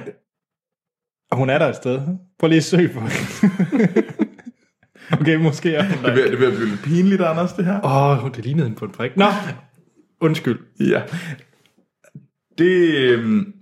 Og 1.30 1.36
hun 1.36 1.50
er 1.50 1.58
der 1.58 1.66
et 1.68 1.76
sted. 1.76 2.00
Prøv 2.38 2.48
lige 2.48 2.56
at 2.56 2.64
søge 2.64 2.88
på 2.94 3.00
hende. 3.00 3.14
okay, 5.12 5.34
måske 5.36 5.74
er 5.74 5.82
hun 5.84 6.04
Det 6.04 6.14
vil, 6.14 6.22
det 6.32 6.40
vil 6.40 6.50
blive 6.56 6.68
lidt 6.68 6.82
pinligt, 6.82 7.22
Anders, 7.22 7.52
det 7.52 7.64
her. 7.64 7.80
Åh, 7.84 8.24
oh, 8.24 8.30
det 8.36 8.44
lignede 8.44 8.64
hende 8.66 8.78
på 8.78 8.84
en 8.84 8.90
prik. 8.92 9.16
Nå, 9.16 9.24
undskyld. 10.20 10.58
Ja. 10.80 11.02
Det... 12.58 12.94
øhm, 12.94 13.52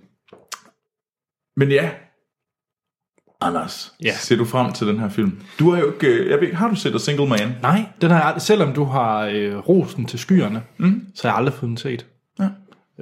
Men 1.56 1.70
ja. 1.70 1.90
Anders, 3.40 3.92
Ja. 4.04 4.12
ser 4.12 4.36
du 4.36 4.44
frem 4.44 4.72
til 4.72 4.86
den 4.86 4.98
her 5.00 5.08
film? 5.08 5.40
Du 5.58 5.70
har 5.70 5.80
jo 5.80 5.92
ikke... 5.92 6.06
øh, 6.06 6.30
Jeg 6.30 6.40
ved, 6.40 6.52
har 6.52 6.68
du 6.68 6.74
set 6.74 6.94
A 6.94 6.98
Single 6.98 7.26
Man? 7.28 7.52
Nej, 7.62 7.82
den 8.00 8.10
har 8.10 8.32
jeg 8.32 8.42
selvom 8.42 8.72
du 8.72 8.84
har 8.84 9.20
øh, 9.32 9.56
rosen 9.56 10.06
til 10.06 10.18
skyerne, 10.18 10.62
mm. 10.78 11.06
så 11.14 11.22
har 11.28 11.34
jeg 11.34 11.38
aldrig 11.38 11.54
fået 11.54 11.68
den 11.68 11.76
set. 11.76 12.06
Ja. 12.38 12.48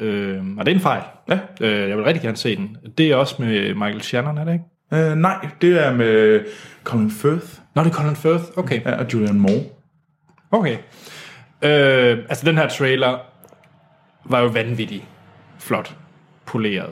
Øh, 0.04 0.42
og 0.58 0.66
det 0.66 0.72
er 0.72 0.76
en 0.76 0.80
fejl. 0.82 1.02
Ja. 1.28 1.38
Øh, 1.60 1.88
jeg 1.88 1.96
vil 1.96 2.04
rigtig 2.04 2.22
gerne 2.22 2.36
se 2.36 2.56
den. 2.56 2.76
Det 2.98 3.06
er 3.10 3.16
også 3.16 3.34
med 3.42 3.74
Michael 3.74 4.02
Shannon, 4.02 4.38
er 4.38 4.44
det 4.44 4.52
ikke? 4.52 4.64
Uh, 5.12 5.18
nej, 5.18 5.48
det 5.60 5.86
er 5.86 5.94
med 5.94 6.40
Colin 6.84 7.10
Firth 7.10 7.46
Nå, 7.74 7.84
det 7.84 7.90
er 7.90 7.94
Colin 7.94 8.16
Firth. 8.16 8.42
Okay. 8.56 8.80
ja, 8.84 8.94
og 8.96 9.06
Julian 9.12 9.40
Moore. 9.40 9.62
Okay. 10.50 10.76
Øh, 11.62 12.18
altså, 12.28 12.46
den 12.46 12.56
her 12.58 12.68
trailer 12.68 13.18
var 14.24 14.40
jo 14.40 14.46
vanvittig 14.46 15.08
flot, 15.58 15.94
poleret, 16.46 16.90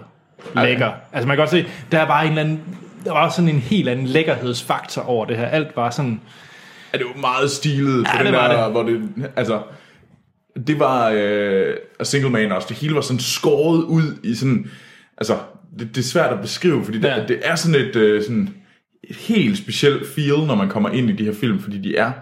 lækker. 0.56 0.92
Altså, 1.12 1.28
man 1.28 1.36
kan 1.36 1.42
godt 1.42 1.50
se, 1.50 1.66
der 1.92 1.98
er 2.00 2.06
bare 2.06 2.24
en 2.24 2.30
eller 2.30 2.42
anden, 2.42 2.60
der 3.04 3.12
var 3.12 3.28
sådan 3.30 3.48
en 3.48 3.58
helt 3.58 3.88
anden 3.88 4.06
lækkerhedsfaktor 4.06 5.02
over 5.02 5.24
det 5.26 5.36
her. 5.36 5.46
Alt 5.46 5.76
var 5.76 5.90
sådan, 5.90 6.20
Ja, 6.92 6.98
det 6.98 7.06
var 7.14 7.20
meget 7.20 7.50
stilet 7.50 8.06
Ja, 8.14 8.18
den 8.18 8.26
det 8.26 8.34
var 8.34 8.48
der, 8.48 8.62
det. 8.62 8.72
hvor 8.72 8.82
det, 8.82 9.10
altså, 9.36 9.62
det 10.66 10.78
var 10.78 11.10
øh, 11.14 11.74
A 12.00 12.04
Single 12.04 12.30
Man 12.30 12.52
også. 12.52 12.68
Det 12.68 12.76
hele 12.76 12.94
var 12.94 13.00
sådan 13.00 13.20
skåret 13.20 13.82
ud 13.84 14.02
i 14.24 14.34
sådan, 14.34 14.70
altså, 15.18 15.38
det, 15.78 15.88
det 15.94 15.98
er 15.98 16.02
svært 16.08 16.32
at 16.32 16.40
beskrive, 16.40 16.84
fordi 16.84 16.98
det, 16.98 17.08
Ja. 17.08 17.24
det 17.28 17.40
er 17.44 17.54
sådan 17.54 17.80
et, 17.80 17.96
øh, 17.96 18.22
sådan 18.22 18.54
et 19.04 19.16
helt 19.16 19.58
specielt 19.58 20.06
feel, 20.06 20.46
når 20.46 20.54
man 20.54 20.68
kommer 20.68 20.88
ind 20.88 21.10
i 21.10 21.12
de 21.12 21.24
her 21.24 21.32
film, 21.32 21.58
fordi 21.58 21.78
de 21.78 21.96
er 21.96 22.12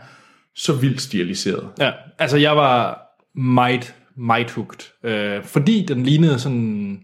så 0.54 0.72
vildt 0.72 1.00
stiliseret. 1.00 1.68
ja, 1.78 1.90
altså, 2.18 2.36
jeg 2.36 2.56
var 2.56 3.02
meget, 3.34 3.94
meget 4.16 4.50
hooked. 4.50 4.78
Øh, 5.04 5.44
fordi 5.44 5.84
den 5.88 6.02
lignede 6.02 6.38
sådan, 6.38 7.02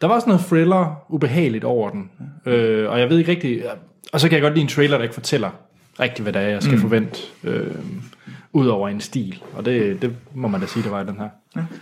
der 0.00 0.06
var 0.06 0.18
sådan 0.20 0.30
noget 0.30 0.46
thriller, 0.46 1.04
ubehageligt 1.10 1.64
over 1.64 1.90
den. 1.90 2.10
Øh, 2.46 2.90
og 2.90 3.00
jeg 3.00 3.10
ved 3.10 3.18
ikke 3.18 3.30
rigtig, 3.30 3.62
og 4.12 4.20
så 4.20 4.28
kan 4.28 4.34
jeg 4.34 4.42
godt 4.42 4.54
lide 4.54 4.62
en 4.62 4.68
trailer, 4.68 4.96
der 4.96 5.02
ikke 5.02 5.14
fortæller 5.14 5.50
rigtigt, 6.00 6.22
hvad 6.22 6.32
det 6.32 6.42
er, 6.42 6.48
jeg 6.48 6.62
skal 6.62 6.74
mm. 6.74 6.80
forvente, 6.80 7.20
øh, 7.44 7.74
ud 8.52 8.66
over 8.66 8.88
en 8.88 9.00
stil. 9.00 9.42
Og 9.54 9.64
det, 9.64 10.02
det 10.02 10.16
må 10.34 10.48
man 10.48 10.60
da 10.60 10.66
sige, 10.66 10.82
det 10.82 10.90
var 10.90 11.02
i 11.02 11.06
den 11.06 11.16
her. 11.16 11.28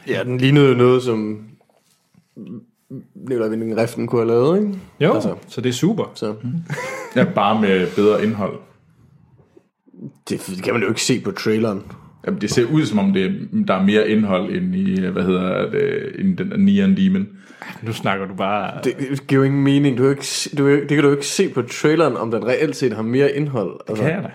Ja, 0.08 0.24
den 0.24 0.38
lignede 0.38 0.76
noget, 0.76 1.02
som 1.02 1.46
Nikolaj 3.14 3.48
Winding 3.48 3.76
Reften 3.76 4.06
kunne 4.06 4.20
have 4.20 4.28
lavet, 4.28 4.58
ikke? 4.60 4.78
Jo, 5.00 5.14
Altså. 5.14 5.34
så 5.48 5.60
det 5.60 5.68
er 5.68 5.72
super. 5.72 6.04
Så 6.14 6.34
Ja, 7.16 7.24
bare 7.34 7.60
med 7.60 7.86
bedre 7.96 8.24
indhold. 8.24 8.58
det, 10.28 10.46
det 10.56 10.62
kan 10.62 10.72
man 10.74 10.82
jo 10.82 10.88
ikke 10.88 11.02
se 11.02 11.20
på 11.20 11.30
traileren. 11.30 11.82
Jamen, 12.26 12.40
det 12.40 12.50
ser 12.50 12.64
ud 12.72 12.86
som 12.86 12.98
om, 12.98 13.12
det, 13.12 13.48
der 13.68 13.74
er 13.74 13.82
mere 13.82 14.08
indhold 14.08 14.52
end 14.56 14.74
i, 14.74 15.00
hvad 15.00 15.22
hedder 15.22 15.70
det, 15.70 16.12
end 16.18 16.36
den 16.36 16.50
der 16.50 16.56
Neon 16.56 16.96
Demon. 16.96 17.28
Nu 17.82 17.92
snakker 17.92 18.26
du 18.26 18.34
bare... 18.34 18.80
Det, 18.84 18.94
det 19.10 19.26
giver 19.26 19.40
jo 19.40 19.44
ingen 19.46 19.64
mening. 19.64 19.98
Du 19.98 20.02
kan 20.02 20.10
ikke, 20.10 20.26
du, 20.58 20.68
det 20.70 20.88
kan 20.88 20.98
du 21.02 21.06
jo 21.08 21.10
ikke 21.14 21.26
se 21.26 21.48
på 21.48 21.62
traileren, 21.62 22.16
om 22.16 22.30
den 22.30 22.46
reelt 22.46 22.76
set 22.76 22.92
har 22.92 23.02
mere 23.02 23.32
indhold. 23.36 23.80
Altså, 23.88 24.04
Kan 24.04 24.12
jeg 24.14 24.22
da? 24.22 24.30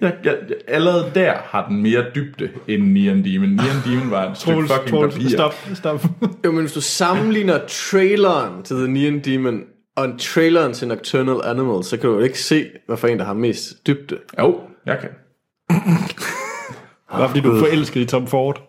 Jeg, 0.00 0.14
jeg, 0.24 0.36
jeg, 0.48 0.56
allerede 0.68 1.10
der 1.14 1.32
har 1.34 1.68
den 1.68 1.82
mere 1.82 2.04
dybde 2.14 2.50
end 2.68 2.82
Neon 2.92 3.24
Demon. 3.24 3.48
Neon 3.48 3.76
Demon 3.86 4.10
var 4.10 4.30
et 4.30 4.38
stykke 4.38 4.60
fucking 4.62 4.88
Troels, 4.88 5.14
papir. 5.14 5.28
stop, 5.28 5.54
stop. 5.74 6.04
Jo, 6.44 6.52
men 6.52 6.60
hvis 6.60 6.72
du 6.72 6.80
sammenligner 6.80 7.58
traileren 7.68 8.62
til 8.62 8.76
The 8.76 8.88
Neon 8.88 9.18
Demon 9.20 9.62
og 9.96 10.04
en 10.04 10.18
traileren 10.18 10.72
til 10.72 10.88
Nocturnal 10.88 11.40
Animals, 11.44 11.86
så 11.86 11.96
kan 11.96 12.10
du 12.10 12.14
jo 12.16 12.20
ikke 12.22 12.38
se, 12.40 12.66
hvad 12.86 12.96
for 12.96 13.08
en, 13.08 13.18
der 13.18 13.24
har 13.24 13.34
mest 13.34 13.86
dybde. 13.86 14.18
Jo, 14.38 14.60
jeg 14.86 14.98
kan. 15.00 15.08
Bare 17.12 17.28
fordi 17.28 17.40
du 17.40 17.52
er 17.52 17.58
forelsket 17.58 18.00
i 18.00 18.04
Tom 18.04 18.26
Ford. 18.26 18.62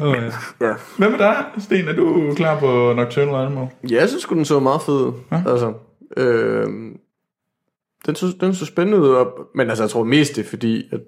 oh, 0.00 0.16
ja. 0.16 0.22
Ja. 0.66 0.74
Hvad 0.98 1.10
med 1.10 1.18
dig, 1.18 1.44
Sten? 1.58 1.88
Er 1.88 1.92
du 1.92 2.34
klar 2.36 2.58
på 2.60 2.92
Nocturnal 2.96 3.46
Animal? 3.46 3.66
Ja, 3.90 3.96
jeg 4.00 4.08
synes 4.08 4.24
den 4.24 4.44
så 4.44 4.60
meget 4.60 4.82
fed. 4.82 5.12
Ja. 5.32 5.42
Altså, 5.50 5.72
øh, 6.16 6.66
den, 8.06 8.14
så, 8.14 8.26
den 8.40 8.54
så 8.54 8.66
spændende 8.66 9.00
ud, 9.00 9.08
og, 9.08 9.26
men 9.54 9.68
altså, 9.68 9.84
jeg 9.84 9.90
tror 9.90 10.04
mest 10.04 10.36
det 10.36 10.44
er 10.44 10.48
fordi, 10.48 10.82
at 10.92 11.00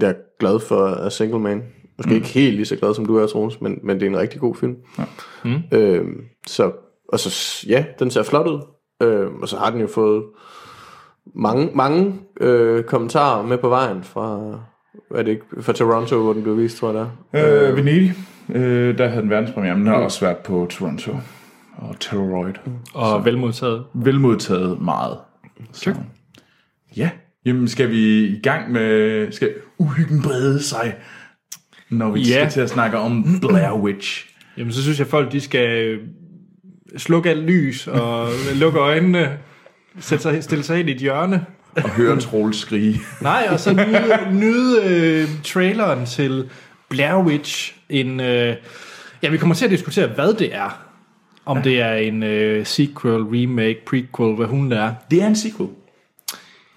jeg 0.00 0.10
er 0.10 0.14
glad 0.40 0.60
for 0.60 0.86
A 0.86 1.10
Single 1.10 1.40
Man. 1.40 1.62
Måske 1.98 2.10
mm. 2.10 2.16
ikke 2.16 2.28
helt 2.28 2.54
lige 2.56 2.66
så 2.66 2.76
glad, 2.76 2.94
som 2.94 3.06
du 3.06 3.16
er, 3.16 3.26
Troels, 3.26 3.60
men, 3.60 3.78
men 3.82 4.00
det 4.00 4.06
er 4.06 4.10
en 4.10 4.18
rigtig 4.18 4.40
god 4.40 4.54
film. 4.54 4.76
Ja. 4.98 5.04
Mm. 5.44 5.62
Øh, 5.72 6.04
så, 6.46 6.72
og 7.08 7.18
så, 7.20 7.66
ja, 7.68 7.84
den 7.98 8.10
ser 8.10 8.22
flot 8.22 8.46
ud. 8.46 8.60
Øh, 9.02 9.26
og 9.42 9.48
så 9.48 9.56
har 9.56 9.70
den 9.70 9.80
jo 9.80 9.86
fået 9.86 10.24
mange, 11.34 11.70
mange 11.74 12.20
øh, 12.40 12.84
kommentarer 12.84 13.46
med 13.46 13.58
på 13.58 13.68
vejen 13.68 14.04
fra, 14.04 14.38
hvad 15.10 15.20
er 15.20 15.22
det 15.22 15.32
ikke, 15.32 15.44
fra 15.60 15.72
Toronto, 15.72 16.22
hvor 16.22 16.32
den 16.32 16.42
blev 16.42 16.56
vist, 16.56 16.78
tror 16.78 16.92
jeg 16.92 17.06
der. 17.32 17.68
Øh, 17.68 17.76
Venedig. 17.76 18.12
Øh, 18.48 18.98
der 18.98 19.08
havde 19.08 19.22
den 19.22 19.30
verdenspremiere, 19.30 19.76
men 19.76 19.86
den 19.86 19.94
har 19.94 20.00
også 20.00 20.20
været 20.20 20.36
på 20.36 20.66
Toronto. 20.70 21.12
Og 21.76 22.00
Terroroid. 22.00 22.54
Og 22.94 23.24
velmodtaget. 23.24 23.84
Velmodtaget 23.94 24.80
meget. 24.80 25.18
Så. 25.72 25.94
Ja. 26.96 27.10
Jamen, 27.46 27.68
skal 27.68 27.90
vi 27.90 28.26
i 28.26 28.40
gang 28.42 28.72
med... 28.72 29.32
Skal 29.32 29.54
uhyggen 29.78 30.22
brede 30.22 30.62
sig, 30.62 30.94
når 31.90 32.10
vi 32.10 32.20
Ja. 32.20 32.24
skal 32.24 32.50
til 32.50 32.60
at 32.60 32.70
snakke 32.70 32.98
om 32.98 33.40
Blair 33.40 33.72
Witch? 33.72 34.26
Jamen, 34.58 34.72
så 34.72 34.82
synes 34.82 34.98
jeg, 34.98 35.06
folk 35.06 35.32
de 35.32 35.40
skal 35.40 35.98
slukke 36.96 37.30
alt 37.30 37.44
lys 37.44 37.86
og 37.86 38.28
lukke 38.62 38.78
øjnene, 38.78 39.38
sætte 39.98 40.22
sig, 40.22 40.44
stille 40.44 40.64
sig 40.64 40.80
ind 40.80 40.88
i 40.88 40.92
et 40.92 40.98
hjørne. 40.98 41.46
Og 41.76 41.90
høre 41.90 42.20
Troels 42.20 42.56
skrige. 42.58 43.00
Nej, 43.22 43.46
og 43.50 43.60
så 43.60 43.72
nyde, 43.72 44.38
nyde 44.40 44.80
øh, 44.84 45.28
traileren 45.44 46.06
til 46.06 46.50
Blair 46.90 47.24
Witch. 47.24 47.76
En, 47.88 48.20
øh, 48.20 48.56
ja, 49.22 49.28
vi 49.30 49.36
kommer 49.38 49.54
til 49.54 49.64
at 49.64 49.70
diskutere, 49.70 50.06
hvad 50.06 50.34
det 50.34 50.54
er. 50.54 50.83
Om 51.46 51.62
det 51.62 51.80
er 51.80 51.94
en 51.94 52.22
øh, 52.22 52.66
sequel, 52.66 53.22
remake, 53.22 53.78
prequel, 53.86 54.36
hvad 54.36 54.46
hun 54.46 54.72
er. 54.72 54.94
Det 55.10 55.22
er 55.22 55.26
en 55.26 55.36
sequel. 55.36 55.68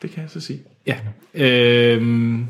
Det 0.01 0.11
kan 0.11 0.21
jeg 0.21 0.29
så 0.29 0.39
sige. 0.41 0.59
Ja. 0.87 0.95
Øhm, 1.33 2.47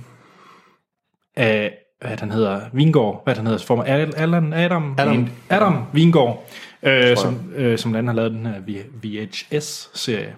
af, 1.36 1.74
hvad 2.02 2.18
den 2.18 2.32
hedder, 2.32 2.62
Vingård, 2.74 3.22
hvad 3.24 3.36
den 3.36 3.46
hedder, 3.48 3.66
form 3.66 3.80
Al- 3.80 4.16
Allan, 4.18 4.54
Adam, 4.54 4.96
Adam. 4.98 5.28
Adam 5.50 5.84
Vingård, 5.94 6.50
øh, 6.84 7.18
som, 7.18 7.52
øh, 7.56 7.78
som 7.78 7.96
andet 7.96 8.10
har 8.10 8.16
lavet 8.16 8.32
den 8.32 8.46
her 8.46 8.62
VHS-serie. 9.04 10.36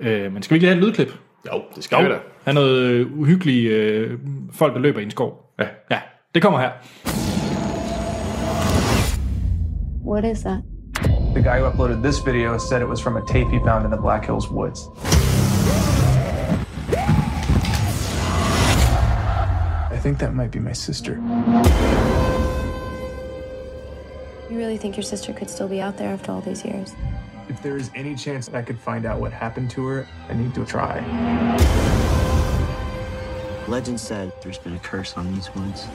Mm. 0.00 0.06
Øh, 0.06 0.32
men 0.32 0.42
skal 0.42 0.54
vi 0.54 0.56
ikke 0.56 0.66
lige 0.66 0.74
have 0.74 0.82
et 0.82 0.86
lydklip? 0.88 1.12
Jo, 1.52 1.62
det 1.76 1.84
skal 1.84 2.04
vi 2.04 2.08
da. 2.08 2.18
Han 2.44 2.54
noget 2.54 2.80
øh, 2.82 3.18
uhyggelige 3.18 3.68
øh, 3.70 4.18
folk, 4.52 4.74
der 4.74 4.80
løber 4.80 5.00
i 5.00 5.02
en 5.02 5.10
skov. 5.10 5.54
Ja. 5.58 5.66
Ja, 5.90 5.98
det 6.34 6.42
kommer 6.42 6.60
her. 6.60 6.70
What 10.06 10.24
is 10.24 10.40
that? 10.40 10.75
The 11.32 11.42
guy 11.42 11.58
who 11.58 11.64
uploaded 11.64 12.02
this 12.02 12.18
video 12.18 12.56
said 12.58 12.80
it 12.82 12.88
was 12.88 13.00
from 13.00 13.16
a 13.16 13.22
tape 13.24 13.48
he 13.48 13.58
found 13.58 13.84
in 13.84 13.90
the 13.90 13.96
Black 13.96 14.24
Hills 14.24 14.48
woods. 14.48 14.88
I 19.90 19.98
think 20.00 20.18
that 20.18 20.34
might 20.34 20.50
be 20.50 20.58
my 20.58 20.72
sister. 20.72 21.14
You 24.50 24.56
really 24.56 24.78
think 24.78 24.96
your 24.96 25.02
sister 25.02 25.32
could 25.32 25.50
still 25.50 25.68
be 25.68 25.80
out 25.80 25.96
there 25.98 26.12
after 26.12 26.32
all 26.32 26.40
these 26.40 26.64
years? 26.64 26.94
If 27.48 27.62
there 27.62 27.76
is 27.76 27.90
any 27.94 28.14
chance 28.14 28.46
that 28.46 28.56
I 28.56 28.62
could 28.62 28.78
find 28.78 29.04
out 29.06 29.20
what 29.20 29.32
happened 29.32 29.70
to 29.72 29.86
her, 29.86 30.08
I 30.28 30.34
need 30.34 30.54
to 30.54 30.64
try. 30.64 31.00
Legend 33.68 33.98
said 33.98 34.32
there's 34.42 34.58
been 34.58 34.74
a 34.74 34.78
curse 34.78 35.16
on 35.16 35.34
these 35.34 35.52
woods. 35.54 35.86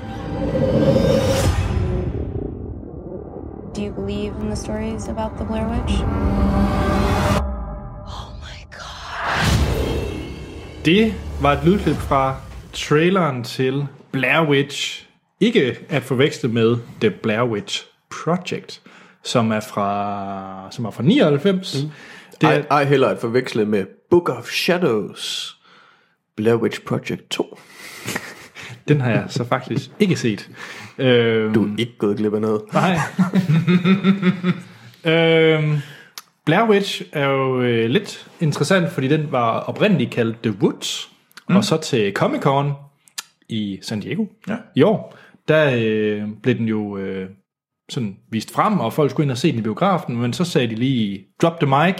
Do 3.81 3.87
you 3.87 3.93
believe 3.93 4.33
in 4.41 4.47
the 4.47 4.55
stories 4.55 5.07
about 5.07 5.37
the 5.37 5.45
Blair 5.45 5.67
Witch? 5.67 6.01
Oh 8.05 8.31
my 8.41 8.59
god. 8.69 9.65
Det 10.85 11.13
var 11.41 11.53
et 11.53 11.65
lydklip 11.65 11.95
fra 11.95 12.35
traileren 12.73 13.43
til 13.43 13.87
Blair 14.11 14.49
Witch. 14.49 15.07
Ikke 15.39 15.77
at 15.89 16.03
forveksle 16.03 16.49
med 16.49 16.77
The 16.99 17.09
Blair 17.09 17.43
Witch 17.43 17.85
Project, 18.09 18.81
som 19.23 19.51
er 19.51 19.59
fra, 19.59 20.67
som 20.71 20.85
er 20.85 20.91
fra 20.91 21.03
99. 21.03 21.83
Mm. 21.83 21.89
Det 22.41 22.49
er, 22.49 22.53
Ej, 22.53 22.65
ej 22.71 22.83
heller 22.83 23.07
at 23.07 23.19
forveksle 23.19 23.65
med 23.65 23.85
Book 24.09 24.29
of 24.29 24.49
Shadows. 24.49 25.57
Blair 26.35 26.55
Witch 26.55 26.81
Project 26.81 27.29
2. 27.29 27.59
Den 28.87 29.01
har 29.01 29.11
jeg 29.11 29.23
så 29.27 29.43
faktisk 29.43 29.91
ikke 29.99 30.15
set. 30.15 30.49
Øhm, 31.01 31.53
Du 31.53 31.63
er 31.63 31.69
ikke 31.77 31.97
gået 31.97 32.17
glip 32.17 32.33
af 32.33 32.41
noget. 32.41 32.61
Nej. 32.73 32.97
øhm, 35.13 35.77
Blair 36.45 36.69
Witch 36.69 37.01
er 37.11 37.25
jo 37.25 37.61
øh, 37.61 37.89
lidt 37.89 38.27
interessant, 38.39 38.91
fordi 38.91 39.07
den 39.07 39.31
var 39.31 39.59
oprindeligt 39.59 40.11
kaldt 40.11 40.37
The 40.43 40.55
Woods, 40.61 41.11
mm. 41.49 41.55
og 41.55 41.63
så 41.63 41.77
til 41.77 42.13
Comic 42.13 42.41
Con 42.41 42.71
i 43.49 43.79
San 43.81 43.99
Diego 43.99 44.25
Ja. 44.47 44.55
i 44.75 44.81
år, 44.81 45.17
der 45.47 45.71
øh, 45.77 46.23
blev 46.43 46.57
den 46.57 46.65
jo 46.67 46.97
øh, 46.97 47.29
sådan 47.89 48.17
vist 48.31 48.53
frem, 48.53 48.79
og 48.79 48.93
folk 48.93 49.11
skulle 49.11 49.25
ind 49.25 49.31
og 49.31 49.37
se 49.37 49.51
den 49.51 49.59
i 49.59 49.61
biografen, 49.61 50.17
men 50.17 50.33
så 50.33 50.43
sagde 50.43 50.67
de 50.67 50.75
lige, 50.75 51.25
drop 51.41 51.59
the 51.59 51.67
mic, 51.85 51.95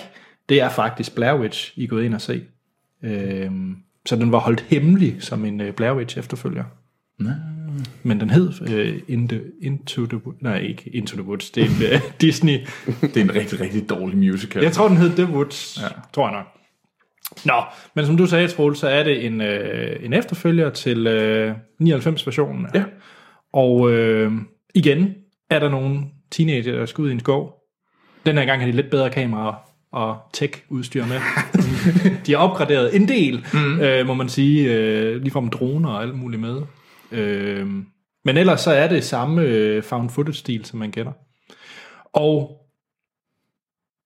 det 0.49 0.62
er 0.62 0.70
faktisk 0.70 1.16
Blair 1.16 1.39
Witch, 1.39 1.74
I 1.76 1.84
er 1.84 1.88
gået 1.88 2.04
ind 2.04 2.14
og 2.16 2.22
se. 2.22 2.43
Øhm, 3.04 3.76
så 4.06 4.16
den 4.16 4.32
var 4.32 4.39
holdt 4.39 4.62
hemmelig 4.62 5.16
som 5.20 5.45
en 5.45 5.62
øh, 5.62 5.74
Blair 5.74 5.93
Witch 5.95 6.18
efterfølger. 6.20 6.64
Men 8.03 8.19
den 8.19 8.30
hed 8.30 8.51
øh, 8.69 8.99
In 9.07 9.28
the, 9.28 9.41
Into 9.61 10.05
the 10.05 10.26
Woods. 10.26 10.41
Nej, 10.41 10.57
ikke 10.57 10.89
Into 10.93 11.15
the 11.15 11.26
Woods. 11.26 11.51
Det 11.51 11.63
er 11.63 11.67
en 11.67 11.93
øh, 11.93 12.01
Disney. 12.22 12.59
Det 13.01 13.17
er 13.17 13.22
en 13.22 13.36
rigtig, 13.36 13.59
rigtig 13.59 13.89
dårlig 13.89 14.17
musical. 14.17 14.63
Jeg 14.63 14.72
tror, 14.72 14.88
den 14.88 14.97
hed 14.97 15.09
The 15.09 15.34
Woods. 15.34 15.80
Ja. 15.82 15.88
Tror 16.13 16.28
jeg 16.30 16.38
nok. 16.38 16.45
Nå, 17.45 17.63
men 17.95 18.05
som 18.05 18.17
du 18.17 18.26
sagde, 18.26 18.47
Troel, 18.47 18.76
så 18.76 18.88
er 18.88 19.03
det 19.03 19.26
en, 19.26 19.41
øh, 19.41 20.05
en 20.05 20.13
efterfølger 20.13 20.69
til 20.69 21.07
øh, 21.07 21.55
99-versionen. 21.82 22.67
Ja. 22.74 22.84
Og 23.53 23.91
øh, 23.91 24.32
igen 24.76 25.13
er 25.49 25.59
der 25.59 25.69
nogle 25.69 25.99
teenager, 26.32 26.76
der 26.76 26.86
skal 26.86 27.01
ud 27.01 27.09
i 27.09 27.13
en 27.13 27.19
skov. 27.19 27.53
Den 28.26 28.38
her 28.38 28.45
gang 28.45 28.61
har 28.61 28.67
de 28.67 28.76
lidt 28.76 28.89
bedre 28.89 29.09
kameraer 29.09 29.53
og 29.91 30.17
tech-udstyr 30.34 31.05
med. 31.05 31.19
de 32.26 32.32
har 32.32 32.39
opgraderet 32.39 32.95
en 32.95 33.07
del, 33.07 33.45
mm. 33.53 33.80
øh, 33.80 34.07
må 34.07 34.13
man 34.13 34.30
sige, 34.30 34.74
øh, 34.74 35.22
ligefrem 35.22 35.49
droner 35.49 35.89
og 35.89 36.01
alt 36.01 36.15
muligt 36.15 36.41
med. 36.41 36.61
Øh, 37.12 37.68
men 38.26 38.38
ellers 38.38 38.62
så 38.62 38.72
er 38.72 38.88
det 38.88 39.03
samme 39.03 39.41
øh, 39.41 39.84
found 39.84 40.09
footage-stil, 40.09 40.66
som 40.66 40.80
man 40.80 40.91
kender. 40.91 41.12
Og 42.14 42.57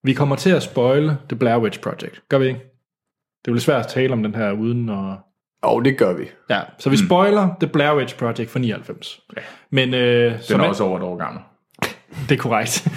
vi 0.04 0.14
kommer 0.14 0.36
til 0.36 0.50
at 0.50 0.64
spoile 0.64 1.18
The 1.30 1.36
Blair 1.40 1.58
Witch 1.58 1.80
Project. 1.82 2.22
Gør 2.30 2.38
vi 2.38 2.48
ikke? 2.48 2.60
Det 2.60 3.48
er 3.48 3.52
jo 3.52 3.54
lidt 3.54 3.64
svært 3.64 3.86
at 3.86 3.88
tale 3.92 4.14
om 4.14 4.24
den 4.24 4.36
her 4.36 4.52
uden 4.52 4.90
at... 4.90 5.16
Og 5.64 5.86
det 5.86 5.98
gør 5.98 6.14
vi. 6.14 6.24
Ja, 6.50 6.62
så 6.80 6.90
vi 6.90 6.98
spoiler 6.98 7.50
The 7.60 7.68
Blair 7.70 7.96
Witch 7.98 8.18
Project 8.18 8.50
fra 8.50 8.60
99. 8.60 9.22
Ja. 9.38 9.42
Men 9.70 9.94
øh, 9.94 10.32
Den 10.34 10.42
som 10.42 10.60
er 10.60 10.64
er- 10.64 10.68
også 10.70 10.84
over 10.84 10.98
et 10.98 11.04
år 11.04 11.18
gammel. 11.18 11.42
det 12.30 12.32
er 12.38 12.42
korrekt. 12.42 12.88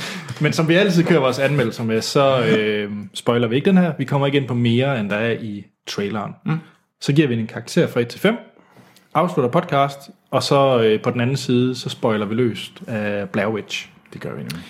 Men 0.42 0.52
som 0.52 0.68
vi 0.68 0.74
altid 0.74 1.04
kører 1.04 1.20
vores 1.20 1.38
anmeldelser 1.38 1.84
med, 1.84 2.00
så 2.00 2.44
øh, 2.58 2.92
spoiler 3.14 3.48
vi 3.48 3.56
ikke 3.56 3.70
den 3.70 3.76
her. 3.76 3.92
Vi 3.98 4.04
kommer 4.04 4.26
ikke 4.26 4.38
ind 4.38 4.48
på 4.48 4.54
mere, 4.54 5.00
end 5.00 5.10
der 5.10 5.16
er 5.16 5.32
i 5.32 5.64
traileren. 5.86 6.32
Mm. 6.46 6.58
Så 7.00 7.12
giver 7.12 7.28
vi 7.28 7.34
den 7.34 7.40
en 7.40 7.46
karakter 7.46 7.86
fra 7.86 8.00
1 8.00 8.08
til 8.08 8.20
5, 8.20 8.36
afslutter 9.18 9.50
podcast, 9.50 10.10
og 10.30 10.42
så 10.42 10.82
øh, 10.82 11.02
på 11.02 11.10
den 11.10 11.20
anden 11.20 11.36
side, 11.36 11.74
så 11.74 11.88
spoiler 11.88 12.26
vi 12.26 12.34
løst 12.34 12.72
af 12.86 13.30
Blair 13.30 13.46
Witch. 13.46 13.88
Det 14.12 14.20
gør 14.20 14.30
vi 14.30 14.38
nemlig. 14.38 14.64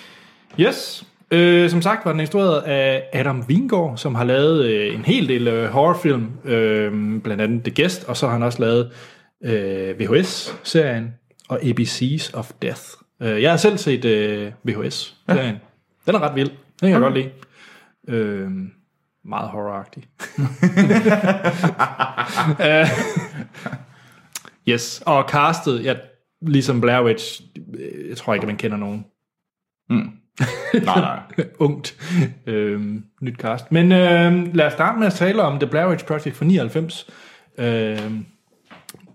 Yes. 0.61 1.05
Øh, 1.31 1.71
som 1.71 1.83
sagt 1.83 2.05
var 2.05 2.13
den 2.13 2.21
instrueret 2.21 2.63
af 2.63 3.03
Adam 3.13 3.45
Wingård, 3.49 3.97
som 3.97 4.15
har 4.15 4.25
lavet 4.25 4.65
øh, 4.65 4.95
en 4.95 5.05
hel 5.05 5.29
del 5.29 5.49
øh, 5.49 5.71
horrorfilm, 5.71 6.31
øh, 6.45 7.21
blandt 7.23 7.43
andet 7.43 7.65
The 7.65 7.83
Guest, 7.83 8.05
og 8.05 8.17
så 8.17 8.27
har 8.27 8.33
han 8.33 8.43
også 8.43 8.61
lavet 8.61 8.91
øh, 9.45 10.01
VHS-serien 10.01 11.15
og 11.49 11.63
ABC's 11.63 12.31
of 12.35 12.51
Death. 12.63 12.83
Øh, 13.23 13.43
jeg 13.43 13.51
har 13.51 13.57
selv 13.57 13.79
set 13.79 14.05
øh, 14.05 14.53
VHS-serien. 14.65 15.55
Ja. 15.55 15.59
Den 16.07 16.15
er 16.15 16.23
ret 16.23 16.35
vild. 16.35 16.51
Den 16.51 16.57
kan 16.81 16.91
jeg 16.91 17.01
godt 17.01 17.15
lide. 17.15 17.31
Øh, 18.09 18.51
meget 19.25 19.49
horroragtig. 19.49 20.05
Yes, 24.69 25.03
og 25.07 25.25
castet, 25.29 25.85
ja, 25.85 25.95
ligesom 26.43 26.81
Blair 26.81 27.05
Witch, 27.05 27.43
øh, 27.79 28.09
jeg 28.09 28.17
tror 28.17 28.35
ikke, 28.35 28.47
man 28.47 28.57
kender 28.57 28.77
nogen 28.77 29.05
Nej, 30.85 31.01
nej. 31.01 31.21
ungt 31.59 31.97
øh, 32.47 32.81
nyt 33.23 33.37
cast. 33.37 33.73
Men 33.73 33.93
øh, 33.93 34.55
lad 34.55 34.67
os 34.67 34.73
starte 34.73 34.99
med 34.99 35.07
at 35.07 35.13
tale 35.13 35.43
om 35.43 35.59
The 35.59 35.67
Blair 35.67 35.89
Witch 35.89 36.05
Project 36.05 36.37
fra 36.37 36.45
99. 36.45 37.07
Øh, 37.59 37.99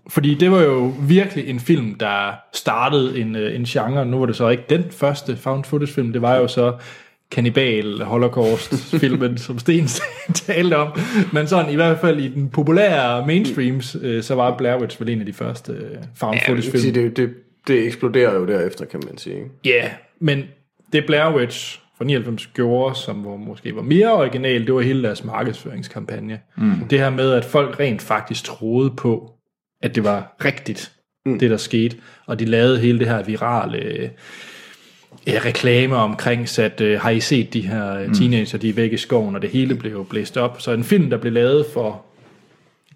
fordi 0.08 0.34
det 0.34 0.50
var 0.50 0.62
jo 0.62 0.92
virkelig 1.00 1.48
en 1.48 1.60
film, 1.60 1.94
der 1.94 2.32
startede 2.52 3.20
en, 3.20 3.36
øh, 3.36 3.54
en 3.54 3.64
genre. 3.64 4.06
Nu 4.06 4.18
var 4.18 4.26
det 4.26 4.36
så 4.36 4.48
ikke 4.48 4.64
den 4.68 4.90
første 4.90 5.36
found 5.36 5.64
footage 5.64 5.92
film. 5.92 6.12
Det 6.12 6.22
var 6.22 6.36
jo 6.36 6.48
så 6.48 6.76
Cannibal 7.34 8.02
Holocaust 8.02 8.74
filmen, 9.00 9.38
som 9.38 9.58
Sten 9.58 9.88
talte 10.34 10.76
om. 10.76 10.98
Men 11.32 11.46
sådan 11.46 11.72
i 11.72 11.74
hvert 11.74 11.98
fald 12.00 12.20
i 12.20 12.28
den 12.28 12.48
populære 12.48 13.26
mainstreams, 13.26 13.96
øh, 14.02 14.22
så 14.22 14.34
var 14.34 14.56
Blair 14.56 14.80
Witch 14.80 15.00
vel 15.00 15.08
en 15.08 15.20
af 15.20 15.26
de 15.26 15.32
første 15.32 15.72
øh, 15.72 15.96
found 16.14 16.34
Ja, 16.34 16.48
footage 16.48 16.72
det, 16.72 16.80
film. 16.80 16.94
det, 16.94 17.16
det, 17.16 17.34
det 17.68 17.86
eksploderer 17.86 18.34
jo 18.34 18.46
derefter, 18.46 18.84
kan 18.84 19.00
man 19.06 19.18
sige. 19.18 19.36
ikke? 19.36 19.50
Ja, 19.64 19.70
yeah, 19.70 19.90
men 20.20 20.42
det 20.92 21.06
Blair 21.06 21.36
Witch 21.36 21.80
fra 21.98 22.04
99 22.04 22.46
gjorde, 22.46 22.94
som 22.94 23.24
var, 23.24 23.36
måske 23.36 23.76
var 23.76 23.82
mere 23.82 24.12
original, 24.12 24.66
det 24.66 24.74
var 24.74 24.80
hele 24.80 25.02
deres 25.02 25.24
markedsføringskampagne. 25.24 26.40
Mm. 26.56 26.72
Det 26.90 26.98
her 26.98 27.10
med, 27.10 27.32
at 27.32 27.44
folk 27.44 27.80
rent 27.80 28.02
faktisk 28.02 28.44
troede 28.44 28.90
på, 28.90 29.30
at 29.82 29.94
det 29.94 30.04
var 30.04 30.36
rigtigt, 30.44 30.92
mm. 31.26 31.38
det 31.38 31.50
der 31.50 31.56
skete. 31.56 31.96
Og 32.26 32.38
de 32.38 32.44
lavede 32.44 32.78
hele 32.78 32.98
det 32.98 33.08
her 33.08 33.22
virale 33.22 33.78
øh, 33.78 34.08
ja, 35.26 35.40
reklame 35.44 35.96
omkring, 35.96 36.48
så 36.48 36.62
at, 36.62 36.80
øh, 36.80 37.00
har 37.00 37.10
I 37.10 37.20
set 37.20 37.52
de 37.52 37.60
her 37.60 37.98
øh, 37.98 38.14
teenager, 38.14 38.58
de 38.58 38.68
er 38.68 38.72
væk 38.72 38.92
i 38.92 38.96
skoven, 38.96 39.34
og 39.34 39.42
det 39.42 39.50
hele 39.50 39.74
blev 39.74 40.06
blæst 40.10 40.36
op. 40.36 40.60
Så 40.60 40.72
en 40.72 40.84
film, 40.84 41.10
der 41.10 41.16
blev 41.16 41.32
lavet 41.32 41.66
for 41.74 42.04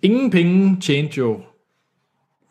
ingen 0.03 0.31
penge, 0.31 0.77
tjente 0.81 1.19
jo, 1.19 1.41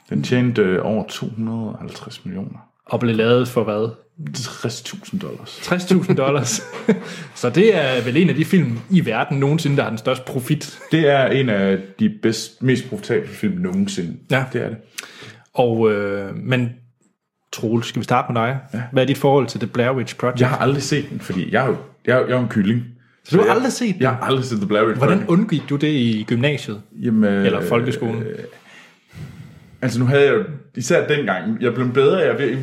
Den 0.09 0.23
tjente 0.23 0.61
øh, 0.61 0.86
over 0.86 1.03
250 1.07 2.25
millioner. 2.25 2.59
og 2.86 2.99
blev 2.99 3.15
lavet 3.15 3.47
for 3.47 3.63
hvad? 3.63 3.89
60.000 4.38 5.19
dollars. 5.19 5.49
60.000 5.49 6.13
dollars. 6.13 6.61
så 7.41 7.49
det 7.49 7.75
er 7.75 8.03
vel 8.03 8.17
en 8.17 8.30
af 8.30 8.36
de 8.36 8.45
film 8.45 8.80
i 8.89 9.05
verden 9.05 9.39
nogensinde, 9.39 9.78
der 9.78 9.84
har 9.84 9.89
den 9.89 9.97
største 9.97 10.23
profit. 10.25 10.80
Det 10.91 11.07
er 11.09 11.25
en 11.28 11.49
af 11.49 11.78
de 11.99 12.09
bedst, 12.21 12.63
mest 12.63 12.89
profitable 12.89 13.28
film 13.28 13.61
nogensinde. 13.61 14.17
Ja. 14.32 14.45
Det 14.53 14.61
er 14.63 14.69
det. 14.69 14.78
Og, 15.53 15.91
øh, 15.91 16.36
men 16.36 16.69
Troels, 17.58 17.88
skal 17.88 17.99
vi 17.99 18.03
starte 18.03 18.34
med 18.34 18.41
dig? 18.41 18.60
Ja. 18.74 18.82
Hvad 18.91 19.03
er 19.03 19.08
dit 19.08 19.18
forhold 19.18 19.47
til 19.47 19.60
The 19.60 19.68
Blair 19.68 19.91
Witch 19.95 20.18
Project? 20.18 20.39
Jeg 20.39 20.49
har 20.49 20.58
aldrig 20.58 20.84
set 20.84 21.10
den, 21.10 21.20
fordi 21.20 21.53
jeg 21.53 21.64
er 21.64 21.68
jo, 21.68 21.78
jeg 22.05 22.18
er, 22.22 22.26
jeg 22.28 22.36
er 22.36 22.39
en 22.39 22.47
kylling. 22.49 22.84
Så 23.24 23.36
du 23.36 23.41
har 23.41 23.47
jeg, 23.47 23.55
aldrig 23.55 23.72
set 23.72 23.93
den? 23.93 24.01
Jeg 24.01 24.10
har 24.10 24.20
aldrig 24.22 24.45
set 24.45 24.58
The 24.58 24.68
Blair 24.68 24.86
Witch 24.86 24.97
Hvordan 24.97 25.18
Project. 25.18 25.30
undgik 25.32 25.62
du 25.70 25.76
det 25.76 25.88
i 25.88 26.26
gymnasiet? 26.28 26.82
Jamen, 27.01 27.24
øh, 27.24 27.45
Eller 27.45 27.62
folkeskolen? 27.62 28.24
Altså 29.82 29.99
nu 29.99 30.05
havde 30.05 30.26
jeg 30.26 30.34
jo, 30.34 30.43
især 30.76 31.08
dengang, 31.08 31.62
jeg 31.62 31.74
blev 31.74 31.93
bedre 31.93 32.24
af 32.24 32.30
at 32.30 32.58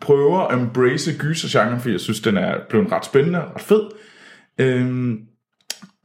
prøve 0.00 0.52
at 0.52 0.58
embrace 0.58 1.18
gysergenren, 1.18 1.80
fordi 1.80 1.92
jeg 1.92 2.00
synes, 2.00 2.20
den 2.20 2.36
er 2.36 2.54
blevet 2.68 2.92
ret 2.92 3.04
spændende 3.04 3.44
og 3.44 3.54
ret 3.54 3.60
fed. 3.60 3.82
Øhm, 4.58 5.18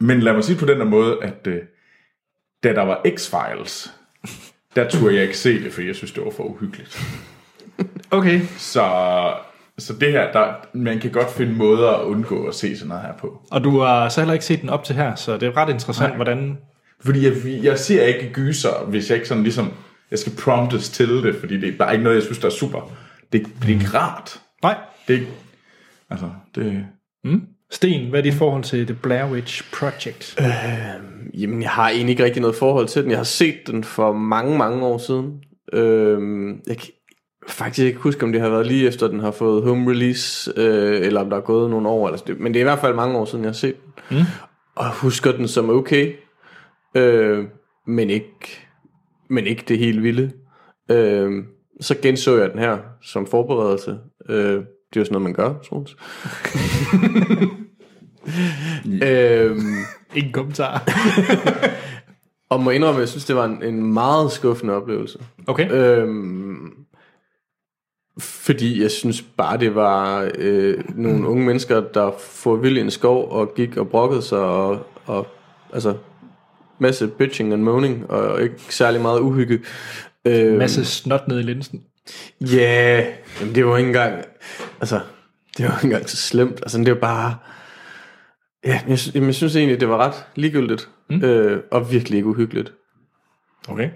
men 0.00 0.20
lad 0.20 0.32
mig 0.32 0.44
sige 0.44 0.58
på 0.58 0.66
den 0.66 0.78
der 0.78 0.84
måde, 0.86 1.16
at 1.22 1.46
øh, 1.46 1.58
da 2.64 2.72
der 2.74 2.82
var 2.82 3.00
X-Files, 3.06 3.90
der 4.76 4.88
turde 4.88 5.14
jeg 5.14 5.22
ikke 5.22 5.38
se 5.38 5.64
det, 5.64 5.72
fordi 5.72 5.86
jeg 5.86 5.96
synes, 5.96 6.12
det 6.12 6.24
var 6.24 6.30
for 6.30 6.42
uhyggeligt. 6.44 7.02
Okay. 8.10 8.40
Så, 8.58 8.84
så 9.78 9.92
det 10.00 10.12
her, 10.12 10.32
der, 10.32 10.54
man 10.74 10.98
kan 10.98 11.10
godt 11.10 11.30
finde 11.30 11.52
måder 11.52 11.90
at 11.90 12.04
undgå 12.04 12.46
at 12.46 12.54
se 12.54 12.76
sådan 12.76 12.88
noget 12.88 13.02
her 13.02 13.12
på. 13.18 13.40
Og 13.50 13.64
du 13.64 13.78
har 13.78 14.08
så 14.08 14.20
heller 14.20 14.32
ikke 14.32 14.44
set 14.44 14.60
den 14.60 14.68
op 14.68 14.84
til 14.84 14.94
her, 14.94 15.14
så 15.14 15.36
det 15.36 15.48
er 15.48 15.56
ret 15.56 15.70
interessant, 15.70 16.08
Nej. 16.08 16.16
hvordan... 16.16 16.58
Fordi 17.00 17.24
jeg, 17.26 17.64
jeg 17.64 17.78
ser 17.78 18.02
ikke 18.02 18.30
gyser, 18.32 18.84
hvis 18.88 19.10
jeg 19.10 19.16
ikke 19.16 19.28
sådan 19.28 19.42
ligesom, 19.42 19.72
jeg 20.10 20.18
skal 20.18 20.32
promptes 20.38 20.90
til 20.90 21.08
det, 21.08 21.36
fordi 21.36 21.60
det 21.60 21.68
er 21.68 21.78
bare 21.78 21.92
ikke 21.92 22.04
noget, 22.04 22.16
jeg 22.16 22.22
synes, 22.22 22.38
der 22.38 22.46
er 22.46 22.52
super. 22.52 22.92
Det, 23.32 23.46
det 23.62 23.64
er 23.64 23.74
ikke 23.74 23.98
rart. 23.98 24.40
Nej. 24.62 24.76
Det 25.08 25.14
er 25.14 25.20
ikke, 25.20 25.32
altså, 26.10 26.30
det, 26.54 26.86
Sten, 27.72 28.10
hvad 28.10 28.20
er 28.20 28.22
dit 28.22 28.34
forhold 28.34 28.62
til 28.62 28.86
The 28.86 28.94
Blair 29.02 29.30
Witch 29.30 29.72
Project? 29.72 30.36
Øh. 30.40 31.40
Jamen, 31.40 31.62
jeg 31.62 31.70
har 31.70 31.88
egentlig 31.88 32.10
ikke 32.10 32.24
rigtig 32.24 32.40
noget 32.40 32.56
forhold 32.56 32.88
til 32.88 33.02
den. 33.02 33.10
Jeg 33.10 33.18
har 33.18 33.24
set 33.24 33.58
den 33.66 33.84
for 33.84 34.12
mange, 34.12 34.58
mange 34.58 34.86
år 34.86 34.98
siden. 34.98 35.40
Øhm, 35.72 36.60
jeg 36.66 36.76
faktisk 37.48 37.86
ikke 37.86 37.98
huske, 37.98 38.24
om 38.24 38.32
det 38.32 38.40
har 38.40 38.48
været 38.48 38.66
lige 38.66 38.88
efter, 38.88 39.08
den 39.08 39.20
har 39.20 39.30
fået 39.30 39.62
home 39.62 39.90
release, 39.90 40.52
øh, 40.56 41.06
eller 41.06 41.20
om 41.20 41.30
der 41.30 41.36
er 41.36 41.40
gået 41.40 41.70
nogle 41.70 41.88
år. 41.88 42.08
Eller. 42.08 42.34
Men 42.38 42.54
det 42.54 42.60
er 42.60 42.62
i 42.62 42.64
hvert 42.64 42.78
fald 42.78 42.94
mange 42.94 43.18
år 43.18 43.24
siden, 43.24 43.44
jeg 43.44 43.48
har 43.48 43.54
set 43.54 43.76
den. 44.10 44.18
Mm. 44.18 44.24
Og 44.74 44.94
husker 44.94 45.32
den 45.32 45.48
som 45.48 45.70
okay, 45.70 46.12
øh, 46.94 47.44
men, 47.86 48.10
ikke, 48.10 48.68
men 49.30 49.46
ikke 49.46 49.64
det 49.68 49.78
helt 49.78 50.02
vilde. 50.02 50.32
Øh, 50.90 51.44
så 51.80 51.94
genså 52.02 52.38
jeg 52.38 52.50
den 52.50 52.58
her 52.58 52.78
som 53.02 53.26
forberedelse. 53.26 53.98
Øh, 54.28 54.64
det 54.92 54.96
er 54.96 55.00
jo 55.00 55.04
sådan 55.04 55.12
noget, 55.12 55.22
man 55.22 55.32
gør, 55.34 55.54
Troels. 55.68 55.96
øhm, 59.02 59.76
Ingen 60.14 60.32
kommentar. 60.32 60.82
og 62.50 62.60
må 62.60 62.70
indrømme, 62.70 62.96
at 62.96 63.00
jeg 63.00 63.08
synes, 63.08 63.24
det 63.24 63.36
var 63.36 63.44
en, 63.44 63.62
en 63.62 63.92
meget 63.92 64.32
skuffende 64.32 64.74
oplevelse. 64.74 65.18
Okay. 65.46 65.72
Øhm, 65.72 66.81
fordi 68.22 68.82
jeg 68.82 68.90
synes 68.90 69.22
bare, 69.22 69.58
det 69.58 69.74
var 69.74 70.30
øh, 70.38 70.84
nogle 70.94 71.28
unge 71.28 71.46
mennesker, 71.46 71.80
der 71.80 72.12
får 72.18 72.56
vild 72.56 72.76
i 72.76 72.80
en 72.80 72.90
skov 72.90 73.30
og 73.32 73.54
gik 73.54 73.76
og 73.76 73.88
brokkede 73.88 74.22
sig 74.22 74.38
og, 74.38 74.86
og 75.06 75.26
altså 75.72 75.96
masse 76.78 77.08
bitching 77.08 77.52
and 77.52 77.62
moaning 77.62 78.10
og 78.10 78.42
ikke 78.42 78.56
særlig 78.68 79.00
meget 79.00 79.20
uhygge. 79.20 79.60
Øhm, 80.24 80.58
Masse 80.58 80.84
snot 80.84 81.28
ned 81.28 81.38
i 81.38 81.42
linsen. 81.42 81.82
Ja, 82.40 83.00
yeah, 83.00 83.14
jamen 83.40 83.54
det 83.54 83.66
var 83.66 83.76
ikke 83.76 83.86
engang, 83.86 84.24
altså, 84.80 85.00
det 85.56 85.66
var 85.66 85.72
ikke 85.72 85.84
engang 85.84 86.08
så 86.08 86.16
slemt. 86.16 86.60
Altså, 86.62 86.78
det 86.78 86.88
var 86.88 87.00
bare, 87.00 87.36
ja, 88.64 88.80
jeg, 88.88 88.98
jamen, 89.14 89.26
jeg 89.26 89.34
synes 89.34 89.56
egentlig, 89.56 89.80
det 89.80 89.88
var 89.88 89.96
ret 89.96 90.24
ligegyldigt, 90.34 90.88
mm. 91.10 91.24
øh, 91.24 91.62
og 91.70 91.92
virkelig 91.92 92.16
ikke 92.16 92.28
uhyggeligt. 92.28 92.72
Okay. 93.68 93.90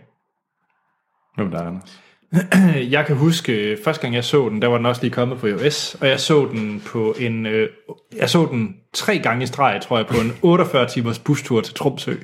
hvem 1.34 1.50
der 1.50 1.58
er 1.58 1.66
Anders? 1.66 2.00
Jeg 2.96 3.06
kan 3.06 3.16
huske, 3.16 3.78
første 3.84 4.02
gang 4.02 4.14
jeg 4.14 4.24
så 4.24 4.48
den, 4.48 4.62
der 4.62 4.68
var 4.68 4.76
den 4.76 4.86
også 4.86 5.02
lige 5.02 5.12
kommet 5.12 5.38
på 5.38 5.46
iOS, 5.46 5.96
og 6.00 6.08
jeg 6.08 6.20
så 6.20 6.48
den 6.52 6.82
på 6.86 7.14
en, 7.18 7.46
øh, 7.46 7.68
jeg 8.16 8.30
så 8.30 8.48
den 8.50 8.76
tre 8.92 9.18
gange 9.18 9.42
i 9.42 9.46
streg, 9.46 9.80
tror 9.82 9.96
jeg, 9.96 10.06
på 10.06 10.16
en 10.16 10.32
48 10.42 10.88
timers 10.88 11.18
bustur 11.18 11.60
til 11.60 11.74
Tromsø. 11.74 12.14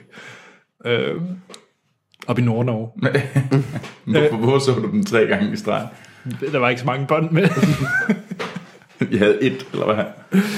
Øh, 0.87 1.21
op 2.27 2.39
i 2.39 2.43
Nord-Norge. 2.43 2.91
Hvorfor, 4.05 4.37
hvor 4.37 4.59
så 4.59 4.73
du 4.73 4.91
den 4.91 5.05
tre 5.05 5.27
gange 5.27 5.53
i 5.53 5.57
streg? 5.57 5.89
Der 6.53 6.59
var 6.59 6.69
ikke 6.69 6.81
så 6.81 6.87
mange 6.87 7.07
bånd 7.07 7.31
med. 7.31 7.49
Jeg 9.11 9.19
havde 9.19 9.43
et, 9.43 9.67
eller 9.73 9.95
hvad? 9.95 10.05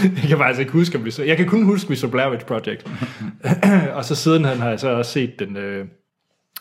jeg 0.03 0.29
kan 0.29 0.39
faktisk 0.39 0.61
ikke 0.61 0.73
huske, 0.73 0.99
om 0.99 1.05
vi 1.05 1.11
så... 1.11 1.25
Jeg 1.25 1.37
kan 1.37 1.47
kun 1.47 1.65
huske, 1.65 1.87
at 1.87 1.91
vi 1.91 1.97
så 1.97 2.09
Blair 2.09 2.31
Witch 2.31 2.47
Project. 2.47 2.87
og 3.97 4.05
så 4.05 4.15
siden 4.15 4.45
han 4.45 4.59
har 4.59 4.69
jeg 4.69 4.81
så 4.81 4.89
også 4.89 5.13
set 5.13 5.39
den 5.39 5.57
øh, 5.57 5.87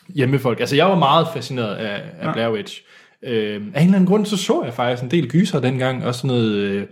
hjemmefolk. 0.09 0.59
Altså, 0.59 0.75
jeg 0.75 0.85
var 0.85 0.95
meget 0.95 1.27
fascineret 1.33 1.75
af, 1.75 2.01
af 2.19 2.33
Blair 2.33 2.51
Witch. 2.51 2.81
Øh, 3.23 3.53
af 3.53 3.55
en 3.55 3.63
eller 3.63 3.83
anden 3.83 4.05
grund, 4.05 4.25
så 4.25 4.37
så 4.37 4.63
jeg 4.63 4.73
faktisk 4.73 5.03
en 5.03 5.11
del 5.11 5.29
gyser 5.29 5.59
dengang. 5.59 6.05
Også 6.05 6.27
noget 6.27 6.53
øh, 6.53 6.85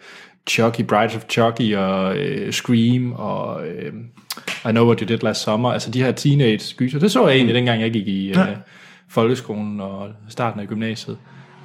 Chucky, 0.50 0.82
Brides 0.82 1.16
of 1.16 1.26
Chucky 1.30 1.76
og 1.76 2.18
øh, 2.18 2.52
Scream 2.52 3.14
og 3.14 3.68
øh, 3.68 3.94
I 4.66 4.72
Know 4.72 4.86
What 4.86 5.00
You 5.00 5.08
Did 5.08 5.18
Last 5.18 5.44
Summer. 5.44 5.72
Altså 5.72 5.92
de 5.92 6.04
her 6.04 6.12
teenage 6.12 6.76
gyser. 6.78 7.00
Det 7.00 7.12
så 7.12 7.28
jeg 7.28 7.36
egentlig, 7.36 7.56
dengang 7.56 7.82
jeg 7.82 7.92
gik 7.92 8.08
i 8.08 8.30
øh, 8.30 8.38
folkeskolen 9.10 9.80
og 9.80 10.10
starten 10.30 10.60
af 10.60 10.68
gymnasiet. 10.68 11.18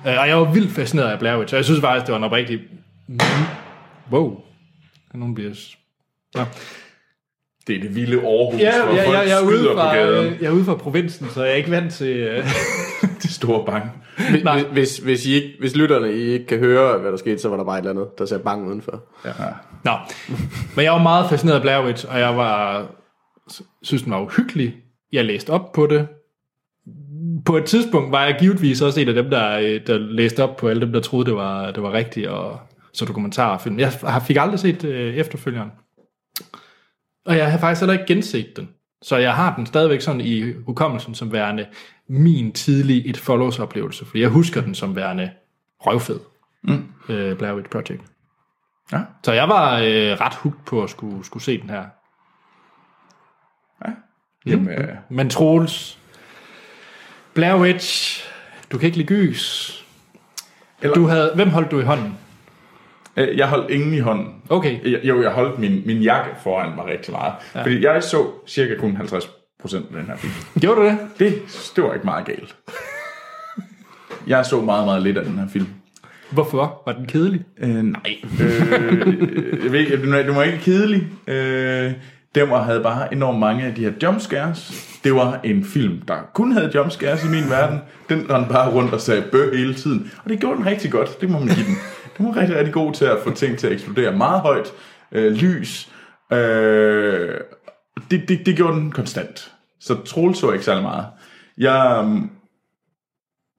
Øh, 0.07 0.21
og 0.21 0.29
jeg 0.29 0.37
var 0.37 0.53
vildt 0.53 0.71
fascineret 0.71 1.09
af 1.09 1.19
Blair 1.19 1.39
Witch, 1.39 1.55
og 1.55 1.57
jeg 1.57 1.65
synes 1.65 1.81
faktisk, 1.81 2.07
det 2.07 2.13
var 2.13 2.19
en 2.19 2.25
oprigtig... 2.25 2.61
Wow. 4.13 4.41
Nogen 5.15 5.35
bliver... 5.35 5.51
Ja. 6.37 6.45
Det 7.67 7.77
er 7.77 7.81
det 7.81 7.95
vilde 7.97 8.17
Aarhus, 8.21 8.61
Ja, 8.61 8.85
hvor 8.87 8.95
ja, 8.97 9.07
folk 9.07 9.15
ja, 9.17 9.21
jeg, 9.21 9.43
er 9.43 9.47
ude 9.47 9.57
skyder 9.59 9.75
fra, 9.75 9.89
på 9.91 9.95
gaden. 9.97 10.27
øh, 10.35 10.43
jeg 10.43 10.49
er 10.49 10.53
ude 10.53 10.65
fra 10.65 10.75
provinsen, 10.75 11.27
så 11.31 11.43
jeg 11.43 11.53
er 11.53 11.57
ikke 11.57 11.71
vant 11.71 11.93
til... 11.93 12.17
Øh, 12.17 12.45
De 13.23 13.33
store 13.33 13.65
bange. 13.67 13.91
Nej. 14.45 14.63
Hvis, 14.63 14.67
hvis, 14.73 14.99
hvis, 14.99 15.27
I 15.27 15.35
ikke, 15.35 15.49
hvis 15.61 15.77
lytterne 15.77 16.13
I 16.13 16.21
ikke 16.21 16.47
kan 16.47 16.59
høre, 16.59 16.99
hvad 16.99 17.11
der 17.11 17.17
skete, 17.17 17.39
så 17.39 17.49
var 17.49 17.57
der 17.57 17.65
bare 17.65 17.79
et 17.79 17.83
eller 17.83 17.91
andet, 17.91 18.19
der 18.19 18.27
ser 18.27 18.39
bang 18.39 18.69
udenfor. 18.69 19.03
Nå, 19.85 19.93
men 20.77 20.85
jeg 20.85 20.93
var 20.93 21.03
meget 21.03 21.29
fascineret 21.31 21.57
af 21.57 21.63
Blair 21.63 21.85
Witch, 21.87 22.07
og 22.11 22.19
jeg 22.21 22.37
var, 22.37 22.87
synes, 23.83 24.03
den 24.03 24.13
var 24.13 24.21
uhyggelig. 24.21 24.75
Jeg 25.13 25.25
læste 25.25 25.51
op 25.51 25.73
på 25.73 25.87
det. 25.87 26.07
På 27.45 27.57
et 27.57 27.65
tidspunkt 27.65 28.13
var 28.13 28.25
jeg 28.25 28.37
givetvis 28.41 28.83
også 28.83 29.01
en 29.01 29.09
af 29.09 29.15
dem, 29.15 29.31
der, 29.31 29.59
øh, 29.59 29.81
der 29.87 29.99
læste 29.99 30.43
op 30.45 30.57
på 30.57 30.69
alle 30.69 30.81
dem, 30.83 30.93
der 30.93 31.01
troede, 31.01 31.27
det 31.27 31.35
var, 31.35 31.71
det 31.71 31.83
var 31.83 31.93
rigtigt, 31.93 32.29
og 32.29 32.59
så 32.93 33.05
dokumentarfilm. 33.05 33.79
Jeg 33.79 33.93
har- 34.05 34.21
fik 34.21 34.37
aldrig 34.41 34.59
set 34.61 34.85
øh, 34.85 35.15
efterfølgeren. 35.15 35.69
Og 37.27 37.37
jeg 37.37 37.51
har 37.51 37.59
faktisk 37.59 37.81
heller 37.81 37.93
ikke 37.93 38.07
genset 38.15 38.57
den. 38.57 38.69
Så 39.03 39.17
jeg 39.17 39.35
har 39.35 39.57
den 39.57 39.67
stadigvæk 39.67 40.01
sådan 40.01 40.21
i 40.21 40.53
hukommelsen 40.53 41.15
som 41.15 41.33
værende 41.33 41.67
min 42.09 42.53
tidlige 42.53 43.07
et 43.07 43.17
follows 43.17 43.59
oplevelse, 43.59 44.05
for 44.07 44.19
jeg 44.19 44.29
husker 44.29 44.61
den 44.61 44.75
som 44.75 44.97
værende 44.97 45.31
røvfed. 45.81 46.21
Mm. 46.63 46.85
Øh, 47.09 47.37
Blair 47.39 47.55
Witch 47.55 47.71
Project. 47.71 48.03
Ja. 48.93 49.01
Så 49.25 49.33
jeg 49.33 49.49
var 49.49 49.75
øh, 49.79 49.87
ret 50.21 50.35
hugt 50.35 50.65
på 50.65 50.83
at 50.83 50.91
skulle, 50.91 51.25
skulle 51.25 51.43
se 51.43 51.61
den 51.61 51.71
her. 51.71 51.85
Jamen, 54.47 54.69
øh, 54.69 54.89
Men 55.09 55.31
Troels, 55.31 55.99
Blair 57.35 57.55
Witch, 57.61 58.25
du 58.73 58.79
kan 58.79 58.87
ikke 58.87 58.99
lide 58.99 59.09
gys. 59.09 59.73
Eller- 60.83 60.95
Du 60.95 61.07
havde, 61.07 61.33
hvem 61.35 61.51
holdt 61.51 61.71
du 61.71 61.81
i 61.81 61.83
hånden? 61.85 62.19
Øh, 63.17 63.37
jeg 63.39 63.49
holdt 63.49 63.71
ingen 63.71 63.95
i 63.95 63.99
hånden. 63.99 64.27
Okay, 64.49 64.93
Jeg- 64.93 65.01
Jo, 65.05 65.23
jeg 65.23 65.31
holdt 65.31 65.59
min, 65.59 65.83
min 65.87 65.97
jakke 66.03 66.31
foran 66.43 66.73
mig 66.77 66.87
rigtig 66.87 67.13
meget. 67.13 67.33
Ja. 67.55 67.63
Fordi 67.63 67.85
jeg 67.85 68.03
så 68.03 68.27
cirka 68.49 68.75
kun 68.75 68.97
50 68.97 69.31
procent 69.61 69.87
af 69.91 69.97
den 69.97 70.07
her 70.07 70.17
film. 70.17 70.33
gjorde 70.61 70.81
du 70.81 70.87
det? 70.87 70.99
Det, 71.19 71.35
det 71.77 71.85
var 71.85 71.95
ikke 71.95 72.05
meget 72.05 72.25
galt. 72.27 72.57
Jeg 74.27 74.47
så 74.47 74.61
meget, 74.61 74.85
meget 74.87 75.03
lidt 75.03 75.19
af 75.19 75.25
den 75.25 75.39
her 75.39 75.49
film. 75.49 75.67
Hvorfor? 76.31 76.83
Var 76.87 76.93
den 76.93 77.07
kedelig? 77.07 77.45
Øh, 77.59 77.69
nej. 77.83 78.17
Øh, 78.41 79.65
jeg 79.65 79.73
ved 79.73 79.81
ikke, 79.81 80.27
du 80.27 80.33
var 80.33 80.43
ikke 80.43 80.59
kedelig. 80.59 81.07
Øh, 81.27 81.93
den 82.35 82.51
var, 82.51 82.63
havde 82.63 82.81
bare 82.83 83.13
enormt 83.15 83.39
mange 83.39 83.65
af 83.65 83.75
de 83.75 83.85
her 83.85 83.93
jumpscares. 84.03 84.87
Det 85.05 85.15
var 85.15 85.41
en 85.45 85.65
film, 85.65 86.01
der 86.09 86.15
kun 86.35 86.53
havde 86.53 86.71
jumpscares 86.75 87.25
i 87.25 87.29
min 87.29 87.51
verden. 87.51 87.79
Den 88.09 88.31
rendte 88.31 88.53
bare 88.53 88.73
rundt 88.73 88.93
og 88.95 89.01
sagde 89.01 89.23
bøh 89.33 89.55
hele 89.55 89.75
tiden. 89.75 90.11
Og 90.25 90.31
det 90.31 90.41
gjorde 90.41 90.57
den 90.57 90.67
rigtig 90.67 90.91
godt. 90.91 91.21
Det 91.21 91.31
må 91.31 91.39
man 91.39 91.49
give 91.49 91.67
den. 91.67 91.77
Den 92.19 92.27
er 92.27 92.37
rigtig, 92.37 92.57
rigtig 92.57 92.75
god 92.75 92.93
til 92.93 93.05
at 93.05 93.19
få 93.25 93.31
ting 93.31 93.59
til 93.59 93.67
at 93.67 93.73
eksplodere 93.73 94.17
meget 94.17 94.41
højt. 94.41 94.73
Øh, 95.13 95.33
lys. 95.33 95.93
Øh, 96.33 97.41
det, 98.11 98.29
det, 98.29 98.47
det 98.47 98.57
gjorde 98.57 98.77
den 98.77 98.93
konstant. 98.93 99.53
Så 99.81 99.95
Troels 99.95 100.39
så 100.39 100.53
ikke 100.53 100.65
særlig 100.65 100.83
meget. 100.83 101.07
Jeg, 101.59 102.05
mm, 102.07 102.31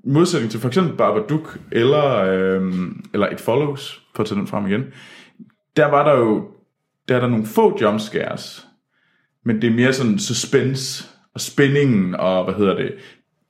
i 0.04 0.10
modsætning 0.10 0.52
til 0.52 0.60
for 0.60 0.68
eksempel 0.68 0.98
Babadook 0.98 1.58
eller, 1.72 2.16
øh, 2.16 2.74
eller 3.14 3.28
et 3.28 3.40
Follows, 3.40 4.02
for 4.16 4.24
at 4.24 4.30
tage 4.30 4.40
den 4.40 4.48
frem 4.48 4.68
igen, 4.68 4.84
der 5.78 5.86
var 5.86 6.04
der 6.04 6.20
jo 6.20 6.48
der 7.08 7.16
er 7.16 7.20
der 7.20 7.28
nogle 7.28 7.46
få 7.46 7.78
jumpscares, 7.82 8.68
men 9.46 9.62
det 9.62 9.70
er 9.70 9.76
mere 9.76 9.94
sådan 9.94 10.20
suspense 10.20 11.06
og 11.34 11.42
spændingen 11.42 12.16
og, 12.16 12.44
hvad 12.44 12.54
hedder 12.54 12.76
det, 12.76 12.94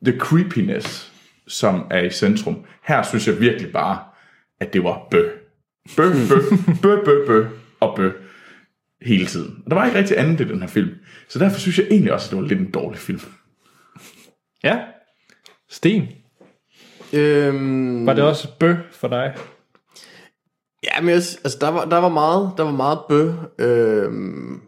the 0.05 0.19
creepiness, 0.19 1.13
som 1.47 1.87
er 1.91 2.01
i 2.01 2.09
centrum. 2.09 2.65
Her 2.83 3.03
synes 3.03 3.27
jeg 3.27 3.39
virkelig 3.39 3.71
bare, 3.71 3.99
at 4.59 4.73
det 4.73 4.83
var 4.83 5.07
bø. 5.11 5.29
Bø, 5.97 6.13
bø, 6.29 6.41
bø, 6.81 7.03
bø, 7.05 7.25
bø 7.27 7.45
og 7.79 7.95
bø 7.95 8.11
hele 9.01 9.25
tiden. 9.25 9.61
Og 9.65 9.71
der 9.71 9.75
var 9.75 9.85
ikke 9.85 9.97
rigtig 9.97 10.19
andet 10.19 10.39
i 10.41 10.43
den 10.43 10.59
her 10.59 10.67
film. 10.67 10.89
Så 11.27 11.39
derfor 11.39 11.59
synes 11.59 11.77
jeg 11.77 11.87
egentlig 11.91 12.13
også, 12.13 12.27
at 12.27 12.31
det 12.31 12.41
var 12.41 12.47
lidt 12.47 12.59
en 12.59 12.71
dårlig 12.71 12.99
film. 12.99 13.19
Ja. 14.63 14.79
Sten, 15.69 16.07
Øhm, 17.13 18.05
var 18.05 18.13
det 18.13 18.23
også 18.23 18.47
bø 18.59 18.75
for 18.91 19.07
dig? 19.07 19.35
Ja, 20.83 21.01
men 21.01 21.09
jeg, 21.09 21.15
altså, 21.15 21.57
der, 21.61 21.67
var, 21.67 21.85
der 21.85 21.97
var 21.97 22.09
meget, 22.09 22.51
der 22.57 22.63
var 22.63 22.71
meget 22.71 22.99
bø. 23.09 23.31
Øhm, 23.59 24.61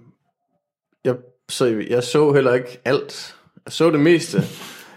jeg, 1.05 1.15
så 1.49 1.83
jeg 1.89 2.03
så 2.03 2.31
heller 2.31 2.53
ikke 2.53 2.79
alt. 2.85 3.35
Jeg 3.65 3.73
så 3.73 3.89
det 3.89 3.99
meste. 3.99 4.41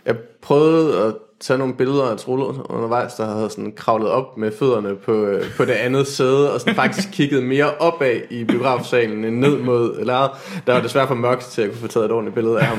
Jeg 0.04 0.18
prøvede 0.42 1.06
at 1.06 1.14
tage 1.42 1.58
nogle 1.58 1.74
billeder 1.74 2.04
af 2.04 2.16
Trolle 2.16 2.44
undervejs, 2.70 3.14
der 3.14 3.34
havde 3.34 3.50
sådan 3.50 3.72
kravlet 3.76 4.08
op 4.08 4.38
med 4.38 4.52
fødderne 4.58 4.96
på, 4.96 5.24
øh, 5.24 5.44
på 5.56 5.64
det 5.64 5.72
andet 5.72 6.06
sæde, 6.06 6.54
og 6.54 6.60
sådan 6.60 6.74
faktisk 6.74 7.08
kigget 7.16 7.42
mere 7.42 7.74
opad 7.74 8.20
i 8.30 8.44
biografsalen 8.44 9.24
end 9.24 9.36
ned 9.36 9.58
mod 9.58 10.04
lærret. 10.04 10.30
Der 10.66 10.72
var 10.72 10.80
desværre 10.80 11.06
for 11.06 11.14
mørkt 11.14 11.42
til 11.42 11.62
at 11.62 11.70
kunne 11.70 11.80
få 11.80 11.86
taget 11.86 12.06
et 12.06 12.12
ordentligt 12.12 12.34
billede 12.34 12.60
af 12.60 12.66
ham. 12.66 12.78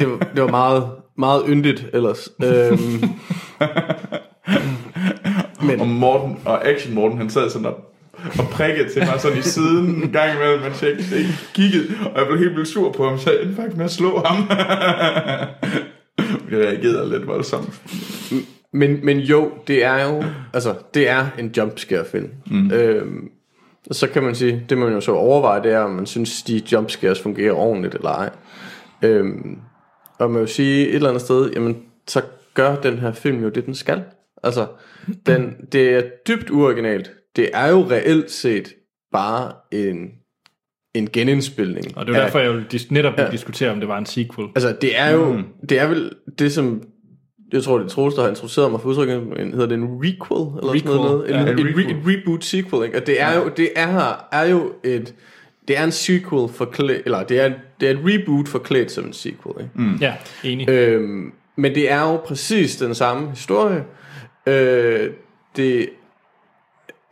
Det 0.00 0.10
var, 0.10 0.18
det 0.34 0.42
var 0.42 0.50
meget, 0.50 0.90
meget 1.18 1.42
yndigt 1.48 1.86
ellers. 1.92 2.28
Øhm, 2.44 2.78
Men. 5.66 5.80
Og 5.80 5.88
Morten, 5.88 6.38
og 6.44 6.68
Action 6.68 6.94
Morten, 6.94 7.18
han 7.18 7.30
sad 7.30 7.50
sådan 7.50 7.66
og, 7.66 7.74
og 8.38 8.44
prikkede 8.52 8.92
til 8.92 9.02
mig 9.02 9.20
sådan 9.20 9.38
i 9.38 9.42
siden 9.42 10.02
en 10.02 10.12
gang 10.12 10.34
imellem, 10.34 10.60
mens 10.62 10.82
jeg 10.82 10.90
ikke, 10.90 11.16
ikke 11.16 11.38
kiggede, 11.54 11.88
og 12.14 12.18
jeg 12.18 12.26
blev 12.26 12.38
helt 12.38 12.56
vildt 12.56 12.68
sur 12.68 12.92
på 12.92 13.08
ham, 13.08 13.18
så 13.18 13.30
jeg 13.30 13.42
endte 13.42 13.56
faktisk 13.56 13.76
med 13.76 13.84
at 13.84 13.90
slå 13.90 14.22
ham. 14.24 14.48
reagerede 16.52 17.10
lidt 17.10 17.26
voldsomt. 17.26 17.82
Men, 18.72 19.04
men 19.04 19.18
jo, 19.18 19.52
det 19.66 19.84
er 19.84 20.04
jo, 20.04 20.24
altså, 20.54 20.74
det 20.94 21.08
er 21.08 21.26
en 21.38 21.52
jumpscare 21.56 22.04
film. 22.04 22.30
Mm. 22.46 22.72
Øhm, 22.72 23.30
og 23.88 23.94
så 23.94 24.08
kan 24.08 24.22
man 24.22 24.34
sige, 24.34 24.66
det 24.68 24.78
man 24.78 24.92
jo 24.92 25.00
så 25.00 25.12
overveje, 25.12 25.62
det 25.62 25.72
er, 25.72 25.78
om 25.78 25.90
man 25.90 26.06
synes, 26.06 26.42
de 26.42 26.62
jumpscares 26.72 27.20
fungerer 27.20 27.52
ordentligt 27.52 27.94
eller 27.94 28.10
ej. 28.10 28.30
Øhm, 29.02 29.58
og 30.18 30.30
man 30.30 30.40
vil 30.40 30.48
sige 30.48 30.88
et 30.88 30.94
eller 30.94 31.08
andet 31.08 31.22
sted, 31.22 31.50
jamen, 31.50 31.76
så 32.06 32.22
gør 32.54 32.76
den 32.76 32.98
her 32.98 33.12
film 33.12 33.42
jo 33.42 33.48
det, 33.48 33.66
den 33.66 33.74
skal. 33.74 34.02
Altså, 34.42 34.66
den, 35.26 35.54
det 35.72 35.88
er 35.94 36.02
dybt 36.28 36.50
uoriginalt. 36.50 37.12
Det 37.36 37.50
er 37.52 37.68
jo 37.68 37.86
reelt 37.90 38.30
set 38.30 38.74
bare 39.12 39.52
en, 39.72 40.08
en 40.98 41.08
genindspilning. 41.12 41.98
Og 41.98 42.06
det 42.06 42.16
er 42.16 42.20
derfor, 42.22 42.38
jeg 42.38 42.52
vil 42.54 42.64
dis- 42.74 42.86
netop 42.90 43.12
ja. 43.18 43.30
diskutere, 43.30 43.70
om 43.70 43.80
det 43.80 43.88
var 43.88 43.98
en 43.98 44.06
sequel. 44.06 44.48
Altså, 44.54 44.76
det 44.80 44.98
er 44.98 45.10
jo, 45.10 45.32
mm. 45.32 45.44
det 45.68 45.78
er 45.78 45.86
vel 45.86 46.10
det, 46.38 46.52
som, 46.52 46.82
jeg 47.52 47.62
tror, 47.62 47.78
det 47.78 47.84
er 47.84 47.88
Troels, 47.88 48.14
der 48.14 48.22
har 48.22 48.28
introduceret 48.28 48.70
mig 48.70 48.80
for 48.80 48.88
udtrykket, 48.88 49.16
en- 49.16 49.50
hedder 49.52 49.66
det 49.66 49.74
en 49.74 49.88
requel, 50.02 50.58
eller 50.62 50.78
sådan 50.78 50.96
noget? 50.96 51.22
Requel, 51.24 51.40
En, 51.40 51.46
ja. 51.46 51.52
en, 51.52 51.58
En 51.58 51.66
re, 51.66 51.68
requel. 51.70 51.90
en 51.96 52.02
reboot 52.06 52.44
sequel, 52.44 52.84
ikke? 52.86 53.00
Og 53.00 53.06
det 53.06 53.20
er 53.20 53.36
jo, 53.36 53.50
det 53.56 53.68
er, 53.76 54.26
er 54.32 54.44
jo 54.44 54.72
et, 54.84 55.14
det 55.68 55.78
er 55.78 55.84
en 55.84 55.92
sequel 55.92 56.48
for 56.48 56.74
eller 57.06 57.22
det 57.24 57.40
er, 57.40 57.52
det 57.80 57.88
er 57.88 57.92
et 57.92 58.00
reboot 58.04 58.48
forklædt 58.48 58.90
som 58.90 59.04
en 59.04 59.12
sequel, 59.12 59.54
ikke? 59.60 59.70
Mm. 59.74 59.96
Ja, 60.00 60.14
enig. 60.44 60.68
Øhm, 60.70 61.32
men 61.56 61.74
det 61.74 61.90
er 61.90 62.00
jo 62.00 62.16
præcis 62.16 62.76
den 62.76 62.94
samme 62.94 63.30
historie. 63.30 63.84
Øh, 64.46 65.10
det 65.56 65.88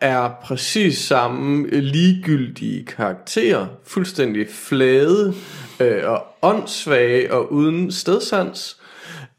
er 0.05 0.31
præcis 0.43 0.99
samme 0.99 1.67
ligegyldige 1.81 2.85
karakterer, 2.85 3.67
fuldstændig 3.85 4.49
flade 4.49 5.35
øh, 5.81 6.11
og 6.11 6.27
åndssvage 6.43 7.33
og 7.33 7.53
uden 7.53 7.93
stedsans. 7.93 8.81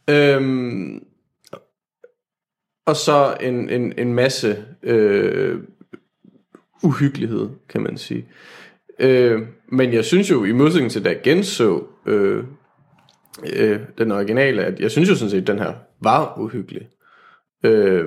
Øhm, 0.09 1.03
og 2.85 2.95
så 2.95 3.37
en, 3.41 3.69
en, 3.69 3.93
en 3.97 4.13
masse 4.13 4.65
øh, 4.83 5.59
uhyggelighed, 6.83 7.49
kan 7.69 7.81
man 7.81 7.97
sige. 7.97 8.25
Øh, 8.99 9.41
men 9.67 9.93
jeg 9.93 10.05
synes 10.05 10.31
jo, 10.31 10.43
i 10.43 10.51
modsætning 10.51 10.91
til 10.91 11.05
da 11.05 11.09
jeg 11.09 11.21
genså 11.23 11.83
øh, 12.05 12.43
øh, 13.53 13.79
den 13.97 14.11
originale, 14.11 14.63
at 14.63 14.79
jeg 14.79 14.91
synes 14.91 15.09
jo 15.09 15.15
sådan 15.15 15.29
set, 15.29 15.41
at 15.41 15.47
den 15.47 15.59
her 15.59 15.73
var 16.01 16.39
uhyggelig. 16.39 16.87
Øh, 17.63 18.05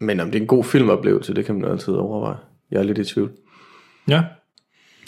men 0.00 0.20
om 0.20 0.30
det 0.30 0.38
er 0.38 0.42
en 0.42 0.46
god 0.46 0.64
filmoplevelse, 0.64 1.34
det 1.34 1.44
kan 1.44 1.54
man 1.54 1.64
jo 1.64 1.70
altid 1.70 1.94
overveje. 1.94 2.36
Jeg 2.70 2.78
er 2.78 2.82
lidt 2.82 2.98
i 2.98 3.04
tvivl. 3.04 3.30
Ja. 4.08 4.22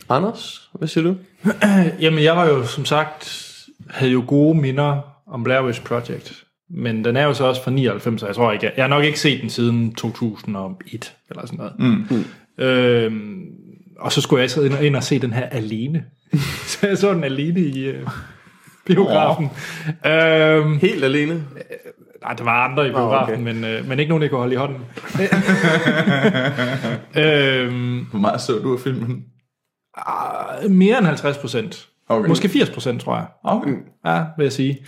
Anders, 0.09 0.71
hvad 0.75 0.89
siger 0.89 1.05
du? 1.05 1.17
Jamen, 2.05 2.25
jeg 2.25 2.37
var 2.37 2.47
jo 2.47 2.67
som 2.67 2.85
sagt, 2.85 3.47
havde 3.91 4.12
jo 4.12 4.25
gode 4.27 4.61
minder 4.61 5.01
om 5.27 5.45
Blair 5.45 5.65
Witch 5.65 5.83
Project. 5.83 6.45
Men 6.71 7.05
den 7.05 7.17
er 7.17 7.25
jo 7.25 7.35
så 7.35 7.45
også 7.45 7.65
fra 7.65 7.71
99, 7.71 8.21
så 8.21 8.27
jeg 8.27 8.35
tror 8.35 8.53
ikke, 8.53 8.73
jeg 8.77 8.85
har 8.85 8.89
nok 8.89 9.05
ikke 9.05 9.21
set 9.21 9.41
den 9.41 9.51
siden 9.51 9.95
2001, 9.95 11.17
eller 11.31 11.47
sådan 11.47 11.59
noget. 11.59 11.73
Mm. 11.79 12.25
Øhm, 12.65 13.45
og 13.99 14.12
så 14.12 14.21
skulle 14.21 14.43
jeg 14.43 14.51
så 14.51 14.62
ind 14.62 14.73
og, 14.75 14.87
ind 14.87 14.97
og 14.97 15.03
se 15.03 15.19
den 15.19 15.33
her 15.33 15.47
alene. 15.49 16.05
så 16.67 16.87
jeg 16.87 16.99
så 16.99 17.15
den 17.15 17.25
alene 17.25 17.61
i 17.61 17.85
øh, 17.85 18.07
biografen. 18.87 19.49
Øhm, 20.07 20.79
Helt 20.79 21.05
alene? 21.05 21.45
Nej, 22.23 22.33
der 22.33 22.45
var 22.45 22.65
andre 22.69 22.87
i 22.89 22.91
biografen, 22.91 23.35
okay. 23.35 23.43
men, 23.43 23.65
øh, 23.65 23.89
men 23.89 23.99
ikke 23.99 24.09
nogen, 24.09 24.23
der 24.23 24.29
kunne 24.29 24.39
holde 24.39 24.55
i 24.55 24.57
hånden. 24.57 24.77
øhm, 27.17 28.07
Hvor 28.11 28.19
meget 28.19 28.41
så 28.41 28.53
du 28.53 28.73
af 28.75 28.81
filmen? 28.81 29.25
mere 30.69 30.99
end 30.99 31.07
50 31.07 31.39
procent. 31.39 31.89
Okay. 32.09 32.29
Måske 32.29 32.49
80 32.49 32.71
procent, 32.71 33.01
tror 33.01 33.17
jeg. 33.17 33.27
Okay. 33.45 33.75
Ja, 34.07 34.25
vil 34.37 34.45
jeg 34.45 34.53
sige. 34.53 34.79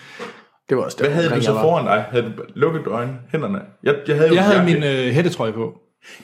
Det 0.69 0.77
var 0.77 0.83
også 0.85 0.97
det. 1.01 1.07
Hvad 1.07 1.15
havde 1.17 1.31
du 1.37 1.43
så 1.43 1.53
foran 1.53 1.85
dig? 1.85 2.05
Havde 2.11 2.25
du 2.25 2.43
lukket 2.55 2.87
øjnene, 2.87 3.19
hænderne? 3.33 3.61
Jeg, 3.83 3.95
jeg 4.09 4.17
havde, 4.17 4.29
jo 4.29 4.35
Jeg 4.35 4.45
havde 4.45 4.57
jakke. 4.59 4.73
min 4.75 4.83
øh, 4.85 5.13
hættetrøje 5.13 5.53
på. 5.53 5.79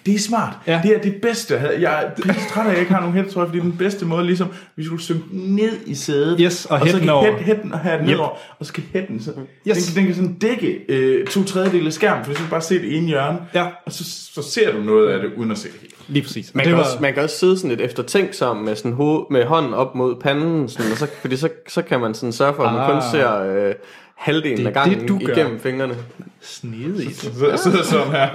Det 0.06 0.14
er 0.14 0.18
smart. 0.18 0.52
Ja. 0.66 0.80
Det 0.82 0.96
er 0.96 1.00
det 1.00 1.14
bedste. 1.22 1.54
Jeg, 1.54 1.74
jeg 1.80 2.04
er 2.28 2.34
træt 2.50 2.64
af, 2.66 2.68
at 2.68 2.72
jeg 2.72 2.80
ikke 2.80 2.92
har 2.92 3.00
nogen 3.00 3.14
hættetrøje, 3.14 3.46
fordi 3.46 3.58
det 3.58 3.64
er 3.64 3.68
den 3.70 3.78
bedste 3.78 4.06
måde, 4.06 4.26
ligesom, 4.26 4.48
hvis 4.74 4.86
du 4.88 4.96
synke 4.96 5.22
ned 5.32 5.72
i 5.86 5.94
sædet, 5.94 6.36
Yes, 6.40 6.64
og 6.66 6.80
og 6.80 6.88
så 6.88 6.98
kan 6.98 7.08
over. 7.08 7.24
hæt- 7.26 7.42
hætten 7.42 7.72
og 7.72 7.78
have 7.78 7.98
den 7.98 8.04
Yep. 8.06 8.10
nedover, 8.10 8.30
og 8.58 8.66
så 8.66 8.72
kan 8.72 8.84
hætten, 8.92 9.22
så, 9.22 9.30
Yes. 9.68 9.86
den, 9.86 9.96
den 9.96 10.06
kan 10.06 10.14
sådan 10.14 10.34
dække 10.34 10.80
øh, 10.88 11.26
to 11.26 11.44
tredjedele 11.44 11.86
af 11.86 11.92
skærmen, 11.92 12.24
for 12.24 12.32
så 12.32 12.38
kan 12.38 12.48
bare 12.50 12.60
se 12.62 12.74
det 12.78 12.96
ene 12.96 13.06
hjørne, 13.06 13.38
Ja. 13.54 13.66
og 13.86 13.92
så, 13.92 14.04
så 14.34 14.42
ser 14.42 14.72
du 14.72 14.78
noget 14.78 15.08
af 15.10 15.20
det, 15.20 15.30
uden 15.36 15.50
at 15.50 15.58
se 15.58 15.68
det 15.68 15.80
helt. 15.80 15.94
Lige 16.08 16.22
præcis. 16.22 16.54
Man 16.54 16.64
det 16.64 16.70
kan, 16.70 16.76
var, 16.78 16.84
også, 16.84 16.98
man 17.00 17.14
kan 17.14 17.22
også 17.22 17.38
sidde 17.38 17.56
sådan 17.56 17.70
lidt 17.70 17.80
eftertænksom 17.80 18.56
med, 18.56 18.76
sådan 18.76 18.92
hoved, 18.92 19.24
med 19.30 19.44
hånden 19.44 19.74
op 19.74 19.94
mod 19.94 20.16
panden, 20.20 20.68
sådan, 20.68 20.92
og 20.92 20.98
så, 20.98 21.06
fordi 21.20 21.36
så, 21.36 21.48
så 21.68 21.82
kan 21.82 22.00
man 22.00 22.14
sådan 22.14 22.32
sørge 22.32 22.54
for, 22.54 22.62
at 22.62 22.72
man 22.74 22.82
Ah. 22.82 22.92
kun 22.92 23.02
ser 23.10 23.66
øh, 23.68 23.74
halvdelen 24.18 24.58
Det 24.58 24.66
af 24.66 24.72
gangen 24.74 25.00
det, 25.00 25.08
du 25.08 25.18
gør. 25.26 25.32
igennem 25.32 25.60
fingrene. 25.60 25.94
snedigt. 26.40 27.16
Så 27.20 27.30
sidder 27.62 27.82
sådan 27.82 28.10
her. 28.12 28.28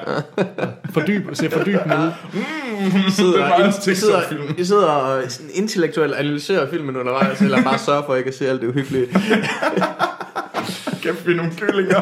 Fordyb, 0.94 1.30
se 1.34 1.50
fordybende 1.50 1.98
ud. 1.98 2.12
I 3.08 3.12
sidder, 3.12 3.32
Det 3.34 3.66
er 3.66 3.88
I, 3.88 3.92
I 3.92 3.96
sidder. 3.96 4.22
I 4.58 4.64
sidder 4.64 4.86
og 4.88 5.24
intellektuelt 5.54 6.14
analyserer 6.14 6.70
filmen 6.70 6.96
undervejs, 6.98 7.42
eller 7.42 7.64
bare 7.64 7.78
sørger 7.78 8.04
for 8.06 8.16
ikke 8.16 8.28
at 8.28 8.36
se 8.36 8.50
alt 8.50 8.62
det 8.62 8.68
uhyggelige. 8.68 9.06
Det 9.06 9.18
Kæft, 11.02 11.28
vi 11.28 11.34
nogle 11.34 11.52
kyllinger. 11.58 12.02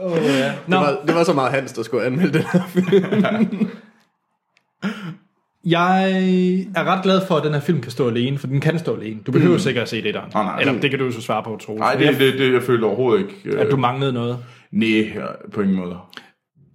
Oh, 0.00 0.18
ja. 0.24 0.52
Nå, 0.66 0.76
var, 0.76 0.96
det 1.06 1.14
var 1.14 1.24
så 1.24 1.32
meget 1.32 1.50
Hans, 1.52 1.72
der 1.72 1.82
skulle 1.82 2.04
anmelde 2.06 2.32
den 2.32 2.42
her 2.52 2.60
film. 2.68 3.70
Jeg 5.70 6.12
er 6.76 6.84
ret 6.84 7.02
glad 7.02 7.20
for, 7.26 7.34
at 7.34 7.44
den 7.44 7.52
her 7.52 7.60
film 7.60 7.80
kan 7.80 7.90
stå 7.90 8.08
alene, 8.08 8.38
for 8.38 8.46
den 8.46 8.60
kan 8.60 8.78
stå 8.78 8.96
alene. 8.96 9.20
Du 9.26 9.32
behøver 9.32 9.54
mm. 9.54 9.58
sikkert 9.58 9.82
at 9.82 9.88
se 9.88 10.02
det 10.02 10.14
der. 10.14 10.20
Åh, 10.20 10.44
nej. 10.44 10.60
Eller 10.60 10.80
det 10.80 10.90
kan 10.90 10.98
du 10.98 11.04
jo 11.04 11.12
så 11.12 11.20
svare 11.20 11.42
på, 11.42 11.58
tro. 11.62 11.76
Nej, 11.76 11.94
det, 11.94 12.18
det, 12.18 12.38
det, 12.38 12.52
jeg 12.52 12.62
følte 12.62 12.84
overhovedet 12.84 13.20
ikke. 13.20 13.34
Øh, 13.44 13.60
At 13.60 13.70
du 13.70 13.76
manglede 13.76 14.12
noget. 14.12 14.38
Nej, 14.72 15.12
på 15.52 15.60
ingen 15.60 15.76
måde. 15.76 15.96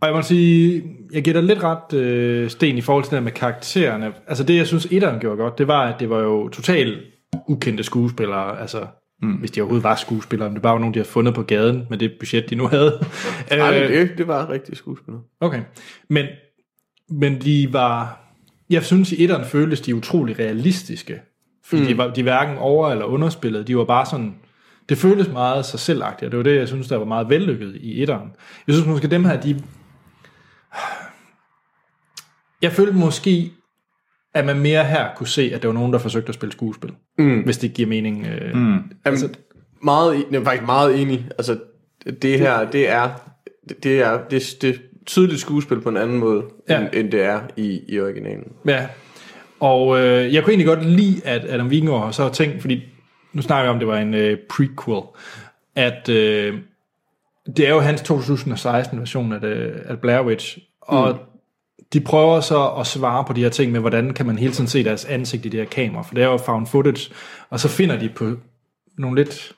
Og 0.02 0.08
jeg 0.08 0.16
må 0.16 0.22
sige, 0.22 0.84
jeg 1.14 1.24
giver 1.24 1.34
dig 1.34 1.44
lidt 1.44 1.64
ret 1.64 1.94
øh, 1.94 2.50
sten 2.50 2.78
i 2.78 2.82
forhold 2.82 3.04
til 3.04 3.16
det 3.16 3.24
med 3.24 3.32
karaktererne. 3.32 4.14
Altså 4.28 4.44
det, 4.44 4.58
jeg 4.58 4.68
synes, 4.68 4.88
etteren 4.92 5.20
gjorde 5.20 5.38
godt, 5.38 5.58
det 5.58 5.68
var, 5.68 5.82
at 5.94 6.00
det 6.00 6.10
var 6.10 6.20
jo 6.20 6.50
totalt 6.50 7.00
ukendte 7.48 7.84
skuespillere. 7.84 8.62
Altså, 8.62 8.86
mm. 9.22 9.32
hvis 9.32 9.52
de 9.52 9.62
overhovedet 9.62 9.84
var 9.84 9.96
skuespillere, 9.96 10.48
om 10.48 10.54
det 10.54 10.62
bare 10.62 10.74
var 10.74 10.80
nogen, 10.80 10.94
de 10.94 11.00
havde 11.00 11.10
fundet 11.10 11.34
på 11.34 11.44
gaden 11.44 11.88
med 11.90 11.98
det 11.98 12.12
budget, 12.20 12.50
de 12.50 12.56
nu 12.56 12.68
havde. 12.68 13.00
Nej, 13.52 13.84
Øh, 13.84 13.90
det, 13.90 14.18
det 14.18 14.28
var 14.28 14.50
rigtig 14.50 14.78
skuespiller. 14.78 15.20
Okay. 15.42 15.62
Men, 16.10 16.26
men 17.10 17.42
de 17.42 17.68
var... 17.72 18.23
Jeg 18.70 18.84
synes, 18.84 19.12
i 19.12 19.24
etteren 19.24 19.46
føltes 19.46 19.82
de 19.82 19.96
utrolig 19.96 20.40
realistiske. 20.40 21.22
Fordi 21.66 21.82
mm. 21.82 21.88
de, 21.88 21.98
var, 21.98 22.14
de 22.14 22.24
hverken 22.24 22.58
over- 22.58 22.92
eller 22.92 23.06
underspillede. 23.06 23.64
De 23.64 23.78
var 23.78 23.86
bare 23.86 24.06
sådan... 24.06 24.36
Det 24.90 24.98
føltes 24.98 25.28
meget 25.32 25.66
sig 25.66 25.80
selvagtigt, 25.80 26.26
og 26.26 26.32
det 26.32 26.38
var 26.38 26.44
det, 26.44 26.56
jeg 26.56 26.68
synes, 26.68 26.88
der 26.88 26.98
var 26.98 27.06
meget 27.06 27.30
vellykket 27.30 27.76
i 27.76 28.02
etteren. 28.02 28.30
Jeg 28.68 28.76
synes 28.76 28.88
måske, 28.88 29.08
dem 29.08 29.26
her, 29.26 29.42
de... 29.42 29.64
Jeg 32.62 32.72
følte 32.72 32.94
måske, 32.94 33.52
at 34.34 34.46
man 34.46 34.60
mere 34.60 34.84
her 34.84 35.10
kunne 35.16 35.28
se, 35.28 35.52
at 35.54 35.62
der 35.62 35.68
var 35.68 35.74
nogen, 35.74 35.94
der 35.94 36.00
forsøgte 36.00 36.30
at 36.30 36.36
spille 36.36 36.54
skuespil. 36.54 36.94
Mm. 37.18 37.40
Hvis 37.44 37.58
det 37.58 37.74
giver 37.74 37.90
mening. 37.90 38.26
Øh, 38.28 38.56
mm. 38.56 38.80
Altså, 39.06 39.30
meget, 39.84 40.26
jeg 40.32 40.40
er 40.40 40.44
faktisk 40.44 40.66
meget 40.66 41.02
enig. 41.02 41.28
Altså, 41.38 41.60
det 42.22 42.40
her, 42.40 42.72
det 42.72 42.90
er, 42.90 43.10
det 43.84 44.02
er, 44.02 44.28
det, 44.28 44.44
det 44.62 44.82
tydeligt 45.06 45.42
skuespil 45.42 45.82
på 45.82 45.90
en 45.90 45.98
anden 45.98 46.18
måde, 46.18 46.44
Ja. 46.70 46.80
end, 46.80 46.90
end 46.94 47.12
det 47.12 47.22
er 47.24 47.42
i, 47.58 47.82
i 47.88 48.00
originalen. 48.00 48.52
Ja, 48.68 48.88
og 49.60 50.00
øh, 50.00 50.34
jeg 50.34 50.44
kunne 50.44 50.52
egentlig 50.52 50.68
godt 50.68 50.86
lide, 50.86 51.22
at 51.26 51.46
Adam 51.50 51.68
Wingård 51.68 52.14
så 52.14 52.24
har 52.24 52.30
tænkt, 52.30 52.62
fordi 52.62 52.84
nu 53.34 53.42
snakker 53.42 53.64
jeg 53.64 53.72
om, 53.74 53.80
det 53.80 53.88
var 53.88 53.98
en 53.98 54.14
øh, 54.14 54.38
prequel, 54.50 55.02
at 55.76 56.10
øh, 56.10 56.58
det 57.58 57.68
er 57.68 57.70
jo 57.70 57.80
hans 57.80 58.02
2016-version 58.02 59.34
af, 59.34 59.42
det, 59.42 59.82
af 59.86 60.00
Blair 60.00 60.22
Witch, 60.22 60.58
og 60.82 61.10
mm. 61.10 61.20
de 61.94 62.00
prøver 62.00 62.40
så 62.40 62.68
at 62.68 62.88
svare 62.88 63.24
på 63.28 63.34
de 63.34 63.42
her 63.42 63.50
ting 63.50 63.72
med, 63.72 63.80
hvordan 63.80 64.14
kan 64.14 64.26
man 64.26 64.38
hele 64.38 64.54
tiden 64.54 64.68
se 64.68 64.84
deres 64.84 65.06
ansigt 65.06 65.46
i 65.46 65.50
det 65.50 65.60
her 65.60 65.68
kamera, 65.68 66.02
for 66.02 66.16
det 66.16 66.24
er 66.24 66.28
jo 66.28 66.38
found 66.38 66.68
footage, 66.68 67.14
og 67.50 67.60
så 67.60 67.68
finder 67.68 68.00
de 68.00 68.10
på 68.10 68.32
nogle 68.98 69.24
lidt 69.24 69.54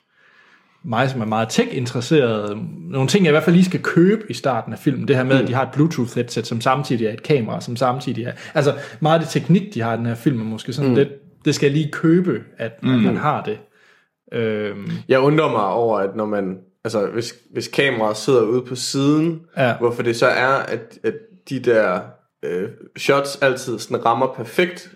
mig, 0.86 1.10
som 1.10 1.20
er 1.20 1.24
meget 1.24 1.48
tech-interesseret, 1.48 2.58
nogle 2.90 3.08
ting, 3.08 3.24
jeg 3.24 3.30
i 3.30 3.32
hvert 3.32 3.42
fald 3.42 3.56
lige 3.56 3.64
skal 3.64 3.82
købe 3.82 4.22
i 4.30 4.34
starten 4.34 4.72
af 4.72 4.78
filmen. 4.78 5.08
Det 5.08 5.16
her 5.16 5.24
med, 5.24 5.42
at 5.42 5.48
de 5.48 5.54
har 5.54 5.62
et 5.62 5.68
Bluetooth-headset, 5.76 6.42
som 6.42 6.60
samtidig 6.60 7.06
er 7.06 7.12
et 7.12 7.22
kamera, 7.22 7.60
som 7.60 7.76
samtidig 7.76 8.24
er... 8.24 8.32
Altså, 8.54 8.74
meget 9.00 9.18
af 9.18 9.20
det 9.24 9.30
teknik, 9.30 9.74
de 9.74 9.80
har 9.80 9.94
i 9.94 9.96
den 9.96 10.06
her 10.06 10.14
film, 10.14 10.40
er 10.40 10.44
måske 10.44 10.72
sådan 10.72 10.90
mm. 10.90 10.96
lidt... 10.96 11.08
Det 11.44 11.54
skal 11.54 11.66
jeg 11.66 11.76
lige 11.76 11.92
købe, 11.92 12.42
at, 12.58 12.72
mm. 12.82 12.94
at 12.94 13.00
man 13.02 13.16
har 13.16 13.42
det. 13.42 13.58
Øhm, 14.32 14.90
Jeg 15.08 15.20
undrer 15.20 15.50
mig 15.50 15.64
over, 15.66 15.98
at 15.98 16.16
når 16.16 16.26
man, 16.26 16.58
altså 16.84 17.06
hvis, 17.06 17.34
hvis 17.52 17.68
kameraet 17.68 18.16
sidder 18.16 18.42
ude 18.42 18.62
på 18.62 18.74
siden, 18.74 19.40
Ja. 19.56 19.76
hvorfor 19.78 20.02
det 20.02 20.16
så 20.16 20.26
er, 20.26 20.48
at, 20.48 20.98
at 21.04 21.14
de 21.50 21.58
der 21.58 22.00
øh, 22.44 22.68
shots 22.98 23.38
altid 23.42 23.78
sådan 23.78 24.06
rammer 24.06 24.26
perfekt 24.36 24.90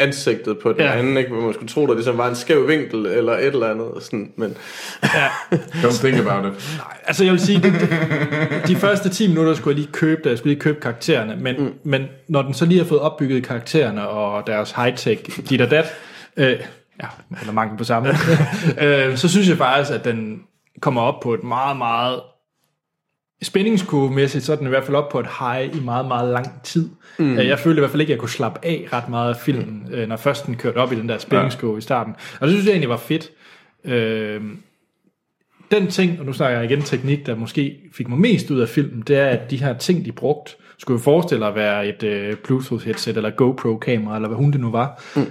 ansigtet 0.00 0.58
på 0.62 0.72
den 0.72 0.80
Ja. 0.80 0.98
anden, 0.98 1.16
ikke? 1.16 1.30
hvor 1.30 1.40
man 1.40 1.54
skulle 1.54 1.68
tro, 1.68 1.82
at 1.82 1.88
det 1.88 1.96
ligesom 1.96 2.18
var 2.18 2.28
en 2.28 2.34
skæv 2.34 2.68
vinkel 2.68 3.06
eller 3.06 3.32
et 3.32 3.46
eller 3.46 3.70
andet. 3.70 3.88
Sådan, 4.00 4.32
men 4.36 4.56
ja. 5.02 5.26
Don't 5.82 6.06
think 6.06 6.26
about 6.26 6.52
it. 6.52 6.80
Altså, 7.06 7.24
jeg 7.24 7.32
vil 7.32 7.40
sige, 7.40 7.62
det, 7.62 7.72
det, 7.80 8.68
de 8.68 8.76
første 8.76 9.08
10 9.08 9.28
minutter 9.28 9.54
skulle 9.54 9.74
jeg 9.74 9.80
lige 9.84 9.92
købe 9.92 10.20
det, 10.24 10.30
jeg 10.30 10.38
skulle 10.38 10.52
lige 10.54 10.60
købe 10.60 10.80
karaktererne, 10.80 11.36
men, 11.36 11.56
mm. 11.58 11.72
men 11.84 12.06
når 12.28 12.42
den 12.42 12.54
så 12.54 12.64
lige 12.66 12.78
har 12.78 12.86
fået 12.86 13.00
opbygget 13.00 13.44
karaktererne 13.46 14.08
og 14.08 14.46
deres 14.46 14.70
high-tech, 14.72 15.48
dit 15.50 15.60
og 15.60 15.70
dat, 15.70 15.84
øh, 16.36 16.46
ja, 17.02 17.06
eller 17.40 17.52
mangel 17.52 17.78
på 17.78 17.84
samme, 17.84 18.08
øh, 18.80 19.16
så 19.16 19.28
synes 19.28 19.48
jeg 19.48 19.56
faktisk, 19.56 19.90
at 19.90 20.04
den 20.04 20.40
kommer 20.80 21.00
op 21.02 21.20
på 21.20 21.34
et 21.34 21.44
meget, 21.44 21.76
meget 21.76 22.20
spændingskurvemæssigt, 23.44 24.44
så 24.44 24.52
er 24.52 24.56
den 24.56 24.66
i 24.66 24.68
hvert 24.68 24.84
fald 24.84 24.96
op 24.96 25.08
på 25.08 25.20
et 25.20 25.26
high 25.40 25.76
i 25.76 25.80
meget, 25.80 26.06
meget 26.06 26.32
lang 26.32 26.62
tid. 26.62 26.90
Mm. 27.18 27.36
Jeg 27.36 27.58
følte 27.58 27.78
i 27.78 27.80
hvert 27.80 27.90
fald 27.90 28.00
ikke, 28.00 28.10
at 28.10 28.14
jeg 28.14 28.20
kunne 28.20 28.28
slappe 28.28 28.60
af 28.62 28.88
ret 28.92 29.08
meget 29.08 29.30
af 29.30 29.36
filmen, 29.36 29.86
mm. 29.90 30.08
når 30.08 30.16
først 30.16 30.46
den 30.46 30.56
kørte 30.56 30.76
op 30.76 30.92
i 30.92 30.94
den 30.94 31.08
der 31.08 31.18
spændingskurve 31.18 31.72
ja. 31.72 31.78
i 31.78 31.80
starten. 31.80 32.14
Og 32.40 32.46
det 32.46 32.54
synes 32.54 32.66
jeg 32.66 32.72
egentlig 32.72 32.88
var 32.88 32.96
fedt. 32.96 33.30
Øh, 33.84 34.40
den 35.70 35.86
ting, 35.86 36.20
og 36.20 36.26
nu 36.26 36.32
snakker 36.32 36.58
jeg 36.58 36.70
igen 36.70 36.82
teknik, 36.82 37.26
der 37.26 37.34
måske 37.34 37.76
fik 37.92 38.08
mig 38.08 38.18
mest 38.18 38.50
ud 38.50 38.60
af 38.60 38.68
filmen, 38.68 39.00
det 39.00 39.18
er, 39.18 39.26
at 39.26 39.50
de 39.50 39.56
her 39.56 39.78
ting, 39.78 40.04
de 40.04 40.12
brugt, 40.12 40.56
skulle 40.78 40.98
jo 40.98 41.02
forestille 41.02 41.46
at 41.46 41.54
være 41.54 41.88
et 41.88 42.02
øh, 42.02 42.36
Bluetooth-headset, 42.48 43.16
eller 43.16 43.30
GoPro-kamera, 43.30 44.16
eller 44.16 44.28
hvad 44.28 44.36
hun 44.36 44.50
det 44.50 44.60
nu 44.60 44.70
var. 44.70 45.02
Mm. 45.16 45.22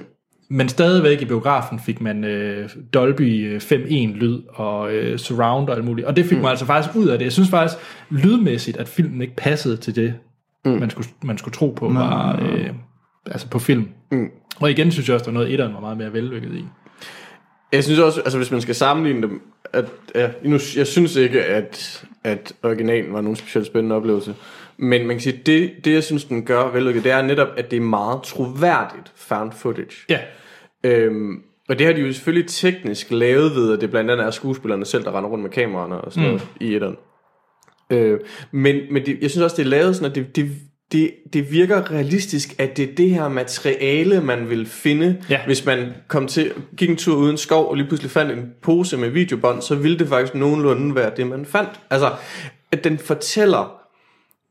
Men 0.53 0.69
stadigvæk 0.69 1.21
i 1.21 1.25
biografen 1.25 1.79
fik 1.79 2.01
man 2.01 2.23
øh, 2.23 2.69
Dolby 2.93 3.47
øh, 3.47 3.61
5.1-lyd 3.61 4.41
og 4.49 4.93
øh, 4.93 5.19
surround 5.19 5.69
og 5.69 5.75
alt 5.75 5.85
muligt. 5.85 6.07
Og 6.07 6.15
det 6.15 6.25
fik 6.25 6.37
mm. 6.37 6.41
man 6.41 6.49
altså 6.49 6.65
faktisk 6.65 6.95
ud 6.95 7.07
af 7.07 7.17
det. 7.17 7.25
Jeg 7.25 7.31
synes 7.33 7.49
faktisk 7.49 7.79
lydmæssigt, 8.09 8.77
at 8.77 8.87
filmen 8.87 9.21
ikke 9.21 9.35
passede 9.35 9.77
til 9.77 9.95
det, 9.95 10.13
mm. 10.65 10.71
man, 10.71 10.89
skulle, 10.89 11.07
man 11.23 11.37
skulle 11.37 11.53
tro 11.53 11.69
på, 11.69 11.89
var, 11.89 12.39
øh, 12.41 12.69
altså 13.25 13.49
på 13.49 13.59
film. 13.59 13.87
Mm. 14.11 14.27
Og 14.59 14.71
igen 14.71 14.91
synes 14.91 15.07
jeg 15.07 15.13
også, 15.13 15.25
der 15.25 15.31
var 15.31 15.33
noget, 15.33 15.53
etteren 15.53 15.73
var 15.73 15.79
meget 15.79 15.97
mere 15.97 16.13
vellykket 16.13 16.53
i. 16.55 16.65
Jeg 17.71 17.83
synes 17.83 17.99
også, 17.99 18.21
altså 18.21 18.37
hvis 18.37 18.51
man 18.51 18.61
skal 18.61 18.75
sammenligne 18.75 19.21
dem, 19.21 19.41
at, 19.73 19.85
ja, 20.15 20.29
nu, 20.43 20.59
jeg 20.75 20.87
synes 20.87 21.15
ikke, 21.15 21.43
at, 21.43 22.05
at 22.23 22.53
originalen 22.63 23.13
var 23.13 23.21
nogen 23.21 23.35
specielt 23.35 23.67
spændende 23.67 23.95
oplevelse. 23.95 24.35
Men 24.77 25.07
man 25.07 25.15
kan 25.15 25.21
sige, 25.21 25.39
det, 25.45 25.71
det 25.85 25.93
jeg 25.93 26.03
synes, 26.03 26.25
den 26.25 26.45
gør 26.45 26.71
vellykket, 26.71 27.03
det 27.03 27.11
er 27.11 27.21
netop, 27.21 27.47
at 27.57 27.71
det 27.71 27.77
er 27.77 27.81
meget 27.81 28.23
troværdigt 28.23 29.11
found 29.15 29.51
footage. 29.51 29.95
Ja, 30.09 30.19
Øhm, 30.83 31.41
og 31.69 31.79
det 31.79 31.85
har 31.87 31.93
de 31.93 32.01
jo 32.01 32.13
selvfølgelig 32.13 32.49
teknisk 32.49 33.11
lavet 33.11 33.55
ved, 33.55 33.73
at 33.73 33.81
det 33.81 33.89
blandt 33.89 34.11
andet 34.11 34.25
er 34.25 34.31
skuespillerne 34.31 34.85
selv, 34.85 35.03
der 35.03 35.17
render 35.17 35.29
rundt 35.29 35.43
med 35.43 35.51
kameraerne 35.51 35.95
og 36.01 36.11
sådan 36.13 36.23
mm. 36.23 36.29
noget 36.29 36.47
i 36.59 36.75
etteren. 36.75 36.95
Øh, 37.89 38.19
men 38.51 38.75
men 38.91 39.05
det, 39.05 39.17
jeg 39.21 39.29
synes 39.29 39.43
også, 39.43 39.55
det 39.55 39.65
er 39.65 39.69
lavet 39.69 39.95
sådan, 39.95 40.09
at 40.09 40.15
det, 40.15 40.35
det, 40.35 40.51
det, 40.91 41.11
det 41.33 41.51
virker 41.51 41.91
realistisk, 41.91 42.55
at 42.57 42.77
det 42.77 42.89
er 42.89 42.95
det 42.95 43.09
her 43.09 43.27
materiale, 43.27 44.21
man 44.21 44.49
vil 44.49 44.65
finde, 44.65 45.23
Ja. 45.29 45.39
hvis 45.45 45.65
man 45.65 45.93
kom 46.07 46.27
til, 46.27 46.51
gik 46.77 46.89
en 46.89 46.95
tur 46.97 47.15
uden 47.15 47.37
skov, 47.37 47.69
og 47.69 47.75
lige 47.75 47.87
pludselig 47.87 48.11
fandt 48.11 48.31
en 48.31 48.51
pose 48.61 48.97
med 48.97 49.09
videobånd, 49.09 49.61
så 49.61 49.75
ville 49.75 49.99
det 49.99 50.07
faktisk 50.07 50.35
nogenlunde 50.35 50.95
være 50.95 51.11
det, 51.17 51.27
man 51.27 51.45
fandt. 51.45 51.69
Altså, 51.89 52.11
at 52.71 52.83
den 52.83 52.97
fortæller, 52.97 53.81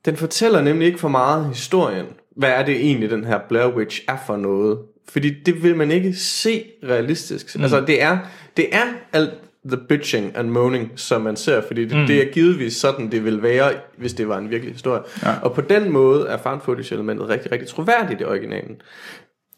den 0.04 0.16
fortæller 0.16 0.60
nemlig 0.62 0.86
ikke 0.86 0.98
for 0.98 1.08
meget 1.08 1.46
historien. 1.48 2.06
Hvad 2.36 2.50
er 2.50 2.64
det 2.64 2.76
egentlig, 2.76 3.10
den 3.10 3.24
her 3.24 3.38
Blair 3.48 3.76
Witch 3.76 4.00
er 4.08 4.16
for 4.26 4.36
noget? 4.36 4.78
Fordi 5.08 5.30
det 5.46 5.62
vil 5.62 5.76
man 5.76 5.90
ikke 5.90 6.14
se 6.14 6.64
realistisk. 6.84 7.56
Mm. 7.56 7.62
Altså, 7.62 7.80
det 7.80 8.02
er, 8.02 8.18
det 8.56 8.74
er 8.74 8.84
alt 9.12 9.30
the 9.64 9.76
bitching 9.88 10.36
and 10.36 10.48
moaning, 10.48 10.92
som 10.96 11.20
man 11.20 11.36
ser, 11.36 11.62
fordi 11.66 11.84
det, 11.84 11.98
mm. 11.98 12.06
det 12.06 12.22
er 12.22 12.32
givetvis 12.32 12.76
sådan, 12.76 13.12
det 13.12 13.24
vil 13.24 13.42
være, 13.42 13.72
hvis 13.98 14.12
det 14.12 14.28
var 14.28 14.38
en 14.38 14.50
virkelig 14.50 14.74
historie. 14.74 15.02
Ja. 15.22 15.34
Og 15.42 15.54
på 15.54 15.60
den 15.60 15.90
måde 15.90 16.26
er 16.28 16.36
found 16.36 16.60
footage 16.60 16.94
elementet 16.94 17.28
rigtig, 17.28 17.52
rigtig 17.52 17.68
troværdigt 17.68 18.20
i 18.20 18.24
originalen. 18.24 18.76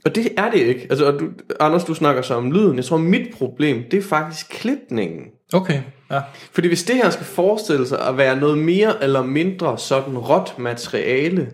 Og 0.05 0.15
det 0.15 0.29
er 0.37 0.51
det 0.51 0.59
ikke. 0.59 0.87
Altså, 0.91 1.13
og 1.13 1.21
du, 1.21 1.29
Anders, 1.61 1.85
du 1.85 1.95
snakker 1.95 2.23
så 2.23 2.35
om 2.35 2.53
lyden. 2.53 2.77
Jeg 2.77 2.85
tror, 2.85 2.97
mit 2.97 3.35
problem, 3.35 3.83
det 3.91 3.99
er 3.99 4.03
faktisk 4.03 4.49
klipningen. 4.51 5.23
Okay, 5.53 5.81
ja. 6.11 6.21
Fordi 6.53 6.69
hvis 6.69 6.85
det 6.85 6.97
her 6.97 7.11
skal 7.11 7.27
forestille 7.27 7.87
sig 7.87 8.09
at 8.09 8.17
være 8.17 8.41
noget 8.41 8.59
mere 8.59 9.03
eller 9.03 9.23
mindre 9.23 9.79
sådan 9.79 10.19
råt 10.19 10.59
materiale, 10.59 11.51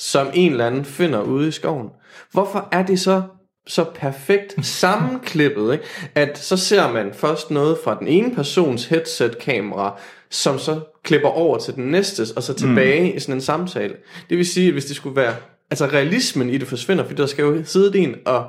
som 0.00 0.30
en 0.34 0.50
eller 0.50 0.66
anden 0.66 0.84
finder 0.84 1.22
ude 1.22 1.48
i 1.48 1.50
skoven, 1.50 1.88
hvorfor 2.32 2.68
er 2.72 2.86
det 2.86 3.00
så 3.00 3.22
så 3.66 3.84
perfekt 3.94 4.66
sammenklippet, 4.80 5.72
ikke? 5.72 5.84
at 6.14 6.38
så 6.38 6.56
ser 6.56 6.92
man 6.92 7.14
først 7.14 7.50
noget 7.50 7.78
fra 7.84 7.98
den 7.98 8.08
ene 8.08 8.34
persons 8.34 8.84
headset-kamera, 8.84 10.00
som 10.30 10.58
så 10.58 10.80
klipper 11.02 11.28
over 11.28 11.58
til 11.58 11.74
den 11.74 11.84
næste, 11.84 12.26
og 12.36 12.42
så 12.42 12.54
tilbage 12.54 13.10
mm. 13.10 13.16
i 13.16 13.20
sådan 13.20 13.34
en 13.34 13.40
samtale. 13.40 13.94
Det 14.30 14.38
vil 14.38 14.46
sige, 14.46 14.66
at 14.66 14.72
hvis 14.72 14.84
det 14.84 14.96
skulle 14.96 15.16
være, 15.16 15.34
altså 15.70 15.86
realismen 15.86 16.50
i 16.50 16.58
det 16.58 16.68
forsvinder, 16.68 17.04
fordi 17.04 17.20
der 17.20 17.26
skal 17.26 17.42
jo 17.42 17.64
sidde 17.64 17.98
en 17.98 18.16
og 18.26 18.46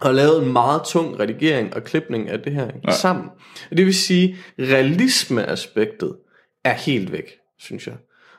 og 0.00 0.14
lavet 0.14 0.42
en 0.42 0.52
meget 0.52 0.82
tung 0.82 1.20
redigering 1.20 1.74
og 1.74 1.84
klipning 1.84 2.28
af 2.28 2.38
det 2.38 2.52
her 2.52 2.70
ja. 2.86 2.92
sammen. 2.92 3.28
Og 3.70 3.76
det 3.76 3.86
vil 3.86 3.94
sige, 3.94 4.36
realismeaspektet 4.58 6.16
er 6.64 6.72
helt 6.72 7.12
væk, 7.12 7.30
synes 7.58 7.86
jeg. 7.86 7.94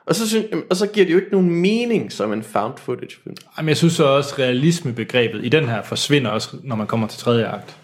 Og 0.06 0.14
så, 0.14 0.28
synes, 0.28 0.46
og 0.70 0.76
så 0.76 0.86
giver 0.86 1.06
det 1.06 1.12
jo 1.12 1.18
ikke 1.18 1.32
nogen 1.32 1.50
mening 1.50 2.12
som 2.12 2.32
en 2.32 2.42
found 2.42 2.72
footage 2.76 3.16
film. 3.22 3.36
Jamen, 3.58 3.68
jeg 3.68 3.76
synes 3.76 3.92
så 3.92 4.04
også, 4.04 4.34
realismebegrebet 4.38 5.44
i 5.44 5.48
den 5.48 5.64
her 5.64 5.82
forsvinder 5.82 6.30
også, 6.30 6.56
når 6.64 6.76
man 6.76 6.86
kommer 6.86 7.06
til 7.06 7.18
tredje 7.18 7.46
akt 7.46 7.76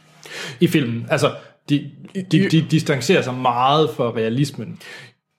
i 0.61 0.67
filmen. 0.67 1.07
Altså, 1.11 1.31
de, 1.69 1.91
de, 2.33 2.49
de 2.49 2.67
distancerer 2.71 3.23
sig 3.23 3.35
meget 3.35 3.91
for 3.91 4.17
realismen. 4.17 4.79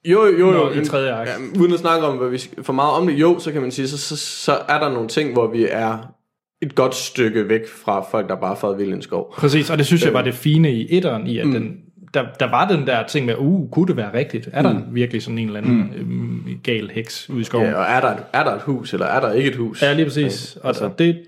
Jo, 0.05 0.25
jo, 0.25 0.53
jo. 0.53 0.81
I 0.81 0.85
tredje 0.85 1.11
akt. 1.11 1.29
Ja, 1.29 1.59
uden 1.59 1.73
at 1.73 1.79
snakke 1.79 2.07
om, 2.07 2.17
hvad 2.17 2.29
vi 2.29 2.41
for 2.61 2.73
meget 2.73 2.93
om 2.93 3.07
det, 3.07 3.13
jo, 3.13 3.39
så 3.39 3.51
kan 3.51 3.61
man 3.61 3.71
sige, 3.71 3.87
så, 3.87 3.97
så, 3.97 4.17
så 4.17 4.59
er 4.69 4.79
der 4.79 4.89
nogle 4.89 5.07
ting, 5.07 5.33
hvor 5.33 5.47
vi 5.47 5.67
er 5.69 5.97
et 6.61 6.75
godt 6.75 6.95
stykke 6.95 7.49
væk 7.49 7.67
fra 7.67 8.05
folk, 8.11 8.29
der 8.29 8.35
bare 8.35 8.55
får 8.55 8.73
vild 8.73 8.93
en 8.93 9.01
skov. 9.01 9.33
Præcis, 9.33 9.69
og 9.69 9.77
det 9.77 9.85
synes 9.85 10.05
jeg 10.05 10.13
var 10.13 10.21
det 10.21 10.33
fine 10.33 10.73
i 10.73 10.97
etteren, 10.97 11.27
i 11.27 11.37
at 11.37 11.47
mm. 11.47 11.53
den, 11.53 11.77
der, 12.13 12.25
der 12.39 12.49
var 12.49 12.67
den 12.67 12.87
der 12.87 13.07
ting 13.07 13.25
med, 13.25 13.35
uh, 13.37 13.69
kunne 13.69 13.87
det 13.87 13.97
være 13.97 14.13
rigtigt? 14.13 14.49
Er 14.53 14.61
der 14.61 14.73
mm. 14.73 14.95
virkelig 14.95 15.23
sådan 15.23 15.37
en 15.37 15.47
eller 15.47 15.59
anden 15.59 15.93
mm. 15.95 16.47
øh, 16.47 16.57
gal 16.63 16.89
heks 16.89 17.29
ude 17.29 17.41
i 17.41 17.43
skoven? 17.43 17.67
Ja, 17.67 17.75
og 17.75 17.83
er 17.83 18.01
der, 18.01 18.09
et, 18.09 18.23
er 18.33 18.43
der 18.43 18.55
et 18.55 18.61
hus, 18.61 18.93
eller 18.93 19.05
er 19.05 19.19
der 19.19 19.33
ikke 19.33 19.49
et 19.49 19.55
hus? 19.55 19.81
Ja, 19.81 19.93
lige 19.93 20.05
præcis. 20.05 20.55
Og 20.55 20.67
altså. 20.67 20.89
det, 20.97 21.23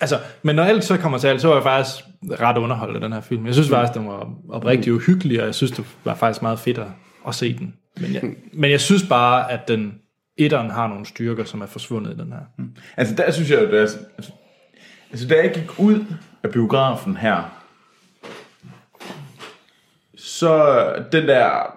altså, 0.00 0.18
men 0.42 0.56
når 0.56 0.62
alt 0.62 0.84
så 0.84 0.96
kommer 0.96 1.18
til 1.18 1.28
alt, 1.28 1.40
så 1.40 1.48
var 1.48 1.54
jeg 1.54 1.62
faktisk 1.62 2.04
ret 2.40 2.58
underholdt 2.58 2.94
af 2.94 3.00
den 3.00 3.12
her 3.12 3.20
film. 3.20 3.46
Jeg 3.46 3.54
synes 3.54 3.68
faktisk, 3.68 3.98
den 3.98 4.08
var 4.08 4.28
oprigtig 4.50 4.92
uhyggelig, 4.92 5.40
og 5.40 5.46
jeg 5.46 5.54
synes, 5.54 5.72
det 5.72 5.84
var 6.04 6.14
faktisk 6.14 6.42
meget 6.42 6.58
fedt 6.58 6.78
at, 6.78 6.86
at 7.28 7.34
se 7.34 7.58
den. 7.58 7.74
Men 8.00 8.14
jeg, 8.14 8.22
men 8.52 8.70
jeg 8.70 8.80
synes 8.80 9.02
bare, 9.08 9.52
at 9.52 9.68
den 9.68 9.94
etteren 10.36 10.70
har 10.70 10.88
nogle 10.88 11.06
styrker, 11.06 11.44
som 11.44 11.60
er 11.60 11.66
forsvundet 11.66 12.12
i 12.12 12.16
den 12.16 12.32
her. 12.32 12.64
Altså 12.96 13.14
der 13.14 13.30
synes 13.30 13.50
jeg, 13.50 13.58
at 13.58 13.72
der, 13.72 13.80
altså, 13.80 13.98
altså 15.10 15.28
da 15.28 15.34
jeg 15.34 15.52
gik 15.54 15.78
ud 15.78 16.04
af 16.42 16.50
biografen 16.50 17.16
her, 17.16 17.55
så 20.38 20.92
den 21.12 21.28
der 21.28 21.76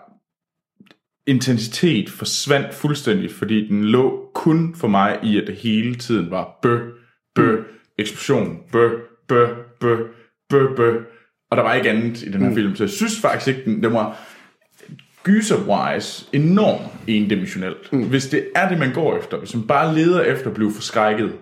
intensitet 1.28 2.10
forsvandt 2.10 2.74
fuldstændig, 2.74 3.32
fordi 3.32 3.68
den 3.68 3.84
lå 3.84 4.32
kun 4.36 4.76
for 4.76 4.88
mig 4.88 5.20
i, 5.24 5.42
at 5.42 5.48
det 5.48 5.56
hele 5.56 5.96
tiden 5.96 6.32
var 6.32 6.60
bø, 6.62 6.92
bø, 7.36 7.64
eksplosion, 7.98 8.58
bø, 8.72 8.90
bø, 9.28 9.48
bø, 9.80 9.96
bø, 10.50 10.76
bø, 10.76 10.98
og 11.52 11.58
der 11.58 11.64
var 11.64 11.74
ikke 11.74 11.90
andet 11.90 12.22
i 12.22 12.32
den 12.32 12.42
her 12.42 12.54
film, 12.54 12.76
så 12.76 12.84
jeg 12.84 12.90
synes 12.90 13.22
faktisk 13.22 13.58
ikke, 13.58 13.72
den, 13.72 13.84
den 13.84 13.94
var 13.94 14.20
gyser-wise 15.24 16.26
enormt 16.34 16.92
endimensionelt. 17.08 17.94
Mm. 17.94 18.10
Hvis 18.10 18.28
det 18.28 18.48
er 18.56 18.70
det, 18.70 18.80
man 18.80 18.94
går 18.94 19.18
efter, 19.18 19.38
hvis 19.38 19.56
man 19.56 19.68
bare 19.68 19.96
leder 19.96 20.22
efter 20.22 20.48
at 20.48 20.54
blive 20.54 20.72
forskrækket, 20.72 21.34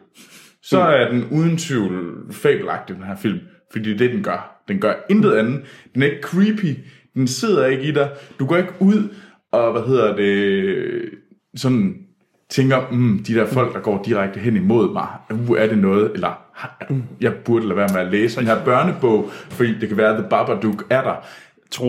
så 0.62 0.80
er 0.80 1.12
den 1.12 1.28
uden 1.32 1.58
tvivl 1.58 2.16
fabelagtig, 2.32 2.96
den 2.96 3.04
her 3.04 3.16
film. 3.16 3.40
Fordi 3.72 3.90
det 3.90 3.94
er 3.94 3.98
det, 3.98 4.12
den 4.12 4.24
gør. 4.24 4.64
Den 4.68 4.80
gør 4.80 4.94
intet 5.10 5.34
andet. 5.34 5.62
Den 5.94 6.02
er 6.02 6.06
ikke 6.06 6.22
creepy. 6.22 6.78
Den 7.18 7.28
sidder 7.28 7.66
ikke 7.66 7.84
i 7.84 7.92
dig. 7.92 8.10
Du 8.40 8.46
går 8.46 8.58
ikke 8.58 8.74
ud 8.80 9.10
og, 9.52 9.72
hvad 9.72 9.82
hedder 9.82 10.16
det, 10.16 11.10
sådan 11.56 11.96
tænker, 12.50 12.92
mm, 12.92 13.24
de 13.28 13.34
der 13.34 13.46
folk, 13.46 13.74
der 13.74 13.80
går 13.80 14.04
direkte 14.06 14.40
hen 14.40 14.56
imod 14.56 14.94
mig, 14.94 15.08
uh, 15.32 15.58
er 15.60 15.68
det 15.68 15.78
noget, 15.78 16.12
eller 16.14 16.40
jeg 17.22 17.34
burde 17.46 17.68
lade 17.68 17.78
være 17.78 17.90
med 17.94 18.02
at 18.02 18.12
læse 18.12 18.40
den 18.40 18.48
her 18.48 18.66
børnebog, 18.66 19.30
fordi 19.32 19.80
det 19.80 19.88
kan 19.88 19.98
være, 19.98 20.10
at 20.10 20.20
The 20.20 20.30
Babadook 20.30 20.86
er 20.90 21.02
der. 21.02 21.26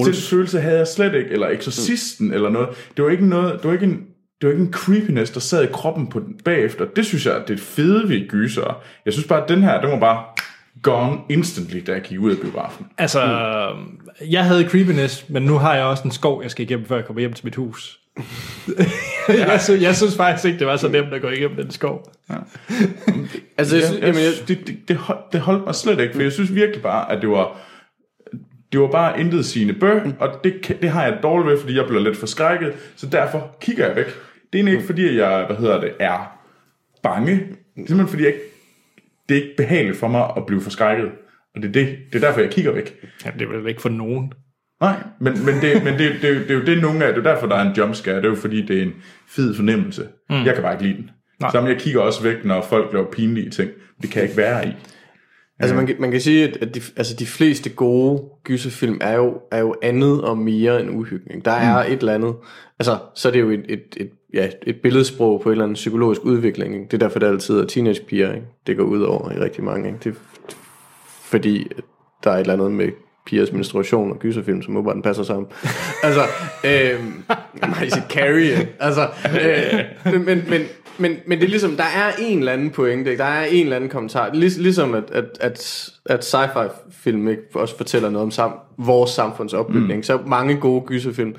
Den 0.04 0.14
følelse 0.14 0.60
havde 0.60 0.78
jeg 0.78 0.86
slet 0.86 1.14
ikke, 1.14 1.30
eller 1.30 1.48
eksorcisten, 1.48 2.32
eller 2.32 2.50
noget. 2.50 2.68
Det 2.96 3.04
var 3.04 3.10
ikke 3.10 3.26
noget, 3.26 3.52
det 3.52 3.64
var 3.64 3.72
ikke 3.72 3.86
en, 3.86 4.06
det 4.40 4.46
var 4.46 4.50
ikke 4.50 4.64
en 4.64 4.72
creepiness, 4.72 5.30
der 5.30 5.40
sad 5.40 5.64
i 5.64 5.72
kroppen 5.72 6.06
på 6.06 6.20
den 6.20 6.40
bagefter. 6.44 6.84
Det 6.84 7.06
synes 7.06 7.26
jeg, 7.26 7.42
det 7.48 7.54
er 7.54 7.58
fede 7.58 8.08
ved 8.08 8.28
gyser. 8.28 8.82
Jeg 9.04 9.12
synes 9.12 9.28
bare, 9.28 9.42
at 9.42 9.48
den 9.48 9.62
her, 9.62 9.80
den 9.80 9.90
var 9.90 9.98
bare 9.98 10.24
gone 10.82 11.18
instantly, 11.28 11.82
da 11.86 11.92
jeg 11.92 12.02
gik 12.02 12.18
ud 12.18 12.30
af 12.30 12.36
biografen. 12.38 12.86
Altså, 12.98 13.20
mm. 13.76 14.00
jeg 14.30 14.44
havde 14.44 14.68
creepiness, 14.68 15.28
men 15.28 15.42
nu 15.42 15.58
har 15.58 15.74
jeg 15.74 15.84
også 15.84 16.02
en 16.04 16.10
skov, 16.10 16.42
jeg 16.42 16.50
skal 16.50 16.64
igennem, 16.64 16.86
før 16.86 16.96
jeg 16.96 17.04
kommer 17.04 17.20
hjem 17.20 17.32
til 17.32 17.46
mit 17.46 17.54
hus. 17.54 18.00
jeg, 19.28 19.60
synes, 19.60 19.82
jeg 19.82 19.96
synes 19.96 20.16
faktisk 20.16 20.44
ikke, 20.44 20.58
det 20.58 20.66
var 20.66 20.76
så 20.76 20.88
nemt 20.88 21.14
at 21.14 21.20
gå 21.20 21.28
igennem 21.28 21.56
den 21.56 21.70
skov. 21.70 22.12
Altså, 23.58 23.76
jeg, 23.76 23.84
synes, 23.84 24.00
Jeg, 24.00 24.06
jamen, 24.06 24.22
jeg, 24.22 24.48
det, 24.48 24.66
det, 24.66 24.88
det, 24.88 24.96
hold- 24.96 25.18
det 25.32 25.40
holdt 25.40 25.64
mig 25.64 25.74
slet 25.74 26.00
ikke, 26.00 26.14
for 26.14 26.22
jeg 26.22 26.32
synes 26.32 26.54
virkelig 26.54 26.82
bare, 26.82 27.12
at 27.12 27.22
det 27.22 27.28
var 27.30 27.56
det 28.72 28.80
var 28.80 28.86
bare 28.86 29.20
intet 29.20 29.46
sigende 29.46 29.74
bø, 29.74 30.00
og 30.18 30.28
det, 30.44 30.76
det 30.82 30.90
har 30.90 31.04
jeg 31.04 31.18
dårligt 31.22 31.50
ved, 31.50 31.60
fordi 31.60 31.76
jeg 31.76 31.86
bliver 31.86 32.02
lidt 32.02 32.16
forskrækket, 32.16 32.72
så 32.96 33.06
derfor 33.06 33.56
kigger 33.60 33.86
jeg 33.86 33.96
væk. 33.96 34.06
Det 34.52 34.60
er 34.60 34.68
ikke 34.72 34.86
fordi, 34.86 35.08
at 35.08 35.14
jeg, 35.16 35.44
hvad 35.46 35.56
hedder 35.56 35.80
det, 35.80 35.92
er 36.00 36.38
bange. 37.02 37.30
Det 37.32 37.40
er 37.82 37.86
simpelthen 37.86 38.08
fordi, 38.08 38.22
jeg 38.22 38.32
ikke, 38.32 38.44
det 39.28 39.36
er 39.36 39.42
ikke 39.42 39.54
behageligt 39.56 39.96
for 39.98 40.08
mig 40.08 40.30
at 40.36 40.46
blive 40.46 40.60
forskrækket. 40.60 41.06
Og 41.54 41.62
det 41.62 41.68
er, 41.68 41.72
det, 41.72 41.96
det 42.12 42.22
er 42.22 42.26
derfor, 42.26 42.40
jeg 42.40 42.50
kigger 42.50 42.72
væk. 42.72 42.96
Ja, 43.24 43.30
det 43.38 43.42
er 43.42 43.58
vel 43.58 43.68
ikke 43.68 43.82
for 43.82 43.88
nogen. 43.88 44.32
Nej, 44.80 44.96
men, 45.20 45.32
men, 45.44 45.54
det, 45.54 45.84
men 45.84 45.92
det, 45.98 45.98
det, 45.98 46.22
det, 46.22 46.40
det 46.48 46.50
er 46.50 46.54
jo 46.54 46.64
det, 46.64 46.82
nogle 46.82 47.04
af, 47.04 47.14
det 47.14 47.26
er 47.26 47.30
jo 47.30 47.34
derfor, 47.34 47.46
der 47.46 47.56
er 47.56 47.70
en 47.70 47.76
jumpscare. 47.76 48.16
Det 48.16 48.24
er 48.24 48.28
jo 48.28 48.34
fordi, 48.34 48.66
det 48.66 48.78
er 48.78 48.82
en 48.82 48.92
fed 49.28 49.54
fornemmelse. 49.54 50.02
Mm. 50.30 50.44
Jeg 50.44 50.54
kan 50.54 50.62
bare 50.62 50.72
ikke 50.72 50.84
lide 50.84 50.96
den. 50.96 51.10
Nej. 51.40 51.50
Sammen 51.52 51.72
jeg 51.72 51.80
kigger 51.80 52.00
også 52.00 52.22
væk, 52.22 52.44
når 52.44 52.62
folk 52.62 52.92
laver 52.92 53.10
pinlige 53.10 53.50
ting. 53.50 53.70
Det 54.02 54.10
kan 54.10 54.20
jeg 54.22 54.28
ikke 54.30 54.36
være 54.36 54.68
i. 54.68 54.70
Altså 55.60 55.76
man, 55.76 55.86
kan- 55.86 55.96
man 55.98 56.10
kan 56.10 56.20
sige, 56.20 56.44
at- 56.44 56.74
de, 56.74 56.80
altså 56.96 57.16
de 57.16 57.26
fleste 57.26 57.70
gode 57.70 58.22
gyserfilm 58.44 58.98
er 59.00 59.14
jo, 59.16 59.40
er 59.52 59.58
jo 59.58 59.74
andet 59.82 60.22
og 60.24 60.38
mere 60.38 60.80
end 60.80 60.90
uhygning. 60.90 61.44
Der 61.44 61.50
er 61.50 61.86
mm. 61.86 61.92
et 61.92 61.98
eller 61.98 62.14
andet, 62.14 62.34
altså 62.78 62.98
så 63.14 63.28
er 63.28 63.32
det 63.32 63.40
jo 63.40 63.50
et, 63.50 63.64
et, 63.68 63.82
et, 63.96 64.10
ja, 64.34 64.48
et 64.66 64.76
billedsprog 64.82 65.40
på 65.40 65.48
en 65.48 65.52
eller 65.52 65.64
anden 65.64 65.74
psykologisk 65.74 66.24
udvikling. 66.24 66.74
Ikke? 66.74 66.84
Det 66.84 66.94
er 66.94 66.98
derfor, 66.98 67.18
det 67.18 67.26
altid 67.26 67.60
er 67.60 67.66
teenagepiger, 67.66 68.34
ikke? 68.34 68.46
det 68.66 68.76
går 68.76 68.84
ud 68.84 69.02
over 69.02 69.32
i 69.32 69.38
rigtig 69.38 69.64
mange. 69.64 69.88
Ikke? 69.88 69.98
Det 70.04 70.10
er 70.10 70.14
fordi, 71.22 71.66
der 72.24 72.30
er 72.30 72.34
et 72.34 72.40
eller 72.40 72.52
andet 72.52 72.72
med 72.72 72.88
pigers 73.26 73.52
menstruation 73.52 74.10
og 74.10 74.18
gyserfilm, 74.18 74.62
som 74.62 74.76
åbenbart 74.76 75.02
passer 75.02 75.22
sammen. 75.22 75.46
altså, 76.06 76.22
øh, 76.64 77.04
nej, 77.60 77.88
sit 77.88 78.16
ikke? 78.16 78.68
altså, 78.80 79.08
øh, 79.40 80.12
men, 80.12 80.24
men, 80.24 80.44
men, 80.48 80.62
men, 80.98 81.16
men 81.26 81.38
det 81.38 81.44
er 81.44 81.48
ligesom, 81.48 81.76
der 81.76 81.84
er 81.84 82.12
en 82.18 82.38
eller 82.38 82.52
anden 82.52 82.70
pointe, 82.70 83.10
ikke? 83.10 83.22
der 83.22 83.28
er 83.28 83.44
en 83.44 83.62
eller 83.62 83.76
anden 83.76 83.90
kommentar, 83.90 84.30
Lig, 84.32 84.58
ligesom 84.58 84.94
at, 84.94 85.10
at, 85.10 85.24
at, 85.40 85.88
at 86.06 86.34
sci-fi 86.34 86.68
film 86.90 87.28
ikke 87.28 87.42
også 87.54 87.76
fortæller 87.76 88.10
noget 88.10 88.22
om 88.22 88.30
sam, 88.30 88.52
vores 88.78 89.10
samfundsopbygning, 89.10 89.96
mm. 89.96 90.02
så 90.02 90.18
mange 90.26 90.56
gode 90.56 90.80
gyserfilm 90.86 91.34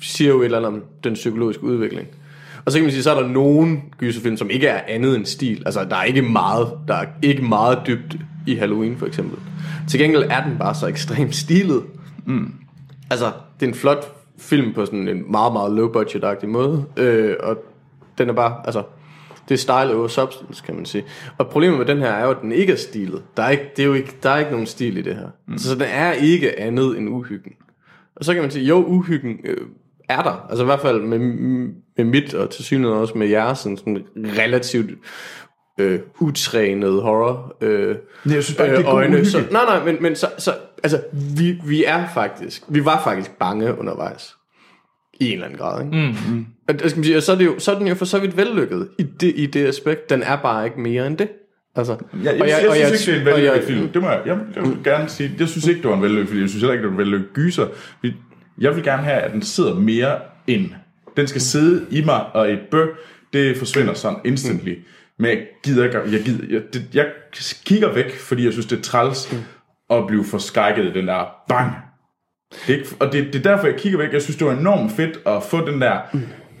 siger 0.00 0.30
jo 0.30 0.40
et 0.40 0.44
eller 0.44 0.58
andet 0.58 0.72
om 0.72 0.82
den 1.04 1.14
psykologiske 1.14 1.62
udvikling. 1.62 2.08
Og 2.64 2.72
så 2.72 2.78
kan 2.78 2.84
man 2.84 2.92
sige, 2.92 3.02
så 3.02 3.14
er 3.14 3.20
der 3.20 3.28
nogen 3.28 3.82
gyserfilm, 3.98 4.36
som 4.36 4.50
ikke 4.50 4.66
er 4.66 4.80
andet 4.88 5.16
end 5.16 5.26
stil. 5.26 5.62
Altså, 5.66 5.84
der 5.84 5.96
er 5.96 6.04
ikke 6.04 6.22
meget, 6.22 6.72
der 6.88 6.94
er 6.94 7.06
ikke 7.22 7.42
meget 7.42 7.78
dybt 7.86 8.16
i 8.46 8.54
Halloween, 8.54 8.96
for 8.96 9.06
eksempel. 9.06 9.38
Til 9.88 10.00
gengæld 10.00 10.22
er 10.22 10.44
den 10.44 10.58
bare 10.58 10.74
så 10.74 10.86
ekstremt 10.86 11.36
stilet. 11.36 11.82
Mm. 12.26 12.52
Altså, 13.10 13.32
det 13.60 13.66
er 13.66 13.70
en 13.70 13.74
flot 13.74 14.16
film 14.38 14.72
på 14.72 14.86
sådan 14.86 15.08
en 15.08 15.30
meget, 15.30 15.52
meget 15.52 15.72
low-budget-agtig 15.72 16.48
måde. 16.48 16.84
Øh, 16.96 17.36
og 17.40 17.56
den 18.18 18.28
er 18.28 18.32
bare, 18.32 18.54
altså, 18.64 18.82
det 19.48 19.54
er 19.54 19.58
style 19.58 19.96
over 19.96 20.08
substance, 20.08 20.62
kan 20.64 20.74
man 20.74 20.86
sige. 20.86 21.04
Og 21.38 21.48
problemet 21.48 21.78
med 21.78 21.86
den 21.86 21.98
her 21.98 22.10
er 22.10 22.24
jo, 22.24 22.30
at 22.30 22.40
den 22.42 22.52
ikke 22.52 22.72
er 22.72 22.76
stilet. 22.76 23.22
Der 23.36 23.42
er 23.42 23.50
ikke, 23.50 23.70
det 23.76 23.82
er 23.82 23.86
jo 23.86 23.94
ikke, 23.94 24.16
der 24.22 24.30
er 24.30 24.38
ikke 24.38 24.50
nogen 24.50 24.66
stil 24.66 24.96
i 24.96 25.02
det 25.02 25.14
her. 25.14 25.28
Mm. 25.46 25.58
Så, 25.58 25.68
så 25.68 25.74
den 25.74 25.86
er 25.90 26.12
ikke 26.12 26.60
andet 26.60 26.98
end 26.98 27.08
uhyggen. 27.08 27.52
Og 28.16 28.24
så 28.24 28.34
kan 28.34 28.42
man 28.42 28.50
sige, 28.50 28.66
jo, 28.66 28.84
uhyggen 28.84 29.38
øh, 29.44 29.66
er 30.08 30.22
der. 30.22 30.46
Altså 30.50 30.62
i 30.62 30.66
hvert 30.66 30.80
fald 30.80 31.00
med, 31.00 31.18
med 31.96 32.04
mit, 32.04 32.34
og 32.34 32.50
til 32.50 32.64
synet 32.64 32.90
også 32.92 33.18
med 33.18 33.28
jeres, 33.28 33.58
sådan, 33.58 33.76
sådan 33.76 34.04
relativt 34.38 34.90
øh, 35.80 35.98
utrænet 36.20 37.02
horror 37.02 37.56
øh, 37.60 37.96
Jeg 38.26 38.44
synes 38.44 38.56
bare 38.56 38.66
ikke, 38.66 38.76
det 38.78 38.84
er 38.86 38.90
god 38.90 38.98
øjne. 38.98 39.24
Så, 39.26 39.38
nej, 39.50 39.64
nej, 39.64 39.84
men, 39.84 39.96
men 40.00 40.16
så, 40.16 40.26
så, 40.38 40.54
altså, 40.82 41.00
vi, 41.38 41.58
vi 41.66 41.84
er 41.84 42.04
faktisk, 42.14 42.62
vi 42.68 42.84
var 42.84 43.00
faktisk 43.04 43.30
bange 43.38 43.78
undervejs. 43.78 44.34
I 45.20 45.26
en 45.26 45.32
eller 45.32 45.44
anden 45.46 45.58
grad, 45.58 45.84
ikke? 45.84 45.96
Mm. 46.30 46.46
Og, 46.68 46.74
skal 46.78 46.96
man 46.98 47.04
sige, 47.04 47.16
og 47.16 47.22
så, 47.22 47.32
er 47.32 47.36
det 47.36 47.46
jo, 47.46 47.58
så 47.58 47.72
er 47.74 47.78
den 47.78 47.88
jo 47.88 47.94
for 47.94 48.04
så 48.04 48.18
vidt 48.18 48.36
vellykket 48.36 48.88
i 48.98 49.02
det, 49.02 49.32
i 49.36 49.46
det 49.46 49.66
aspekt. 49.66 50.10
Den 50.10 50.22
er 50.22 50.36
bare 50.36 50.64
ikke 50.64 50.80
mere 50.80 51.06
end 51.06 51.16
det. 51.18 51.28
Altså, 51.76 51.92
Jeg, 51.92 52.24
jeg, 52.24 52.32
og 52.40 52.48
jeg, 52.48 52.58
jeg, 52.62 52.70
og 52.70 52.76
synes 52.76 53.08
ikke, 53.08 53.20
det 53.20 53.28
er 53.28 53.34
en 53.34 53.42
vellykket 53.42 53.56
jeg- 53.56 53.64
film. 53.64 53.88
Det 53.88 54.02
må 54.02 54.08
jeg, 54.08 54.20
jeg, 54.26 54.38
jeg 54.56 54.62
vil 54.62 54.76
gerne 54.84 55.08
sige. 55.08 55.32
Jeg 55.38 55.48
synes 55.48 55.66
ikke, 55.66 55.82
det 55.82 55.90
var 55.90 55.96
en 55.96 56.02
vellykket 56.02 56.28
film. 56.28 56.40
Jeg 56.40 56.48
synes 56.48 56.62
heller 56.62 56.72
ikke, 56.72 56.82
det 56.82 56.88
var 56.88 56.92
en 56.94 56.98
vellykket 56.98 57.28
gyser. 57.34 57.66
Vi- 58.02 58.14
Jeg 58.60 58.76
vil 58.76 58.84
gerne 58.84 59.02
have, 59.02 59.16
at 59.20 59.32
den 59.32 59.42
sidder 59.42 59.74
mere 59.74 60.18
ind. 60.46 60.70
Den 61.16 61.26
skal 61.26 61.40
sidde 61.40 61.86
i 61.90 62.04
mig, 62.04 62.24
og 62.34 62.52
et 62.52 62.60
bø, 62.70 62.86
det 63.32 63.56
forsvinder 63.56 63.94
sådan 63.94 64.18
instantly. 64.24 64.74
Men 65.18 65.30
jeg 65.30 65.46
gider 65.64 65.84
ikke, 65.84 65.98
jeg, 65.98 66.20
gider, 66.24 66.44
jeg, 66.50 66.62
det, 66.72 66.82
jeg 66.94 67.06
kigger 67.64 67.92
væk, 67.92 68.14
fordi 68.18 68.44
jeg 68.44 68.52
synes, 68.52 68.66
det 68.66 68.78
er 68.78 68.82
træls 68.82 69.34
at 69.90 70.06
blive 70.06 70.24
forskrækket 70.24 70.84
i 70.84 70.92
den 70.92 71.06
der 71.08 71.24
bang. 71.48 71.72
Det 72.66 72.74
er 72.74 72.78
ikke, 72.78 72.88
og 73.00 73.12
det, 73.12 73.26
det 73.32 73.46
er 73.46 73.50
derfor, 73.54 73.66
jeg 73.66 73.76
kigger 73.76 73.98
væk. 73.98 74.12
Jeg 74.12 74.22
synes, 74.22 74.36
det 74.36 74.46
var 74.46 74.52
enormt 74.52 74.92
fedt 74.92 75.18
at 75.26 75.42
få 75.42 75.66
den 75.70 75.80
der, 75.80 75.98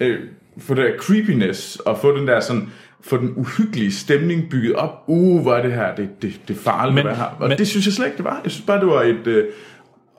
øh, 0.00 0.20
få 0.58 0.74
det 0.74 0.84
der 0.84 0.98
creepiness, 0.98 1.76
og 1.76 1.98
få 1.98 2.18
den 2.18 2.26
der 2.28 2.40
sådan, 2.40 2.68
få 3.04 3.16
den 3.16 3.32
uhyggelige 3.36 3.92
stemning 3.92 4.50
bygget 4.50 4.74
op. 4.74 5.04
Uh, 5.06 5.42
hvor 5.42 5.54
er 5.54 5.62
det 5.62 5.72
her, 5.72 5.94
det, 5.94 6.08
det, 6.22 6.40
det 6.48 6.56
er 6.56 6.60
farligt, 6.60 6.94
Men- 6.94 7.04
men, 7.04 7.14
hvad 7.14 7.16
her. 7.16 7.36
Og 7.40 7.48
men- 7.48 7.58
det 7.58 7.68
synes 7.68 7.86
jeg 7.86 7.92
slet 7.92 8.06
ikke, 8.06 8.16
det 8.16 8.24
var. 8.24 8.40
Jeg 8.44 8.50
synes 8.50 8.66
bare, 8.66 8.80
det 8.80 8.86
var 8.86 9.02
et... 9.02 9.26
Øh, 9.26 9.44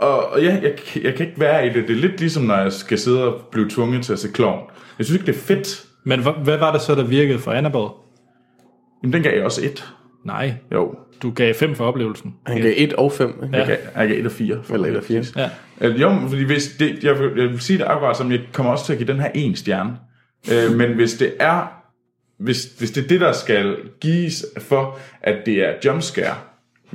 og, 0.01 0.29
og 0.29 0.43
ja, 0.43 0.59
jeg, 0.63 0.73
jeg 1.03 1.15
kan 1.15 1.27
ikke 1.27 1.39
være 1.39 1.65
i 1.67 1.69
det. 1.69 1.87
Det 1.87 1.95
er 1.97 2.01
lidt 2.01 2.19
ligesom, 2.19 2.43
når 2.43 2.55
jeg 2.57 2.73
skal 2.73 2.97
sidde 2.99 3.33
og 3.33 3.41
blive 3.51 3.69
tvunget 3.69 4.05
til 4.05 4.13
at 4.13 4.19
se 4.19 4.29
klovn. 4.31 4.59
Jeg 4.97 5.05
synes 5.05 5.21
ikke, 5.21 5.31
det 5.31 5.37
er 5.39 5.43
fedt. 5.45 5.83
Men 6.03 6.19
hva- 6.19 6.39
hvad 6.43 6.57
var 6.57 6.71
det 6.71 6.81
så, 6.81 6.95
der 6.95 7.03
virkede 7.03 7.39
for 7.39 7.51
Annabelle? 7.51 7.87
Jamen, 9.03 9.13
den 9.13 9.23
gav 9.23 9.33
jeg 9.35 9.43
også 9.43 9.65
et. 9.65 9.87
Nej, 10.25 10.53
Jo, 10.73 10.95
du 11.21 11.31
gav 11.31 11.53
fem 11.53 11.75
for 11.75 11.85
oplevelsen. 11.85 12.35
Han 12.45 12.61
gav 12.61 12.73
1 12.77 12.93
og 12.93 13.11
5. 13.11 13.29
Ikke? 13.43 13.57
Ja. 13.57 13.57
jeg 13.57 13.67
gav, 13.67 13.77
jeg 14.01 14.07
gav 14.09 14.19
et 14.19 14.25
og 14.25 14.31
fire. 14.31 14.61
Eller 14.73 14.87
et 14.87 14.97
og 14.97 15.03
fire. 15.03 15.23
Ja. 15.35 15.49
Øh, 15.81 16.01
jo, 16.01 16.11
fordi 16.29 16.43
hvis 16.43 16.67
det, 16.79 17.03
jeg, 17.03 17.19
vil, 17.19 17.31
jeg 17.37 17.49
vil 17.49 17.59
sige 17.59 17.77
det 17.79 17.85
akkurat 17.85 18.17
som, 18.17 18.31
jeg 18.31 18.39
kommer 18.53 18.71
også 18.71 18.85
til 18.85 18.93
at 18.93 18.99
give 18.99 19.07
den 19.07 19.19
her 19.19 19.29
en 19.35 19.55
stjerne. 19.55 19.97
Øh, 20.51 20.77
men 20.77 20.93
hvis 20.93 21.13
det 21.13 21.33
er 21.39 21.67
hvis, 22.39 22.63
hvis 22.79 22.91
det 22.91 23.03
er 23.03 23.07
det, 23.07 23.21
der 23.21 23.31
skal 23.31 23.75
gives 24.01 24.45
for, 24.59 24.99
at 25.21 25.35
det 25.45 25.53
er 25.65 25.73
jumpscare, 25.85 26.35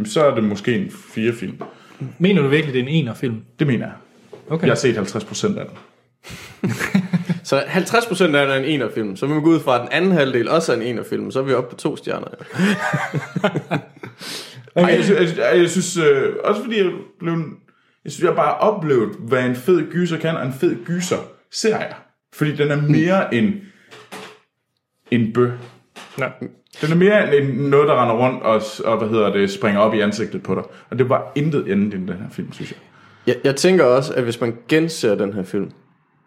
så 0.05 0.25
er 0.25 0.35
det 0.35 0.45
måske 0.45 0.75
en 0.75 0.91
fire 1.15 1.33
film. 1.33 1.61
Mener 2.19 2.43
du 2.43 2.49
virkelig, 2.49 2.75
det 2.75 2.81
er 2.81 2.85
en 2.85 2.89
ener-film? 2.89 3.43
Det 3.59 3.67
mener 3.67 3.87
jeg. 3.87 3.95
Okay. 4.51 4.67
Jeg 4.67 4.71
har 4.71 4.77
set 4.77 4.99
50% 4.99 5.59
af 5.59 5.67
den. 5.67 5.77
Så 7.45 7.61
50% 7.61 8.23
af 8.25 8.29
den 8.29 8.37
er 8.37 8.55
en 8.57 8.65
enerfilm. 8.65 9.17
Så 9.17 9.27
vil 9.27 9.35
man 9.35 9.45
gå 9.45 9.51
ud 9.51 9.61
fra, 9.61 9.75
at 9.75 9.81
den 9.81 9.89
anden 9.93 10.13
halvdel 10.13 10.49
også 10.49 10.73
er 10.73 10.77
en 10.77 10.83
enerfilm. 10.83 11.31
Så 11.31 11.39
er 11.39 11.43
vi 11.43 11.53
oppe 11.53 11.71
på 11.71 11.77
to 11.77 11.97
stjerner. 11.97 12.29
Okay. 14.75 14.89
Ej, 14.89 14.95
jeg, 14.97 15.05
synes, 15.05 15.37
jeg, 15.37 15.59
jeg 15.59 15.71
synes 15.71 15.97
øh, 15.97 16.35
også 16.45 16.63
fordi 16.63 16.79
jeg 16.79 16.93
blev, 17.19 17.33
jeg 18.05 18.13
synes, 18.13 18.25
jeg 18.25 18.37
bare 18.37 18.59
oplevet, 18.59 19.17
hvad 19.19 19.45
en 19.45 19.57
fed 19.57 19.91
gyser 19.91 20.19
kan, 20.19 20.37
og 20.37 20.47
en 20.47 20.53
fed 20.53 20.85
gyser 20.85 21.17
ser 21.51 21.79
jeg. 21.79 21.95
Fordi 22.35 22.57
den 22.57 22.71
er 22.71 22.77
mere 22.77 23.35
end 23.35 23.55
en 25.11 25.33
bø. 25.33 25.51
Ja. 26.19 26.29
Den 26.81 26.93
er 26.93 26.97
mere 26.97 27.37
end 27.37 27.59
noget, 27.59 27.89
der 27.89 28.03
render 28.03 28.27
rundt 28.27 28.43
og, 28.43 28.63
og 28.85 28.99
hvad 28.99 29.09
hedder 29.09 29.33
det, 29.33 29.51
springer 29.51 29.81
op 29.81 29.95
i 29.95 30.01
ansigtet 30.01 30.43
på 30.43 30.55
dig. 30.55 30.63
Og 30.91 30.99
det 30.99 31.09
var 31.09 31.33
intet 31.35 31.69
andet 31.69 31.95
end 31.95 32.09
den 32.09 32.17
her 32.17 32.31
film, 32.31 32.53
synes 32.53 32.71
jeg. 32.71 32.79
Jeg, 33.27 33.37
jeg 33.45 33.57
tænker 33.57 33.85
også, 33.85 34.15
at 34.15 34.25
hvis 34.25 34.41
man 34.41 34.57
genser 34.69 35.15
den 35.15 35.33
her 35.33 35.43
film, 35.43 35.71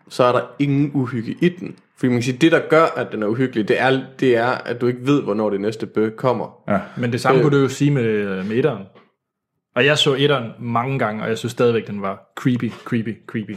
så 0.09 0.23
er 0.23 0.31
der 0.31 0.41
ingen 0.59 0.91
uhygge 0.93 1.35
i 1.41 1.49
den. 1.49 1.75
Fordi 1.97 2.07
man 2.07 2.15
kan 2.17 2.23
sige, 2.23 2.37
det 2.37 2.51
der 2.51 2.59
gør, 2.69 2.85
at 2.95 3.11
den 3.11 3.23
er 3.23 3.27
uhyggelig, 3.27 3.67
det 3.67 3.81
er, 3.81 4.01
det 4.19 4.37
er 4.37 4.47
at 4.47 4.81
du 4.81 4.87
ikke 4.87 4.99
ved, 5.03 5.21
hvornår 5.21 5.49
det 5.49 5.61
næste 5.61 5.85
bø 5.85 6.09
kommer. 6.09 6.63
Ja. 6.67 6.79
Men 6.97 7.11
det 7.11 7.21
samme 7.21 7.37
øh. 7.37 7.43
kunne 7.43 7.57
du 7.57 7.61
jo 7.61 7.69
sige 7.69 7.91
med, 7.91 8.43
med 8.43 8.55
etteren. 8.57 8.83
Og 9.75 9.85
jeg 9.85 9.97
så 9.97 10.15
etteren 10.17 10.51
mange 10.59 10.99
gange, 10.99 11.23
og 11.23 11.29
jeg 11.29 11.37
synes 11.37 11.51
stadigvæk, 11.51 11.87
den 11.87 12.01
var 12.01 12.31
creepy, 12.35 12.71
creepy, 12.85 13.15
creepy. 13.27 13.55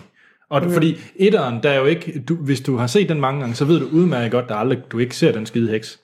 Og 0.51 0.61
okay. 0.61 0.71
fordi 0.71 1.01
etteren, 1.17 1.63
der 1.63 1.71
er 1.71 1.79
jo 1.79 1.85
ikke, 1.85 2.25
du, 2.29 2.35
hvis 2.35 2.61
du 2.61 2.77
har 2.77 2.87
set 2.87 3.09
den 3.09 3.21
mange 3.21 3.41
gange, 3.41 3.55
så 3.55 3.65
ved 3.65 3.81
du 3.81 3.87
udmærket 3.93 4.33
godt, 4.33 4.43
at 4.43 4.49
der 4.49 4.55
aldrig, 4.55 4.83
du 4.93 4.99
ikke 4.99 5.17
ser 5.17 5.33
den 5.33 5.47
skide 5.47 5.71
heks. 5.71 6.01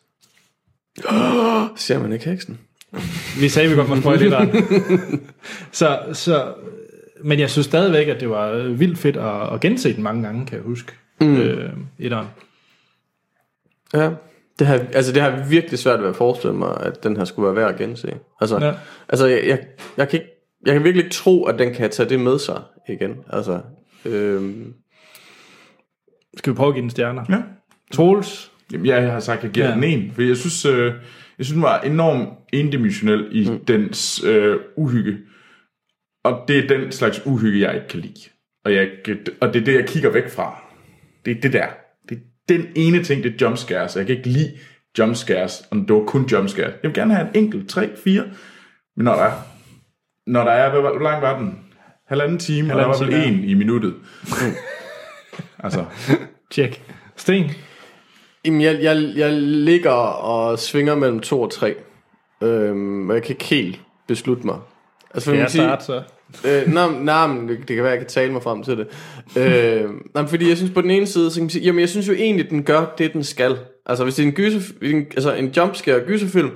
Ser 1.76 1.98
man 1.98 2.12
ikke 2.12 2.24
heksen? 2.30 2.58
Vi 3.40 3.48
sagde, 3.48 3.68
vi 3.68 3.74
godt 3.74 3.88
må 3.88 3.96
spoil 4.00 4.22
etteren. 4.22 4.50
så, 5.72 5.98
så, 6.12 6.54
men 7.24 7.38
jeg 7.40 7.50
synes 7.50 7.66
stadigvæk, 7.66 8.08
at 8.08 8.20
det 8.20 8.30
var 8.30 8.68
vildt 8.68 8.98
fedt 8.98 9.16
at, 9.16 9.52
at 9.54 9.60
gense 9.60 9.94
den 9.96 10.02
mange 10.02 10.22
gange, 10.22 10.46
kan 10.46 10.56
jeg 10.56 10.64
huske. 10.64 10.92
Mm. 11.20 11.36
Øh, 11.36 11.70
etteren. 11.98 12.26
Ja. 13.94 14.10
Det 14.58 14.66
har, 14.66 14.74
altså 14.92 15.12
det 15.12 15.22
har 15.22 15.44
virkelig 15.48 15.78
svært 15.78 16.00
ved 16.00 16.08
at 16.08 16.16
forestille 16.16 16.54
mig, 16.56 16.76
at 16.80 17.04
den 17.04 17.16
her 17.16 17.24
skulle 17.24 17.46
være 17.46 17.56
værd 17.56 17.72
at 17.74 17.78
gense. 17.78 18.14
Altså, 18.40 18.58
Ja. 18.58 18.66
ja. 18.66 18.74
altså 19.08 19.26
jeg, 19.26 19.42
jeg, 19.46 19.58
jeg, 19.96 20.08
kan 20.08 20.20
ikke, 20.20 20.32
jeg 20.66 20.72
kan 20.74 20.84
virkelig 20.84 21.04
ikke 21.04 21.14
tro, 21.16 21.44
at 21.44 21.58
den 21.58 21.74
kan 21.74 21.90
tage 21.90 22.08
det 22.08 22.20
med 22.20 22.38
sig 22.38 22.62
igen. 22.88 23.16
Altså, 23.30 23.60
øhm, 24.04 24.72
Skal 26.36 26.52
vi 26.52 26.56
prøve 26.56 26.68
at 26.68 26.74
give 26.74 26.82
den 26.82 26.90
stjerner? 26.90 27.24
Ja. 27.28 27.42
Troels? 27.92 28.52
Jamen, 28.72 28.86
jeg 28.86 29.12
har 29.12 29.20
sagt, 29.20 29.38
at 29.38 29.44
jeg 29.44 29.52
giver 29.52 29.66
Ja. 29.66 29.70
ja. 29.70 29.76
den 29.76 29.84
en, 29.84 30.12
fordi 30.14 30.28
jeg 30.28 30.36
synes, 30.36 30.64
øh, 30.64 30.92
jeg 31.38 31.46
synes, 31.46 31.52
den 31.52 31.62
var 31.62 31.80
enormt 31.80 32.28
endimensionel 32.52 33.28
i 33.32 33.50
mm. 33.50 33.64
dens 33.64 34.24
øh, 34.24 34.56
uhygge. 34.76 35.18
Og 36.24 36.44
det 36.48 36.58
er 36.58 36.78
den 36.78 36.92
slags 36.92 37.26
uhygge, 37.26 37.60
jeg 37.60 37.74
ikke 37.74 37.88
kan 37.88 38.00
lide. 38.00 38.20
Og, 38.64 38.74
jeg, 38.74 38.88
og 39.40 39.54
det 39.54 39.60
er 39.60 39.64
det, 39.64 39.74
jeg 39.74 39.88
kigger 39.88 40.10
væk 40.10 40.30
fra. 40.30 40.62
Det 41.24 41.36
er 41.36 41.40
det 41.40 41.52
der. 41.52 41.66
Det 42.08 42.16
er 42.16 42.22
den 42.48 42.66
ene 42.74 43.02
ting, 43.02 43.22
det 43.24 43.32
er 43.32 43.46
jumpscares. 43.46 43.96
Jeg 43.96 44.06
kan 44.06 44.16
ikke 44.16 44.28
lide 44.28 44.52
jumpscares, 44.98 45.62
og 45.70 45.76
det 45.76 45.96
var 45.96 46.04
kun 46.06 46.26
jumpscares. 46.26 46.74
Jeg 46.82 46.88
vil 46.88 46.94
gerne 46.94 47.14
have 47.14 47.28
en 47.34 47.44
enkelt, 47.44 47.68
tre, 47.68 47.90
fire. 48.04 48.24
Men 48.96 49.04
når 49.04 49.14
der 49.14 49.22
er, 49.22 49.32
når 50.26 50.44
der 50.44 50.50
er 50.50 50.80
hvor 50.80 50.98
lang 50.98 51.22
var 51.22 51.38
den? 51.38 51.58
Halvanden 52.08 52.38
time, 52.38 52.72
og 52.72 52.78
der 52.78 52.86
var 52.86 52.96
Halvanden 52.96 53.34
vel 53.34 53.42
en 53.42 53.44
i 53.44 53.54
minuttet. 53.54 53.94
altså, 55.64 55.84
Tjek. 56.50 56.82
Sten? 57.16 57.50
Jamen, 58.44 58.60
jeg, 58.60 58.82
jeg, 58.82 59.12
jeg 59.16 59.32
ligger 59.42 59.90
og 59.90 60.58
svinger 60.58 60.94
mellem 60.94 61.20
to 61.20 61.42
og 61.42 61.50
tre. 61.50 61.74
Øhm, 62.42 63.08
og 63.08 63.14
jeg 63.14 63.22
kan 63.22 63.32
ikke 63.32 63.44
helt 63.44 63.80
beslutte 64.08 64.46
mig. 64.46 64.58
Altså, 65.14 65.30
man 65.30 65.38
jeg 65.38 65.44
kan 65.44 65.50
sige, 65.50 65.62
starte 65.62 65.84
så? 65.84 66.02
øh, 66.48 66.74
nej, 66.74 66.88
nej, 67.00 67.26
men 67.26 67.48
det, 67.48 67.58
det 67.58 67.76
kan 67.76 67.82
være, 67.82 67.92
jeg 67.92 67.98
kan 67.98 68.08
tale 68.08 68.32
mig 68.32 68.42
frem 68.42 68.62
til 68.62 68.78
det. 68.78 68.86
øh, 69.38 69.90
nej, 70.14 70.26
fordi 70.26 70.48
jeg 70.48 70.56
synes 70.56 70.72
på 70.72 70.80
den 70.80 70.90
ene 70.90 71.06
side, 71.06 71.30
så 71.30 71.36
kan 71.36 71.42
man 71.42 71.50
sige, 71.50 71.64
jamen 71.64 71.80
jeg 71.80 71.88
synes 71.88 72.08
jo 72.08 72.12
egentlig, 72.12 72.50
den 72.50 72.62
gør 72.62 72.94
det, 72.98 73.12
den 73.12 73.24
skal. 73.24 73.58
Altså 73.86 74.04
hvis 74.04 74.14
det 74.14 74.22
er 74.22 74.26
en, 74.26 74.32
gyser, 74.32 74.60
en, 74.82 74.96
altså 74.96 75.34
en 75.34 75.52
jumpscare 75.56 76.00
gyserfilm, 76.00 76.50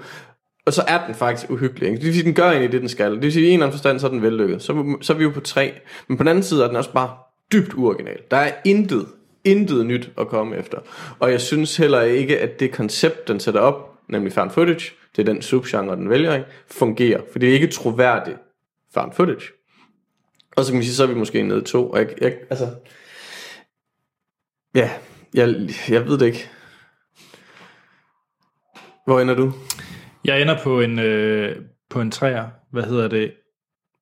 og 0.66 0.72
så 0.72 0.82
er 0.88 1.06
den 1.06 1.14
faktisk 1.14 1.50
uhyggelig. 1.50 1.88
Ikke? 1.88 1.96
Det 1.96 2.06
vil 2.06 2.14
sige, 2.14 2.24
den 2.24 2.34
gør 2.34 2.50
egentlig 2.50 2.72
det, 2.72 2.80
den 2.80 2.88
skal. 2.88 3.14
Det 3.14 3.22
vil 3.22 3.32
sige, 3.32 3.46
i 3.46 3.48
en 3.48 3.52
eller 3.52 3.66
anden 3.66 3.74
forstand, 3.74 3.98
så 3.98 4.06
er 4.06 4.10
den 4.10 4.22
vellykket. 4.22 4.62
Så, 4.62 4.96
så 5.00 5.12
er 5.12 5.16
vi 5.16 5.24
jo 5.24 5.30
på 5.30 5.40
tre. 5.40 5.72
Men 6.08 6.16
på 6.16 6.22
den 6.22 6.28
anden 6.28 6.44
side 6.44 6.62
er 6.62 6.66
den 6.66 6.76
også 6.76 6.92
bare 6.92 7.10
dybt 7.52 7.74
uoriginal. 7.74 8.18
Der 8.30 8.36
er 8.36 8.52
intet, 8.64 9.06
intet 9.44 9.86
nyt 9.86 10.10
at 10.18 10.28
komme 10.28 10.56
efter. 10.56 10.78
Og 11.18 11.30
jeg 11.30 11.40
synes 11.40 11.76
heller 11.76 12.00
ikke, 12.00 12.38
at 12.38 12.60
det 12.60 12.72
koncept, 12.72 13.28
den 13.28 13.40
sætter 13.40 13.60
op, 13.60 13.98
nemlig 14.08 14.32
found 14.32 14.50
footage, 14.50 14.92
det 15.16 15.28
er 15.28 15.32
den 15.32 15.42
subgenre, 15.42 15.96
den 15.96 16.10
vælger, 16.10 16.34
ikke? 16.34 16.46
fungerer. 16.66 17.20
For 17.32 17.38
det 17.38 17.48
er 17.48 17.52
ikke 17.52 17.66
troværdigt 17.66 18.38
found 18.94 19.12
footage. 19.12 19.52
Og 20.56 20.64
så 20.64 20.72
kan 20.72 20.76
man 20.76 20.84
sige, 20.84 20.94
så 20.94 21.02
er 21.02 21.06
vi 21.06 21.14
måske 21.14 21.42
nede 21.42 21.60
i 21.60 21.64
to. 21.64 21.90
Og 21.90 21.98
jeg, 21.98 22.08
jeg, 22.20 22.36
altså, 22.50 22.68
ja, 24.74 24.90
jeg, 25.34 25.54
jeg 25.88 26.06
ved 26.06 26.18
det 26.18 26.26
ikke. 26.26 26.48
Hvor 29.06 29.20
ender 29.20 29.34
du? 29.34 29.52
Jeg 30.24 30.42
ender 30.42 30.62
på 30.62 30.80
en, 30.80 30.98
øh, 30.98 31.56
på 31.90 32.00
en 32.00 32.10
træer. 32.10 32.48
Hvad 32.72 32.82
hedder 32.82 33.08
det? 33.08 33.32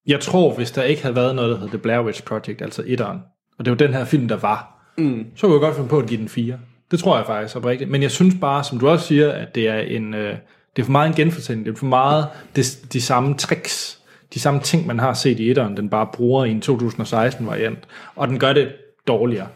Jeg 0.07 0.21
tror, 0.21 0.55
hvis 0.55 0.71
der 0.71 0.83
ikke 0.83 1.03
havde 1.03 1.17
været 1.17 1.35
noget, 1.35 1.51
der 1.51 1.57
hedder 1.57 1.71
The 1.71 1.79
Blair 1.79 2.05
Witch 2.05 2.25
Project, 2.25 2.63
altså 2.63 2.83
etteren, 2.87 3.21
og 3.59 3.65
det 3.65 3.71
var 3.71 3.77
den 3.77 3.95
her 3.95 4.05
film, 4.05 4.29
der 4.29 4.37
var, 4.37 4.76
mm. 4.99 5.27
så 5.35 5.47
kunne 5.47 5.55
jeg 5.55 5.61
godt 5.61 5.75
finde 5.75 5.89
på 5.89 5.99
at 5.99 6.07
give 6.07 6.21
den 6.21 6.29
fire. 6.29 6.59
Det 6.91 6.99
tror 6.99 7.17
jeg 7.17 7.27
faktisk 7.27 7.57
oprigtigt. 7.57 7.91
Men 7.91 8.03
jeg 8.03 8.11
synes 8.11 8.35
bare, 8.41 8.65
som 8.65 8.79
du 8.79 8.89
også 8.89 9.07
siger, 9.07 9.33
at 9.33 9.55
det 9.55 9.69
er 9.69 9.79
en... 9.79 10.15
Øh, 10.15 10.37
det 10.77 10.83
er 10.83 10.85
for 10.85 10.93
meget 10.93 11.09
en 11.09 11.15
genfortælling. 11.15 11.67
Det 11.67 11.73
er 11.73 11.77
for 11.77 11.87
meget 11.87 12.27
det, 12.57 12.87
de 12.93 13.01
samme 13.01 13.35
tricks, 13.35 14.01
de 14.35 14.41
samme 14.41 14.61
ting, 14.61 14.87
man 14.87 14.99
har 14.99 15.15
set 15.15 15.41
i 15.41 15.51
etteren, 15.51 15.77
den 15.77 15.91
bare 15.91 16.09
bruger 16.13 16.45
i 16.45 16.51
en 16.51 16.63
2016-variant. 16.67 17.79
Og 18.17 18.29
den 18.29 18.39
gør 18.39 18.53
det 18.53 18.73
dårligere 19.07 19.49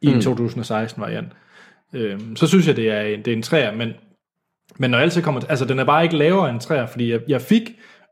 i 0.00 0.06
en 0.06 0.18
2016-variant. 0.18 1.28
Øhm, 1.92 2.36
så 2.36 2.46
synes 2.46 2.66
jeg, 2.66 2.76
det 2.76 2.90
er 2.90 3.00
en, 3.00 3.18
det 3.18 3.28
er 3.28 3.36
en 3.36 3.42
træer, 3.42 3.74
men, 3.74 3.92
men 4.76 4.90
når 4.90 4.98
altid 4.98 5.22
kommer... 5.22 5.40
Altså, 5.48 5.64
den 5.64 5.78
er 5.78 5.84
bare 5.84 6.04
ikke 6.04 6.16
lavere 6.16 6.50
end 6.50 6.60
træer, 6.60 6.86
fordi 6.86 7.12
jeg, 7.12 7.20
jeg 7.28 7.40
fik 7.40 7.62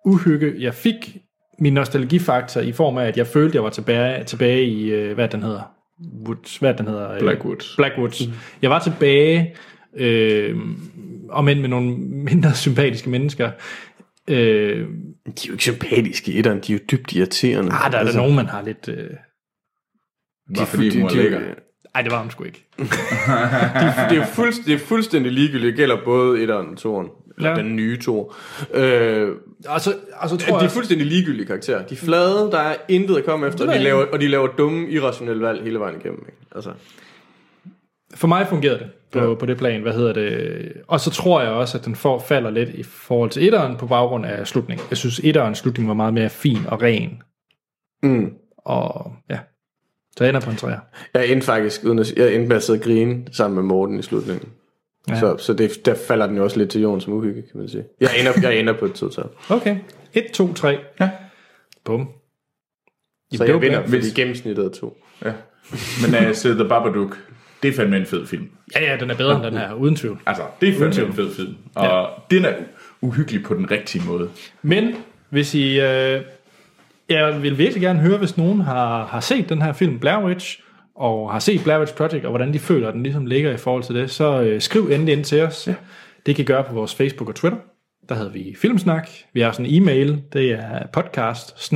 uhygge, 0.05 0.55
jeg 0.59 0.75
fik 0.75 1.17
min 1.59 1.73
nostalgifaktor 1.73 2.61
i 2.61 2.73
form 2.73 2.99
af, 2.99 3.07
at 3.07 3.17
jeg 3.17 3.27
følte, 3.27 3.57
jeg 3.57 3.65
var 3.65 3.71
tilbage, 3.71 4.25
tilbage 4.25 4.65
i, 4.65 4.91
øh, 4.91 5.15
hvad 5.15 5.29
den 5.29 5.43
hedder? 5.43 5.80
Woods, 6.27 6.57
hvad 6.57 6.75
den 6.75 6.87
hedder? 6.87 7.13
Øh, 7.13 7.21
Blackwoods. 7.21 7.75
Blackwoods. 7.77 8.27
Mm. 8.27 8.33
Jeg 8.63 8.71
var 8.71 8.79
tilbage, 8.79 9.55
øh, 9.97 10.57
om 11.31 11.49
end 11.49 11.61
med 11.61 11.69
nogle 11.69 11.97
mindre 11.99 12.55
sympatiske 12.55 13.11
mennesker. 13.11 13.51
Øh, 14.29 14.37
De 14.37 14.85
er 15.31 15.47
jo 15.49 15.53
ikke 15.53 15.63
sympatiske 15.65 16.33
i 16.33 16.39
etteren, 16.39 16.61
de 16.67 16.73
er 16.73 16.77
jo 16.79 16.83
dybt 16.91 17.13
irriterende. 17.13 17.73
ah, 17.73 17.91
der 17.93 17.97
er 17.99 18.01
altså, 18.01 18.17
der 18.17 18.23
nogen, 18.23 18.37
man 18.37 18.47
har 18.47 18.63
lidt... 18.63 18.89
Øh, 18.89 19.11
bare 20.57 20.67
fordi 20.67 20.91
er 21.01 21.23
lækker. 21.23 21.41
ej, 21.95 22.03
det 22.03 22.13
var 22.13 22.21
hun 22.23 22.31
sgu 22.31 22.45
ikke. 22.45 22.67
det, 24.11 24.19
er 24.19 24.27
fuldst, 24.35 24.61
det 24.67 24.75
er 24.75 24.79
fuldstændig 24.79 25.33
ligegyldigt. 25.33 25.67
Det 25.71 25.77
gælder 25.77 25.97
både 26.05 26.43
etteren 26.43 26.77
og. 26.77 27.11
Eller 27.37 27.51
Ja. 27.51 27.57
den 27.57 27.77
nye 27.77 27.99
to. 27.99 28.33
Øh, 28.75 29.29
Og 29.69 29.81
så, 29.81 29.95
og 30.17 30.29
så 30.29 30.37
tror 30.37 30.59
de 30.59 30.65
er 30.65 30.69
fuldstændig 30.69 31.07
ligegyldige 31.07 31.47
karakterer. 31.47 31.87
De 31.87 31.95
er 31.95 31.99
flade, 31.99 32.51
der 32.53 32.59
er 32.59 32.77
intet 32.89 33.17
at 33.17 33.25
komme 33.25 33.47
efter, 33.47 33.69
og 33.69 33.75
de 33.75 33.79
laver, 33.79 34.07
og 34.13 34.21
de 34.21 34.29
laver 34.29 34.47
dumme, 34.47 34.89
irrationelle 34.89 35.43
valg 35.43 35.63
hele 35.63 35.79
vejen 35.79 36.01
igennem. 36.01 36.25
Ikke? 36.29 36.39
Altså. 36.55 36.73
For 38.15 38.29
mig 38.29 38.47
fungerede 38.49 38.79
det 38.79 38.91
på, 39.13 39.19
ja. 39.19 39.29
Ja. 39.29 39.35
på 39.35 39.47
det 39.47 39.59
plan, 39.59 39.83
hvad 39.83 39.93
hedder 39.93 40.13
det. 40.13 40.73
Og 40.89 41.01
så 41.01 41.11
tror 41.11 41.41
jeg 41.41 41.51
også, 41.51 41.79
at 41.79 41.85
den 41.85 41.97
får, 41.97 42.19
falder 42.19 42.51
lidt 42.51 42.69
i 42.69 42.83
forhold 42.83 43.31
til 43.31 43.47
etteren 43.47 43.77
på 43.77 43.87
baggrund 43.87 44.27
af 44.27 44.47
slutningen. 44.47 44.87
Jeg 44.91 44.99
synes, 44.99 45.21
etterens 45.25 45.59
slutning 45.59 45.89
var 45.89 45.95
meget 45.95 46.15
mere 46.15 46.31
fin 46.31 46.59
og 46.69 46.83
ren. 46.83 47.23
Mm. 48.03 48.33
Og 48.59 49.13
ja, 49.31 49.39
så 50.17 50.25
jeg 50.25 50.29
ender 50.29 50.41
på 50.41 50.51
en 50.51 50.57
træer. 50.57 50.79
Jeg 51.15 51.29
endte 51.29 51.47
faktisk, 51.47 51.85
uden 51.85 51.99
at, 51.99 52.13
jeg 52.17 52.35
endte 52.35 52.49
med 52.49 52.57
at 52.57 52.63
sidde 52.63 52.79
og 52.79 52.83
grine 52.83 53.25
sammen 53.33 53.55
med 53.55 53.65
Morten 53.65 53.99
i 53.99 54.03
slutningen. 54.03 54.49
Ja. 55.09 55.21
Så, 55.21 55.37
så 55.39 55.53
det, 55.53 55.87
der 55.87 55.95
falder 56.09 56.27
den 56.27 56.37
jo 56.37 56.45
også 56.45 56.59
lidt 56.59 56.71
til 56.71 56.81
jorden 56.81 57.01
som 57.01 57.13
uhygge, 57.13 57.43
kan 57.43 57.61
man 57.61 57.69
sige. 57.69 57.85
Jeg 58.01 58.11
ender, 58.21 58.33
jeg 58.43 58.59
ender 58.59 58.73
på 58.73 58.85
et 58.85 58.93
total. 58.93 59.25
Okay, 59.49 59.77
1, 60.15 60.25
2, 60.35 60.53
3. 60.55 60.79
Ja. 61.01 61.11
Bum. 61.85 62.09
Så 63.33 63.45
det 63.45 63.51
jeg 63.53 63.61
vinder, 63.63 63.81
hvis- 63.81 64.15
gennemsnittet 64.15 64.65
er 64.65 64.69
to. 64.71 64.97
Ja. 65.25 65.33
Men 66.07 66.15
altså, 66.15 66.55
The 66.55 66.65
Babadook, 66.69 67.19
det 67.63 67.69
er 67.69 67.73
fandme 67.73 67.97
en 67.97 68.07
fed 68.07 68.27
film. 68.27 68.49
Ja, 68.77 68.91
ja, 68.93 68.97
den 69.01 69.11
er 69.11 69.15
bedre 69.17 69.37
end 69.37 69.45
den 69.45 69.55
her, 69.55 69.73
uden 69.73 69.97
tvivl. 69.97 70.21
Altså, 70.27 70.43
det 70.61 70.69
er 70.69 70.79
fandme 70.79 71.07
en 71.07 71.13
fed 71.13 71.31
film. 71.35 71.55
Og 71.75 71.85
ja. 71.85 72.05
den 72.37 72.45
er 72.45 72.55
uhyggelig 73.01 73.43
på 73.43 73.55
den 73.55 73.71
rigtige 73.71 74.05
måde. 74.07 74.31
Men 74.63 74.95
hvis 75.29 75.55
I... 75.55 75.81
Øh, 75.81 76.21
jeg 77.09 77.43
vil 77.43 77.59
virkelig 77.59 77.83
gerne 77.83 77.99
høre, 78.01 78.19
hvis 78.19 78.37
nogen 78.37 78.61
har, 78.61 79.07
har 79.07 79.21
set 79.21 79.49
den 79.49 79.63
her 79.63 79.73
film, 79.73 79.99
Blair 79.99 80.25
Witch, 80.25 80.61
og 81.01 81.33
har 81.33 81.39
set 81.39 81.63
Blair 81.65 81.79
Witch 81.79 81.95
Project, 81.95 82.25
og 82.25 82.31
hvordan 82.31 82.53
de 82.53 82.59
føler, 82.59 82.89
at 82.89 82.95
den 82.95 83.03
ligesom 83.03 83.27
ligger 83.27 83.53
i 83.53 83.57
forhold 83.57 83.83
til 83.83 83.95
det, 83.95 84.11
så 84.11 84.43
øh, 84.43 84.61
skriv 84.61 84.91
endelig 84.91 85.13
ind 85.13 85.25
til 85.25 85.43
os. 85.43 85.69
Ja. 85.69 85.75
Det 86.27 86.37
kan 86.37 86.43
I 86.43 86.47
gøre 86.47 86.65
på 86.65 86.75
vores 86.75 86.95
Facebook 86.95 87.29
og 87.29 87.35
Twitter. 87.35 87.59
Der 88.09 88.15
hedder 88.15 88.33
vi 88.33 88.57
Filmsnak. 88.59 89.09
Vi 89.33 89.41
har 89.41 89.53
sådan 89.53 89.67
en 89.67 89.83
e-mail. 89.83 90.23
Det 90.33 90.51
er 90.51 90.87
podcast 90.93 91.73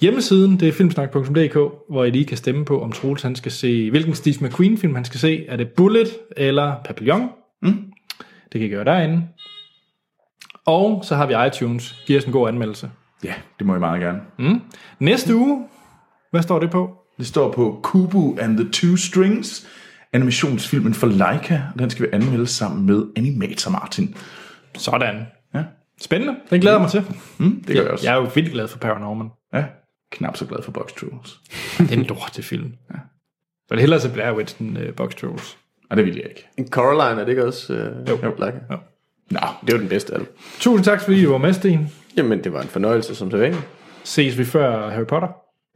Hjemmesiden, 0.00 0.60
det 0.60 0.68
er 0.68 0.72
filmsnak.dk, 0.72 1.54
hvor 1.88 2.04
I 2.04 2.10
lige 2.10 2.24
kan 2.24 2.36
stemme 2.36 2.64
på, 2.64 2.82
om 2.82 2.92
Troels 2.92 3.22
han 3.22 3.36
skal 3.36 3.52
se, 3.52 3.90
hvilken 3.90 4.14
Steve 4.14 4.36
McQueen 4.40 4.78
film 4.78 4.94
han 4.94 5.04
skal 5.04 5.20
se. 5.20 5.46
Er 5.48 5.56
det 5.56 5.68
Bullet 5.68 6.08
eller 6.36 6.74
Papillon? 6.84 7.28
Mm. 7.62 7.92
Det 8.52 8.60
kan 8.60 8.68
I 8.68 8.68
gøre 8.68 8.84
derinde. 8.84 9.22
Og 10.66 11.04
så 11.04 11.16
har 11.16 11.26
vi 11.26 11.34
iTunes. 11.46 12.02
Giv 12.06 12.16
os 12.16 12.24
en 12.24 12.32
god 12.32 12.48
anmeldelse. 12.48 12.90
Ja, 13.24 13.34
det 13.58 13.66
må 13.66 13.76
I 13.76 13.78
meget 13.78 14.00
gerne. 14.00 14.20
Næste 14.98 15.36
uge, 15.36 15.64
hvad 16.34 16.42
står 16.42 16.58
det 16.58 16.70
på? 16.70 16.90
Det 17.18 17.26
står 17.26 17.52
på 17.52 17.80
Kubu 17.82 18.36
and 18.40 18.56
the 18.58 18.68
Two 18.72 18.96
Strings, 18.96 19.66
animationsfilmen 20.12 20.94
for 20.94 21.06
Leica, 21.06 21.62
og 21.74 21.78
den 21.78 21.90
skal 21.90 22.02
vi 22.06 22.10
anmelde 22.12 22.46
sammen 22.46 22.86
med 22.86 23.04
Animator 23.16 23.70
Martin. 23.70 24.16
Sådan. 24.76 25.26
Ja, 25.54 25.64
Spændende. 26.00 26.34
Den 26.50 26.60
glæder 26.60 26.76
jeg 26.76 26.82
mig 26.82 26.90
til. 26.90 27.04
mm, 27.38 27.64
det 27.66 27.76
gør 27.76 27.82
jeg 27.82 27.90
også. 27.90 28.06
Jeg 28.06 28.12
er 28.16 28.20
jo 28.22 28.28
vildt 28.34 28.52
glad 28.52 28.68
for 28.68 28.78
Paranorman. 28.78 29.28
Ja, 29.54 29.64
knap 30.12 30.36
så 30.36 30.46
glad 30.46 30.62
for 30.62 30.72
Box 30.72 30.92
Trolls. 30.92 31.40
Det 31.78 31.90
er 31.92 31.96
en 31.96 32.02
lortefilm. 32.02 32.72
Ja. 32.90 32.94
Jeg 32.94 33.76
vil 33.76 33.80
hellere 33.80 34.00
se 34.00 34.10
Blair 34.12 34.32
Witch 34.36 34.60
end 34.62 34.78
uh, 34.78 34.84
Box 34.96 35.14
Trolls. 35.14 35.58
Nej, 35.90 35.96
det 35.96 36.04
vil 36.06 36.14
jeg 36.16 36.24
ikke. 36.28 36.46
En 36.56 36.68
Coraline, 36.68 37.20
er 37.20 37.24
det 37.24 37.32
ikke 37.32 37.46
også? 37.46 37.72
Øh, 37.74 38.08
Jo. 38.08 38.16
Like? 38.16 38.60
Jo. 38.70 38.76
Nå, 39.30 39.40
Det 39.66 39.72
var 39.72 39.78
den 39.80 39.88
bedste 39.88 40.12
af 40.12 40.18
dem. 40.18 40.36
Tusind 40.60 40.84
tak, 40.84 41.00
fordi 41.00 41.20
I 41.22 41.28
var 41.28 41.38
med, 41.38 41.52
Sten. 41.52 41.88
Jamen, 42.16 42.44
det 42.44 42.52
var 42.52 42.62
en 42.62 42.68
fornøjelse 42.68 43.14
som 43.14 43.30
sædvanligt. 43.30 43.62
Ses 44.04 44.38
vi 44.38 44.44
før 44.44 44.90
Harry 44.90 45.06
Potter? 45.06 45.28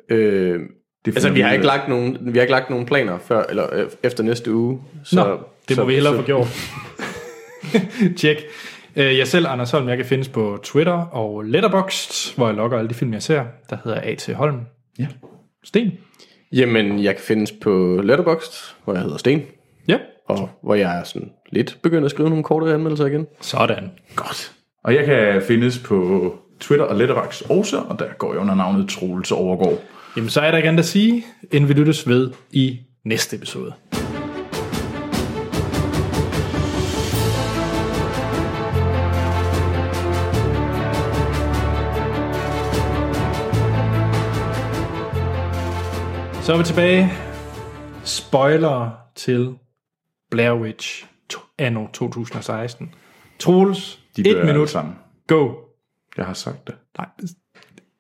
Øh, 0.09 0.61
det 1.05 1.15
altså, 1.15 1.31
vi 1.31 1.41
har 1.41 1.53
ikke 1.53 1.67
lagt 1.67 1.89
nogen, 1.89 2.19
vi 2.21 2.33
har 2.39 2.41
ikke 2.43 2.53
lagt 2.53 2.71
nogen 2.71 2.87
planer 2.87 3.19
før, 3.19 3.43
eller 3.43 3.75
øh, 3.75 3.87
efter 4.03 4.25
næste 4.25 4.55
uge. 4.55 4.81
Så, 5.05 5.17
Nå, 5.17 5.39
det 5.69 5.77
må 5.77 5.83
så, 5.83 5.85
vi 5.85 5.95
hellere 5.95 6.13
så, 6.13 6.21
få 6.21 6.27
gjort. 6.27 6.47
Tjek. 8.19 8.37
Øh, 8.97 9.19
Jeg 9.19 9.27
selv, 9.29 9.47
Anders 9.49 9.71
Holm, 9.71 9.89
jeg 9.89 9.97
kan 9.97 10.07
findes 10.07 10.29
på 10.29 10.59
Twitter 10.63 10.93
og 10.93 11.43
Letterboxd, 11.43 12.37
hvor 12.37 12.47
jeg 12.47 12.57
logger 12.57 12.79
alle 12.79 12.89
de 12.89 12.95
film, 12.95 13.13
jeg 13.13 13.23
ser. 13.23 13.45
Der 13.71 13.77
hedder 13.85 14.01
A.T. 14.03 14.29
Holm. 14.35 14.61
Ja. 14.99 15.07
Sten. 15.65 15.91
Jamen, 16.53 17.03
jeg 17.05 17.15
kan 17.15 17.25
findes 17.25 17.53
på 17.53 18.01
Letterboxd, 18.05 18.75
hvor 18.85 18.93
jeg 18.95 19.03
hedder 19.03 19.17
Sten, 19.19 19.43
Ja. 19.89 19.99
og 20.27 20.51
hvor 20.63 20.75
jeg 20.75 20.99
er 20.99 21.05
sådan 21.05 21.31
lidt 21.53 21.79
begyndt 21.83 22.05
at 22.05 22.11
skrive 22.11 22.29
nogle 22.29 22.45
korte 22.45 22.75
anmeldelser 22.75 23.07
igen. 23.07 23.27
Sådan. 23.41 23.91
Godt. 24.17 24.53
Og 24.85 24.95
jeg 24.95 25.05
kan 25.05 25.43
findes 25.43 25.79
på 25.79 26.35
Twitter 26.61 26.85
og 26.87 26.97
Letterboxd 26.97 27.51
også, 27.51 27.79
og 27.79 27.99
der 27.99 28.05
går 28.19 28.33
jeg 28.33 28.41
under 28.41 28.55
navnet 28.55 28.89
Troels 28.89 29.33
Overgaard. 29.33 29.79
Jamen, 30.17 30.31
så 30.31 30.41
er 30.41 30.51
der 30.51 30.57
ikke 30.59 30.69
andet 30.69 30.79
at 30.83 30.89
sige, 30.89 31.25
end 31.51 31.67
vi 31.67 31.73
lyttes 31.73 32.09
ved 32.09 32.31
i 32.51 32.81
næste 33.05 33.37
episode. 33.37 33.73
Så 46.43 46.53
er 46.53 46.59
vi 46.59 46.65
tilbage. 46.65 47.11
Spoiler 48.05 48.91
til 49.15 49.55
Blair 50.31 50.53
Witch 50.53 51.07
anno 51.59 51.87
2016. 51.93 52.95
Troels, 53.39 54.01
De 54.17 54.31
et 54.31 54.45
minut. 54.47 54.71
sammen. 54.71 54.95
Go. 55.27 55.55
Jeg 56.17 56.27
har 56.27 56.33
sagt 56.33 56.67
det. 56.67 56.75
Nej, 56.99 57.07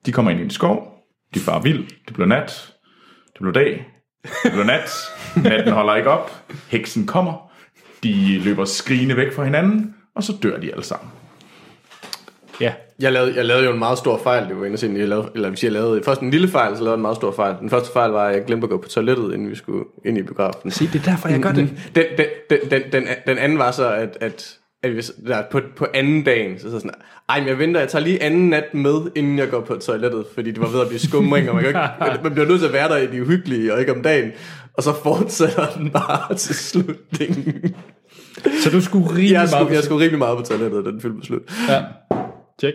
De 0.06 0.12
kommer 0.12 0.30
ind 0.30 0.40
i 0.40 0.42
en 0.44 0.50
skov. 0.50 0.97
De 1.34 1.40
farer 1.40 1.62
vild. 1.62 1.86
Det 2.06 2.14
bliver 2.14 2.26
nat. 2.26 2.72
Det 3.26 3.40
bliver 3.40 3.52
dag. 3.52 3.86
Det 4.42 4.52
bliver 4.52 4.64
nat. 4.64 4.90
Natten 5.36 5.72
holder 5.72 5.96
ikke 5.96 6.10
op. 6.10 6.42
Heksen 6.68 7.06
kommer. 7.06 7.50
De 8.02 8.38
løber 8.38 8.64
skrigende 8.64 9.16
væk 9.16 9.32
fra 9.32 9.44
hinanden. 9.44 9.94
Og 10.14 10.22
så 10.22 10.32
dør 10.42 10.60
de 10.60 10.72
alle 10.72 10.84
sammen. 10.84 11.10
ja. 12.60 12.72
Jeg 13.00 13.12
lavede, 13.12 13.36
jeg 13.36 13.44
lavede 13.44 13.64
jo 13.64 13.72
en 13.72 13.78
meget 13.78 13.98
stor 13.98 14.20
fejl, 14.22 14.48
det 14.48 14.58
var 14.60 14.64
inde 14.64 14.74
og 14.74 14.78
se, 14.78 14.94
jeg 14.96 15.08
lavede, 15.08 15.30
eller 15.34 15.48
hvis 15.48 15.64
jeg 15.64 15.72
lavede 15.72 16.02
først 16.04 16.20
en 16.20 16.30
lille 16.30 16.48
fejl, 16.48 16.76
så 16.76 16.82
lavede 16.82 16.90
jeg 16.90 16.96
en 16.96 17.02
meget 17.02 17.16
stor 17.16 17.32
fejl. 17.32 17.54
Den 17.60 17.70
første 17.70 17.92
fejl 17.92 18.10
var, 18.10 18.26
at 18.26 18.34
jeg 18.34 18.44
glemte 18.44 18.64
at 18.64 18.70
gå 18.70 18.76
på 18.76 18.88
toilettet, 18.88 19.34
inden 19.34 19.50
vi 19.50 19.54
skulle 19.54 19.84
ind 20.04 20.18
i 20.18 20.22
biografen. 20.22 20.70
Se, 20.70 20.86
det 20.86 20.94
er 20.94 21.10
derfor, 21.10 21.28
jeg 21.28 21.40
gør 21.40 21.52
det. 21.52 21.56
Den, 21.94 22.04
den, 22.18 22.26
den, 22.50 22.70
den, 22.70 22.82
den, 22.92 23.08
den 23.26 23.38
anden 23.38 23.58
var 23.58 23.70
så, 23.70 23.90
at, 23.92 24.18
at, 24.20 24.57
at 24.82 24.90
hvis, 24.90 25.12
der, 25.26 25.42
på, 25.50 25.60
på 25.76 25.86
anden 25.94 26.24
dagen, 26.24 26.58
så, 26.58 26.70
så 26.70 26.78
sådan, 26.78 26.94
ej, 27.28 27.40
men 27.40 27.48
jeg 27.48 27.58
venter, 27.58 27.80
jeg 27.80 27.88
tager 27.88 28.04
lige 28.04 28.22
anden 28.22 28.48
nat 28.48 28.74
med, 28.74 29.10
inden 29.16 29.38
jeg 29.38 29.50
går 29.50 29.60
på 29.60 29.76
toilettet, 29.76 30.26
fordi 30.34 30.50
det 30.50 30.60
var 30.60 30.68
ved 30.68 30.80
at 30.80 30.88
blive 30.88 31.00
skumring, 31.00 31.48
og 31.48 31.54
man, 31.54 31.64
kan 31.64 31.70
ikke, 31.70 32.22
man 32.24 32.32
bliver 32.32 32.48
nødt 32.48 32.60
til 32.60 32.66
at 32.66 32.72
være 32.72 32.88
der 32.88 32.96
i 32.96 33.06
de 33.06 33.22
uhyggelige, 33.22 33.74
og 33.74 33.80
ikke 33.80 33.94
om 33.94 34.02
dagen. 34.02 34.32
Og 34.74 34.82
så 34.82 34.94
fortsætter 35.02 35.70
den 35.70 35.90
bare 35.90 36.34
til 36.34 36.54
slutningen. 36.54 37.74
Så 38.62 38.70
du 38.70 38.80
skulle 38.80 39.08
rimelig 39.08 39.30
Jeg 39.30 39.38
meget 39.38 39.50
skulle, 39.50 39.66
på 39.66 39.72
jeg 39.72 39.82
skulle 39.82 40.04
rimelig 40.04 40.18
meget 40.18 40.38
på 40.38 40.44
toilettet, 40.44 40.84
da 40.84 40.90
den 40.90 41.00
film 41.00 41.16
var 41.16 41.24
slut. 41.24 41.42
Ja, 41.68 41.84
tjek. 42.60 42.74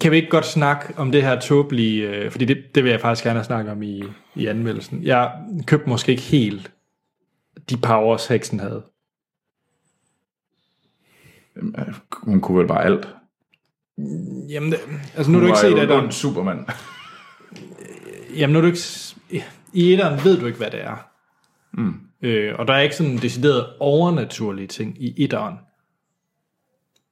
Kan 0.00 0.10
vi 0.10 0.16
ikke 0.16 0.30
godt 0.30 0.46
snakke 0.46 0.94
om 0.96 1.12
det 1.12 1.22
her 1.22 1.40
tåbelige, 1.40 2.08
øh, 2.08 2.30
fordi 2.30 2.44
det, 2.44 2.58
det 2.74 2.84
vil 2.84 2.90
jeg 2.90 3.00
faktisk 3.00 3.24
gerne 3.24 3.44
snakke 3.44 3.70
om 3.70 3.82
i, 3.82 4.02
i 4.34 4.46
anmeldelsen. 4.46 5.00
Jeg 5.02 5.30
købte 5.66 5.88
måske 5.88 6.12
ikke 6.12 6.22
helt 6.22 6.70
de 7.70 7.76
powers, 7.76 8.26
heksen 8.26 8.60
havde. 8.60 8.82
Hun 12.22 12.40
kunne 12.40 12.58
vel 12.58 12.68
bare 12.68 12.84
alt. 12.84 13.08
Jamen, 14.48 14.72
det, 14.72 14.80
altså 15.16 15.32
nu 15.32 15.38
har 15.38 15.40
du 15.40 15.46
ikke 15.46 15.58
set 15.58 15.70
jo 15.70 15.76
etteren. 15.76 16.04
en 16.04 16.12
Superman. 16.12 16.66
Jamen 18.36 18.52
nu 18.52 18.58
har 18.58 18.60
du 18.60 18.66
ikke... 18.66 19.44
I 19.72 19.92
etteren 19.92 20.24
ved 20.24 20.38
du 20.38 20.46
ikke, 20.46 20.58
hvad 20.58 20.70
det 20.70 20.84
er. 20.84 21.08
Mm. 21.72 21.94
Øh, 22.22 22.54
og 22.58 22.68
der 22.68 22.74
er 22.74 22.80
ikke 22.80 22.96
sådan 22.96 23.16
decideret 23.16 23.66
overnaturlige 23.80 24.66
ting 24.66 25.02
i 25.02 25.24
etteren. 25.24 25.54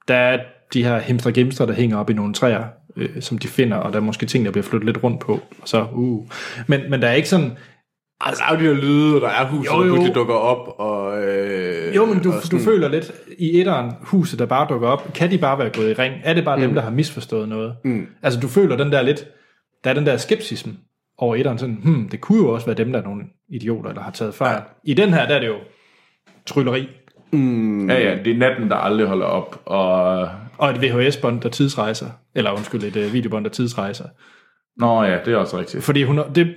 Der 0.08 0.14
er 0.14 0.44
de 0.72 0.84
her 0.84 0.98
hemster 0.98 1.66
der 1.66 1.72
hænger 1.72 1.96
op 1.96 2.10
i 2.10 2.12
nogle 2.12 2.34
træer, 2.34 2.64
øh, 2.96 3.22
som 3.22 3.38
de 3.38 3.48
finder, 3.48 3.76
og 3.76 3.92
der 3.92 3.98
er 3.98 4.02
måske 4.02 4.26
ting, 4.26 4.44
der 4.44 4.50
bliver 4.50 4.64
flyttet 4.64 4.86
lidt 4.86 5.04
rundt 5.04 5.20
på. 5.20 5.32
Og 5.62 5.68
så, 5.68 5.86
uh. 5.92 6.26
men, 6.66 6.90
men 6.90 7.02
der 7.02 7.08
er 7.08 7.12
ikke 7.12 7.28
sådan... 7.28 7.52
Altså, 8.26 8.42
der 8.48 8.54
er 8.54 8.60
jo 8.60 8.64
de 8.70 8.74
her 8.74 8.82
lyde, 8.82 9.14
og 9.14 9.20
der 9.20 9.28
er 9.28 9.46
hus, 9.46 9.66
Jo, 9.66 9.72
der 9.72 9.86
jo. 9.86 9.92
pludselig 9.92 10.14
dukker 10.14 10.34
op, 10.34 10.74
og... 10.78 11.22
Øh, 11.24 11.96
Jo, 11.96 12.04
men 12.04 12.22
du, 12.22 12.32
og 12.32 12.50
du 12.50 12.58
føler 12.58 12.88
lidt 12.88 13.12
i 13.38 13.60
etteren, 13.60 13.92
huset, 14.00 14.38
der 14.38 14.46
bare 14.46 14.66
dukker 14.68 14.88
op, 14.88 15.12
kan 15.14 15.30
de 15.30 15.38
bare 15.38 15.58
være 15.58 15.70
gået 15.70 15.90
i 15.90 15.94
ring? 15.94 16.14
Er 16.24 16.34
det 16.34 16.44
bare 16.44 16.56
mm. 16.56 16.62
dem, 16.62 16.74
der 16.74 16.82
har 16.82 16.90
misforstået 16.90 17.48
noget? 17.48 17.74
Mm. 17.84 18.06
Altså, 18.22 18.40
du 18.40 18.48
føler 18.48 18.76
den 18.76 18.92
der 18.92 19.02
lidt, 19.02 19.26
der 19.84 19.90
er 19.90 19.94
den 19.94 20.06
der 20.06 20.16
skepsism 20.16 20.70
over 21.18 21.36
etteren, 21.36 21.58
sådan, 21.58 21.80
hmm, 21.84 22.08
det 22.08 22.20
kunne 22.20 22.38
jo 22.38 22.48
også 22.48 22.66
være 22.66 22.76
dem, 22.76 22.92
der 22.92 22.98
er 23.00 23.04
nogle 23.04 23.22
idioter, 23.48 23.92
der 23.92 24.00
har 24.00 24.10
taget 24.10 24.34
fejl. 24.34 24.54
Ja. 24.54 24.90
I 24.90 24.94
den 24.94 25.14
her, 25.14 25.26
der 25.26 25.34
er 25.34 25.40
det 25.40 25.46
jo 25.46 25.56
trylleri, 26.46 26.88
Ja, 27.88 28.10
ja, 28.10 28.18
det 28.24 28.32
er 28.32 28.38
natten, 28.38 28.70
der 28.70 28.76
aldrig 28.76 29.06
holder 29.06 29.26
op. 29.26 29.62
Og... 29.64 30.28
og 30.58 30.70
et 30.70 30.82
VHS-bånd, 30.82 31.40
der 31.40 31.48
tidsrejser, 31.48 32.06
eller 32.34 32.50
undskyld, 32.50 32.82
et 32.82 32.96
uh, 33.06 33.12
videobånd, 33.12 33.44
der 33.44 33.50
tidsrejser. 33.50 34.04
Nå 34.76 35.02
ja, 35.02 35.18
det 35.24 35.32
er 35.32 35.36
også 35.36 35.58
rigtigt. 35.58 35.84
Fordi 35.84 36.02
hun, 36.02 36.20
det, 36.34 36.54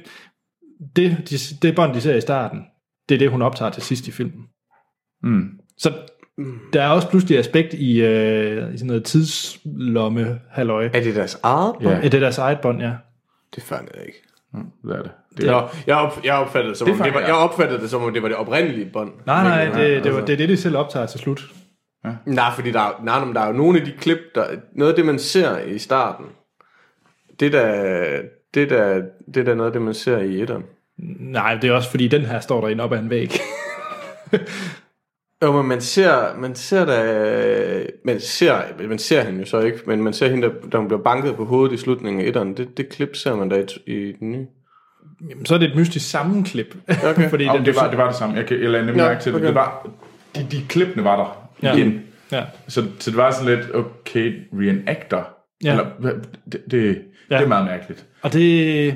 det, 0.95 1.17
de, 1.29 1.35
det 1.61 1.75
bånd, 1.75 1.93
de 1.93 2.01
ser 2.01 2.15
i 2.15 2.21
starten, 2.21 2.65
det 3.09 3.15
er 3.15 3.19
det, 3.19 3.31
hun 3.31 3.41
optager 3.41 3.71
til 3.71 3.83
sidst 3.83 4.07
i 4.07 4.11
filmen. 4.11 4.43
Mm. 5.23 5.49
Så 5.77 5.93
der 6.73 6.81
er 6.83 6.87
også 6.89 7.09
pludselig 7.09 7.37
aspekt 7.39 7.73
i, 7.73 8.01
øh, 8.01 8.73
i 8.73 8.77
sådan 8.77 8.87
noget 8.87 9.03
tidslomme 9.03 10.39
halløj. 10.51 10.85
Er 10.85 10.89
det 11.03 11.15
deres 11.15 11.39
eget 11.43 11.75
bånd? 11.81 11.95
Ja. 11.95 12.01
Er 12.05 12.09
det 12.09 12.21
deres 12.21 12.37
eget 12.37 12.59
bånd, 12.61 12.81
ja? 12.81 12.93
Det 13.55 13.63
fandt 13.63 13.91
jeg 13.95 14.05
ikke. 14.05 14.17
Det 14.83 14.91
er 14.97 15.01
det. 15.01 15.11
det 15.37 15.47
er, 15.47 15.51
Nå, 15.51 15.67
jeg, 15.87 15.95
op, 15.95 16.19
jeg, 16.23 16.35
opfattede 16.35 16.69
det, 16.69 16.77
som 16.77 16.85
Det 16.87 16.95
om 16.99 17.03
det 17.03 17.13
var, 17.13 17.19
jeg 17.19 17.33
opfattede 17.35 17.81
det 17.81 17.89
som 17.89 18.03
om 18.03 18.13
det 18.13 18.21
var 18.21 18.27
det 18.27 18.37
oprindelige 18.37 18.89
bånd. 18.93 19.11
Nej, 19.25 19.43
nej, 19.43 19.65
det, 19.65 20.03
det, 20.03 20.11
var, 20.11 20.17
altså- 20.19 20.25
det 20.25 20.33
er 20.33 20.37
det, 20.37 20.49
de 20.49 20.57
selv 20.57 20.77
optager 20.77 21.05
til 21.05 21.19
slut. 21.19 21.41
Nej, 22.25 22.51
fordi 22.55 22.71
der, 22.71 22.79
er- 22.81 23.01
nej, 23.03 23.25
men 23.25 23.35
der 23.35 23.41
er 23.41 23.47
jo 23.47 23.53
nogle 23.53 23.79
af 23.79 23.85
de 23.85 23.91
klip, 23.91 24.17
der, 24.35 24.45
noget 24.75 24.91
af 24.91 24.95
det, 24.95 25.05
man 25.05 25.19
ser 25.19 25.59
i 25.59 25.77
starten, 25.77 26.25
det 27.39 27.53
der, 27.53 28.21
det 28.53 28.69
der, 28.69 29.01
det 29.33 29.45
der 29.45 29.55
noget 29.55 29.69
af 29.69 29.73
det, 29.73 29.81
man 29.81 29.93
ser 29.93 30.17
i 30.17 30.41
etteren. 30.41 30.63
Nej, 31.19 31.55
det 31.55 31.69
er 31.69 31.73
også 31.73 31.89
fordi, 31.89 32.07
den 32.07 32.21
her 32.21 32.39
står 32.39 32.61
derinde 32.61 32.83
op 32.83 32.93
ad 32.93 32.99
en 32.99 33.09
væg. 33.09 33.31
Jo, 35.43 35.51
men 35.51 35.65
man 35.67 35.81
ser, 35.81 36.37
man 36.39 36.55
ser 36.55 36.85
da, 36.85 37.83
man 38.05 38.19
ser, 38.19 38.61
man 38.87 38.99
ser 38.99 39.23
hende 39.23 39.39
jo 39.39 39.45
så 39.45 39.59
ikke, 39.59 39.79
men 39.85 40.03
man 40.03 40.13
ser 40.13 40.29
hende, 40.29 40.47
der, 40.47 40.53
der 40.71 40.77
hun 40.77 40.87
bliver 40.87 41.01
banket 41.03 41.35
på 41.35 41.45
hovedet 41.45 41.73
i 41.73 41.77
slutningen 41.77 42.21
af 42.23 42.27
etteren. 42.27 42.57
Det, 42.57 42.77
det 42.77 42.89
klip 42.89 43.15
ser 43.15 43.35
man 43.35 43.49
da 43.49 43.55
i, 43.87 43.91
i 43.91 44.11
den 44.19 44.31
nye. 44.31 44.45
Jamen, 45.29 45.45
så 45.45 45.53
er 45.53 45.57
det 45.59 45.69
et 45.69 45.75
mystisk 45.75 46.09
sammenklip. 46.09 46.75
Okay. 47.05 47.29
fordi 47.33 47.47
Om 47.47 47.57
den, 47.57 47.65
det, 47.65 47.75
var, 47.75 47.89
det 47.89 47.97
var 47.97 48.07
det 48.07 48.15
samme. 48.15 48.35
Jeg, 48.35 48.45
kan, 48.45 48.61
jeg 48.61 48.69
lagde 48.69 48.85
nemlig 48.85 49.01
Ja, 49.01 49.07
mærke 49.07 49.21
til 49.23 49.31
det. 49.31 49.37
okay. 49.39 49.47
det 49.47 49.55
var, 49.55 49.87
de, 50.35 50.47
de 50.51 50.61
klippene 50.69 51.03
var 51.03 51.15
der 51.15 51.49
Ja. 51.63 51.75
igen. 51.75 52.01
Ja. 52.31 52.43
Så, 52.67 52.83
så 52.99 53.11
det 53.11 53.17
var 53.17 53.31
sådan 53.31 53.55
lidt, 53.57 53.75
okay, 53.75 54.33
reenactor 54.53 55.29
Ja. 55.63 55.71
Eller, 55.71 56.13
det, 56.51 56.61
det, 56.71 57.01
ja. 57.31 57.35
det 57.37 57.43
er 57.43 57.47
meget 57.47 57.65
mærkeligt. 57.65 58.05
Og 58.21 58.33
det... 58.33 58.95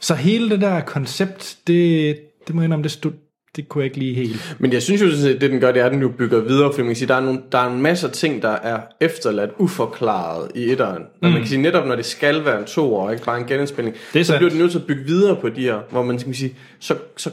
Så 0.00 0.14
hele 0.14 0.50
det 0.50 0.60
der 0.60 0.80
koncept, 0.80 1.56
det, 1.66 2.16
det 2.46 2.54
må 2.54 2.60
jeg 2.60 2.64
indrømme, 2.64 2.82
det, 2.82 2.90
stod, 2.90 3.12
det 3.56 3.68
kunne 3.68 3.82
jeg 3.82 3.86
ikke 3.86 3.98
lige 3.98 4.14
helt. 4.14 4.56
Men 4.58 4.72
jeg 4.72 4.82
synes 4.82 5.02
jo, 5.02 5.10
set, 5.10 5.40
det 5.40 5.50
den 5.50 5.60
gør, 5.60 5.72
det 5.72 5.82
er, 5.82 5.86
at 5.86 5.92
den 5.92 6.00
jo 6.00 6.08
bygger 6.18 6.40
videre, 6.40 6.70
fordi 6.72 6.82
man 6.82 6.88
kan 6.88 6.96
sige, 6.96 7.08
der 7.08 7.14
er, 7.14 7.20
nogle, 7.20 7.40
der 7.52 7.58
er 7.58 7.66
en 7.70 7.82
masse 7.82 8.08
ting, 8.10 8.42
der 8.42 8.48
er 8.48 8.80
efterladt 9.00 9.50
uforklaret 9.58 10.50
i 10.54 10.70
etteren. 10.70 11.02
Mm. 11.22 11.28
Man 11.28 11.38
kan 11.38 11.46
sige, 11.46 11.62
netop 11.62 11.86
når 11.86 11.96
det 11.96 12.04
skal 12.04 12.44
være 12.44 12.58
en 12.58 12.64
to 12.64 12.94
år, 12.94 13.10
ikke 13.10 13.24
bare 13.24 13.40
en 13.40 13.46
genindspilning, 13.46 13.96
Det 14.12 14.20
er 14.20 14.24
så 14.24 14.28
sandt. 14.28 14.38
bliver 14.38 14.50
den 14.50 14.58
nødt 14.58 14.70
til 14.70 14.78
at 14.78 14.86
bygge 14.86 15.04
videre 15.04 15.36
på 15.36 15.48
de 15.48 15.60
her, 15.60 15.78
hvor 15.90 16.02
man 16.02 16.18
skal 16.18 16.34
sige, 16.34 16.54
så, 16.80 16.94
så 17.16 17.30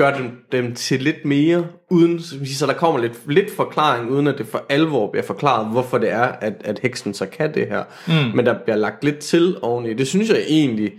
gør 0.00 0.16
den 0.16 0.32
dem 0.52 0.74
til 0.74 1.02
lidt 1.02 1.24
mere, 1.24 1.66
uden, 1.90 2.20
så 2.20 2.66
der 2.66 2.72
kommer 2.72 3.00
lidt, 3.00 3.32
lidt 3.32 3.50
forklaring, 3.50 4.10
uden 4.10 4.26
at 4.26 4.38
det 4.38 4.46
for 4.46 4.66
alvor 4.68 5.10
bliver 5.10 5.24
forklaret, 5.24 5.70
hvorfor 5.70 5.98
det 5.98 6.10
er, 6.10 6.22
at, 6.22 6.54
at 6.64 6.78
heksen 6.78 7.14
så 7.14 7.26
kan 7.26 7.54
det 7.54 7.66
her. 7.66 7.84
Mm. 8.06 8.36
Men 8.36 8.46
der 8.46 8.58
bliver 8.64 8.76
lagt 8.76 9.04
lidt 9.04 9.18
til 9.18 9.56
oveni. 9.62 9.94
Det 9.94 10.06
synes 10.06 10.28
jeg 10.28 10.38
egentlig 10.48 10.92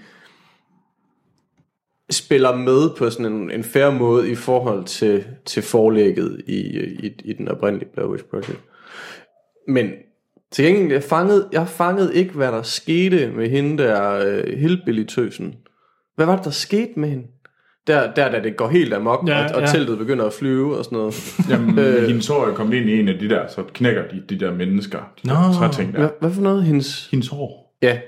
spiller 2.10 2.56
med 2.56 2.90
på 2.98 3.10
sådan 3.10 3.26
en, 3.26 3.52
en 3.52 3.64
fair 3.64 3.90
måde 3.90 4.32
i 4.32 4.36
forhold 4.36 4.86
til, 4.86 5.26
til 5.46 5.64
forlægget 5.64 6.42
i, 6.48 6.60
i, 7.06 7.12
i 7.24 7.34
den 7.34 7.48
oprindelige 7.48 7.90
Blair 7.94 8.08
Witch 8.08 8.26
Project. 8.26 8.60
Men 9.68 9.92
til 10.52 10.66
gengæld, 10.66 10.92
jeg 10.92 11.04
fangede, 11.04 11.50
jeg 11.52 11.68
fangede 11.68 12.16
ikke, 12.16 12.32
hvad 12.34 12.52
der 12.52 12.62
skete 12.62 13.32
med 13.32 13.50
hende 13.50 13.84
der 13.84 14.26
uh, 14.26 14.60
hillbilly-tøsen. 14.60 15.56
Hvad 16.16 16.26
var 16.26 16.36
det, 16.36 16.46
der 16.46 16.52
skete 16.52 17.00
med 17.00 17.10
hende? 17.10 17.28
Der, 17.88 18.14
der 18.14 18.32
da 18.32 18.40
det 18.44 18.58
går 18.58 18.68
helt 18.68 18.94
amok, 18.94 19.28
Ja, 19.28 19.38
ja, 19.40 19.46
og, 19.50 19.56
og 19.56 19.62
ja. 19.62 19.68
teltet 19.68 19.98
begynder 19.98 20.26
at 20.26 20.34
flyve 20.34 20.78
og 20.78 20.86
sådan 20.86 20.98
noget. 20.98 21.36
Jamen, 21.50 21.80
Øh. 21.86 22.08
hendes 22.08 22.28
hår 22.28 22.46
er 22.48 22.54
kommet 22.54 22.78
ind 22.78 22.90
i 22.90 23.00
en 23.00 23.08
af 23.08 23.20
de 23.20 23.30
der, 23.30 23.48
så 23.48 23.64
knækker 23.74 24.04
de, 24.08 24.24
de 24.30 24.40
der 24.46 24.54
mennesker. 24.54 25.00
De 25.24 25.28
Nå. 25.28 25.34
der 25.34 25.54
træting 25.54 25.94
der. 25.94 26.00
Hvad, 26.00 26.10
hvad 26.22 26.32
for 26.32 26.42
noget? 26.42 26.64
Hendes... 26.64 27.08
Hendes 27.12 27.28
hår. 27.28 27.78
Ja. 27.82 28.00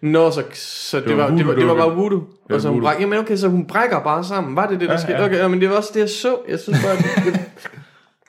Nå, 0.00 0.30
så, 0.30 0.42
så 0.52 1.00
det, 1.00 1.08
Det 1.08 1.16
var, 1.16 1.28
var 1.30 1.36
det, 1.36 1.46
var, 1.46 1.54
det 1.54 1.66
var 1.66 1.74
bare 1.74 1.94
voodoo. 1.94 2.18
voodoo. 2.18 2.26
Og 2.50 2.60
så 2.60 2.68
hun 2.68 2.76
voodoo. 2.76 2.90
bræk, 2.92 3.00
jamen 3.00 3.18
okay, 3.18 3.36
så 3.36 3.48
hun 3.48 3.66
brækker 3.66 4.00
bare 4.02 4.24
sammen. 4.24 4.56
Var 4.56 4.66
det 4.66 4.80
det, 4.80 4.88
der 4.88 4.94
Ja, 4.94 5.00
skete? 5.00 5.16
ja. 5.18 5.24
Okay, 5.24 5.36
ja, 5.38 5.48
men 5.48 5.60
det 5.60 5.68
var 5.70 5.76
også 5.76 5.90
det, 5.94 6.00
jeg 6.00 6.08
så. 6.08 6.36
Jeg 6.48 6.58
synes 6.60 6.78
bare, 6.84 6.96
det, 6.96 7.34
det, 7.34 7.40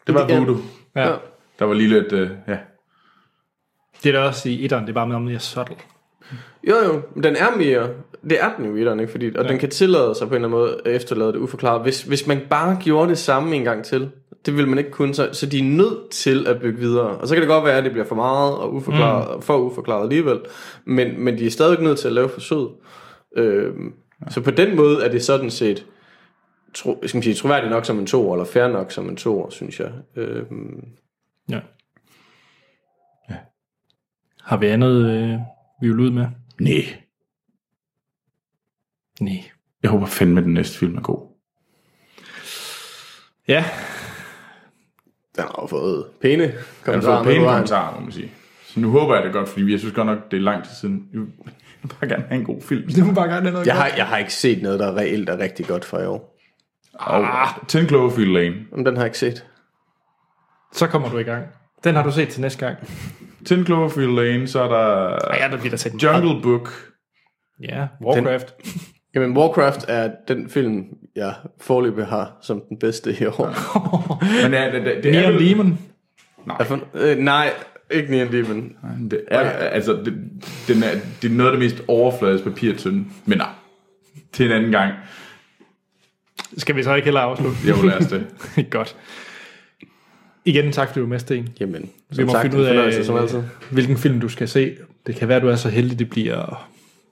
Det 0.07 0.15
var 0.15 0.25
Ja. 0.29 0.37
voodoo. 0.37 0.57
Ja. 0.95 1.07
Ja. 1.09 1.15
Der 1.59 1.65
var 1.65 1.73
lige 1.73 1.89
lidt, 1.89 2.11
øh, 2.13 2.29
ja. 2.47 2.57
Det 4.03 4.15
er 4.15 4.19
der 4.19 4.27
også 4.27 4.49
i 4.49 4.65
etteren, 4.65 4.83
det 4.83 4.89
er 4.89 4.93
bare 4.93 5.07
med 5.07 5.19
mere 5.19 5.39
subtle. 5.39 5.75
Jo, 6.69 6.75
jo, 6.85 7.01
men 7.15 7.23
den 7.23 7.35
er 7.35 7.57
mere... 7.57 7.89
Det 8.29 8.43
er 8.43 8.55
den 8.57 8.65
jo 8.65 8.75
i 8.75 8.79
etteren, 8.79 8.99
ikke? 8.99 9.11
Fordi, 9.11 9.31
og 9.35 9.43
ja. 9.43 9.49
den 9.49 9.59
kan 9.59 9.69
tillade 9.69 10.15
sig 10.15 10.27
på 10.27 10.35
en 10.35 10.45
eller 10.45 10.47
anden 10.47 10.59
måde 10.59 10.81
at 10.85 10.95
efterlade 10.95 11.33
det 11.33 11.39
uforklaret. 11.39 11.81
Hvis, 11.81 12.01
hvis 12.01 12.27
man 12.27 12.41
bare 12.49 12.77
gjorde 12.83 13.09
det 13.09 13.17
samme 13.17 13.55
en 13.55 13.63
gang 13.63 13.83
til, 13.85 14.09
det 14.45 14.57
vil 14.57 14.67
man 14.67 14.77
ikke 14.77 14.91
kunne, 14.91 15.13
så, 15.13 15.29
så 15.31 15.45
de 15.45 15.59
er 15.59 15.63
nødt 15.63 16.09
til 16.09 16.47
at 16.47 16.61
bygge 16.61 16.79
videre. 16.79 17.17
Og 17.17 17.27
så 17.27 17.35
kan 17.35 17.41
det 17.41 17.49
godt 17.49 17.65
være, 17.65 17.77
at 17.77 17.83
det 17.83 17.91
bliver 17.91 18.05
for 18.05 18.15
meget 18.15 18.55
og 18.55 18.73
uforklaret, 18.73 19.35
mm. 19.35 19.41
for 19.41 19.57
uforklaret 19.57 20.03
alligevel. 20.03 20.39
Men, 20.85 21.23
men 21.23 21.37
de 21.37 21.45
er 21.45 21.49
stadig 21.49 21.81
nødt 21.81 21.99
til 21.99 22.07
at 22.07 22.13
lave 22.13 22.29
forsøg. 22.29 22.67
Øhm, 23.37 23.93
ja. 24.25 24.31
Så 24.31 24.41
på 24.41 24.51
den 24.51 24.75
måde 24.75 25.05
er 25.05 25.11
det 25.11 25.23
sådan 25.23 25.49
set 25.51 25.85
tro, 26.73 27.03
skal 27.05 27.17
man 27.17 27.23
sige, 27.23 27.33
troværdigt 27.33 27.71
nok 27.71 27.85
som 27.85 27.99
en 27.99 28.05
to 28.05 28.33
eller 28.33 28.45
fair 28.45 28.67
nok 28.67 28.91
som 28.91 29.09
en 29.09 29.15
to 29.15 29.51
synes 29.51 29.79
jeg. 29.79 29.91
Øhm, 30.15 30.83
Ja. 31.49 31.59
ja. 33.29 33.35
Har 34.43 34.57
vi 34.57 34.67
andet, 34.67 35.11
øh, 35.11 35.39
vi 35.81 35.87
vil 35.87 35.99
ud 35.99 36.11
med? 36.11 36.25
Nej. 36.59 37.04
Nej. 39.21 39.43
Jeg 39.83 39.91
håber 39.91 40.05
fandme, 40.05 40.39
at 40.39 40.45
den 40.45 40.53
næste 40.53 40.77
film 40.77 40.97
er 40.97 41.01
god. 41.01 41.31
Ja, 43.47 43.65
den 45.35 45.43
har 45.43 45.59
jo 45.61 45.67
fået 45.67 46.05
pæne 46.21 46.43
Jeg 46.43 46.51
har 46.53 46.61
kommentarer. 46.85 47.23
fået 47.23 47.33
pæne 47.33 47.45
kommentarer, 47.47 47.93
må 47.95 47.99
man 47.99 48.11
sige. 48.11 48.31
Så 48.67 48.79
nu 48.79 48.91
håber 48.91 49.15
jeg 49.15 49.23
det 49.23 49.33
godt, 49.33 49.49
fordi 49.49 49.71
jeg 49.71 49.79
synes 49.79 49.93
godt 49.95 50.07
nok, 50.07 50.31
det 50.31 50.37
er 50.37 50.41
lang 50.41 50.63
tid 50.63 50.71
siden. 50.81 51.09
Jeg 51.13 51.19
vil 51.21 51.27
bare 51.99 52.09
gerne 52.09 52.23
have 52.27 52.39
en 52.39 52.45
god 52.45 52.61
film. 52.61 52.87
det 52.87 53.05
må 53.05 53.13
bare 53.13 53.27
gerne 53.27 53.41
have 53.41 53.51
noget 53.53 53.67
Jeg 53.67 53.75
har, 53.75 53.87
jeg 53.97 54.05
har 54.07 54.17
ikke 54.17 54.33
set 54.33 54.61
noget, 54.63 54.79
der 54.79 54.97
reelt 54.97 55.29
er 55.29 55.37
rigtig 55.39 55.65
godt 55.65 55.85
for 55.85 55.99
i 55.99 56.05
år. 56.05 56.37
Og 56.93 57.27
10 57.67 57.87
Cloverfield 57.87 58.31
Lane. 58.31 58.55
Men 58.75 58.85
den 58.85 58.95
har 58.95 59.03
jeg 59.03 59.07
ikke 59.07 59.17
set. 59.17 59.45
Så 60.73 60.87
kommer 60.87 61.09
du 61.09 61.17
i 61.17 61.23
gang. 61.23 61.45
Den 61.83 61.95
har 61.95 62.03
du 62.03 62.11
set 62.11 62.29
til 62.29 62.41
næste 62.41 62.65
gang. 62.65 62.77
10 63.45 63.63
Cloverfield 63.65 64.11
Lane, 64.11 64.47
så 64.47 64.63
er 64.63 64.67
der 64.67 65.15
Ej, 65.17 65.37
ja, 65.41 65.47
der 65.51 65.57
bliver 65.57 65.69
der 65.69 65.77
set 65.77 66.03
Jungle 66.03 66.41
Book. 66.41 66.91
Ja, 67.61 67.87
Warcraft. 68.05 68.53
Jamen, 69.15 69.37
Warcraft 69.37 69.85
er 69.87 70.11
den 70.27 70.49
film, 70.49 70.85
jeg 71.15 71.33
forløbig 71.61 72.05
har 72.05 72.37
som 72.41 72.61
den 72.69 72.79
bedste 72.79 73.17
i 73.21 73.25
år. 73.25 73.55
Men 74.43 74.53
ja, 74.53 74.71
det, 74.71 74.85
det, 74.85 75.03
det 75.03 75.15
er 75.15 75.21
Neon 75.21 75.33
vel, 75.33 75.49
Demon. 75.49 75.79
Jeg 76.59 76.67
fund, 76.67 76.81
øh, 76.93 77.17
nej, 77.17 77.53
ikke 77.91 78.11
Neon 78.11 78.31
Demon. 78.31 78.75
det 79.11 79.21
er, 79.27 79.39
altså, 79.39 79.93
det, 79.93 80.13
den 80.67 80.83
er, 80.83 80.91
det 81.21 81.31
er 81.31 81.35
noget 81.35 81.51
af 81.51 81.57
det 81.57 81.65
mest 81.65 81.83
overfladiske 81.87 82.49
papirtynde. 82.49 83.05
Men 83.25 83.37
nej, 83.37 83.49
til 84.33 84.45
en 84.45 84.51
anden 84.51 84.71
gang. 84.71 84.93
Skal 86.57 86.75
vi 86.75 86.83
så 86.83 86.95
ikke 86.95 87.05
heller 87.05 87.21
afslutte? 87.21 87.57
Vil 87.57 87.75
lade 87.83 87.97
os 87.97 88.05
det. 88.05 88.25
Godt. 88.69 88.95
Igen, 90.45 90.71
tak 90.71 90.87
fordi 90.87 90.99
du 90.99 91.05
var 91.05 91.09
med, 91.09 91.19
Sten. 91.19 91.49
Jamen, 91.59 91.89
Vi 92.09 92.23
må 92.23 92.31
sagt, 92.31 92.41
finde 92.41 92.57
ud 92.57 92.67
fornøjelse, 92.67 93.05
som 93.05 93.15
af, 93.15 93.21
altid. 93.21 93.43
hvilken 93.71 93.97
film 93.97 94.19
du 94.19 94.29
skal 94.29 94.47
se. 94.47 94.75
Det 95.07 95.15
kan 95.15 95.27
være, 95.27 95.39
du 95.39 95.47
er 95.47 95.55
så 95.55 95.69
heldig, 95.69 95.99
det 95.99 96.09
bliver... 96.09 96.67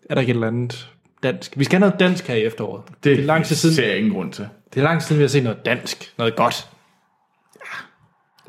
Er 0.10 0.14
der 0.16 0.22
ikke 0.22 0.32
et 0.32 0.36
eller 0.36 0.48
andet 0.48 0.90
dansk? 1.24 1.54
Vi 1.56 1.64
skal 1.64 1.80
have 1.80 1.90
noget 1.90 2.00
dansk 2.00 2.28
her 2.28 2.36
i 2.36 2.44
efteråret. 2.44 2.84
Det, 2.88 3.04
det 3.04 3.20
er 3.20 3.26
lang 3.28 3.46
tid 3.46 3.56
siden. 3.56 3.76
ser 3.76 3.88
jeg 3.88 3.98
ingen 3.98 4.14
grund 4.14 4.32
til. 4.34 4.48
Det 4.74 4.80
er 4.80 4.84
lang 4.84 5.00
tid 5.02 5.08
siden, 5.08 5.20
vi 5.20 5.24
har 5.24 5.28
set 5.30 5.44
noget 5.44 5.66
dansk. 5.66 6.14
Noget 6.18 6.36
godt. 6.36 6.68